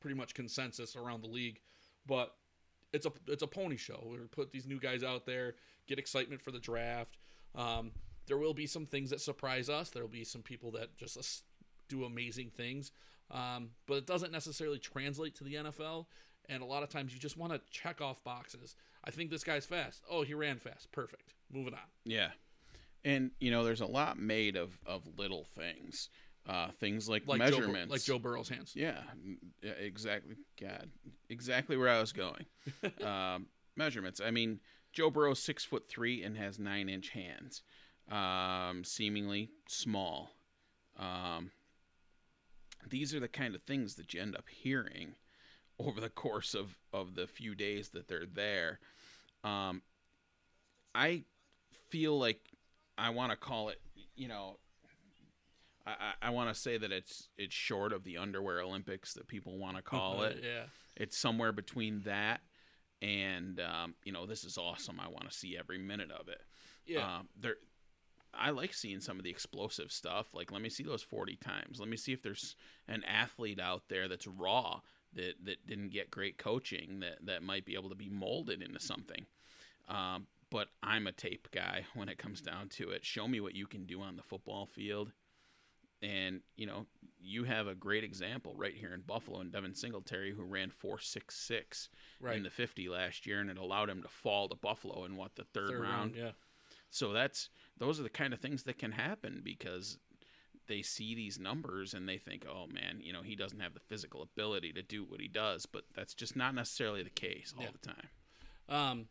pretty 0.00 0.16
much 0.16 0.34
consensus 0.34 0.96
around 0.96 1.22
the 1.22 1.28
league. 1.28 1.60
But 2.06 2.34
it's 2.92 3.06
a 3.06 3.12
it's 3.26 3.42
a 3.42 3.46
pony 3.46 3.76
show. 3.76 4.08
We 4.10 4.18
put 4.30 4.52
these 4.52 4.66
new 4.66 4.78
guys 4.78 5.02
out 5.02 5.26
there, 5.26 5.54
get 5.86 5.98
excitement 5.98 6.42
for 6.42 6.50
the 6.50 6.58
draft. 6.58 7.16
Um, 7.54 7.92
there 8.26 8.38
will 8.38 8.54
be 8.54 8.66
some 8.66 8.86
things 8.86 9.10
that 9.10 9.20
surprise 9.20 9.68
us. 9.68 9.90
There 9.90 10.02
will 10.02 10.10
be 10.10 10.24
some 10.24 10.42
people 10.42 10.72
that 10.72 10.96
just 10.96 11.44
do 11.88 12.04
amazing 12.04 12.50
things, 12.50 12.90
um, 13.30 13.70
but 13.86 13.94
it 13.94 14.06
doesn't 14.06 14.32
necessarily 14.32 14.78
translate 14.78 15.34
to 15.36 15.44
the 15.44 15.54
NFL. 15.54 16.06
And 16.48 16.62
a 16.62 16.66
lot 16.66 16.82
of 16.82 16.88
times, 16.88 17.12
you 17.12 17.18
just 17.18 17.36
want 17.36 17.52
to 17.52 17.60
check 17.70 18.00
off 18.00 18.22
boxes. 18.22 18.76
I 19.04 19.10
think 19.10 19.30
this 19.30 19.42
guy's 19.42 19.66
fast. 19.66 20.02
Oh, 20.10 20.22
he 20.22 20.34
ran 20.34 20.58
fast. 20.58 20.92
Perfect. 20.92 21.34
Moving 21.52 21.74
on. 21.74 21.80
Yeah. 22.04 22.28
And, 23.04 23.32
you 23.40 23.50
know, 23.50 23.64
there's 23.64 23.80
a 23.80 23.86
lot 23.86 24.18
made 24.18 24.56
of, 24.56 24.78
of 24.86 25.02
little 25.16 25.44
things. 25.44 26.08
Uh, 26.48 26.68
things 26.78 27.08
like, 27.08 27.26
Like 27.26 27.40
measurements. 27.40 27.88
Joe, 27.88 27.92
like 27.92 28.02
Joe 28.02 28.18
Burrow's 28.20 28.48
hands. 28.48 28.72
Yeah, 28.76 29.00
yeah, 29.62 29.72
exactly. 29.72 30.36
God, 30.60 30.90
exactly 31.28 31.76
where 31.76 31.88
I 31.88 31.98
was 31.98 32.12
going. 32.12 32.46
um, 33.04 33.46
measurements. 33.76 34.20
I 34.24 34.30
mean, 34.30 34.60
Joe 34.92 35.10
Burrow's 35.10 35.42
six 35.42 35.64
foot 35.64 35.88
three 35.88 36.22
and 36.22 36.36
has 36.36 36.60
nine 36.60 36.88
inch 36.88 37.08
hands, 37.08 37.62
um, 38.10 38.84
seemingly 38.84 39.50
small. 39.68 40.30
Um, 40.96 41.50
these 42.88 43.14
are 43.14 43.20
the 43.20 43.28
kind 43.28 43.54
of 43.54 43.62
things 43.62 43.94
that 43.96 44.14
you 44.14 44.20
end 44.20 44.36
up 44.36 44.48
hearing 44.48 45.14
over 45.78 46.00
the 46.00 46.08
course 46.08 46.54
of, 46.54 46.78
of 46.92 47.14
the 47.14 47.26
few 47.26 47.54
days 47.54 47.90
that 47.90 48.08
they're 48.08 48.26
there. 48.26 48.78
Um, 49.44 49.82
I 50.94 51.24
feel 51.90 52.18
like 52.18 52.40
I 52.96 53.10
want 53.10 53.30
to 53.30 53.36
call 53.36 53.68
it, 53.68 53.80
you 54.14 54.28
know, 54.28 54.58
I, 55.86 56.14
I, 56.20 56.30
want 56.30 56.52
to 56.52 56.60
say 56.60 56.78
that 56.78 56.90
it's 56.90 57.28
it's 57.38 57.54
short 57.54 57.92
of 57.92 58.02
the 58.02 58.16
underwear 58.16 58.60
Olympics 58.60 59.14
that 59.14 59.28
people 59.28 59.56
want 59.56 59.76
to 59.76 59.82
call 59.82 60.22
it. 60.22 60.38
yeah. 60.42 60.64
It's 60.96 61.16
somewhere 61.16 61.52
between 61.52 62.00
that 62.06 62.40
and 63.02 63.60
um, 63.60 63.94
you 64.04 64.12
know 64.12 64.26
this 64.26 64.44
is 64.44 64.58
awesome. 64.58 64.98
I 65.00 65.08
want 65.08 65.30
to 65.30 65.36
see 65.36 65.56
every 65.56 65.78
minute 65.78 66.10
of 66.10 66.28
it. 66.28 66.40
Yeah. 66.86 67.18
Um, 67.18 67.28
there, 67.40 67.56
I 68.34 68.50
like 68.50 68.74
seeing 68.74 69.00
some 69.00 69.18
of 69.18 69.24
the 69.24 69.30
explosive 69.30 69.90
stuff. 69.90 70.34
Like, 70.34 70.52
let 70.52 70.60
me 70.62 70.68
see 70.68 70.82
those 70.82 71.02
forty 71.02 71.36
times. 71.36 71.80
Let 71.80 71.88
me 71.88 71.96
see 71.96 72.12
if 72.12 72.22
there's 72.22 72.54
an 72.88 73.02
athlete 73.04 73.60
out 73.60 73.84
there 73.88 74.08
that's 74.08 74.26
raw 74.26 74.80
that 75.14 75.34
that 75.44 75.66
didn't 75.66 75.90
get 75.90 76.10
great 76.10 76.36
coaching 76.38 77.00
that 77.00 77.24
that 77.24 77.42
might 77.42 77.64
be 77.64 77.74
able 77.74 77.88
to 77.88 77.94
be 77.94 78.10
molded 78.10 78.62
into 78.62 78.80
something. 78.80 79.26
Um, 79.88 80.26
but 80.50 80.68
I'm 80.82 81.06
a 81.06 81.12
tape 81.12 81.48
guy 81.52 81.86
when 81.94 82.08
it 82.08 82.18
comes 82.18 82.40
down 82.40 82.68
to 82.70 82.90
it. 82.90 83.04
Show 83.04 83.26
me 83.26 83.40
what 83.40 83.54
you 83.54 83.66
can 83.66 83.84
do 83.84 84.00
on 84.02 84.16
the 84.16 84.22
football 84.22 84.66
field. 84.66 85.12
And 86.02 86.40
you 86.56 86.66
know, 86.66 86.84
you 87.18 87.44
have 87.44 87.66
a 87.68 87.74
great 87.74 88.04
example 88.04 88.54
right 88.54 88.74
here 88.74 88.92
in 88.92 89.00
Buffalo 89.00 89.40
and 89.40 89.50
Devin 89.50 89.74
Singletary, 89.74 90.32
who 90.34 90.42
ran 90.44 90.68
four 90.70 91.00
six 91.00 91.34
six 91.38 91.88
Right. 92.20 92.36
in 92.36 92.42
the 92.42 92.50
fifty 92.50 92.88
last 92.90 93.26
year, 93.26 93.40
and 93.40 93.48
it 93.50 93.56
allowed 93.56 93.88
him 93.88 94.02
to 94.02 94.08
fall 94.08 94.46
to 94.48 94.54
Buffalo 94.56 95.04
in 95.06 95.16
what 95.16 95.36
the 95.36 95.44
third, 95.44 95.70
Third 95.70 95.80
round. 95.80 96.14
round. 96.14 96.16
Yeah. 96.16 96.30
So 96.96 97.12
that's 97.12 97.50
those 97.76 98.00
are 98.00 98.02
the 98.02 98.08
kind 98.08 98.32
of 98.32 98.40
things 98.40 98.62
that 98.62 98.78
can 98.78 98.92
happen 98.92 99.42
because 99.44 99.98
they 100.66 100.80
see 100.82 101.14
these 101.14 101.38
numbers 101.38 101.92
and 101.94 102.08
they 102.08 102.16
think, 102.18 102.46
"Oh 102.48 102.66
man, 102.66 103.00
you 103.02 103.12
know, 103.12 103.22
he 103.22 103.36
doesn't 103.36 103.60
have 103.60 103.74
the 103.74 103.80
physical 103.80 104.22
ability 104.22 104.72
to 104.72 104.82
do 104.82 105.04
what 105.04 105.20
he 105.20 105.28
does." 105.28 105.66
But 105.66 105.84
that's 105.94 106.14
just 106.14 106.36
not 106.36 106.54
necessarily 106.54 107.02
the 107.02 107.10
case 107.10 107.52
all 107.56 107.64
Yeah. 107.64 107.70
the 107.72 107.78
time. 107.86 108.08
Um, 108.68 109.08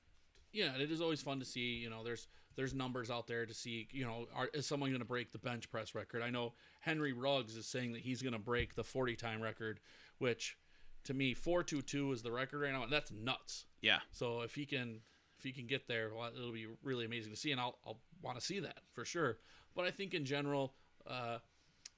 yeah, 0.52 0.76
it 0.78 0.90
is 0.92 1.00
always 1.02 1.22
fun 1.22 1.40
to 1.40 1.46
see. 1.46 1.76
You 1.76 1.90
know, 1.90 2.04
there's 2.04 2.28
there's 2.56 2.74
numbers 2.74 3.12
out 3.12 3.28
there 3.28 3.46
to 3.46 3.54
see. 3.54 3.88
You 3.92 4.06
know, 4.06 4.28
are, 4.34 4.48
is 4.54 4.66
someone 4.66 4.90
going 4.90 5.00
to 5.00 5.06
break 5.06 5.32
the 5.32 5.38
bench 5.40 5.70
press 5.70 5.94
record? 5.94 6.24
I 6.24 6.30
know 6.32 6.54
Henry 6.82 7.14
Ruggs 7.14 7.56
is 7.56 7.68
saying 7.68 7.94
that 7.94 8.02
he's 8.02 8.22
going 8.22 8.34
to 8.34 8.40
break 8.40 8.74
the 8.76 8.84
40 8.84 9.16
time 9.16 9.42
record, 9.42 9.80
which 10.18 10.58
to 11.04 11.14
me 11.14 11.34
422 11.36 12.12
is 12.14 12.22
the 12.24 12.32
record 12.32 12.62
right 12.62 12.72
now, 12.74 12.84
and 12.84 12.92
that's 12.92 13.12
nuts. 13.12 13.66
Yeah, 13.82 14.00
So 14.12 14.42
if 14.42 14.56
he 14.56 14.66
can 14.66 15.02
if 15.46 15.54
he 15.56 15.60
can 15.60 15.68
get 15.68 15.88
there, 15.88 16.12
well, 16.16 16.32
it'll 16.36 16.52
be 16.52 16.68
really 16.84 17.06
amazing 17.06 17.32
to 17.32 17.38
see, 17.38 17.52
and 17.52 17.62
I'll 17.62 17.78
I'll 17.86 18.00
want 18.22 18.40
to 18.40 18.44
see 18.46 18.60
that 18.62 18.80
for 18.94 19.06
sure. 19.06 19.38
But 19.76 19.86
I 19.86 19.92
think 19.92 20.14
in 20.14 20.26
general, 20.26 20.74
uh, 21.06 21.38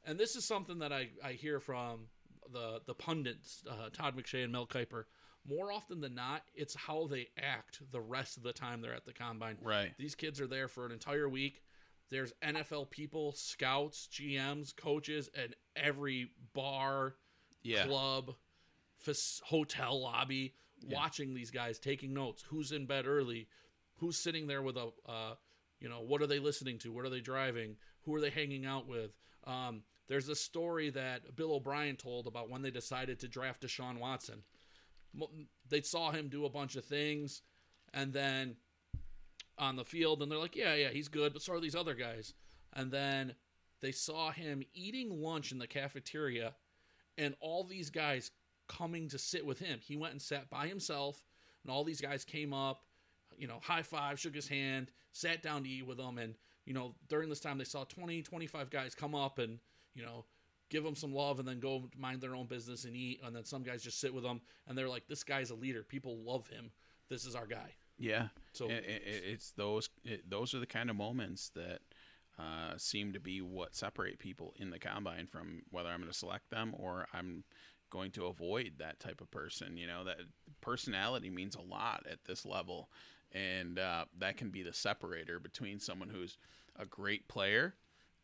and 0.06 0.20
this 0.20 0.36
is 0.36 0.44
something 0.46 0.80
that 0.80 0.92
I, 0.92 1.10
I 1.24 1.32
hear 1.34 1.60
from 1.60 2.08
the 2.52 2.82
the 2.86 2.94
pundits, 2.94 3.64
uh, 3.70 3.90
Todd 3.94 4.18
McShay 4.18 4.44
and 4.44 4.52
Mel 4.52 4.68
Kiper. 4.68 5.06
More 5.48 5.72
often 5.72 6.02
than 6.02 6.14
not, 6.14 6.42
it's 6.56 6.76
how 6.76 7.08
they 7.08 7.28
act 7.42 7.80
the 7.92 8.02
rest 8.02 8.36
of 8.36 8.44
the 8.44 8.52
time 8.52 8.82
they're 8.82 8.94
at 8.94 9.06
the 9.06 9.14
combine. 9.14 9.58
right. 9.62 9.94
These 9.98 10.16
kids 10.16 10.42
are 10.42 10.48
there 10.48 10.68
for 10.68 10.86
an 10.86 10.92
entire 10.92 11.30
week. 11.30 11.62
There's 12.10 12.34
NFL 12.44 12.90
people, 12.90 13.32
scouts, 13.34 14.10
GMs, 14.12 14.76
coaches, 14.76 15.30
and 15.34 15.56
every 15.76 16.32
bar, 16.54 17.16
Yeah, 17.64 17.86
club, 17.86 18.34
fas- 18.98 19.42
hotel 19.46 20.02
lobby, 20.02 20.54
Yeah. 20.82 20.98
watching 20.98 21.34
these 21.34 21.52
guys, 21.52 21.80
taking 21.80 22.14
notes. 22.14 22.44
Who's 22.50 22.72
in 22.72 22.86
bed 22.86 23.08
early? 23.08 23.48
Who's 23.98 24.18
sitting 24.18 24.48
there 24.48 24.62
with 24.62 24.78
a, 24.78 24.90
uh, 25.08 25.36
you 25.80 25.90
know, 25.90 26.02
what 26.02 26.22
are 26.22 26.28
they 26.28 26.40
listening 26.40 26.78
to? 26.80 26.92
What 26.92 27.06
are 27.06 27.10
they 27.10 27.20
driving? 27.20 27.78
Who 28.04 28.14
are 28.16 28.22
they 28.22 28.30
hanging 28.30 28.66
out 28.66 28.88
with? 28.88 29.18
Um, 29.46 29.84
there's 30.08 30.30
a 30.30 30.36
story 30.36 30.90
that 30.92 31.36
Bill 31.36 31.54
O'Brien 31.54 31.96
told 31.96 32.28
about 32.28 32.50
when 32.50 32.62
they 32.62 32.72
decided 32.72 33.20
to 33.20 33.28
draft 33.28 33.62
Deshaun 33.62 34.00
Watson. 34.00 34.44
They 35.68 35.82
saw 35.82 36.12
him 36.12 36.30
do 36.30 36.46
a 36.46 36.50
bunch 36.50 36.76
of 36.76 36.86
things, 36.86 37.42
and 37.94 38.14
then 38.14 38.58
on 39.58 39.76
the 39.76 39.84
field, 39.84 40.22
and 40.22 40.32
they're 40.32 40.38
like, 40.38 40.56
"Yeah, 40.56 40.76
yeah, 40.76 40.90
he's 40.90 41.08
good," 41.08 41.34
but 41.34 41.42
so 41.42 41.54
are 41.54 41.60
these 41.60 41.76
other 41.76 41.96
guys. 41.96 42.34
And 42.74 42.92
then 42.92 43.36
they 43.82 43.92
saw 43.92 44.32
him 44.32 44.64
eating 44.74 45.22
lunch 45.22 45.52
in 45.52 45.58
the 45.58 45.68
cafeteria 45.68 46.56
and 47.18 47.36
all 47.40 47.64
these 47.64 47.90
guys 47.90 48.32
coming 48.68 49.10
to 49.10 49.18
sit 49.18 49.46
with 49.46 49.60
him. 49.60 49.80
He 49.82 49.96
went 49.96 50.14
and 50.14 50.22
sat 50.22 50.50
by 50.50 50.68
himself, 50.68 51.24
and 51.64 51.72
all 51.72 51.84
these 51.84 52.02
guys 52.02 52.24
came 52.24 52.54
up, 52.54 52.84
you 53.38 53.48
know, 53.48 53.60
high 53.62 53.82
five, 53.82 54.20
shook 54.20 54.36
his 54.36 54.48
hand, 54.48 54.92
sat 55.12 55.42
down 55.42 55.64
to 55.64 55.70
eat 55.70 55.86
with 55.86 56.00
him. 56.00 56.18
And, 56.18 56.36
you 56.66 56.74
know, 56.74 56.96
during 57.10 57.30
this 57.30 57.40
time, 57.40 57.58
they 57.58 57.64
saw 57.64 57.84
20, 57.84 58.22
25 58.22 58.70
guys 58.70 58.96
come 58.96 59.16
up 59.16 59.40
and, 59.40 59.60
you 59.94 60.04
know, 60.04 60.26
give 60.70 60.84
them 60.84 60.96
some 60.96 61.14
love 61.14 61.40
and 61.40 61.48
then 61.48 61.60
go 61.60 61.84
mind 61.98 62.22
their 62.22 62.36
own 62.36 62.46
business 62.46 62.84
and 62.86 62.96
eat. 62.96 63.22
And 63.24 63.36
then 63.36 63.46
some 63.46 63.64
guys 63.64 63.84
just 63.84 64.00
sit 64.00 64.14
with 64.14 64.24
them, 64.24 64.42
and 64.68 64.78
they're 64.78 64.90
like, 64.90 65.08
this 65.08 65.24
guy's 65.24 65.50
a 65.50 65.56
leader. 65.56 65.84
People 65.84 66.18
love 66.24 66.48
him. 66.48 66.72
This 67.10 67.26
is 67.26 67.36
our 67.36 67.48
guy. 67.48 67.74
Yeah. 67.98 68.28
So 68.54 68.70
It, 68.70 68.86
it, 68.86 69.04
it's 69.06 69.52
those 69.52 69.90
it, 70.04 70.30
those 70.30 70.54
are 70.54 70.60
the 70.60 70.68
kind 70.68 70.90
of 70.90 70.96
moments 70.96 71.50
that 71.56 71.80
uh, 72.40 72.78
seem 72.78 73.14
to 73.14 73.20
be 73.20 73.42
what 73.42 73.76
separate 73.76 74.20
people 74.20 74.54
in 74.58 74.70
the 74.70 74.80
combine 74.80 75.26
from 75.26 75.64
whether 75.72 75.90
I'm 75.90 76.00
going 76.00 76.12
to 76.12 76.18
select 76.18 76.50
them 76.50 76.76
or 76.78 77.08
I'm 77.14 77.44
going 77.90 78.12
to 78.12 78.26
avoid 78.26 78.74
that 78.80 79.00
type 79.00 79.22
of 79.22 79.32
person. 79.32 79.78
You 79.78 79.88
know 79.88 80.04
that 80.04 80.18
personality 80.62 81.30
means 81.30 81.56
a 81.56 81.62
lot 81.62 82.06
at 82.10 82.24
this 82.26 82.46
level, 82.46 82.90
and 83.32 83.80
uh, 83.80 84.06
that 84.20 84.38
can 84.38 84.50
be 84.50 84.64
the 84.64 84.74
separator 84.74 85.40
between 85.40 85.80
someone 85.80 86.10
who's 86.10 86.38
a 86.78 86.86
great 86.86 87.28
player 87.28 87.76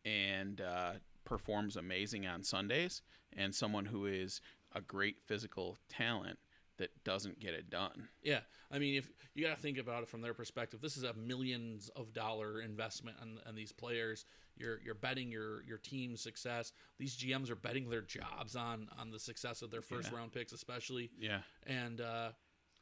and 0.06 0.62
uh, 0.62 0.94
performs 1.26 1.76
amazing 1.76 2.28
on 2.28 2.44
Sundays 2.44 3.02
and 3.36 3.54
someone 3.54 3.86
who 3.86 4.06
is 4.06 4.42
a 4.76 4.82
great 4.82 5.18
physical 5.26 5.78
talent 5.90 6.38
that 6.78 7.04
doesn't 7.04 7.40
get 7.40 7.54
it 7.54 7.70
done. 7.70 8.08
Yeah, 8.24 8.40
I 8.72 8.80
mean, 8.80 8.96
if 8.96 9.10
you 9.36 9.46
got 9.46 9.56
to 9.56 9.62
think 9.62 9.78
about 9.78 10.04
it 10.04 10.10
from 10.10 10.22
their 10.22 10.34
perspective, 10.34 10.82
this 10.82 10.98
is 10.98 11.04
a 11.04 11.14
millions 11.14 11.90
of 11.96 12.14
dollar 12.14 12.62
investment 12.62 13.18
on, 13.22 13.40
on 13.48 13.56
these 13.56 13.72
players. 13.72 14.26
You're 14.58 14.80
you're 14.84 14.96
betting 14.96 15.32
your 15.32 15.64
your 15.64 15.78
team's 15.78 16.22
success. 16.22 16.72
These 17.00 17.16
GMs 17.18 17.50
are 17.50 17.56
betting 17.56 17.90
their 17.90 18.02
jobs 18.02 18.56
on 18.56 18.88
on 19.00 19.12
the 19.12 19.20
success 19.20 19.62
of 19.62 19.72
their 19.72 19.82
first 19.82 20.12
Yeah. 20.12 20.18
round 20.18 20.32
picks, 20.32 20.52
especially. 20.54 21.10
Yeah. 21.20 21.40
And 21.66 22.02
uh, 22.02 22.30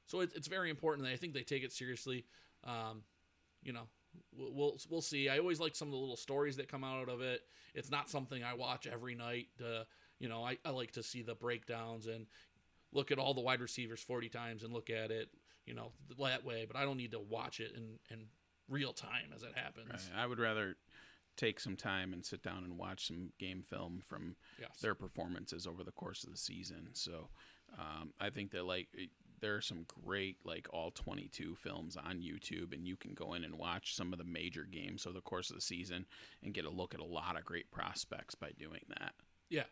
so 0.05 0.19
it, 0.21 0.31
it's 0.35 0.47
very 0.47 0.69
important. 0.69 1.07
I 1.07 1.15
think 1.15 1.33
they 1.33 1.43
take 1.43 1.63
it 1.63 1.71
seriously. 1.71 2.25
Um, 2.65 3.03
you 3.63 3.71
know, 3.73 3.87
we'll, 4.35 4.53
we'll 4.53 4.77
we'll 4.89 5.01
see. 5.01 5.29
I 5.29 5.37
always 5.39 5.59
like 5.59 5.75
some 5.75 5.87
of 5.87 5.91
the 5.93 5.97
little 5.97 6.17
stories 6.17 6.57
that 6.57 6.67
come 6.67 6.83
out 6.83 7.07
of 7.09 7.21
it. 7.21 7.41
It's 7.73 7.89
not 7.91 8.09
something 8.09 8.43
I 8.43 8.53
watch 8.53 8.85
every 8.87 9.15
night. 9.15 9.47
Uh, 9.63 9.83
you 10.19 10.27
know, 10.29 10.43
I, 10.43 10.57
I 10.65 10.69
like 10.71 10.91
to 10.93 11.03
see 11.03 11.21
the 11.23 11.35
breakdowns 11.35 12.05
and 12.07 12.27
look 12.93 13.11
at 13.11 13.17
all 13.19 13.33
the 13.33 13.41
wide 13.41 13.61
receivers 13.61 14.01
40 14.01 14.29
times 14.29 14.63
and 14.63 14.73
look 14.73 14.89
at 14.89 15.11
it, 15.11 15.29
you 15.65 15.73
know, 15.73 15.91
that 16.19 16.43
way. 16.45 16.65
But 16.67 16.75
I 16.77 16.83
don't 16.83 16.97
need 16.97 17.11
to 17.11 17.19
watch 17.19 17.59
it 17.59 17.73
in, 17.75 17.99
in 18.09 18.25
real 18.69 18.93
time 18.93 19.31
as 19.35 19.43
it 19.43 19.51
happens. 19.55 19.89
Right. 19.89 20.21
I 20.23 20.25
would 20.27 20.39
rather 20.39 20.75
take 21.37 21.59
some 21.59 21.75
time 21.77 22.11
and 22.13 22.25
sit 22.25 22.43
down 22.43 22.63
and 22.65 22.77
watch 22.77 23.07
some 23.07 23.31
game 23.39 23.61
film 23.61 24.01
from 24.05 24.35
Yes. 24.59 24.79
their 24.81 24.95
performances 24.95 25.65
over 25.65 25.83
the 25.83 25.91
course 25.91 26.23
of 26.23 26.31
the 26.31 26.37
season. 26.37 26.89
So 26.93 27.29
um, 27.79 28.11
I 28.19 28.29
think 28.29 28.51
that 28.51 28.65
like 28.65 28.87
there 29.39 29.55
are 29.55 29.61
some 29.61 29.85
great 30.05 30.37
like 30.45 30.67
all 30.71 30.91
22 30.91 31.55
films 31.55 31.97
on 31.97 32.17
YouTube, 32.21 32.73
and 32.73 32.85
you 32.85 32.95
can 32.97 33.13
go 33.13 33.33
in 33.33 33.43
and 33.43 33.55
watch 33.57 33.95
some 33.95 34.11
of 34.13 34.19
the 34.19 34.25
major 34.25 34.65
games 34.69 35.05
over 35.07 35.13
the 35.15 35.21
course 35.21 35.49
of 35.49 35.55
the 35.55 35.61
season 35.61 36.05
and 36.43 36.53
get 36.53 36.65
a 36.65 36.69
look 36.69 36.93
at 36.93 36.99
a 36.99 37.05
lot 37.05 37.37
of 37.37 37.45
great 37.45 37.71
prospects 37.71 38.35
by 38.35 38.51
doing 38.59 38.81
that. 38.99 39.13
Yeah, 39.49 39.63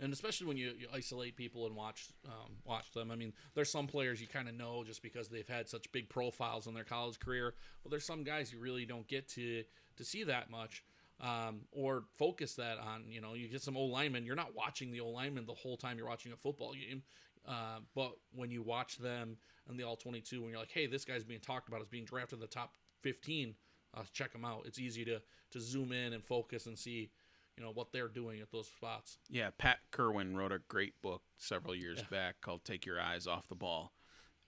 and 0.00 0.12
especially 0.12 0.46
when 0.46 0.56
you, 0.56 0.72
you 0.78 0.86
isolate 0.92 1.36
people 1.36 1.66
and 1.66 1.76
watch 1.76 2.08
um, 2.26 2.52
watch 2.64 2.90
them. 2.92 3.10
I 3.10 3.16
mean, 3.16 3.32
there's 3.54 3.70
some 3.70 3.86
players 3.86 4.20
you 4.20 4.26
kind 4.26 4.48
of 4.48 4.54
know 4.54 4.84
just 4.84 5.02
because 5.02 5.28
they've 5.28 5.48
had 5.48 5.68
such 5.68 5.90
big 5.92 6.08
profiles 6.08 6.66
in 6.66 6.74
their 6.74 6.84
college 6.84 7.18
career, 7.18 7.54
but 7.82 7.90
there's 7.90 8.04
some 8.04 8.24
guys 8.24 8.52
you 8.52 8.58
really 8.58 8.84
don't 8.86 9.06
get 9.06 9.28
to 9.30 9.64
to 9.96 10.04
see 10.04 10.24
that 10.24 10.50
much. 10.50 10.84
Um, 11.20 11.60
or 11.70 12.02
focus 12.18 12.56
that 12.56 12.78
on, 12.78 13.04
you 13.08 13.20
know, 13.20 13.34
you 13.34 13.46
get 13.46 13.62
some 13.62 13.76
old 13.76 13.92
linemen. 13.92 14.26
You're 14.26 14.34
not 14.34 14.56
watching 14.56 14.90
the 14.90 14.98
old 14.98 15.14
linemen 15.14 15.46
the 15.46 15.54
whole 15.54 15.76
time 15.76 15.96
you're 15.96 16.08
watching 16.08 16.32
a 16.32 16.36
football 16.36 16.74
game. 16.74 17.04
Uh, 17.46 17.78
but 17.94 18.12
when 18.34 18.50
you 18.50 18.62
watch 18.62 18.98
them 18.98 19.36
in 19.70 19.76
the 19.76 19.84
all 19.84 19.94
22, 19.94 20.40
when 20.40 20.50
you're 20.50 20.58
like, 20.58 20.72
hey, 20.72 20.86
this 20.86 21.04
guy's 21.04 21.22
being 21.22 21.40
talked 21.40 21.68
about 21.68 21.80
as 21.80 21.86
being 21.86 22.04
drafted 22.04 22.38
in 22.38 22.40
the 22.40 22.48
top 22.48 22.74
15, 23.02 23.54
uh, 23.96 24.00
check 24.12 24.32
them 24.32 24.44
out. 24.44 24.62
It's 24.66 24.78
easy 24.78 25.04
to 25.04 25.20
to 25.52 25.60
zoom 25.60 25.92
in 25.92 26.12
and 26.12 26.24
focus 26.24 26.66
and 26.66 26.76
see, 26.76 27.10
you 27.56 27.62
know, 27.62 27.70
what 27.72 27.92
they're 27.92 28.08
doing 28.08 28.40
at 28.40 28.50
those 28.50 28.68
spots. 28.68 29.18
Yeah, 29.28 29.50
Pat 29.56 29.78
Kirwan 29.92 30.36
wrote 30.36 30.52
a 30.52 30.58
great 30.68 31.00
book 31.02 31.22
several 31.36 31.74
years 31.74 32.00
Yeah. 32.00 32.08
back 32.08 32.40
called 32.40 32.64
Take 32.64 32.84
Your 32.84 33.00
Eyes 33.00 33.26
Off 33.26 33.48
the 33.48 33.54
Ball. 33.54 33.92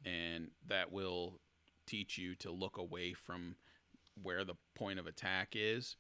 And 0.05 0.51
that 0.67 0.91
will 0.93 1.41
teach 1.87 2.19
you 2.19 2.35
to 2.37 2.51
look 2.51 2.77
away 2.79 3.13
from 3.15 3.57
where 4.21 4.45
the 4.45 4.57
point 4.75 4.99
of 4.99 5.07
attack 5.07 5.51
is 5.55 5.97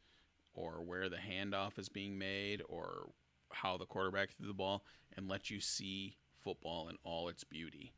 or 0.52 0.82
where 0.82 1.08
the 1.08 1.16
handoff 1.16 1.78
is 1.78 1.88
being 1.88 2.18
made 2.18 2.62
or 2.68 3.12
how 3.52 3.76
the 3.76 3.86
quarterback 3.86 4.30
threw 4.36 4.46
the 4.48 4.54
ball 4.54 4.84
and 5.16 5.28
let 5.28 5.48
you 5.50 5.60
see 5.60 6.16
football 6.38 6.88
in 6.88 6.96
all 7.04 7.28
its 7.28 7.44
beauty. 7.44 7.92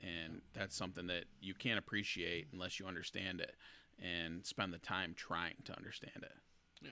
And 0.00 0.42
that's 0.54 0.76
something 0.76 1.06
that 1.08 1.24
you 1.40 1.54
can't 1.54 1.78
appreciate 1.78 2.48
unless 2.52 2.78
you 2.78 2.86
understand 2.86 3.40
it 3.40 3.54
and 3.98 4.46
spend 4.46 4.72
the 4.72 4.78
time 4.78 5.12
trying 5.14 5.56
to 5.64 5.76
understand 5.76 6.22
it. 6.22 6.32
Yeah. 6.80 6.90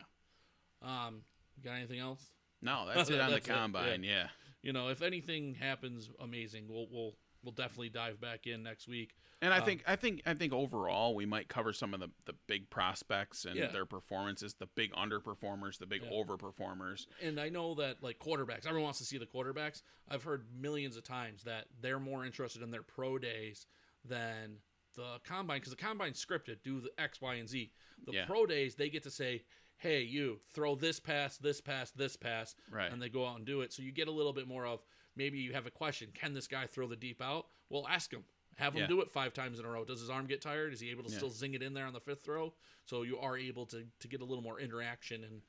Um, 1.06 1.22
got 1.64 1.74
anything 1.74 1.98
else? 2.00 2.30
No, 2.62 2.86
that's 2.94 3.10
it 3.10 3.20
on 3.20 3.28
the 3.28 3.34
That's 3.36 3.46
it, 3.46 3.50
yeah. 3.50 3.56
combine. 3.58 4.02
yeah. 4.02 4.28
You 4.62 4.72
know, 4.72 4.88
if 4.88 5.02
anything 5.02 5.54
happens 5.54 6.10
amazing, 6.20 6.66
we'll 6.68 6.86
we'll 6.90 7.12
we'll 7.42 7.52
definitely 7.52 7.90
dive 7.90 8.20
back 8.20 8.46
in 8.46 8.62
next 8.64 8.88
week. 8.88 9.14
And 9.42 9.52
I 9.52 9.58
Um, 9.58 9.64
think 9.64 9.84
I 9.86 9.94
think 9.96 10.22
I 10.26 10.34
think 10.34 10.52
overall 10.52 11.14
we 11.14 11.26
might 11.26 11.48
cover 11.48 11.72
some 11.72 11.92
of 11.94 12.00
the, 12.00 12.08
the 12.24 12.32
big 12.48 12.68
prospects 12.70 13.44
and 13.44 13.54
Yeah. 13.54 13.66
their 13.70 13.84
performances, 13.86 14.54
the 14.54 14.66
big 14.66 14.92
underperformers, 14.94 15.78
the 15.78 15.86
big 15.86 16.02
Yeah. 16.02 16.10
overperformers. 16.10 17.06
And 17.22 17.38
I 17.38 17.48
know 17.50 17.74
that 17.74 18.02
like 18.02 18.18
quarterbacks, 18.18 18.66
everyone 18.66 18.84
wants 18.84 18.98
to 18.98 19.04
see 19.04 19.18
the 19.18 19.26
quarterbacks. 19.26 19.82
I've 20.08 20.24
heard 20.24 20.46
millions 20.58 20.96
of 20.96 21.04
times 21.04 21.44
that 21.44 21.66
they're 21.80 22.00
more 22.00 22.24
interested 22.24 22.62
in 22.62 22.70
their 22.70 22.82
pro 22.82 23.18
days 23.18 23.66
than 24.04 24.58
the 24.94 25.20
combine 25.24 25.58
because 25.60 25.70
the 25.72 25.76
combine's 25.76 26.24
scripted, 26.24 26.62
do 26.64 26.80
the 26.80 26.90
X, 26.98 27.20
Y, 27.20 27.34
and 27.34 27.48
Z. 27.48 27.70
The 28.04 28.12
Yeah. 28.12 28.24
pro 28.26 28.46
days, 28.46 28.74
they 28.76 28.88
get 28.88 29.02
to 29.02 29.10
say, 29.10 29.44
"Hey, 29.78 30.02
you 30.02 30.40
throw 30.50 30.74
this 30.74 30.98
pass, 31.00 31.36
this 31.38 31.60
pass, 31.60 31.90
this 31.90 32.16
pass," 32.16 32.54
Right. 32.70 32.90
and 32.92 33.00
they 33.00 33.08
go 33.08 33.26
out 33.26 33.36
and 33.36 33.46
do 33.46 33.60
it. 33.60 33.72
So 33.72 33.82
you 33.82 33.92
get 33.92 34.08
a 34.08 34.12
little 34.12 34.32
bit 34.32 34.46
more 34.48 34.66
of 34.66 34.82
maybe 35.14 35.38
you 35.38 35.52
have 35.52 35.66
a 35.66 35.70
question: 35.70 36.10
Can 36.12 36.32
this 36.34 36.46
guy 36.48 36.66
throw 36.66 36.86
the 36.86 36.96
deep 36.96 37.20
out? 37.22 37.48
Well, 37.68 37.86
ask 37.88 38.12
him. 38.12 38.24
Have 38.56 38.72
him 38.74 38.80
Yeah. 38.82 38.86
do 38.86 39.00
it 39.02 39.10
five 39.10 39.34
times 39.34 39.58
in 39.58 39.66
a 39.66 39.68
row. 39.70 39.84
Does 39.84 40.00
his 40.00 40.08
arm 40.08 40.26
get 40.26 40.40
tired? 40.40 40.72
Is 40.72 40.80
he 40.80 40.90
able 40.90 41.04
to 41.04 41.10
Yeah. 41.10 41.16
still 41.18 41.30
zing 41.30 41.52
it 41.54 41.62
in 41.62 41.74
there 41.74 41.84
on 41.84 41.92
the 41.92 42.00
fifth 42.00 42.22
throw? 42.22 42.54
So 42.86 43.02
you 43.02 43.18
are 43.18 43.36
able 43.36 43.66
to 43.66 43.86
to 43.98 44.08
get 44.08 44.20
a 44.22 44.24
little 44.24 44.42
more 44.42 44.58
interaction 44.60 45.24
and 45.24 45.42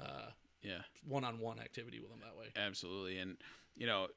uh, 0.00 0.30
Yeah, 0.62 0.82
one-on-one 1.04 1.58
activity 1.60 2.00
with 2.00 2.10
him 2.10 2.20
that 2.20 2.36
way. 2.36 2.50
absolutely. 2.56 3.18
And 3.18 3.36
you 3.74 3.86
know, 3.86 4.08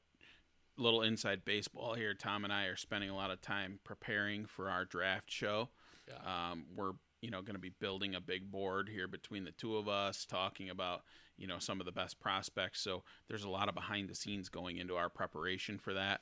little 0.78 1.02
inside 1.02 1.44
baseball 1.44 1.96
here. 1.96 2.14
Tom 2.14 2.44
and 2.46 2.54
I 2.54 2.66
are 2.66 2.76
spending 2.78 3.10
a 3.10 3.16
lot 3.16 3.32
of 3.32 3.42
time 3.42 3.80
preparing 3.84 4.46
for 4.46 4.70
our 4.70 4.86
draft 4.86 5.30
show. 5.32 5.70
Yeah. 6.08 6.52
Um, 6.52 6.68
we're 6.76 6.94
you 7.22 7.32
know 7.32 7.42
going 7.42 7.56
to 7.56 7.60
be 7.62 7.74
building 7.80 8.16
a 8.16 8.22
big 8.22 8.52
board 8.52 8.90
here 8.90 9.08
between 9.08 9.44
the 9.44 9.52
two 9.52 9.78
of 9.78 9.88
us, 9.88 10.26
talking 10.26 10.70
about 10.70 11.04
you 11.38 11.48
know 11.48 11.60
some 11.60 11.80
of 11.80 11.86
the 11.86 11.92
best 11.92 12.20
prospects. 12.20 12.80
So 12.82 13.04
there's 13.28 13.44
a 13.44 13.50
lot 13.50 13.70
of 13.70 13.76
behind 13.76 14.10
the 14.10 14.16
scenes 14.16 14.50
going 14.50 14.78
into 14.78 14.96
our 14.96 15.10
preparation 15.10 15.78
for 15.78 15.94
that, 15.94 16.22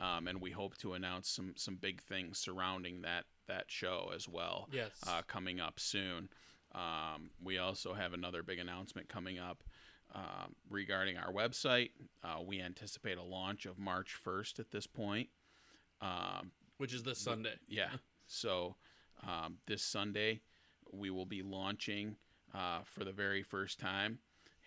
um, 0.00 0.28
and 0.28 0.40
we 0.40 0.50
hope 0.50 0.76
to 0.78 0.94
announce 0.94 1.28
some 1.28 1.54
some 1.56 1.76
big 1.76 2.02
things 2.02 2.38
surrounding 2.38 3.02
that 3.02 3.24
that 3.48 3.64
show 3.68 4.10
as 4.14 4.28
well. 4.28 4.68
Yes. 4.72 4.90
uh, 5.06 5.22
coming 5.26 5.60
up 5.60 5.78
soon. 5.78 6.28
Um, 6.74 7.30
we 7.42 7.58
also 7.58 7.94
have 7.94 8.12
another 8.12 8.42
big 8.42 8.58
announcement 8.58 9.08
coming 9.08 9.38
up 9.38 9.62
um, 10.14 10.54
regarding 10.68 11.16
our 11.16 11.32
website. 11.32 11.90
Uh, 12.22 12.42
we 12.44 12.60
anticipate 12.60 13.18
a 13.18 13.22
launch 13.22 13.64
of 13.66 13.78
March 13.78 14.16
1st 14.24 14.58
at 14.58 14.70
this 14.70 14.86
point. 14.86 15.28
Um, 16.02 16.50
Which 16.78 16.92
is 16.92 17.02
this 17.02 17.18
Sunday. 17.18 17.54
yeah. 17.68 17.88
So 18.28 18.74
um, 19.26 19.58
this 19.66 19.82
Sunday, 19.82 20.40
we 20.92 21.10
will 21.10 21.26
be 21.26 21.42
launching 21.42 22.16
uh, 22.54 22.80
for 22.84 23.04
the 23.04 23.12
very 23.12 23.42
first 23.42 23.78
time 23.78 24.18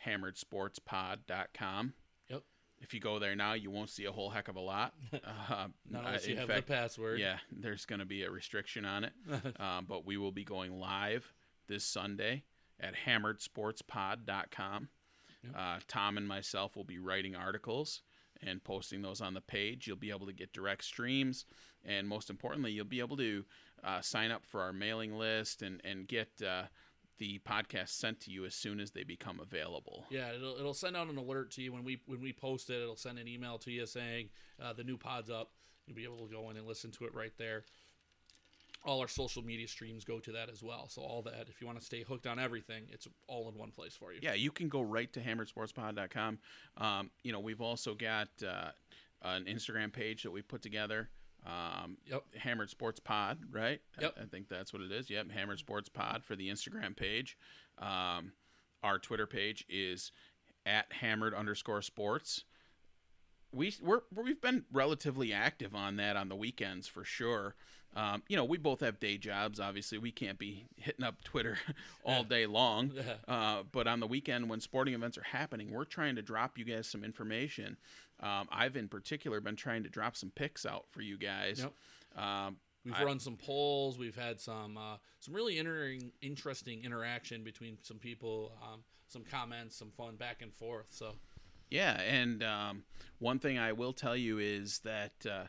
hammeredsportspod.com. 0.06 1.94
Yep. 2.30 2.44
If 2.80 2.94
you 2.94 3.00
go 3.00 3.20
there 3.20 3.36
now, 3.36 3.54
you 3.54 3.70
won't 3.70 3.90
see 3.90 4.06
a 4.06 4.12
whole 4.12 4.30
heck 4.30 4.48
of 4.48 4.56
a 4.56 4.62
lot. 4.62 4.94
Uh, 5.52 5.68
Not 5.90 6.06
unless 6.06 6.28
you 6.28 6.38
have 6.38 6.48
fact, 6.48 6.68
the 6.68 6.74
password. 6.74 7.20
yeah, 7.20 7.38
there's 7.52 7.86
going 7.86 8.00
to 8.00 8.06
be 8.06 8.22
a 8.22 8.30
restriction 8.30 8.86
on 8.86 9.06
it. 9.06 9.14
um, 9.60 9.86
but 9.90 10.06
we 10.06 10.16
will 10.16 10.32
be 10.32 10.44
going 10.44 10.80
live 10.80 11.34
this 11.68 11.84
Sunday 11.84 12.44
at 12.80 12.94
hammeredsportspod.com. 13.08 14.90
Yep. 15.44 15.56
Uh, 15.58 15.80
Tom 15.88 16.18
and 16.18 16.28
myself 16.28 16.76
will 16.76 16.84
be 16.84 17.00
writing 17.00 17.36
articles 17.36 18.04
and 18.46 18.64
posting 18.64 19.02
those 19.02 19.22
on 19.22 19.34
the 19.34 19.42
page. 19.42 19.88
You'll 19.88 19.98
be 19.98 20.12
able 20.12 20.28
to 20.28 20.34
get 20.34 20.54
direct 20.54 20.84
streams. 20.84 21.46
And 21.86 22.08
most 22.08 22.30
importantly, 22.30 22.72
you'll 22.72 22.86
be 22.86 23.00
able 23.00 23.18
to 23.18 23.46
uh, 23.84 24.02
sign 24.02 24.32
up 24.32 24.46
for 24.46 24.62
our 24.62 24.74
mailing 24.74 25.18
list 25.18 25.62
and, 25.62 25.82
and 25.84 26.08
get 26.08 26.30
uh, 26.46 26.64
the 27.18 27.40
podcast 27.40 27.90
sent 27.90 28.20
to 28.22 28.32
you 28.32 28.46
as 28.46 28.56
soon 28.56 28.80
as 28.80 28.92
they 28.92 29.04
become 29.04 29.40
available. 29.40 30.06
Yeah, 30.10 30.34
it'll, 30.34 30.58
it'll 30.58 30.74
send 30.74 30.98
out 30.98 31.08
an 31.08 31.18
alert 31.18 31.52
to 31.52 31.62
you 31.62 31.72
when 31.74 31.84
we 31.84 32.02
when 32.06 32.22
we 32.22 32.34
post 32.34 32.70
it. 32.70 32.82
It'll 32.82 32.96
send 32.96 33.20
an 33.20 33.28
email 33.28 33.58
to 33.60 33.72
you 33.72 33.86
saying 33.86 34.30
uh, 34.62 34.74
the 34.74 34.84
new 34.84 34.98
pod's 34.98 35.30
up. 35.30 35.52
You'll 35.86 35.96
be 35.96 36.04
able 36.04 36.28
to 36.28 36.34
go 36.34 36.50
in 36.50 36.58
and 36.58 36.68
listen 36.68 36.92
to 36.92 37.06
it 37.06 37.16
right 37.16 37.34
there. 37.38 37.64
All 38.86 39.02
our 39.02 39.08
social 39.08 39.44
media 39.44 39.68
streams 39.68 40.04
go 40.06 40.20
to 40.20 40.32
that 40.32 40.50
as 40.50 40.64
well. 40.64 40.88
So 40.90 41.02
all 41.02 41.22
that, 41.24 41.48
if 41.50 41.60
you 41.60 41.68
want 41.68 41.80
to 41.80 41.86
stay 41.86 42.04
hooked 42.04 42.26
on 42.28 42.40
everything, 42.40 42.84
it's 42.90 43.08
all 43.28 43.50
in 43.50 43.56
one 43.58 43.72
place 43.72 43.94
for 43.94 44.14
you. 44.14 44.20
Yeah, 44.22 44.34
you 44.34 44.52
can 44.52 44.70
go 44.70 44.82
right 44.82 45.12
to 45.14 45.20
hammeredsportspod.com. 45.20 46.40
Um, 46.78 47.12
you 47.24 47.32
know, 47.32 47.40
we've 47.40 47.62
also 47.62 47.94
got 47.94 48.30
uh, 48.48 48.70
an 49.22 49.46
Instagram 49.46 49.92
page 49.92 50.24
that 50.24 50.32
we 50.32 50.42
put 50.42 50.62
together. 50.62 51.10
Um, 51.46 51.98
Yep. 52.06 52.24
Hammered 52.38 52.70
Sports 52.70 53.00
Pod, 53.00 53.40
right? 53.52 53.82
I- 53.98 54.02
Yep. 54.02 54.16
I, 54.22 54.26
think 54.26 54.50
that's 54.50 54.74
what 54.74 54.82
it 54.82 54.92
is. 54.92 55.10
Yep, 55.10 55.32
Hammered 55.32 55.60
Sports 55.60 55.90
Pod 55.90 56.24
for 56.24 56.36
the 56.36 56.50
Instagram 56.50 56.96
page. 56.96 57.38
Um, 57.78 58.34
our 58.84 59.00
Twitter 59.00 59.26
page 59.28 59.66
is 59.70 60.12
at 60.66 60.92
hammered 60.92 61.34
underscore 61.34 61.82
sports. 61.82 62.44
We 63.52 63.74
we're 63.82 64.02
we've 64.14 64.42
been 64.42 64.66
relatively 64.72 65.34
active 65.34 65.74
on 65.76 65.98
that 65.98 66.16
on 66.16 66.30
the 66.30 66.36
weekends 66.36 66.88
for 66.88 67.04
sure. 67.04 67.56
Um, 67.96 68.22
you 68.28 68.38
know, 68.38 68.46
we 68.46 68.58
both 68.60 68.82
have 68.82 69.00
day 69.00 69.18
jobs. 69.18 69.60
Obviously, 69.60 69.98
we 69.98 70.12
can't 70.12 70.38
be 70.38 70.68
hitting 70.76 71.04
up 71.04 71.24
Twitter 71.24 71.58
all 72.06 72.24
day 72.24 72.46
long. 72.46 72.92
Uh, 73.28 73.62
but 73.72 73.88
on 73.88 74.00
the 74.00 74.08
weekend, 74.08 74.50
when 74.50 74.60
sporting 74.60 74.94
events 74.96 75.18
are 75.18 75.24
happening, 75.24 75.72
we're 75.72 75.86
trying 75.86 76.16
to 76.16 76.22
drop 76.22 76.58
you 76.58 76.66
guys 76.66 76.88
some 76.88 77.04
information. 77.04 77.78
Um, 78.22 78.48
I've 78.52 78.76
in 78.76 78.88
particular 78.88 79.40
been 79.40 79.56
trying 79.56 79.84
to 79.84 79.90
drop 79.90 80.16
some 80.16 80.32
picks 80.32 80.66
out 80.66 80.86
for 80.90 81.02
you 81.02 81.18
guys. 81.18 81.60
Yep. 81.60 82.24
Um, 82.24 82.58
We've 82.86 82.96
I- 82.96 83.04
run 83.04 83.20
some 83.20 83.36
polls. 83.38 83.98
We've 84.00 84.16
had 84.16 84.40
some 84.40 84.78
uh, 84.78 84.98
some 85.20 85.34
really 85.36 85.58
inter- 85.60 85.98
interesting 86.22 86.84
interaction 86.84 87.44
between 87.44 87.78
some 87.84 87.98
people, 87.98 88.52
um, 88.64 88.84
some 89.08 89.24
comments, 89.24 89.76
some 89.76 89.92
fun 89.92 90.16
back 90.16 90.42
and 90.42 90.54
forth. 90.54 90.88
So 90.90 91.14
Yeah, 91.70 92.00
and 92.02 92.44
um, 92.44 92.84
one 93.20 93.40
thing 93.40 93.58
I 93.58 93.74
will 93.74 93.94
tell 93.94 94.16
you 94.16 94.40
is 94.40 94.80
that 94.80 95.26
uh, 95.30 95.46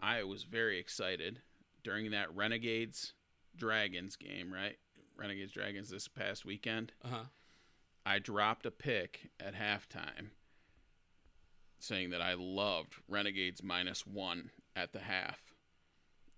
I 0.00 0.22
was 0.22 0.44
very 0.44 0.78
excited 0.78 1.40
during 1.82 2.10
that 2.12 2.34
Renegades 2.34 3.12
Dragons 3.56 4.16
game, 4.16 4.52
right? 4.52 4.76
Renegades 5.16 5.52
Dragons 5.52 5.90
this 5.90 6.08
past 6.08 6.44
weekend. 6.44 6.92
uh 7.04 7.08
huh. 7.08 7.24
I 8.06 8.18
dropped 8.18 8.66
a 8.66 8.70
pick 8.70 9.30
at 9.40 9.54
halftime 9.54 10.28
saying 11.78 12.10
that 12.10 12.20
I 12.20 12.34
loved 12.34 12.94
Renegades 13.08 13.62
minus 13.62 14.06
one 14.06 14.50
at 14.74 14.92
the 14.92 15.00
half. 15.00 15.38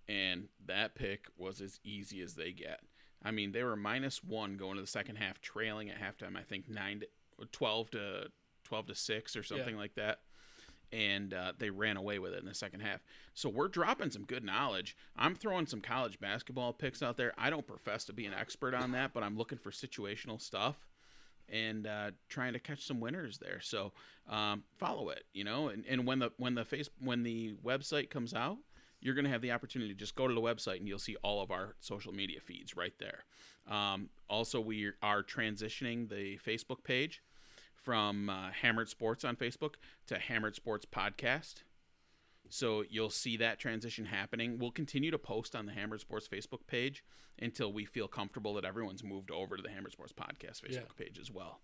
And 0.07 0.47
that 0.65 0.95
pick 0.95 1.25
was 1.37 1.61
as 1.61 1.79
easy 1.83 2.21
as 2.21 2.35
they 2.35 2.51
get. 2.51 2.81
I 3.23 3.31
mean, 3.31 3.51
they 3.51 3.63
were 3.63 3.75
minus 3.75 4.23
one 4.23 4.55
going 4.55 4.75
to 4.75 4.81
the 4.81 4.87
second 4.87 5.17
half, 5.17 5.41
trailing 5.41 5.89
at 5.89 5.99
halftime, 5.99 6.37
I 6.37 6.43
think 6.43 6.69
nine 6.69 7.01
to, 7.01 7.45
12 7.51 7.91
to 7.91 8.27
12 8.67 8.87
to 8.87 8.95
6 8.95 9.35
or 9.35 9.43
something 9.43 9.75
like 9.77 9.95
that. 9.95 10.19
And 10.91 11.33
uh, 11.33 11.51
they 11.57 11.69
ran 11.69 11.97
away 11.97 12.17
with 12.17 12.33
it 12.33 12.39
in 12.39 12.45
the 12.45 12.53
second 12.53 12.79
half. 12.79 13.01
So 13.33 13.49
we're 13.49 13.67
dropping 13.67 14.09
some 14.09 14.23
good 14.23 14.43
knowledge. 14.43 14.95
I'm 15.17 15.35
throwing 15.35 15.65
some 15.65 15.81
college 15.81 16.19
basketball 16.19 16.71
picks 16.71 17.03
out 17.03 17.17
there. 17.17 17.33
I 17.37 17.49
don't 17.49 17.67
profess 17.67 18.05
to 18.05 18.13
be 18.13 18.25
an 18.25 18.33
expert 18.33 18.73
on 18.73 18.91
that, 18.91 19.13
but 19.13 19.21
I'm 19.23 19.37
looking 19.37 19.57
for 19.57 19.71
situational 19.71 20.41
stuff 20.41 20.87
and 21.49 21.87
uh, 21.87 22.11
trying 22.29 22.53
to 22.53 22.59
catch 22.59 22.85
some 22.85 22.99
winners 22.99 23.37
there. 23.37 23.59
So 23.61 23.91
um, 24.29 24.63
follow 24.77 25.09
it, 25.09 25.23
you 25.33 25.43
know, 25.43 25.69
and, 25.69 25.85
and 25.87 26.05
when 26.05 26.19
the 26.19 26.31
when 26.37 26.55
the 26.55 26.65
face 26.65 26.89
when 27.01 27.23
the 27.23 27.55
website 27.65 28.09
comes 28.09 28.33
out, 28.33 28.57
you're 29.01 29.15
going 29.15 29.25
to 29.25 29.31
have 29.31 29.41
the 29.41 29.51
opportunity 29.51 29.93
to 29.93 29.99
just 29.99 30.15
go 30.15 30.27
to 30.27 30.33
the 30.33 30.41
website 30.41 30.77
and 30.77 30.87
you'll 30.87 30.99
see 30.99 31.15
all 31.23 31.41
of 31.41 31.51
our 31.51 31.75
social 31.79 32.13
media 32.13 32.39
feeds 32.39 32.75
right 32.75 32.93
there. 32.99 33.25
Um, 33.69 34.09
also, 34.29 34.59
we 34.59 34.91
are 35.01 35.23
transitioning 35.23 36.09
the 36.09 36.37
Facebook 36.45 36.83
page 36.83 37.21
from 37.87 38.29
uh, 38.29 38.49
Hammered 38.51 38.89
Sports 38.89 39.23
on 39.23 39.37
Facebook 39.37 39.75
to 40.07 40.19
Hammered 40.19 40.55
Sports 40.57 40.85
Podcast. 40.85 41.63
So 42.49 42.83
you'll 42.89 43.09
see 43.09 43.37
that 43.37 43.59
transition 43.59 44.03
happening. 44.03 44.59
We'll 44.59 44.71
continue 44.71 45.09
to 45.09 45.17
post 45.17 45.55
on 45.55 45.65
the 45.65 45.71
Hammered 45.71 46.01
Sports 46.01 46.27
Facebook 46.27 46.67
page 46.67 47.01
until 47.39 47.71
we 47.71 47.85
feel 47.85 48.09
comfortable 48.09 48.53
that 48.55 48.65
everyone's 48.65 49.05
moved 49.05 49.31
over 49.31 49.55
to 49.55 49.63
the 49.63 49.69
Hammered 49.69 49.93
Sports 49.93 50.11
Podcast 50.11 50.61
Facebook 50.63 50.73
Yeah. 50.73 50.81
page 51.05 51.17
as 51.17 51.31
well. 51.31 51.61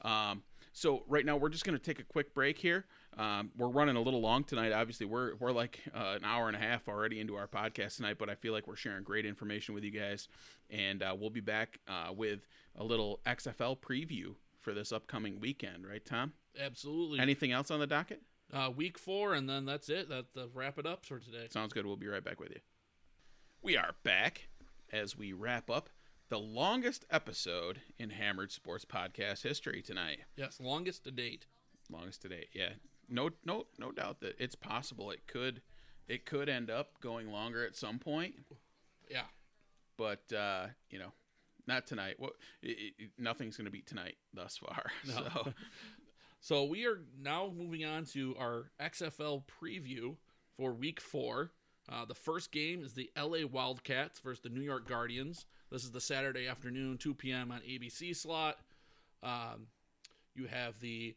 Um, 0.00 0.42
so 0.72 1.02
right 1.06 1.26
now 1.26 1.36
we're 1.36 1.50
just 1.50 1.66
going 1.66 1.76
to 1.76 1.84
take 1.84 1.98
a 2.00 2.04
quick 2.04 2.32
break 2.32 2.56
here. 2.56 2.86
Um, 3.18 3.50
we're 3.58 3.68
running 3.68 3.96
a 3.96 4.00
little 4.00 4.22
long 4.22 4.44
tonight. 4.44 4.72
Obviously, 4.72 5.04
we're 5.04 5.34
we're 5.34 5.52
like 5.52 5.80
uh, 5.94 6.14
an 6.16 6.24
hour 6.24 6.46
and 6.48 6.56
a 6.56 6.60
half 6.60 6.88
already 6.88 7.20
into 7.20 7.34
our 7.36 7.46
podcast 7.46 7.96
tonight, 7.96 8.16
but 8.18 8.30
I 8.30 8.36
feel 8.36 8.54
like 8.54 8.66
we're 8.66 8.76
sharing 8.76 9.02
great 9.04 9.26
information 9.26 9.74
with 9.74 9.84
you 9.84 9.90
guys, 9.90 10.28
and 10.70 11.02
uh, 11.02 11.14
we'll 11.18 11.28
be 11.28 11.40
back 11.40 11.78
uh, 11.88 12.10
with 12.16 12.46
a 12.76 12.84
little 12.84 13.20
XFL 13.26 13.76
preview 13.78 14.34
for 14.68 14.74
this 14.74 14.92
upcoming 14.92 15.40
weekend. 15.40 15.86
Right, 15.86 16.04
Tom? 16.04 16.32
Absolutely. 16.60 17.20
Anything 17.20 17.52
else 17.52 17.70
on 17.70 17.80
the 17.80 17.86
docket? 17.86 18.20
uh, 18.52 18.70
week 18.74 18.98
four, 18.98 19.34
and 19.34 19.48
then 19.48 19.64
that's 19.66 19.88
it. 19.88 20.08
That 20.08 20.34
the 20.34 20.48
wrap 20.54 20.78
it 20.78 20.86
up 20.86 21.04
for 21.06 21.18
today. 21.18 21.46
Sounds 21.50 21.72
good. 21.72 21.86
We'll 21.86 21.96
be 21.96 22.06
right 22.08 22.24
back 22.24 22.40
with 22.40 22.50
you. 22.50 22.60
We 23.62 23.76
are 23.76 23.92
back 24.04 24.48
as 24.92 25.16
we 25.18 25.32
wrap 25.32 25.68
up 25.70 25.90
the 26.30 26.38
longest 26.38 27.04
episode 27.10 27.80
in 27.98 28.10
Hammered 28.10 28.52
Sports 28.52 28.84
Podcast 28.84 29.42
history 29.42 29.82
tonight. 29.82 30.20
Yes, 30.36 30.60
longest 30.60 31.04
to 31.04 31.10
date. 31.10 31.46
Longest 31.90 32.22
to 32.22 32.28
date. 32.28 32.48
Yeah. 32.54 32.70
No 33.08 33.30
no 33.44 33.66
no 33.78 33.90
doubt 33.92 34.20
that 34.20 34.36
it's 34.38 34.54
possible 34.54 35.10
it 35.10 35.26
could 35.26 35.62
it 36.08 36.24
could 36.26 36.48
end 36.48 36.70
up 36.70 37.00
going 37.00 37.30
longer 37.32 37.64
at 37.66 37.74
some 37.76 37.98
point, 37.98 38.34
Yeah. 39.10 39.22
but 39.96 40.30
uh, 40.32 40.66
you 40.90 40.98
know, 40.98 41.12
not 41.68 41.86
tonight. 41.86 42.16
Well, 42.18 42.32
it, 42.62 43.10
nothing's 43.16 43.56
going 43.56 43.66
to 43.66 43.70
beat 43.70 43.86
tonight 43.86 44.16
thus 44.34 44.56
far. 44.56 44.86
No. 45.06 45.28
So, 45.32 45.52
So 46.40 46.64
we 46.64 46.86
are 46.86 47.00
now 47.20 47.52
moving 47.54 47.84
on 47.84 48.04
to 48.06 48.36
our 48.38 48.70
XFL 48.80 49.42
preview 49.60 50.14
for 50.56 50.72
Week 50.72 51.00
Four. 51.00 51.50
Uh, 51.90 52.04
the 52.04 52.14
first 52.14 52.52
game 52.52 52.82
is 52.82 52.92
the 52.92 53.10
LA 53.16 53.46
Wildcats 53.50 54.20
versus 54.20 54.42
the 54.42 54.48
New 54.48 54.60
York 54.60 54.88
Guardians. 54.88 55.46
This 55.70 55.82
is 55.82 55.90
the 55.90 56.00
Saturday 56.00 56.46
afternoon, 56.46 56.96
2 56.98 57.14
p.m. 57.14 57.50
on 57.50 57.60
ABC 57.60 58.14
slot. 58.14 58.58
Um, 59.22 59.66
you 60.34 60.46
have 60.46 60.78
the 60.80 61.16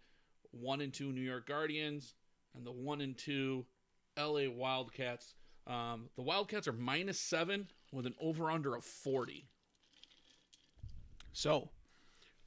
one 0.51 0.81
and 0.81 0.91
two 0.93 1.11
New 1.11 1.21
York 1.21 1.47
Guardians 1.47 2.15
and 2.55 2.65
the 2.65 2.71
one 2.71 2.99
and 2.99 3.15
two 3.15 3.65
LA 4.17 4.49
Wildcats. 4.49 5.35
Um, 5.67 6.09
the 6.15 6.23
Wildcats 6.23 6.67
are 6.67 6.73
minus 6.73 7.19
seven 7.19 7.67
with 7.91 8.05
an 8.05 8.15
over 8.19 8.49
under 8.49 8.75
of 8.75 8.83
40. 8.83 9.47
So 11.33 11.69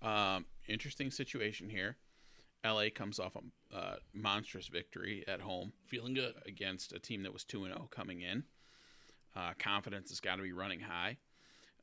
um, 0.02 0.46
interesting 0.68 1.10
situation 1.10 1.68
here. 1.68 1.96
LA 2.64 2.84
comes 2.94 3.18
off 3.18 3.36
a 3.36 3.76
uh, 3.76 3.96
monstrous 4.14 4.68
victory 4.68 5.22
at 5.28 5.40
home. 5.40 5.72
Feeling 5.86 6.14
good. 6.14 6.34
against 6.46 6.92
a 6.92 6.98
team 6.98 7.22
that 7.22 7.32
was 7.32 7.44
2 7.44 7.64
0 7.66 7.88
coming 7.90 8.22
in. 8.22 8.44
Uh, 9.36 9.52
confidence 9.58 10.08
has 10.10 10.20
got 10.20 10.36
to 10.36 10.42
be 10.42 10.52
running 10.52 10.80
high. 10.80 11.16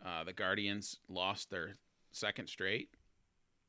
Uh, 0.04 0.24
the 0.24 0.34
Guardians 0.34 0.98
lost 1.08 1.52
their 1.52 1.76
second 2.12 2.48
straight, 2.48 2.90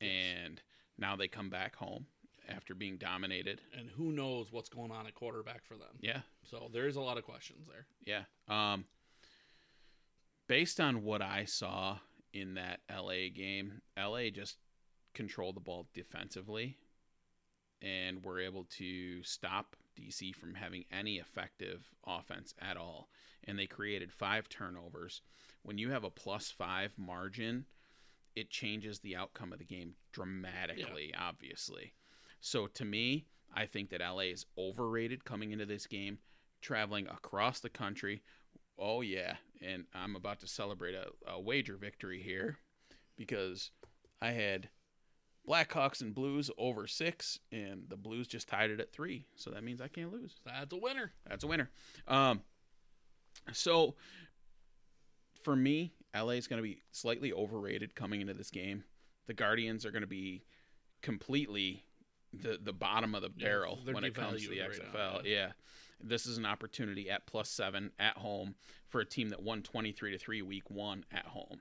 and 0.00 0.62
now 0.96 1.14
they 1.16 1.28
come 1.28 1.50
back 1.50 1.76
home 1.76 2.06
after 2.48 2.74
being 2.74 2.96
dominated. 2.96 3.60
And 3.78 3.90
who 3.90 4.12
knows 4.12 4.50
what's 4.50 4.70
going 4.70 4.90
on 4.90 5.06
at 5.06 5.14
quarterback 5.14 5.64
for 5.66 5.74
them. 5.74 5.98
Yeah, 6.00 6.20
So 6.48 6.70
there's 6.72 6.96
a 6.96 7.00
lot 7.00 7.18
of 7.18 7.24
questions 7.24 7.66
there. 7.68 7.86
yeah. 8.06 8.24
Um, 8.72 8.86
based 10.48 10.80
on 10.80 11.02
what 11.04 11.20
I 11.22 11.44
saw 11.44 11.98
in 12.32 12.54
that 12.54 12.80
LA 12.90 13.28
game, 13.34 13.82
LA 13.98 14.30
just 14.30 14.56
controlled 15.14 15.56
the 15.56 15.60
ball 15.60 15.88
defensively 15.94 16.78
and 17.80 18.24
were 18.24 18.40
able 18.40 18.64
to 18.64 19.22
stop 19.22 19.76
DC 19.98 20.34
from 20.34 20.54
having 20.54 20.84
any 20.90 21.16
effective 21.16 21.92
offense 22.06 22.54
at 22.60 22.76
all. 22.76 23.08
And 23.44 23.58
they 23.58 23.66
created 23.66 24.12
five 24.12 24.48
turnovers. 24.48 25.20
When 25.62 25.78
you 25.78 25.90
have 25.90 26.04
a 26.04 26.10
plus 26.10 26.50
five 26.50 26.92
margin, 26.96 27.66
it 28.34 28.50
changes 28.50 29.00
the 29.00 29.16
outcome 29.16 29.52
of 29.52 29.58
the 29.58 29.64
game 29.64 29.94
dramatically, 30.12 31.12
obviously. 31.18 31.92
So 32.40 32.66
to 32.68 32.84
me, 32.84 33.26
I 33.54 33.66
think 33.66 33.90
that 33.90 34.00
LA 34.00 34.30
is 34.30 34.46
overrated 34.56 35.24
coming 35.24 35.52
into 35.52 35.66
this 35.66 35.86
game, 35.86 36.18
traveling 36.60 37.06
across 37.08 37.60
the 37.60 37.68
country. 37.68 38.22
Oh, 38.78 39.00
yeah. 39.00 39.36
And 39.60 39.84
I'm 39.94 40.16
about 40.16 40.40
to 40.40 40.46
celebrate 40.46 40.94
a, 40.94 41.06
a 41.26 41.40
wager 41.40 41.76
victory 41.76 42.20
here 42.22 42.58
because 43.16 43.70
I 44.20 44.32
had 44.32 44.68
Blackhawks 45.48 46.00
and 46.00 46.14
Blues 46.14 46.50
over 46.56 46.86
six, 46.86 47.38
and 47.50 47.84
the 47.88 47.96
Blues 47.96 48.26
just 48.26 48.48
tied 48.48 48.70
it 48.70 48.80
at 48.80 48.92
three. 48.92 49.26
So 49.36 49.50
that 49.50 49.64
means 49.64 49.80
I 49.80 49.88
can't 49.88 50.12
lose. 50.12 50.36
That's 50.44 50.72
a 50.72 50.76
winner. 50.76 51.12
That's 51.28 51.44
a 51.44 51.46
winner. 51.48 51.70
Um, 52.06 52.42
so 53.52 53.94
for 55.42 55.56
me, 55.56 55.92
LA 56.14 56.32
is 56.32 56.46
going 56.46 56.58
to 56.58 56.62
be 56.62 56.82
slightly 56.92 57.32
overrated 57.32 57.94
coming 57.94 58.20
into 58.20 58.34
this 58.34 58.50
game. 58.50 58.84
The 59.26 59.34
Guardians 59.34 59.84
are 59.84 59.90
going 59.90 60.02
to 60.02 60.08
be 60.08 60.44
completely 61.00 61.84
the 62.32 62.58
the 62.62 62.72
bottom 62.72 63.14
of 63.14 63.22
the 63.22 63.28
barrel 63.28 63.80
they're 63.84 63.94
when 63.94 64.04
it 64.04 64.14
comes 64.14 64.42
to 64.42 64.48
the 64.48 64.56
devalued 64.56 64.68
right 64.68 64.94
XFL. 64.94 64.94
now, 64.94 65.20
yeah. 65.24 65.48
This 66.02 66.26
is 66.26 66.38
an 66.38 66.46
opportunity 66.46 67.10
at 67.10 67.26
plus 67.26 67.48
seven 67.48 67.92
at 67.98 68.16
home 68.16 68.54
for 68.88 69.00
a 69.00 69.06
team 69.06 69.30
that 69.30 69.42
won 69.42 69.62
23 69.62 70.12
to 70.12 70.18
3 70.18 70.42
week 70.42 70.70
one 70.70 71.04
at 71.12 71.26
home. 71.26 71.60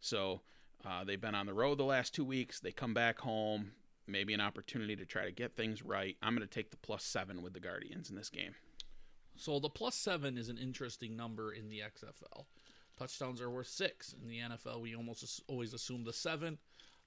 So 0.00 0.40
uh, 0.84 1.04
they've 1.04 1.20
been 1.20 1.34
on 1.34 1.46
the 1.46 1.54
road 1.54 1.78
the 1.78 1.84
last 1.84 2.14
two 2.14 2.24
weeks. 2.24 2.60
They 2.60 2.72
come 2.72 2.94
back 2.94 3.20
home. 3.20 3.72
Maybe 4.06 4.34
an 4.34 4.40
opportunity 4.40 4.96
to 4.96 5.04
try 5.04 5.24
to 5.24 5.32
get 5.32 5.56
things 5.56 5.84
right. 5.84 6.16
I'm 6.22 6.34
going 6.34 6.46
to 6.46 6.52
take 6.52 6.70
the 6.70 6.76
plus 6.76 7.04
seven 7.04 7.42
with 7.42 7.52
the 7.52 7.60
Guardians 7.60 8.10
in 8.10 8.16
this 8.16 8.30
game. 8.30 8.54
So 9.36 9.58
the 9.58 9.68
plus 9.68 9.94
seven 9.94 10.36
is 10.36 10.48
an 10.48 10.58
interesting 10.58 11.16
number 11.16 11.52
in 11.52 11.68
the 11.68 11.80
XFL. 11.80 12.44
touchdowns 12.98 13.40
are 13.40 13.50
worth 13.50 13.68
six. 13.68 14.14
In 14.20 14.28
the 14.28 14.38
NFL, 14.38 14.80
we 14.80 14.94
almost 14.94 15.42
always 15.46 15.72
assume 15.72 16.04
the 16.04 16.12
seven. 16.12 16.58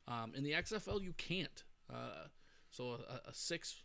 Um, 0.07 0.34
in 0.35 0.43
the 0.43 0.51
XFL, 0.53 1.01
you 1.01 1.14
can't. 1.14 1.64
Uh, 1.91 2.27
so 2.69 2.99
a, 3.07 3.30
a 3.30 3.34
six, 3.34 3.84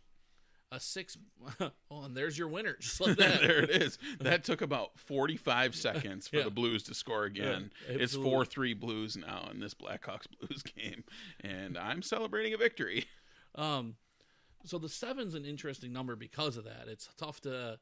a 0.71 0.79
six. 0.79 1.17
oh, 1.59 1.71
and 2.03 2.15
there's 2.15 2.37
your 2.37 2.47
winner, 2.47 2.75
just 2.79 2.99
like 3.05 3.17
that. 3.17 3.41
there 3.41 3.59
it 3.63 3.69
is. 3.69 3.97
That 4.19 4.43
took 4.43 4.61
about 4.61 4.97
45 4.99 5.75
seconds 5.75 6.27
for 6.27 6.37
Yeah. 6.37 6.43
the 6.43 6.51
Blues 6.51 6.83
to 6.83 6.93
score 6.93 7.23
again. 7.25 7.71
Yeah, 7.89 7.97
it's 7.99 8.15
4 8.15 8.45
3 8.45 8.73
Blues 8.75 9.17
now 9.17 9.47
in 9.51 9.59
this 9.59 9.73
Blackhawks 9.73 10.25
Blues 10.39 10.61
game. 10.63 11.03
And 11.41 11.77
I'm 11.77 12.01
celebrating 12.01 12.53
a 12.53 12.57
victory. 12.57 13.05
Um, 13.55 13.95
so 14.65 14.77
the 14.77 14.89
seven's 14.89 15.35
an 15.35 15.45
interesting 15.45 15.91
number 15.91 16.15
because 16.15 16.57
of 16.57 16.65
that. 16.65 16.85
It's 16.87 17.09
tough 17.17 17.41
to 17.41 17.79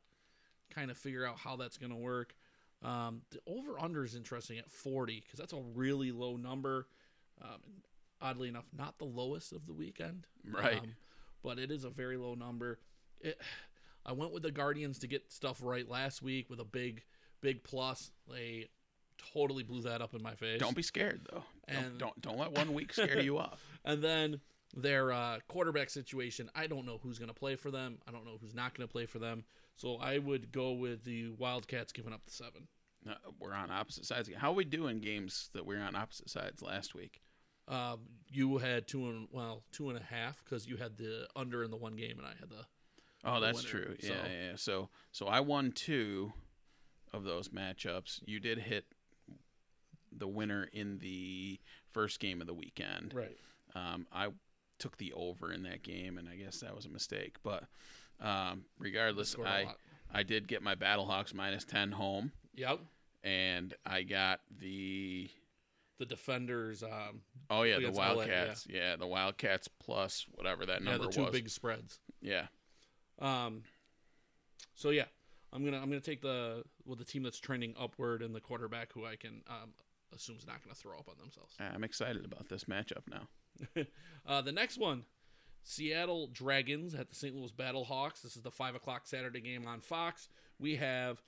kind 0.69 0.89
of 0.91 0.97
figure 0.97 1.25
out 1.25 1.37
how 1.39 1.55
that's 1.55 1.77
going 1.77 1.91
to 1.91 1.97
work. 1.97 2.35
Um, 2.83 3.23
the 3.31 3.39
over 3.47 3.79
under 3.81 4.03
is 4.05 4.15
interesting 4.15 4.59
at 4.59 4.69
40 4.69 5.21
because 5.25 5.39
that's 5.39 5.53
a 5.53 5.61
really 5.73 6.11
low 6.11 6.37
number. 6.37 6.87
Um, 7.41 7.59
oddly 8.21 8.47
enough, 8.47 8.65
not 8.77 8.97
the 8.99 9.05
lowest 9.05 9.51
of 9.51 9.65
the 9.65 9.73
weekend. 9.73 10.27
Right. 10.49 10.77
Um, 10.79 10.95
but 11.47 11.57
it 11.59 11.71
is 11.71 11.85
a 11.85 11.89
very 11.89 12.17
low 12.17 12.33
number. 12.33 12.77
It, 13.21 13.39
I 14.05 14.11
went 14.11 14.33
with 14.33 14.43
the 14.43 14.51
Guardians 14.51 14.99
to 14.99 15.07
get 15.07 15.31
stuff 15.31 15.61
right 15.63 15.87
last 15.89 16.21
week 16.21 16.49
with 16.49 16.59
a 16.59 16.65
big, 16.65 17.03
big 17.39 17.63
plus. 17.63 18.11
They 18.29 18.67
totally 19.33 19.63
blew 19.63 19.83
that 19.83 20.01
up 20.01 20.13
in 20.13 20.21
my 20.21 20.35
face. 20.35 20.59
Don't 20.59 20.75
be 20.75 20.81
scared, 20.83 21.21
though. 21.31 21.43
Don't, 21.71 21.83
And- 21.85 21.97
don't, 21.97 22.21
don't 22.21 22.37
let 22.37 22.51
one 22.51 22.73
week 22.73 22.91
scare 22.91 23.21
you 23.21 23.37
off. 23.39 23.63
And 23.85 24.03
then 24.03 24.41
their 24.75 25.13
uh, 25.13 25.39
quarterback 25.47 25.89
situation, 25.89 26.49
I 26.53 26.67
don't 26.67 26.85
know 26.85 26.99
who's 27.01 27.17
going 27.17 27.29
to 27.29 27.33
play 27.33 27.55
for 27.55 27.71
them. 27.71 27.99
I 28.05 28.11
don't 28.11 28.25
know 28.25 28.37
who's 28.41 28.53
not 28.53 28.77
going 28.77 28.85
to 28.85 28.91
play 28.91 29.05
for 29.05 29.19
them. 29.19 29.45
So 29.77 29.95
I 29.95 30.17
would 30.17 30.51
go 30.51 30.73
with 30.73 31.05
the 31.05 31.29
Wildcats 31.37 31.93
giving 31.93 32.11
up 32.11 32.25
the 32.25 32.31
seven. 32.33 32.67
Uh, 33.09 33.13
we're 33.39 33.53
on 33.53 33.71
opposite 33.71 34.03
sides. 34.05 34.29
How 34.35 34.51
are 34.51 34.55
we 34.55 34.65
doing 34.65 34.99
games 34.99 35.49
that 35.53 35.65
we're 35.65 35.79
on 35.79 35.95
opposite 35.95 36.29
sides 36.29 36.61
last 36.61 36.93
week? 36.93 37.21
Um, 37.67 37.99
you 38.31 38.57
had 38.57 38.87
two 38.87 39.09
and 39.09 39.27
well 39.31 39.63
two 39.71 39.89
and 39.89 39.97
a 39.97 40.03
half 40.03 40.43
because 40.43 40.65
you 40.67 40.77
had 40.77 40.97
the 40.97 41.27
under 41.35 41.63
in 41.63 41.71
the 41.71 41.77
one 41.77 41.95
game, 41.95 42.17
and 42.17 42.25
I 42.27 42.33
had 42.39 42.49
the 42.49 42.65
Oh, 43.23 43.39
that's 43.39 43.63
winner, 43.71 43.85
true. 43.85 43.95
so- 43.99 44.07
Yeah, 44.13 44.27
yeah. 44.27 44.51
So, 44.55 44.89
so 45.11 45.27
I 45.27 45.39
won 45.41 45.71
two 45.71 46.31
of 47.13 47.23
those 47.23 47.49
matchups. 47.49 48.21
You 48.25 48.39
did 48.39 48.59
hit 48.59 48.85
the 50.15 50.27
winner 50.27 50.63
in 50.71 50.99
the 50.99 51.59
first 51.91 52.19
game 52.19 52.41
of 52.41 52.47
the 52.47 52.53
weekend. 52.53 53.13
right. 53.13 53.37
Um, 53.75 54.07
I 54.11 54.29
took 54.79 54.97
the 54.97 55.11
over 55.13 55.51
in 55.51 55.63
that 55.63 55.83
game, 55.83 56.17
and 56.17 56.27
I 56.29 56.35
guess 56.35 56.59
that 56.61 56.75
was 56.75 56.85
a 56.85 56.89
mistake. 56.89 57.35
But 57.43 57.63
um, 58.21 58.65
regardless, 58.79 59.35
I. 59.45 59.73
I 60.09 60.23
did 60.23 60.47
get 60.47 60.61
my 60.63 60.73
Battlehawks 60.73 61.33
minus 61.33 61.65
ten 61.65 61.91
home, 61.91 62.31
Yep. 62.55 62.79
and 63.25 63.73
I 63.85 64.03
got 64.03 64.39
the 64.57 65.29
The 65.99 66.05
defenders, 66.05 66.83
um, 66.83 67.21
oh 67.49 67.63
yeah 67.63 67.75
the 67.75 67.87
Against 67.87 67.99
LA, 67.99 68.15
Wildcats. 68.15 68.67
yeah. 68.69 68.95
the 68.95 69.07
Wildcats 69.07 69.67
plus 69.67 70.25
whatever 70.35 70.65
that 70.65 70.83
number 70.83 71.05
yeah, 71.05 71.07
the 71.07 71.11
two 71.13 71.21
was. 71.23 71.31
big 71.31 71.49
spreads. 71.49 71.99
Yeah, 72.21 72.47
Um, 73.19 73.63
so 74.75 74.91
yeah, 74.91 75.05
I'm 75.51 75.65
gonna 75.65 75.77
I'm 75.77 75.89
gonna 75.89 75.99
take 75.99 76.21
the 76.21 76.63
with 76.85 76.99
the 76.99 77.05
team 77.05 77.23
that's 77.23 77.39
trending 77.39 77.73
upward 77.79 78.21
and 78.21 78.35
the 78.35 78.39
quarterback 78.41 78.93
who 78.93 79.05
I 79.05 79.15
can 79.15 79.41
um, 79.47 79.73
assume 80.13 80.37
is 80.37 80.45
not 80.45 80.63
gonna 80.63 80.75
throw 80.75 80.97
up 80.97 81.09
on 81.09 81.15
themselves. 81.19 81.55
I'm 81.59 81.83
excited 81.83 82.25
about 82.25 82.47
this 82.47 82.65
matchup 82.65 83.03
now. 83.09 83.85
uh, 84.27 84.41
the 84.41 84.51
next 84.51 84.77
one, 84.77 85.03
Seattle 85.63 86.27
Dragons 86.27 86.93
at 86.93 87.09
the 87.09 87.15
St. 87.15 87.35
Louis 87.35 87.51
Battlehawks. 87.51 88.21
This 88.21 88.35
is 88.35 88.43
the 88.43 88.51
five 88.51 88.75
o'clock 88.75 89.07
Saturday 89.07 89.41
game 89.41 89.65
on 89.67 89.81
Fox. 89.81 90.29
We 90.59 90.75
have 90.75 91.21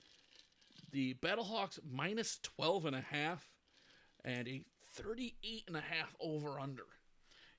the 0.92 1.14
Battlehawks 1.14 1.78
minus 1.90 2.38
12 2.42 2.86
and 2.86 2.96
a 2.96 3.00
half 3.00 3.49
and 4.24 4.48
a 4.48 4.62
38 4.94 5.64
and 5.66 5.76
a 5.76 5.80
half 5.80 6.14
over 6.20 6.58
under. 6.60 6.84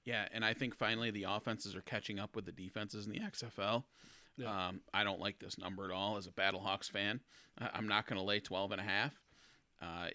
Yeah, 0.04 0.28
and 0.34 0.44
I 0.44 0.54
think 0.54 0.76
finally 0.76 1.12
the 1.12 1.24
offenses 1.24 1.76
are 1.76 1.82
catching 1.82 2.20
up 2.20 2.36
with 2.36 2.46
the 2.46 2.52
defenses 2.52 3.06
in 3.06 3.12
the 3.12 3.20
XFL. 3.20 3.84
Yeah. 4.38 4.68
Um, 4.68 4.82
I 4.94 5.04
don't 5.04 5.20
like 5.20 5.40
this 5.40 5.58
number 5.58 5.86
at 5.86 5.92
all 5.92 6.18
as 6.18 6.26
a 6.26 6.32
Battlehawks 6.32 6.90
fan. 6.90 7.20
I'm 7.60 7.88
not 7.88 8.08
going 8.08 8.20
to 8.20 8.26
lay 8.26 8.40
12 8.40 8.72
and 8.72 8.82
a 8.82 8.84
half 8.84 9.14
uh, 9.82 10.08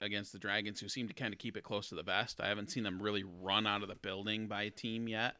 against 0.00 0.32
the 0.32 0.38
Dragons, 0.38 0.80
who 0.80 0.88
seem 0.88 1.08
to 1.08 1.14
kind 1.14 1.32
of 1.32 1.38
keep 1.38 1.56
it 1.56 1.62
close 1.62 1.88
to 1.90 1.94
the 1.94 2.02
vest. 2.02 2.40
I 2.40 2.48
haven't 2.48 2.70
seen 2.70 2.82
them 2.82 3.00
really 3.00 3.22
run 3.22 3.66
out 3.66 3.82
of 3.82 3.88
the 3.88 3.94
building 3.94 4.48
by 4.48 4.62
a 4.62 4.70
team 4.70 5.06
yet. 5.06 5.36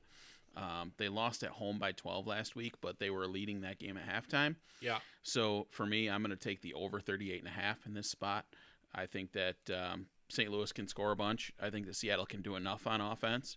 Um, 0.57 0.93
they 0.99 1.09
lost 1.09 1.43
at 1.43 1.51
home 1.51 1.79
by 1.79 1.93
12 1.93 2.27
last 2.27 2.57
week, 2.57 2.75
but 2.81 2.99
they 2.99 3.11
were 3.11 3.27
leading 3.27 3.63
that 3.63 3.79
game 3.79 3.97
at 3.97 4.07
halftime. 4.07 4.57
Yeah. 4.81 4.99
So 5.23 5.67
for 5.71 5.87
me, 5.87 6.11
I'm 6.11 6.23
going 6.23 6.37
to 6.37 6.37
take 6.37 6.61
the 6.61 6.75
over 6.75 7.01
38 7.01 7.39
and 7.39 7.49
a 7.49 7.53
half 7.53 7.87
in 7.87 7.95
this 7.95 8.11
spot. 8.11 8.47
I 8.95 9.07
think 9.07 9.33
that 9.33 9.57
um, 9.73 10.07
St. 10.31 10.51
Louis 10.51 10.73
can 10.73 10.87
score 10.87 11.11
a 11.11 11.17
bunch. 11.17 11.53
I 11.61 11.71
think 11.71 11.87
that 11.87 11.97
Seattle 11.97 12.27
can 12.27 12.43
do 12.43 12.57
enough 12.57 12.87
on 12.87 13.01
offense. 13.01 13.57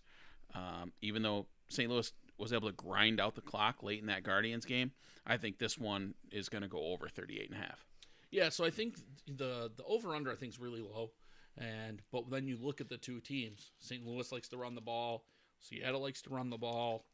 Um, 0.54 0.92
even 1.02 1.22
though 1.22 1.46
St. 1.68 1.90
Louis 1.90 2.12
was 2.38 2.52
able 2.52 2.68
to 2.68 2.74
grind 2.74 3.20
out 3.20 3.34
the 3.34 3.40
clock 3.40 3.82
late 3.82 4.00
in 4.00 4.06
that 4.06 4.22
Guardians 4.22 4.64
game, 4.64 4.92
I 5.26 5.36
think 5.36 5.58
this 5.58 5.78
one 5.78 6.14
is 6.30 6.48
going 6.48 6.62
to 6.62 6.68
go 6.68 6.92
over 6.92 7.08
38 7.08 7.50
and 7.50 7.58
a 7.58 7.62
half. 7.62 7.86
Yeah, 8.30 8.48
so 8.48 8.64
I 8.64 8.70
think 8.70 8.96
the 9.26 9.70
the 9.76 9.84
over 9.84 10.14
under 10.14 10.32
I 10.32 10.34
think 10.34 10.52
is 10.52 10.58
really 10.58 10.80
low, 10.80 11.12
and 11.56 12.02
but 12.10 12.28
then 12.30 12.48
you 12.48 12.58
look 12.60 12.80
at 12.80 12.88
the 12.88 12.96
two 12.96 13.20
teams. 13.20 13.70
St. 13.78 14.04
Louis 14.04 14.30
likes 14.32 14.48
to 14.48 14.56
run 14.56 14.74
the 14.74 14.80
ball. 14.80 15.24
Seattle 15.60 16.02
likes 16.02 16.20
to 16.22 16.30
run 16.30 16.50
the 16.50 16.58
ball. 16.58 17.04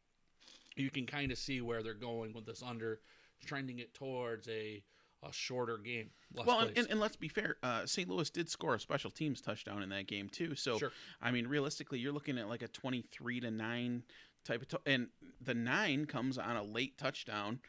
You 0.75 0.89
can 0.89 1.05
kind 1.05 1.31
of 1.31 1.37
see 1.37 1.61
where 1.61 1.83
they're 1.83 1.93
going 1.93 2.33
with 2.33 2.47
this 2.47 2.63
under, 2.63 3.01
trending 3.45 3.77
it 3.77 3.93
towards 3.93 4.47
a 4.47 4.83
a 5.23 5.31
shorter 5.31 5.77
game. 5.77 6.09
Well, 6.33 6.59
and, 6.61 6.77
and, 6.77 6.87
and 6.89 6.99
let's 6.99 7.15
be 7.15 7.27
fair, 7.27 7.57
uh, 7.63 7.85
St. 7.85 8.09
Louis 8.09 8.29
did 8.29 8.49
score 8.49 8.75
a 8.75 8.79
special 8.79 9.11
teams 9.11 9.41
touchdown 9.41 9.83
in 9.83 9.89
that 9.89 10.07
game 10.07 10.29
too. 10.29 10.55
So 10.55 10.77
Sure. 10.77 10.91
I 11.21 11.31
mean, 11.31 11.47
realistically, 11.47 11.99
you're 11.99 12.13
looking 12.13 12.37
at 12.37 12.47
like 12.49 12.61
a 12.63 12.67
23 12.67 13.39
to 13.41 13.51
nine 13.51 14.03
type 14.43 14.61
of, 14.63 14.67
to- 14.69 14.81
and 14.85 15.07
the 15.41 15.53
nine 15.53 16.05
comes 16.05 16.37
on 16.37 16.55
a 16.55 16.63
late 16.63 16.97
touchdown 16.97 17.59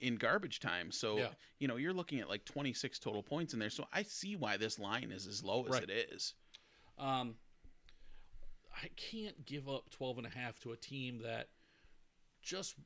in 0.00 0.16
garbage 0.16 0.60
time. 0.60 0.90
So 0.90 1.18
Yeah. 1.18 1.28
you 1.58 1.68
know 1.68 1.76
you're 1.76 1.92
looking 1.92 2.20
at 2.20 2.28
like 2.30 2.44
26 2.46 2.98
total 2.98 3.22
points 3.22 3.52
in 3.52 3.58
there. 3.60 3.68
So 3.70 3.86
I 3.92 4.02
see 4.02 4.34
why 4.36 4.56
this 4.56 4.78
line 4.78 5.10
is 5.12 5.26
as 5.26 5.44
low 5.44 5.64
as 5.64 5.70
Right. 5.72 5.82
it 5.82 6.08
is. 6.12 6.32
Um, 6.96 7.36
I 8.82 8.88
can't 8.96 9.44
give 9.44 9.68
up 9.68 9.90
12 9.90 10.18
and 10.18 10.26
a 10.26 10.30
half 10.30 10.58
to 10.60 10.72
a 10.72 10.76
team 10.76 11.20
that 11.22 11.48
just 12.42 12.76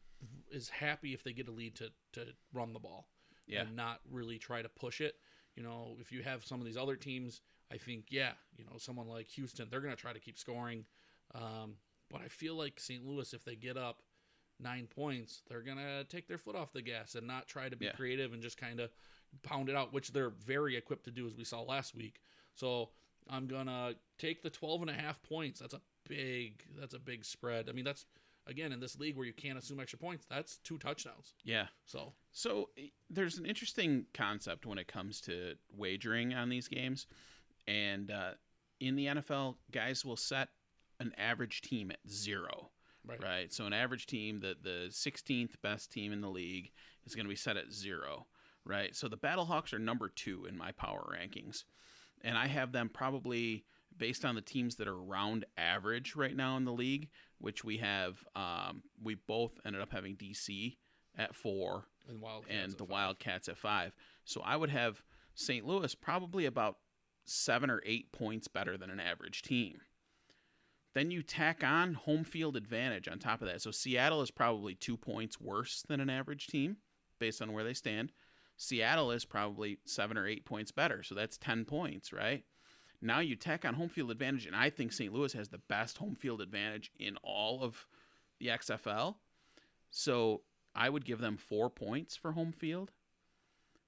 is 0.51 0.69
happy 0.69 1.15
if 1.15 1.23
they 1.23 1.33
get 1.33 1.47
a 1.49 1.53
lead 1.53 1.77
to, 1.77 1.91
to 2.15 2.27
run 2.53 2.73
the 2.73 2.79
ball 2.81 3.07
Yeah. 3.49 3.63
and 3.63 3.75
not 3.77 4.01
really 4.11 4.39
try 4.39 4.63
to 4.63 4.69
push 4.69 5.01
it. 5.01 5.17
You 5.57 5.63
know, 5.63 5.97
if 6.01 6.13
you 6.13 6.23
have 6.23 6.45
some 6.45 6.61
of 6.61 6.67
these 6.67 6.77
other 6.77 6.97
teams, 6.97 7.41
I 7.73 7.77
think, 7.79 8.07
yeah, 8.11 8.33
you 8.57 8.65
know, 8.65 8.79
someone 8.79 9.09
like 9.09 9.27
Houston, 9.31 9.69
they're 9.71 9.81
going 9.81 9.95
to 9.95 10.01
try 10.01 10.13
to 10.13 10.21
keep 10.21 10.39
scoring. 10.39 10.85
Um, 11.35 11.75
but 12.11 12.21
I 12.21 12.29
feel 12.29 12.55
like 12.55 12.79
St. 12.81 13.05
Louis, 13.05 13.35
if 13.35 13.45
they 13.45 13.57
get 13.57 13.77
up 13.77 14.03
nine 14.61 14.87
points, 14.87 15.43
they're 15.49 15.63
going 15.63 15.79
to 15.79 16.05
take 16.05 16.29
their 16.29 16.39
foot 16.39 16.55
off 16.57 16.73
the 16.73 16.83
gas 16.83 17.15
and 17.15 17.27
not 17.27 17.47
try 17.49 17.69
to 17.69 17.77
be 17.77 17.87
Yeah. 17.87 17.93
creative 17.93 18.33
and 18.33 18.43
just 18.43 18.57
kind 18.57 18.81
of 18.81 18.91
pound 19.43 19.69
it 19.69 19.75
out, 19.77 19.93
which 19.93 20.13
they're 20.13 20.31
very 20.31 20.77
equipped 20.77 21.05
to 21.05 21.11
do, 21.11 21.27
as 21.27 21.35
we 21.35 21.45
saw 21.45 21.61
last 21.63 21.95
week. 21.95 22.21
So 22.55 22.91
I'm 23.29 23.47
gonna 23.47 23.95
take 24.17 24.43
the 24.43 24.51
12 24.51 24.81
and 24.83 24.91
a 24.91 24.95
half 24.95 25.21
points. 25.23 25.61
That's 25.61 25.75
a 25.75 25.81
big 26.09 26.63
that's 26.79 26.95
a 26.95 26.99
big 26.99 27.25
spread. 27.25 27.69
I 27.69 27.73
mean, 27.73 27.85
that's 27.85 28.07
again 28.49 28.73
in 28.73 28.81
this 28.81 28.99
league 28.99 29.17
where 29.17 29.27
you 29.27 29.33
can't 29.33 29.59
assume 29.59 29.79
extra 29.79 29.99
points. 29.99 30.27
That's 30.29 30.59
two 30.59 30.79
touchdowns. 30.79 31.35
Yeah. 31.45 31.67
So 31.85 32.13
So 32.33 32.71
eh, 32.79 32.89
there's 33.11 33.39
an 33.39 33.47
interesting 33.47 34.07
concept 34.15 34.67
when 34.67 34.79
it 34.79 34.89
comes 34.89 35.21
to 35.23 35.55
wagering 35.77 36.35
on 36.35 36.49
these 36.49 36.69
games, 36.69 37.07
and 37.67 38.11
uh, 38.11 38.31
in 38.81 38.97
the 38.97 39.07
NFL, 39.07 39.57
guys 39.71 40.05
will 40.05 40.17
set 40.17 40.49
an 41.01 41.13
average 41.19 41.61
team 41.61 41.91
at 41.91 41.99
zero. 42.11 42.71
right, 43.07 43.23
Right. 43.23 43.53
So 43.53 43.67
an 43.67 43.73
average 43.73 44.07
team, 44.07 44.41
the 44.41 44.57
the 44.61 44.89
16th 44.91 45.53
best 45.63 45.93
team 45.93 46.13
in 46.13 46.21
the 46.21 46.31
league, 46.31 46.71
is 47.07 47.15
going 47.15 47.27
to 47.27 47.31
be 47.31 47.37
set 47.37 47.57
at 47.57 47.73
zero. 47.73 48.27
Right. 48.65 48.95
So 48.95 49.09
the 49.09 49.17
Battlehawks 49.17 49.73
are 49.73 49.79
number 49.79 50.09
two 50.09 50.47
in 50.47 50.57
my 50.57 50.73
power 50.73 51.15
rankings, 51.17 51.65
and 52.23 52.37
I 52.37 52.47
have 52.47 52.73
them 52.73 52.91
probably 52.93 53.65
based 53.99 54.25
on 54.25 54.35
the 54.35 54.41
teams 54.41 54.77
that 54.77 54.89
are 54.89 54.97
around 54.97 55.45
average 55.57 56.17
right 56.17 56.37
now 56.37 56.57
in 56.57 56.65
the 56.65 56.73
league, 56.73 57.09
which 57.39 57.65
we 57.65 57.79
have. 57.79 58.25
Um, 58.35 58.83
we 59.03 59.15
both 59.15 59.59
ended 59.65 59.83
up 59.83 59.93
having 59.93 60.17
DC 60.17 60.77
at 61.17 61.35
four 61.35 61.85
and 62.09 62.21
Wildcats 62.21 62.65
and 62.65 62.73
the. 62.75 62.85
Wildcats 62.85 63.49
at 63.49 63.59
five. 63.59 63.95
So 64.25 64.41
I 64.45 64.57
would 64.57 64.71
have 64.71 65.03
St. 65.35 65.67
Louis 65.67 65.95
probably 65.95 66.47
about 66.47 66.77
seven 67.25 67.71
or 67.71 67.83
eight 67.85 68.13
points 68.13 68.49
better 68.49 68.77
than 68.77 68.91
an 68.91 69.01
average 69.01 69.43
team. 69.43 69.81
Then 70.95 71.11
you 71.11 71.23
tack 71.23 71.63
on 71.63 71.95
home 71.95 72.25
field 72.25 72.57
advantage 72.57 73.09
on 73.09 73.19
top 73.19 73.43
of 73.43 73.49
that. 73.49 73.61
So 73.63 73.71
Seattle 73.71 74.23
is 74.23 74.31
probably 74.31 74.75
two 74.75 74.97
points 74.97 75.41
worse 75.41 75.85
than 75.87 76.01
an 76.01 76.11
average 76.11 76.47
team 76.47 76.79
based 77.21 77.43
on 77.43 77.53
where 77.53 77.65
they 77.65 77.75
stand. 77.75 78.13
Seattle 78.57 79.13
is 79.13 79.25
probably 79.25 79.79
seven 79.85 80.17
or 80.17 80.27
eight 80.27 80.45
points 80.45 80.73
better. 80.73 81.03
So 81.03 81.15
that's 81.15 81.37
10 81.39 81.67
points, 81.67 82.13
right? 82.13 82.45
Now 83.01 83.21
you 83.21 83.37
tack 83.37 83.65
on 83.65 83.75
home 83.75 83.89
field 83.89 84.11
advantage, 84.11 84.47
and 84.47 84.57
I 84.57 84.71
think 84.71 84.93
St. 84.93 85.13
Louis 85.13 85.33
has 85.35 85.49
the 85.49 85.59
best 85.59 85.99
home 85.99 86.15
field 86.17 86.41
advantage 86.41 86.91
in 86.99 87.17
all 87.23 87.63
of 87.63 87.87
the 88.41 88.49
XFL. 88.49 89.17
So 89.91 90.43
I 90.75 90.89
would 90.91 91.05
give 91.05 91.21
them 91.21 91.37
four 91.37 91.71
points 91.71 92.17
for 92.17 92.33
home 92.33 92.53
field, 92.53 92.91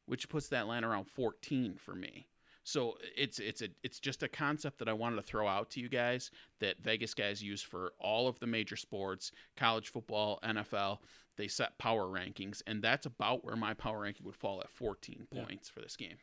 which 0.07 0.29
puts 0.29 0.49
that 0.49 0.67
line 0.67 0.85
around 0.85 1.05
14 1.09 1.77
for 1.77 1.95
me. 1.95 2.27
So 2.63 2.99
it's 3.17 3.39
it's 3.39 3.63
a 3.63 3.69
it's 3.83 3.99
just 3.99 4.23
a 4.23 4.29
concept 4.29 4.79
that 4.79 4.89
I 4.89 4.93
wanted 4.93 5.17
to 5.17 5.23
throw 5.23 5.49
out 5.49 5.71
to 5.71 5.81
you 5.81 5.89
guys 5.89 6.31
that 6.61 6.81
Vegas 6.83 7.15
guys 7.15 7.43
use 7.43 7.63
for 7.63 7.95
all 7.99 8.29
of 8.29 8.39
the 8.39 8.47
major 8.47 8.77
sports, 8.77 9.33
college 9.57 9.89
football, 9.89 10.39
NFL. 10.45 10.99
They 11.37 11.49
set 11.49 11.79
power 11.79 12.05
rankings, 12.05 12.61
and 12.67 12.83
that's 12.83 13.07
about 13.07 13.45
where 13.45 13.57
my 13.57 13.73
power 13.73 14.01
ranking 14.01 14.27
would 14.27 14.37
fall 14.37 14.61
at 14.61 14.69
14 14.71 15.27
Yeah. 15.33 15.45
points 15.45 15.69
for 15.71 15.81
this 15.81 15.97
game. 15.97 16.17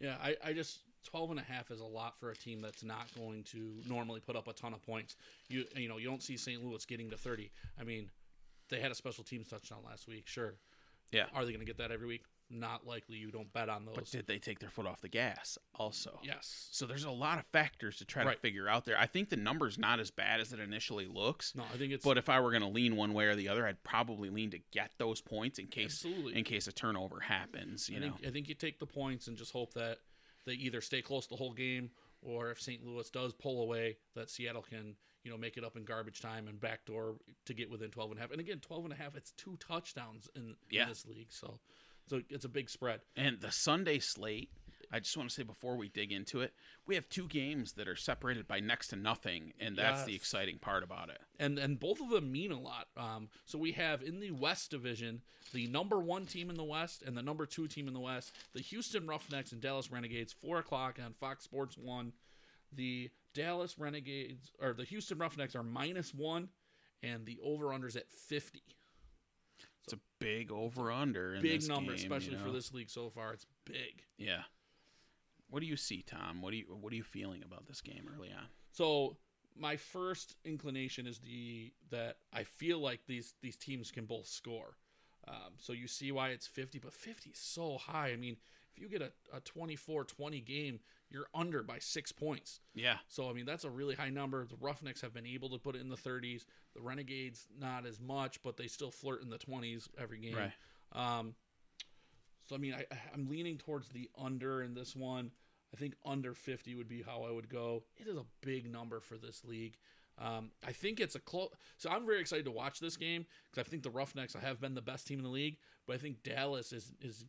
Yeah, 0.00 0.16
I, 0.20 0.36
I 0.44 0.52
just 0.52 0.80
12 1.04 1.30
and 1.32 1.40
a 1.40 1.42
half 1.42 1.70
is 1.70 1.80
a 1.80 1.84
lot 1.84 2.18
for 2.18 2.30
a 2.30 2.36
team 2.36 2.60
that's 2.60 2.82
not 2.82 3.06
going 3.16 3.44
to 3.44 3.72
normally 3.88 4.20
put 4.20 4.36
up 4.36 4.48
a 4.48 4.52
ton 4.52 4.74
of 4.74 4.82
points. 4.82 5.16
You 5.48 5.64
you 5.76 5.88
know, 5.88 5.98
you 5.98 6.08
don't 6.08 6.22
see 6.22 6.36
St. 6.36 6.64
Louis 6.64 6.84
getting 6.84 7.10
to 7.10 7.16
30. 7.16 7.50
I 7.80 7.84
mean, 7.84 8.10
they 8.70 8.80
had 8.80 8.90
a 8.90 8.94
special 8.94 9.24
teams 9.24 9.48
touchdown 9.48 9.78
last 9.84 10.08
week, 10.08 10.26
sure. 10.26 10.54
Yeah. 11.12 11.26
Are 11.34 11.44
they 11.44 11.52
going 11.52 11.60
to 11.60 11.66
get 11.66 11.78
that 11.78 11.92
every 11.92 12.06
week? 12.06 12.24
Not 12.50 12.86
likely. 12.86 13.16
You 13.16 13.30
don't 13.30 13.50
bet 13.52 13.68
on 13.68 13.84
those. 13.86 13.94
But 13.94 14.10
did 14.10 14.26
they 14.26 14.38
take 14.38 14.58
their 14.58 14.68
foot 14.68 14.86
off 14.86 15.00
the 15.00 15.08
gas 15.08 15.56
also? 15.74 16.20
yes. 16.22 16.68
So 16.72 16.86
there's 16.86 17.04
a 17.04 17.10
lot 17.10 17.38
of 17.38 17.46
factors 17.46 17.96
to 17.98 18.04
try 18.04 18.24
to 18.24 18.38
figure 18.38 18.68
out 18.68 18.84
there. 18.84 18.98
I 18.98 19.06
think 19.06 19.30
the 19.30 19.36
number's 19.36 19.78
not 19.78 19.98
as 19.98 20.10
bad 20.10 20.40
as 20.40 20.52
it 20.52 20.60
initially 20.60 21.06
looks. 21.06 21.54
No, 21.54 21.62
I 21.72 21.78
think 21.78 21.92
it's 21.92 22.04
But 22.04 22.18
if 22.18 22.28
I 22.28 22.40
were 22.40 22.50
going 22.50 22.62
to 22.62 22.68
lean 22.68 22.96
one 22.96 23.14
way 23.14 23.26
or 23.26 23.34
the 23.34 23.48
other, 23.48 23.66
I'd 23.66 23.82
probably 23.82 24.28
lean 24.28 24.50
to 24.50 24.58
get 24.72 24.90
those 24.98 25.20
points 25.20 25.58
in 25.58 25.68
case 25.68 26.04
absolutely. 26.04 26.36
in 26.36 26.44
case 26.44 26.66
a 26.66 26.72
turnover 26.72 27.20
happens. 27.20 27.88
You 27.88 27.96
I 27.96 28.00
know, 28.00 28.12
think 28.12 28.26
I 28.26 28.30
think 28.30 28.48
you 28.48 28.54
take 28.54 28.78
the 28.78 28.86
points 28.86 29.26
and 29.26 29.36
just 29.36 29.52
hope 29.52 29.72
that 29.74 29.98
they 30.46 30.52
either 30.54 30.80
stay 30.80 31.02
close 31.02 31.26
the 31.26 31.36
whole 31.36 31.52
game 31.52 31.90
or 32.22 32.50
if 32.50 32.60
St. 32.60 32.84
Louis 32.84 33.08
does 33.10 33.32
pull 33.34 33.62
away, 33.62 33.96
that 34.14 34.30
Seattle 34.30 34.62
can, 34.62 34.96
you 35.24 35.30
know, 35.30 35.36
make 35.36 35.56
it 35.58 35.64
up 35.64 35.76
in 35.76 35.84
garbage 35.84 36.20
time 36.20 36.48
and 36.48 36.58
backdoor 36.58 37.16
to 37.44 37.54
get 37.54 37.70
within 37.70 37.90
12 37.90 38.10
and 38.12 38.18
a 38.18 38.22
half. 38.22 38.30
And 38.30 38.40
again, 38.40 38.60
12 38.60 38.84
and 38.84 38.92
a 38.94 38.96
half, 38.96 39.14
it's 39.14 39.32
two 39.32 39.56
touchdowns 39.58 40.28
in, 40.34 40.56
Yeah. 40.70 40.84
in 40.84 40.88
this 40.88 41.04
league. 41.06 41.32
So 41.32 41.58
so 42.08 42.20
it's 42.28 42.44
a 42.44 42.48
big 42.50 42.68
spread. 42.70 43.00
and 43.16 43.40
the 43.40 43.50
Sunday 43.50 43.98
slate. 43.98 44.50
I 44.94 45.00
just 45.00 45.16
want 45.16 45.28
to 45.28 45.34
say 45.34 45.42
before 45.42 45.76
we 45.76 45.88
dig 45.88 46.12
into 46.12 46.40
it, 46.40 46.54
we 46.86 46.94
have 46.94 47.08
two 47.08 47.26
games 47.26 47.72
that 47.72 47.88
are 47.88 47.96
separated 47.96 48.46
by 48.46 48.60
next 48.60 48.88
to 48.88 48.96
nothing, 48.96 49.52
and 49.58 49.76
that's 49.76 50.04
the 50.04 50.14
exciting 50.14 50.58
part 50.58 50.84
about 50.84 51.08
it. 51.08 51.18
and 51.40 51.58
and 51.58 51.80
both 51.80 52.00
of 52.00 52.10
them 52.10 52.30
mean 52.30 52.52
a 52.52 52.60
lot. 52.60 52.86
Um, 52.96 53.28
so 53.44 53.58
we 53.58 53.72
have 53.72 54.02
in 54.02 54.20
the 54.20 54.30
West 54.30 54.70
Division 54.70 55.22
the 55.52 55.66
number 55.66 55.98
one 55.98 56.26
team 56.26 56.48
in 56.48 56.54
the 56.54 56.62
West 56.62 57.02
and 57.02 57.16
the 57.16 57.22
number 57.22 57.44
two 57.44 57.66
team 57.66 57.88
in 57.88 57.94
the 57.94 57.98
West, 57.98 58.36
the 58.54 58.60
Houston 58.60 59.04
Roughnecks 59.08 59.50
and 59.50 59.60
Dallas 59.60 59.90
Renegades, 59.90 60.32
four 60.32 60.58
o'clock 60.58 61.00
on 61.04 61.12
Fox 61.14 61.42
Sports 61.42 61.76
One. 61.76 62.12
The 62.72 63.10
Dallas 63.34 63.76
Renegades 63.76 64.52
or 64.62 64.74
the 64.74 64.84
Houston 64.84 65.18
Roughnecks 65.18 65.56
are 65.56 65.64
minus 65.64 66.14
one, 66.14 66.50
and 67.02 67.26
the 67.26 67.40
over 67.42 67.66
unders 67.66 67.96
at 67.96 68.08
fifty. 68.12 68.62
It's 69.82 69.92
a 69.92 69.98
big 70.18 70.50
over 70.52 70.90
under. 70.90 71.38
Big 71.40 71.60
this 71.60 71.68
number, 71.68 71.92
game, 71.92 71.98
you 71.98 72.14
especially 72.14 72.36
for 72.38 72.50
this 72.50 72.72
league 72.72 72.90
so 72.90 73.10
far. 73.10 73.32
It's 73.32 73.46
big. 73.66 74.02
Yeah. 74.16 74.42
What 75.54 75.60
do 75.60 75.68
you 75.68 75.76
see, 75.76 76.02
Tom? 76.02 76.42
What 76.42 76.50
do 76.50 76.56
you 76.56 76.64
what 76.80 76.92
are 76.92 76.96
you 76.96 77.04
feeling 77.04 77.44
about 77.44 77.68
this 77.68 77.80
game 77.80 78.08
early 78.12 78.32
on? 78.32 78.46
So 78.72 79.18
my 79.56 79.76
first 79.76 80.34
inclination 80.44 81.06
is 81.06 81.20
the 81.20 81.72
that 81.92 82.16
I 82.32 82.42
feel 82.42 82.80
like 82.80 83.02
these 83.06 83.34
these 83.40 83.54
teams 83.54 83.92
can 83.92 84.04
both 84.04 84.26
score. 84.26 84.74
Um, 85.28 85.52
so 85.56 85.72
you 85.72 85.86
see 85.86 86.10
why 86.10 86.30
it's 86.30 86.48
50, 86.48 86.80
but 86.80 86.92
50 86.92 87.30
is 87.30 87.38
so 87.38 87.78
high. 87.78 88.08
I 88.08 88.16
mean, 88.16 88.36
if 88.74 88.82
you 88.82 88.88
get 88.88 89.00
a, 89.00 89.12
a 89.32 89.40
24-20 89.42 90.44
game, 90.44 90.80
you're 91.08 91.28
under 91.32 91.62
by 91.62 91.78
six 91.78 92.10
points. 92.10 92.58
Yeah. 92.74 92.96
So 93.06 93.30
I 93.30 93.32
mean, 93.32 93.46
that's 93.46 93.62
a 93.62 93.70
really 93.70 93.94
high 93.94 94.10
number. 94.10 94.44
The 94.44 94.56
Roughnecks 94.60 95.02
have 95.02 95.14
been 95.14 95.24
able 95.24 95.50
to 95.50 95.58
put 95.58 95.76
it 95.76 95.80
in 95.82 95.88
the 95.88 95.96
30s. 95.96 96.46
The 96.74 96.82
Renegades 96.82 97.46
not 97.56 97.86
as 97.86 98.00
much, 98.00 98.42
but 98.42 98.56
they 98.56 98.66
still 98.66 98.90
flirt 98.90 99.22
in 99.22 99.30
the 99.30 99.38
20s 99.38 99.86
every 99.96 100.18
game. 100.18 100.34
Right. 100.34 100.52
Um, 100.90 101.36
so 102.48 102.56
I 102.56 102.58
mean, 102.58 102.74
I, 102.74 102.86
I'm 103.14 103.28
leaning 103.28 103.56
towards 103.56 103.88
the 103.90 104.10
under 104.18 104.60
in 104.60 104.74
this 104.74 104.96
one. 104.96 105.30
I 105.74 105.76
think 105.76 105.94
under 106.06 106.34
50 106.34 106.76
would 106.76 106.88
be 106.88 107.02
how 107.02 107.24
I 107.28 107.32
would 107.32 107.48
go. 107.48 107.82
It 107.96 108.06
is 108.06 108.16
a 108.16 108.24
big 108.42 108.70
number 108.70 109.00
for 109.00 109.18
this 109.18 109.44
league. 109.44 109.76
Um, 110.18 110.52
I 110.64 110.70
think 110.70 111.00
it's 111.00 111.16
a 111.16 111.18
close. 111.18 111.48
So 111.78 111.90
I'm 111.90 112.06
very 112.06 112.20
excited 112.20 112.44
to 112.44 112.52
watch 112.52 112.78
this 112.78 112.96
game 112.96 113.26
because 113.50 113.66
I 113.66 113.68
think 113.68 113.82
the 113.82 113.90
Roughnecks 113.90 114.34
have 114.34 114.60
been 114.60 114.74
the 114.74 114.82
best 114.82 115.08
team 115.08 115.18
in 115.18 115.24
the 115.24 115.30
league, 115.30 115.58
but 115.86 115.94
I 115.94 115.98
think 115.98 116.22
Dallas 116.22 116.72
is 116.72 116.92
is 117.00 117.24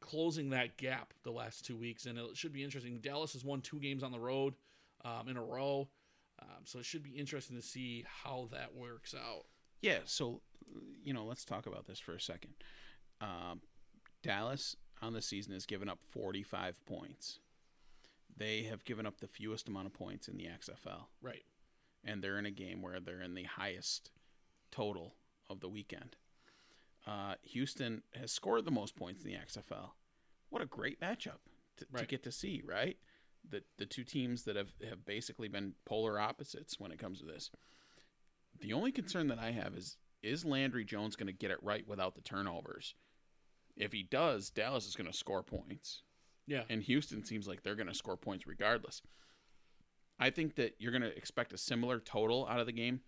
closing 0.00 0.50
that 0.50 0.76
gap 0.76 1.12
the 1.24 1.32
last 1.32 1.66
two 1.66 1.76
weeks, 1.76 2.06
and 2.06 2.16
it 2.16 2.36
should 2.36 2.52
be 2.52 2.62
interesting. 2.62 2.98
Dallas 3.00 3.32
has 3.32 3.44
won 3.44 3.60
two 3.60 3.80
games 3.80 4.04
on 4.04 4.12
the 4.12 4.20
road 4.20 4.54
um, 5.04 5.28
in 5.28 5.36
a 5.36 5.42
row, 5.42 5.88
um, 6.40 6.62
so 6.64 6.78
it 6.78 6.84
should 6.84 7.02
be 7.02 7.10
interesting 7.10 7.56
to 7.56 7.62
see 7.62 8.04
how 8.06 8.48
that 8.52 8.76
works 8.76 9.12
out. 9.12 9.46
Yeah, 9.82 9.98
so 10.04 10.40
you 11.02 11.12
know, 11.12 11.24
let's 11.24 11.44
talk 11.44 11.66
about 11.66 11.86
this 11.86 11.98
for 11.98 12.14
a 12.14 12.20
second. 12.20 12.54
Um, 13.20 13.60
Dallas 14.22 14.76
on 15.02 15.12
the 15.14 15.22
season 15.22 15.52
has 15.52 15.66
given 15.66 15.88
up 15.88 15.98
45 16.10 16.84
points. 16.86 17.40
They 18.40 18.62
have 18.62 18.86
given 18.86 19.04
up 19.04 19.20
the 19.20 19.28
fewest 19.28 19.68
amount 19.68 19.86
of 19.86 19.92
points 19.92 20.26
in 20.26 20.38
the 20.38 20.46
XFL, 20.46 21.08
Right. 21.20 21.44
and 22.02 22.22
they're 22.24 22.38
in 22.38 22.46
a 22.46 22.50
game 22.50 22.80
where 22.80 22.98
they're 22.98 23.20
in 23.20 23.34
the 23.34 23.42
highest 23.44 24.10
total 24.70 25.14
of 25.50 25.60
the 25.60 25.68
weekend. 25.68 26.16
Uh, 27.06 27.34
Houston 27.42 28.02
has 28.14 28.32
scored 28.32 28.64
the 28.64 28.70
most 28.70 28.96
points 28.96 29.22
in 29.22 29.30
the 29.30 29.36
XFL. 29.36 29.90
What 30.48 30.62
a 30.62 30.66
great 30.66 31.00
matchup 31.02 31.40
to, 31.76 31.84
to 31.94 32.06
get 32.06 32.22
to 32.22 32.32
see, 32.32 32.62
right? 32.64 32.96
The 33.46 33.62
the 33.76 33.84
two 33.86 34.04
teams 34.04 34.44
that 34.44 34.56
have, 34.56 34.72
have 34.88 35.04
basically 35.04 35.48
been 35.48 35.74
polar 35.84 36.18
opposites 36.18 36.80
when 36.80 36.92
it 36.92 36.98
comes 36.98 37.20
to 37.20 37.26
this. 37.26 37.50
The 38.58 38.72
only 38.72 38.90
concern 38.90 39.28
that 39.28 39.38
I 39.38 39.50
have 39.50 39.74
is 39.76 39.98
is 40.22 40.46
Landry 40.46 40.84
Jones 40.84 41.14
going 41.14 41.26
to 41.26 41.32
get 41.32 41.50
it 41.50 41.62
right 41.62 41.86
without 41.86 42.14
the 42.14 42.22
turnovers? 42.22 42.94
If 43.76 43.92
he 43.92 44.02
does, 44.02 44.48
Dallas 44.50 44.86
is 44.86 44.96
going 44.96 45.10
to 45.10 45.16
score 45.16 45.42
points, 45.42 46.02
Yeah. 46.50 46.64
and 46.68 46.82
Houston 46.82 47.24
seems 47.24 47.46
like 47.46 47.62
they're 47.62 47.76
going 47.76 47.86
to 47.86 47.94
score 47.94 48.16
points 48.16 48.46
regardless. 48.46 49.02
I 50.18 50.30
think 50.30 50.56
that 50.56 50.74
you're 50.78 50.90
going 50.92 51.02
to 51.02 51.16
expect 51.16 51.52
a 51.52 51.58
similar 51.58 52.00
total 52.00 52.46
out 52.46 52.60
of 52.60 52.66
the 52.66 52.72
game 52.72 53.00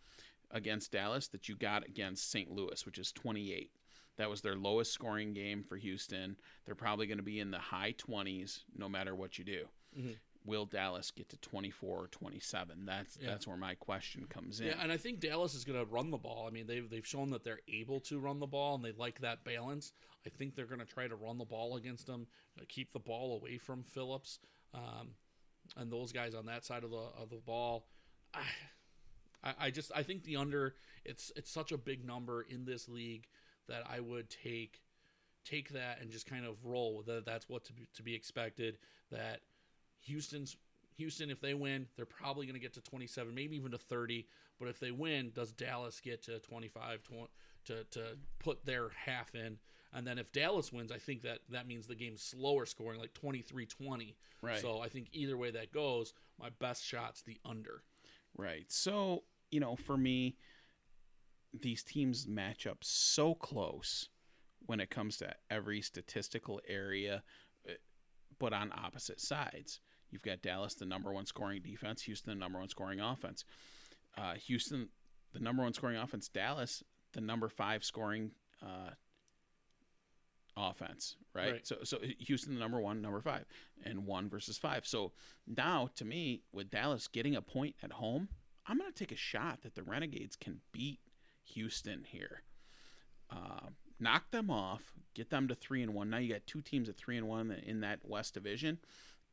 against 0.50 0.92
Dallas 0.92 1.28
that 1.28 1.48
you 1.48 1.56
got 1.56 1.84
against 1.86 2.30
St. 2.30 2.50
Louis, 2.50 2.86
which 2.86 2.98
is 2.98 3.10
28. 3.12 3.70
That 4.16 4.30
was 4.30 4.42
their 4.42 4.54
lowest 4.56 4.92
scoring 4.92 5.32
game 5.34 5.64
for 5.64 5.76
Houston. 5.76 6.36
They're 6.64 6.74
probably 6.74 7.06
going 7.06 7.18
to 7.18 7.22
be 7.24 7.40
in 7.40 7.50
the 7.50 7.58
high 7.58 7.94
20s 7.98 8.60
no 8.76 8.88
matter 8.88 9.14
what 9.14 9.38
you 9.38 9.44
do. 9.44 9.68
Mhm. 9.98 10.16
Will 10.44 10.66
Dallas 10.66 11.10
get 11.10 11.28
to 11.30 11.36
24 11.38 12.04
or 12.04 12.06
27? 12.08 12.84
That's 12.84 13.16
Yeah. 13.20 13.28
that's 13.30 13.46
where 13.46 13.56
my 13.56 13.74
question 13.74 14.26
comes 14.26 14.60
in. 14.60 14.66
Yeah, 14.68 14.82
and 14.82 14.90
I 14.90 14.96
think 14.96 15.20
Dallas 15.20 15.54
is 15.54 15.64
going 15.64 15.78
to 15.78 15.84
run 15.84 16.10
the 16.10 16.18
ball. 16.18 16.46
I 16.46 16.50
mean, 16.50 16.66
they've 16.66 16.88
they've 16.88 17.06
shown 17.06 17.30
that 17.30 17.44
they're 17.44 17.60
able 17.68 18.00
to 18.00 18.18
run 18.18 18.40
the 18.40 18.46
ball, 18.46 18.74
and 18.74 18.84
they 18.84 18.92
like 18.92 19.20
that 19.20 19.44
balance. 19.44 19.92
I 20.26 20.30
think 20.30 20.54
they're 20.54 20.66
going 20.66 20.80
to 20.80 20.86
try 20.86 21.06
to 21.08 21.16
run 21.16 21.38
the 21.38 21.44
ball 21.44 21.76
against 21.76 22.06
them, 22.06 22.26
uh, 22.60 22.64
keep 22.68 22.92
the 22.92 22.98
ball 23.00 23.34
away 23.36 23.58
from 23.58 23.82
Phillips, 23.82 24.38
um, 24.74 25.14
and 25.76 25.90
those 25.92 26.12
guys 26.12 26.34
on 26.34 26.46
that 26.46 26.64
side 26.64 26.84
of 26.84 26.90
the 26.90 26.96
of 26.96 27.30
the 27.30 27.36
ball. 27.44 27.86
I, 28.34 28.40
I, 29.44 29.54
I 29.66 29.70
just 29.70 29.92
I 29.94 30.02
think 30.02 30.24
the 30.24 30.36
under 30.36 30.74
it's 31.04 31.30
it's 31.36 31.50
such 31.50 31.72
a 31.72 31.78
big 31.78 32.04
number 32.04 32.42
in 32.42 32.64
this 32.64 32.88
league 32.88 33.26
that 33.68 33.84
I 33.88 34.00
would 34.00 34.28
take 34.30 34.82
take 35.44 35.70
that 35.70 36.00
and 36.00 36.10
just 36.10 36.26
kind 36.26 36.44
of 36.46 36.64
roll 36.64 37.02
that. 37.06 37.24
That's 37.26 37.48
what 37.48 37.64
to 37.66 37.72
be, 37.72 37.88
to 37.94 38.02
be 38.02 38.14
expected. 38.14 38.78
That 39.10 39.40
Houston's 40.02 40.56
Houston, 40.96 41.30
if 41.30 41.40
they 41.40 41.54
win, 41.54 41.86
they're 41.96 42.04
probably 42.04 42.46
going 42.46 42.54
to 42.54 42.60
get 42.60 42.74
to 42.74 42.80
27, 42.80 43.34
maybe 43.34 43.56
even 43.56 43.72
to 43.72 43.78
30. 43.78 44.26
But 44.58 44.68
if 44.68 44.78
they 44.78 44.90
win, 44.90 45.32
does 45.34 45.52
Dallas 45.52 46.00
get 46.00 46.22
to 46.24 46.38
25 46.40 47.02
to, 47.02 47.74
to, 47.74 47.84
to 47.84 48.18
put 48.38 48.64
their 48.64 48.90
half 48.90 49.34
in? 49.34 49.58
And 49.94 50.06
then 50.06 50.18
if 50.18 50.32
Dallas 50.32 50.72
wins, 50.72 50.90
I 50.90 50.98
think 50.98 51.22
that 51.22 51.40
that 51.50 51.66
means 51.66 51.86
the 51.86 51.94
game's 51.94 52.22
slower 52.22 52.66
scoring, 52.66 52.98
like 52.98 53.12
23 53.14 53.66
20. 53.66 54.16
Right. 54.40 54.58
So 54.58 54.80
I 54.80 54.88
think 54.88 55.08
either 55.12 55.36
way 55.36 55.50
that 55.50 55.72
goes, 55.72 56.14
my 56.40 56.48
best 56.60 56.84
shot's 56.84 57.22
the 57.22 57.38
under. 57.44 57.82
Right. 58.36 58.64
So, 58.68 59.24
you 59.50 59.60
know, 59.60 59.76
for 59.76 59.96
me, 59.96 60.36
these 61.52 61.82
teams 61.82 62.26
match 62.26 62.66
up 62.66 62.78
so 62.80 63.34
close 63.34 64.08
when 64.66 64.80
it 64.80 64.88
comes 64.88 65.18
to 65.18 65.34
every 65.50 65.82
statistical 65.82 66.60
area, 66.66 67.22
eh, 67.68 67.74
but 68.38 68.54
on 68.54 68.72
opposite 68.72 69.20
sides. 69.20 69.80
You've 70.12 70.22
got 70.22 70.42
Dallas, 70.42 70.74
the 70.74 70.84
number 70.84 71.12
one 71.12 71.26
scoring 71.26 71.62
defense, 71.62 72.02
Houston, 72.02 72.30
the 72.30 72.38
number 72.38 72.58
one 72.58 72.68
scoring 72.68 73.00
offense. 73.00 73.44
Uh, 74.16 74.34
Houston, 74.34 74.88
the 75.32 75.40
number 75.40 75.62
one 75.62 75.72
scoring 75.72 75.96
offense, 75.96 76.28
Dallas, 76.28 76.84
the 77.14 77.20
number 77.20 77.48
five 77.48 77.82
scoring 77.82 78.32
uh, 78.62 78.90
offense, 80.56 81.16
right? 81.34 81.52
Right. 81.52 81.66
So, 81.66 81.76
so 81.82 81.98
Houston, 82.18 82.54
the 82.54 82.60
number 82.60 82.80
one, 82.80 83.00
number 83.00 83.20
five, 83.20 83.46
and 83.84 84.06
one 84.06 84.28
versus 84.28 84.58
five. 84.58 84.86
So 84.86 85.12
now, 85.46 85.88
to 85.96 86.04
me, 86.04 86.42
with 86.52 86.70
Dallas 86.70 87.08
getting 87.08 87.36
a 87.36 87.42
point 87.42 87.74
at 87.82 87.92
home, 87.92 88.28
I'm 88.66 88.78
going 88.78 88.92
to 88.92 88.98
take 88.98 89.12
a 89.12 89.16
shot 89.16 89.62
that 89.62 89.74
the 89.74 89.82
Renegades 89.82 90.36
can 90.36 90.60
beat 90.72 91.00
Houston 91.54 92.04
here. 92.06 92.42
Uh, 93.30 93.70
knock 93.98 94.30
them 94.30 94.50
off, 94.50 94.82
get 95.14 95.30
them 95.30 95.48
to 95.48 95.54
three 95.54 95.82
and 95.82 95.94
one. 95.94 96.10
Now 96.10 96.18
you 96.18 96.32
got 96.32 96.46
two 96.46 96.60
teams 96.60 96.88
at 96.88 96.96
three 96.96 97.16
and 97.16 97.28
one 97.28 97.50
in 97.50 97.80
that 97.80 98.00
West 98.04 98.34
Division, 98.34 98.78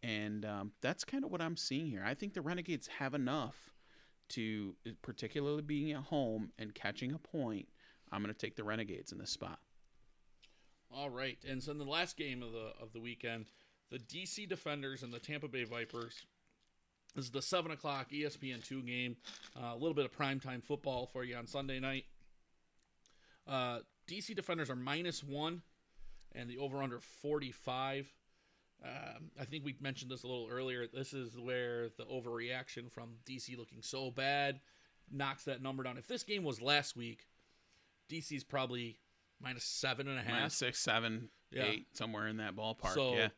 and 0.01 0.45
um, 0.45 0.71
that's 0.81 1.03
kind 1.03 1.23
of 1.23 1.31
what 1.31 1.41
I'm 1.41 1.57
seeing 1.57 1.87
here. 1.87 2.03
I 2.05 2.13
think 2.13 2.33
the 2.33 2.41
Renegades 2.41 2.87
have 2.99 3.13
enough 3.13 3.73
to, 4.29 4.75
particularly 5.01 5.61
being 5.61 5.91
at 5.91 6.03
home 6.03 6.51
and 6.57 6.73
catching 6.73 7.13
a 7.13 7.17
point. 7.17 7.67
I'm 8.11 8.21
going 8.23 8.33
to 8.33 8.39
take 8.39 8.55
the 8.55 8.63
Renegades 8.63 9.11
in 9.11 9.17
this 9.17 9.31
spot. 9.31 9.59
All 10.91 11.09
right, 11.09 11.37
and 11.47 11.61
so 11.61 11.71
in 11.71 11.77
the 11.77 11.85
last 11.85 12.17
game 12.17 12.41
of 12.41 12.51
the 12.51 12.71
of 12.81 12.93
the 12.93 12.99
weekend, 12.99 13.45
the 13.91 13.99
DC 13.99 14.49
Defenders 14.49 15.03
and 15.03 15.13
the 15.13 15.19
Tampa 15.19 15.47
Bay 15.47 15.63
Vipers. 15.63 16.25
This 17.15 17.25
is 17.25 17.31
the 17.31 17.43
seven 17.43 17.71
o'clock 17.71 18.09
ESPN 18.11 18.65
two 18.65 18.81
game. 18.81 19.15
Uh, 19.55 19.73
a 19.73 19.75
little 19.75 19.93
bit 19.93 20.05
of 20.05 20.11
primetime 20.11 20.63
football 20.63 21.05
for 21.05 21.23
you 21.23 21.35
on 21.35 21.45
Sunday 21.45 21.79
night. 21.79 22.05
Uh, 23.47 23.79
DC 24.07 24.35
Defenders 24.35 24.71
are 24.71 24.75
minus 24.75 25.23
one, 25.23 25.61
and 26.33 26.49
the 26.49 26.57
over 26.57 26.81
under 26.81 26.99
forty 26.99 27.51
five. 27.51 28.11
Um, 28.83 29.31
I 29.39 29.43
think 29.45 29.65
we 29.65 29.75
mentioned 29.81 30.09
this 30.09 30.23
a 30.23 30.27
little 30.27 30.47
earlier. 30.49 30.87
This 30.87 31.13
is 31.13 31.37
where 31.37 31.89
the 31.97 32.05
overreaction 32.05 32.89
from 32.91 33.15
DC 33.25 33.57
looking 33.57 33.81
so 33.81 34.09
bad 34.11 34.61
knocks 35.11 35.43
that 35.45 35.61
number 35.61 35.83
down. 35.83 35.97
If 35.97 36.07
this 36.07 36.23
game 36.23 36.43
was 36.43 36.61
last 36.61 36.95
week, 36.95 37.27
DC's 38.09 38.43
probably 38.43 38.99
minus 39.41 39.63
seven 39.63 40.07
and 40.07 40.17
a 40.17 40.21
half. 40.21 40.31
Minus 40.33 40.55
six, 40.55 40.79
seven, 40.79 41.29
Yeah. 41.51 41.63
eight, 41.65 41.87
somewhere 41.97 42.27
in 42.27 42.37
that 42.37 42.55
ballpark. 42.55 42.93
So, 42.93 43.15
yeah. 43.15 43.29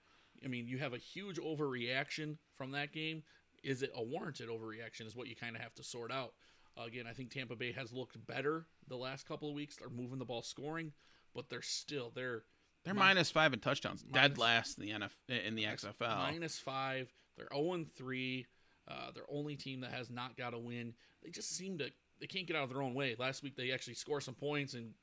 I 0.43 0.47
mean, 0.47 0.67
you 0.67 0.77
have 0.79 0.93
a 0.93 0.97
huge 0.97 1.37
overreaction 1.37 2.37
from 2.55 2.71
that 2.71 2.91
game. 2.91 3.23
Is 3.63 3.81
it 3.83 3.91
a 3.95 4.03
warranted 4.03 4.49
overreaction? 4.49 5.05
Is 5.05 5.15
what 5.15 5.27
you 5.27 5.35
kind 5.35 5.55
of 5.55 5.61
have 5.61 5.73
to 5.75 5.83
sort 5.83 6.11
out. 6.11 6.33
again, 6.77 7.05
I 7.05 7.13
think 7.13 7.31
Tampa 7.31 7.55
Bay 7.55 7.71
has 7.73 7.91
looked 7.91 8.25
better 8.25 8.65
the 8.87 8.95
last 8.95 9.27
couple 9.27 9.49
of 9.49 9.55
weeks. 9.55 9.75
They're 9.75 9.89
moving 9.89 10.19
the 10.19 10.25
ball, 10.25 10.41
scoring, 10.41 10.93
but 11.35 11.49
they're 11.49 11.61
still 11.61 12.11
they're 12.15 12.43
They're 12.83 12.93
Mi- 12.93 12.99
minus 12.99 13.29
five 13.29 13.53
in 13.53 13.59
touchdowns, 13.59 14.03
minus- 14.09 14.29
dead 14.29 14.37
last 14.37 14.77
in 14.77 14.85
the 14.85 14.91
NF 14.91 15.11
in 15.29 15.55
the 15.55 15.65
XFL. 15.65 16.17
minus 16.17 16.57
five. 16.59 17.11
They're 17.37 17.47
zero 17.53 17.73
and 17.73 17.91
three. 17.93 18.47
Uh, 18.87 19.11
they're 19.13 19.23
only 19.29 19.55
team 19.55 19.81
that 19.81 19.91
has 19.91 20.09
not 20.09 20.35
got 20.35 20.53
a 20.53 20.59
win. 20.59 20.93
They 21.23 21.29
just 21.29 21.55
seem 21.55 21.77
to 21.77 21.91
they 22.19 22.27
can't 22.27 22.47
get 22.47 22.55
out 22.55 22.63
of 22.63 22.69
their 22.69 22.81
own 22.81 22.93
way. 22.93 23.15
Last 23.17 23.43
week 23.43 23.55
they 23.55 23.71
actually 23.71 23.95
score 23.95 24.21
some 24.21 24.35
points 24.35 24.73
and 24.73 24.93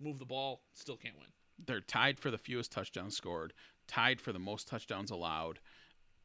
move 0.00 0.18
the 0.18 0.24
ball, 0.24 0.62
still 0.74 0.96
can't 0.96 1.16
win. 1.18 1.28
They're 1.64 1.80
tied 1.80 2.18
for 2.20 2.30
the 2.30 2.38
fewest 2.38 2.70
touchdowns 2.70 3.16
scored, 3.16 3.52
tied 3.88 4.20
for 4.20 4.32
the 4.32 4.38
most 4.38 4.68
touchdowns 4.68 5.10
allowed. 5.10 5.58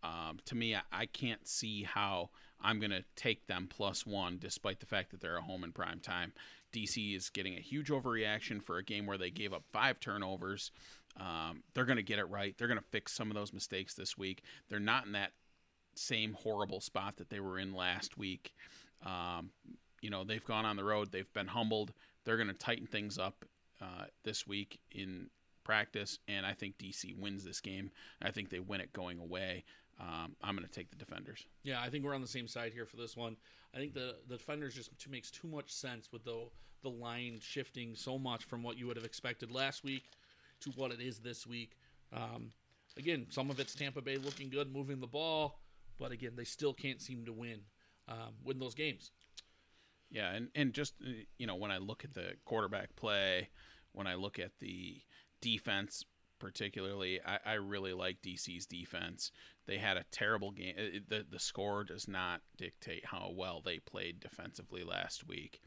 Um, 0.04 0.40
to 0.46 0.56
me, 0.56 0.76
I, 0.76 0.82
I 0.92 1.06
can't 1.06 1.48
see 1.48 1.84
how 1.84 2.30
I'm 2.62 2.80
going 2.80 2.92
to 2.92 3.04
take 3.16 3.48
them 3.48 3.68
plus 3.70 4.06
one, 4.06 4.38
despite 4.40 4.80
the 4.80 4.86
fact 4.86 5.12
that 5.12 5.22
they're 5.22 5.38
at 5.38 5.44
home 5.44 5.64
in 5.64 5.72
prime 5.72 6.00
time. 6.00 6.34
DC 6.74 7.16
is 7.16 7.30
getting 7.30 7.56
a 7.56 7.62
huge 7.62 7.90
overreaction 7.90 8.62
for 8.62 8.78
a 8.78 8.84
game 8.84 9.06
where 9.06 9.18
they 9.18 9.30
gave 9.30 9.54
up 9.54 9.64
five 9.72 10.00
turnovers. 10.00 10.72
Um, 11.20 11.64
they're 11.74 11.86
going 11.86 11.98
to 11.98 12.04
get 12.04 12.20
it 12.20 12.26
right. 12.26 12.56
They're 12.58 12.68
going 12.68 12.80
to 12.80 12.86
fix 12.92 13.14
some 13.14 13.30
of 13.30 13.36
those 13.36 13.54
mistakes 13.54 13.94
this 13.94 14.18
week. 14.18 14.44
They're 14.70 14.80
not 14.80 15.06
in 15.06 15.12
that 15.14 15.32
same 15.96 16.34
horrible 16.34 16.82
spot 16.82 17.18
that 17.18 17.30
they 17.30 17.40
were 17.40 17.60
in 17.60 17.74
last 17.74 18.18
week. 18.18 18.54
Um, 19.06 19.52
you 20.02 20.10
know, 20.10 20.24
they've 20.24 20.46
gone 20.46 20.66
on 20.66 20.76
the 20.76 20.84
road, 20.84 21.12
they've 21.12 21.32
been 21.34 21.48
humbled. 21.48 21.94
They're 22.26 22.38
going 22.38 22.48
to 22.48 22.54
tighten 22.54 22.88
things 22.88 23.18
up 23.18 23.46
uh, 23.82 24.06
this 24.24 24.48
week 24.48 24.80
in 24.92 25.30
practice, 25.64 26.20
and 26.28 26.46
I 26.46 26.54
think 26.54 26.78
DC 26.78 27.18
wins 27.18 27.44
this 27.44 27.62
game. 27.62 27.92
I 28.22 28.32
think 28.32 28.50
they 28.50 28.60
win 28.60 28.82
it 28.82 28.94
going 28.94 29.20
away. 29.20 29.64
Um, 30.00 30.36
I'm 30.42 30.56
going 30.56 30.68
to 30.68 30.74
take 30.74 30.90
the 30.90 30.96
defenders. 30.96 31.46
Yeah, 31.64 31.82
I 31.82 31.90
think 31.90 32.04
we're 32.04 32.16
on 32.16 32.22
the 32.22 32.28
same 32.28 32.48
side 32.48 32.74
here 32.74 32.86
for 32.86 32.98
this 32.98 33.16
one. 33.16 33.38
I 33.74 33.78
think 33.78 33.94
the 33.94 34.16
the 34.28 34.38
defenders 34.38 34.76
just 34.76 34.92
makes 35.10 35.32
too 35.32 35.48
much 35.48 35.72
sense 35.72 36.12
with 36.12 36.24
the 36.24 36.48
the 36.82 36.90
line 36.90 37.40
shifting 37.42 37.96
so 37.96 38.18
much 38.18 38.44
from 38.44 38.64
what 38.64 38.78
you 38.78 38.88
would 38.88 38.98
have 38.98 39.06
expected 39.06 39.52
last 39.52 39.84
week 39.84 40.04
to 40.64 40.72
what 40.72 40.92
it 40.92 41.02
is 41.02 41.20
this 41.20 41.46
week. 41.48 41.74
Um, 42.12 42.52
again, 42.98 43.28
some 43.30 43.50
of 43.50 43.60
it's 43.60 43.76
Tampa 43.76 44.02
Bay 44.02 44.18
looking 44.18 44.50
good, 44.50 44.72
moving 44.72 45.00
the 45.00 45.08
ball, 45.08 45.60
but 46.00 46.12
again, 46.12 46.34
they 46.36 46.44
still 46.44 46.74
can't 46.74 47.02
seem 47.02 47.26
to 47.26 47.34
win 47.34 47.60
um, 48.08 48.34
win 48.44 48.60
those 48.60 48.76
games. 48.76 49.12
Yeah, 50.12 50.32
and 50.34 50.50
and 50.56 50.74
just 50.74 50.94
uh, 51.06 51.12
you 51.38 51.48
know 51.48 51.56
when 51.56 51.72
I 51.72 51.78
look 51.78 52.04
at 52.04 52.14
the 52.14 52.34
quarterback 52.46 52.96
play, 52.96 53.50
when 53.94 54.08
I 54.08 54.16
look 54.16 54.40
at 54.40 54.52
the 54.60 55.02
defense 55.42 56.04
particularly, 56.40 57.22
I, 57.26 57.40
I 57.46 57.54
really 57.54 57.94
like 57.94 58.22
DC's 58.22 58.66
defense. 58.66 59.32
They 59.66 59.78
had 59.78 59.96
a 59.96 60.04
terrible 60.12 60.52
game. 60.52 60.76
uh, 60.78 61.00
The 61.08 61.26
the 61.30 61.40
score 61.40 61.84
does 61.84 62.08
not 62.08 62.42
dictate 62.58 63.06
how 63.06 63.32
well 63.34 63.62
they 63.64 63.80
played 63.80 64.20
defensively 64.20 64.84
last 64.84 65.26
week. 65.28 65.62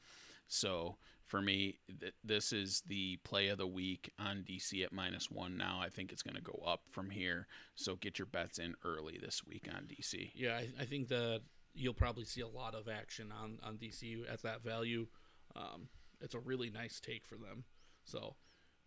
So 0.48 0.96
for 1.26 1.42
me, 1.42 1.78
th- 2.00 2.14
this 2.24 2.52
is 2.52 2.82
the 2.86 3.16
play 3.24 3.48
of 3.48 3.58
the 3.58 3.66
week 3.66 4.12
on 4.18 4.44
DC 4.48 4.84
at 4.84 4.92
minus 4.92 5.30
one. 5.30 5.56
Now 5.56 5.80
I 5.82 5.88
think 5.88 6.12
it's 6.12 6.22
going 6.22 6.36
to 6.36 6.42
go 6.42 6.62
up 6.66 6.82
from 6.90 7.10
here. 7.10 7.46
So 7.74 7.96
get 7.96 8.18
your 8.18 8.26
bets 8.26 8.58
in 8.58 8.74
early 8.84 9.18
this 9.20 9.42
week 9.46 9.68
on 9.74 9.84
DC. 9.84 10.30
Yeah, 10.34 10.56
I, 10.56 10.68
I 10.80 10.84
think 10.84 11.08
that 11.08 11.42
you'll 11.74 11.94
probably 11.94 12.24
see 12.24 12.40
a 12.40 12.48
lot 12.48 12.74
of 12.74 12.88
action 12.88 13.32
on 13.32 13.58
on 13.62 13.76
DCU 13.76 14.32
at 14.32 14.42
that 14.42 14.62
value. 14.62 15.06
Um, 15.54 15.88
it's 16.20 16.34
a 16.34 16.40
really 16.40 16.70
nice 16.70 17.00
take 17.00 17.24
for 17.24 17.36
them. 17.36 17.64
So 18.04 18.36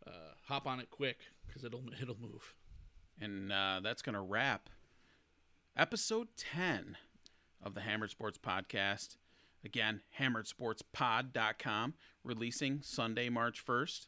uh, 0.08 0.34
hop 0.48 0.66
on 0.66 0.80
it 0.80 0.90
quick 0.90 1.20
because 1.48 1.64
it'll 1.64 1.84
it'll 2.02 2.20
move. 2.20 2.56
And 3.22 3.52
uh, 3.52 3.82
that's 3.84 4.02
going 4.02 4.16
to 4.16 4.22
wrap 4.22 4.70
episode 5.76 6.28
10 6.38 6.98
of 7.62 7.74
the 7.74 7.82
Hammered 7.82 8.10
Sports 8.10 8.38
Podcast. 8.38 9.18
Again, 9.66 10.02
hammeredsportspod.com, 10.20 11.94
releasing 12.24 12.82
Sunday, 12.82 13.30
March 13.30 13.66
1st, 13.66 14.08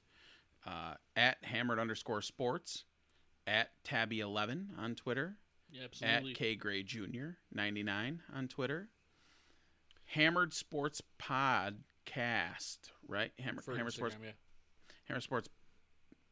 uh, 0.66 0.94
at 1.16 1.38
hammered 1.44 1.80
underscore 1.80 2.22
sports, 2.22 2.86
at 3.48 3.72
tabby11 3.84 4.68
on 4.78 4.96
Twitter, 4.96 5.38
Yeah, 5.72 5.84
absolutely. 5.86 6.32
at 6.32 6.38
K 6.38 6.56
Gray 6.56 6.84
Jr. 6.84 7.32
99 7.54 8.22
on 8.34 8.48
Twitter. 8.48 8.90
Hammered 10.06 10.54
Sports 10.54 11.02
Podcast, 11.20 12.78
right? 13.08 13.32
Hammer, 13.40 13.62
for 13.62 13.76
Hammered 13.76 13.94
Sports 13.94 14.16
yeah. 14.24 14.32
Hammer 15.06 15.22
Sports. 15.22 15.50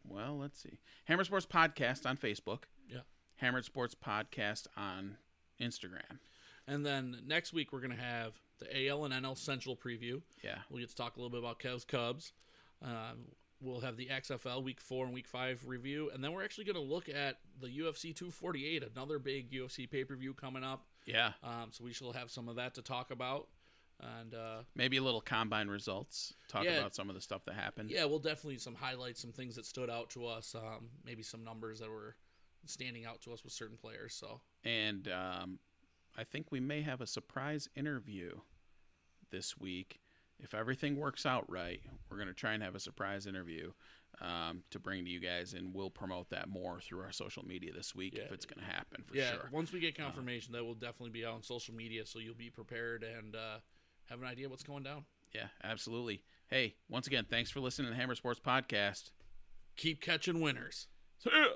Well, 0.06 0.38
let's 0.38 0.62
see. 0.62 0.80
Hammer 1.06 1.24
Sports 1.24 1.46
Podcast 1.46 2.06
on 2.06 2.18
Facebook. 2.18 2.64
Yeah. 2.88 3.02
Hammered 3.36 3.66
Sports 3.66 3.96
Podcast 3.96 4.68
on 4.76 5.18
Instagram. 5.62 6.20
And 6.68 6.86
then 6.86 7.22
next 7.26 7.54
week 7.54 7.72
we're 7.74 7.80
gonna 7.82 7.96
have 7.96 8.34
the 8.60 8.88
AL 8.88 9.06
and 9.06 9.14
NL 9.14 9.38
Central 9.38 9.76
preview. 9.76 10.22
Yeah. 10.44 10.60
We'll 10.70 10.80
get 10.82 10.90
to 10.90 10.96
talk 10.96 11.16
a 11.16 11.20
little 11.20 11.30
bit 11.30 11.40
about 11.40 11.60
Cavs 11.60 11.88
Cubs. 11.88 12.34
Um, 12.82 13.26
we'll 13.62 13.82
have 13.82 13.98
the 13.98 14.08
XFL 14.08 14.64
Week 14.64 14.80
Four 14.80 15.06
and 15.06 15.14
Week 15.14 15.28
Five 15.28 15.64
review, 15.66 16.10
and 16.14 16.24
then 16.24 16.32
we're 16.34 16.44
actually 16.44 16.66
gonna 16.66 16.80
look 16.80 17.10
at 17.10 17.40
the 17.60 17.68
UFC 17.68 18.14
248, 18.16 18.84
another 18.96 19.20
big 19.20 19.52
UFC 19.52 19.90
pay 19.90 20.04
per 20.04 20.16
view 20.16 20.34
coming 20.34 20.64
up. 20.64 20.86
Yeah. 21.06 21.34
Um, 21.44 21.70
so 21.72 21.84
we 21.84 21.92
shall 21.94 22.14
have 22.14 22.30
some 22.32 22.48
of 22.50 22.56
that 22.58 22.76
to 22.76 22.82
talk 22.82 23.12
about. 23.12 23.48
And 24.02 24.34
uh, 24.34 24.60
Maybe 24.76 24.96
a 24.96 25.04
little 25.04 25.20
combine 25.20 25.68
results. 25.68 26.34
Talk 26.48 26.64
Yeah. 26.64 26.78
about 26.78 26.96
some 26.96 27.10
of 27.10 27.16
the 27.16 27.22
stuff 27.22 27.44
that 27.46 27.56
happened. 27.56 27.90
yeah, 27.90 28.06
we'll 28.06 28.20
definitely 28.20 28.58
some 28.58 28.76
highlights, 28.76 29.20
some 29.20 29.34
things 29.34 29.56
that 29.58 29.66
stood 29.66 29.90
out 29.90 30.10
to 30.12 30.26
us. 30.26 30.56
Um, 30.56 30.88
maybe 31.04 31.22
some 31.22 31.44
numbers 31.44 31.80
that 31.80 31.90
were 31.90 32.16
standing 32.66 33.06
out 33.06 33.20
to 33.24 33.34
us 33.34 33.44
with 33.44 33.52
certain 33.52 33.76
players. 33.76 34.14
So 34.14 34.40
And 34.64 35.10
um, 35.10 35.60
I 36.18 36.24
think 36.24 36.50
we 36.50 36.62
may 36.62 36.82
have 36.82 37.02
a 37.02 37.08
surprise 37.08 37.68
interview 37.76 38.40
this 39.32 39.58
week. 39.58 40.00
If 40.40 40.54
everything 40.54 40.96
works 40.96 41.26
out 41.26 41.50
right, 41.50 41.82
we're 42.10 42.18
going 42.18 42.30
to 42.30 42.34
try 42.34 42.54
and 42.54 42.64
have 42.64 42.76
a 42.76 42.80
surprise 42.80 43.28
interview 43.28 43.72
um, 44.22 44.64
to 44.72 44.80
bring 44.80 45.04
to 45.06 45.12
you 45.12 45.20
guys, 45.20 45.54
and 45.54 45.74
we'll 45.74 45.90
promote 45.90 46.30
that 46.30 46.48
more 46.48 46.80
through 46.80 47.02
our 47.02 47.12
social 47.12 47.44
media 47.46 47.72
this 47.74 47.94
week 47.94 48.16
if 48.16 48.32
it's 48.32 48.46
going 48.46 48.66
to 48.66 48.72
happen 48.72 49.04
for 49.06 49.16
yeah, 49.16 49.32
sure. 49.32 49.50
Once 49.52 49.72
we 49.72 49.80
get 49.80 49.98
confirmation, 49.98 50.54
that 50.54 50.64
will 50.64 50.76
definitely 50.76 51.12
be 51.12 51.26
out 51.26 51.34
on 51.34 51.44
social 51.44 51.74
media, 51.74 52.06
so 52.06 52.20
you'll 52.20 52.36
be 52.36 52.50
prepared 52.50 53.04
and 53.04 53.36
uh, 53.36 53.58
have 54.06 54.22
an 54.22 54.28
idea 54.28 54.50
what's 54.50 54.64
going 54.64 54.84
down. 54.84 55.04
Yeah, 55.34 55.48
absolutely. 55.64 56.24
Hey, 56.48 56.76
once 56.90 57.08
again, 57.08 57.26
thanks 57.30 57.52
for 57.52 57.60
listening 57.60 57.88
to 57.88 57.94
the 57.94 58.00
Hammer 58.00 58.16
Sports 58.16 58.40
Podcast. 58.40 59.12
Keep 59.78 60.02
catching 60.02 60.42
winners. 60.42 60.88
See 61.20 61.30
ya. 61.32 61.56